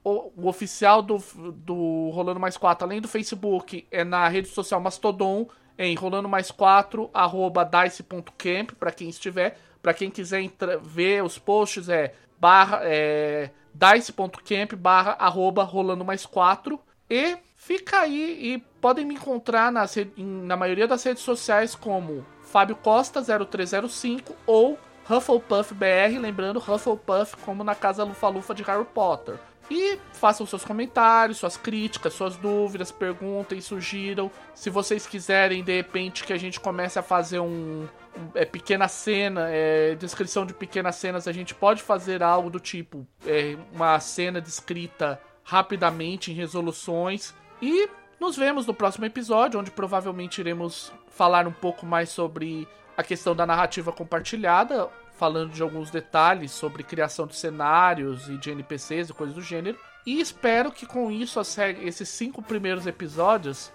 o, 0.04 0.32
o, 0.36 0.48
oficial 0.48 1.02
do, 1.02 1.18
do 1.54 2.10
Rolando 2.10 2.40
Mais 2.40 2.56
4, 2.56 2.86
além 2.86 3.00
do 3.00 3.08
Facebook, 3.08 3.86
é 3.90 4.04
na 4.04 4.26
rede 4.28 4.48
social 4.48 4.80
Mastodon, 4.80 5.48
em 5.78 5.94
rolando 5.94 6.28
mais 6.28 6.50
4, 6.50 7.10
arroba 7.12 7.64
dice.camp, 7.64 8.72
para 8.78 8.90
quem 8.90 9.08
estiver. 9.08 9.58
Para 9.80 9.94
quem 9.94 10.10
quiser 10.10 10.48
ver 10.82 11.24
os 11.24 11.38
posts, 11.38 11.88
é, 11.88 12.14
barra, 12.38 12.80
é 12.82 13.50
dice.camp, 13.74 14.74
barra, 14.74 15.12
arroba 15.18 15.62
rolando 15.62 16.04
mais 16.04 16.26
4. 16.26 16.78
E 17.10 17.36
fica 17.62 18.00
aí 18.00 18.54
e 18.54 18.58
podem 18.80 19.04
me 19.04 19.14
encontrar 19.14 19.70
nas, 19.70 19.94
na 20.16 20.56
maioria 20.56 20.88
das 20.88 21.04
redes 21.04 21.22
sociais 21.22 21.76
como 21.76 22.26
Fábio 22.42 22.74
Costa 22.74 23.22
0305 23.22 24.34
ou 24.44 24.76
Hufflepuff 25.08 25.72
BR, 25.72 26.18
lembrando 26.20 26.58
Hufflepuff 26.58 27.36
como 27.38 27.62
na 27.62 27.74
casa 27.74 28.02
Lufa-Lufa 28.02 28.52
de 28.52 28.64
Harry 28.64 28.84
Potter. 28.84 29.36
E 29.70 29.96
façam 30.12 30.44
seus 30.44 30.64
comentários, 30.64 31.38
suas 31.38 31.56
críticas, 31.56 32.12
suas 32.12 32.36
dúvidas, 32.36 32.90
perguntem, 32.90 33.60
sugiram. 33.60 34.30
Se 34.54 34.68
vocês 34.68 35.06
quiserem, 35.06 35.62
de 35.62 35.74
repente, 35.74 36.24
que 36.24 36.32
a 36.32 36.38
gente 36.38 36.58
comece 36.58 36.98
a 36.98 37.02
fazer 37.02 37.38
um, 37.38 37.86
é, 38.34 38.44
pequena 38.44 38.88
cena, 38.88 39.46
é, 39.48 39.94
descrição 39.94 40.44
de 40.44 40.52
pequenas 40.52 40.96
cenas, 40.96 41.28
a 41.28 41.32
gente 41.32 41.54
pode 41.54 41.80
fazer 41.80 42.22
algo 42.24 42.50
do 42.50 42.58
tipo 42.58 43.06
é, 43.24 43.56
uma 43.72 43.98
cena 44.00 44.40
descrita 44.40 45.18
rapidamente 45.44 46.30
em 46.30 46.34
resoluções. 46.34 47.34
E 47.62 47.88
nos 48.18 48.36
vemos 48.36 48.66
no 48.66 48.74
próximo 48.74 49.06
episódio, 49.06 49.60
onde 49.60 49.70
provavelmente 49.70 50.40
iremos 50.40 50.92
falar 51.08 51.46
um 51.46 51.52
pouco 51.52 51.86
mais 51.86 52.08
sobre 52.08 52.66
a 52.96 53.04
questão 53.04 53.36
da 53.36 53.46
narrativa 53.46 53.92
compartilhada, 53.92 54.88
falando 55.16 55.52
de 55.52 55.62
alguns 55.62 55.88
detalhes 55.88 56.50
sobre 56.50 56.82
criação 56.82 57.26
de 57.26 57.36
cenários 57.36 58.28
e 58.28 58.36
de 58.36 58.50
NPCs 58.50 59.10
e 59.10 59.14
coisas 59.14 59.36
do 59.36 59.40
gênero. 59.40 59.78
E 60.04 60.20
espero 60.20 60.72
que 60.72 60.84
com 60.84 61.10
isso 61.10 61.40
esses 61.40 62.08
cinco 62.08 62.42
primeiros 62.42 62.86
episódios 62.86 63.72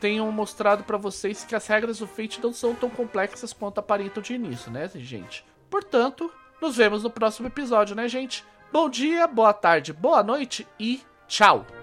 tenham 0.00 0.32
mostrado 0.32 0.84
para 0.84 0.96
vocês 0.96 1.44
que 1.44 1.54
as 1.54 1.66
regras 1.66 1.98
do 1.98 2.06
Fate 2.06 2.40
não 2.42 2.54
são 2.54 2.74
tão 2.74 2.88
complexas 2.88 3.52
quanto 3.52 3.78
aparentam 3.78 4.22
de 4.22 4.32
início, 4.32 4.70
né, 4.70 4.88
gente? 4.94 5.44
Portanto, 5.68 6.32
nos 6.62 6.76
vemos 6.76 7.02
no 7.02 7.10
próximo 7.10 7.48
episódio, 7.48 7.94
né, 7.94 8.08
gente? 8.08 8.42
Bom 8.72 8.88
dia, 8.88 9.26
boa 9.26 9.52
tarde, 9.52 9.92
boa 9.92 10.22
noite 10.22 10.66
e 10.80 11.02
Tchau! 11.28 11.77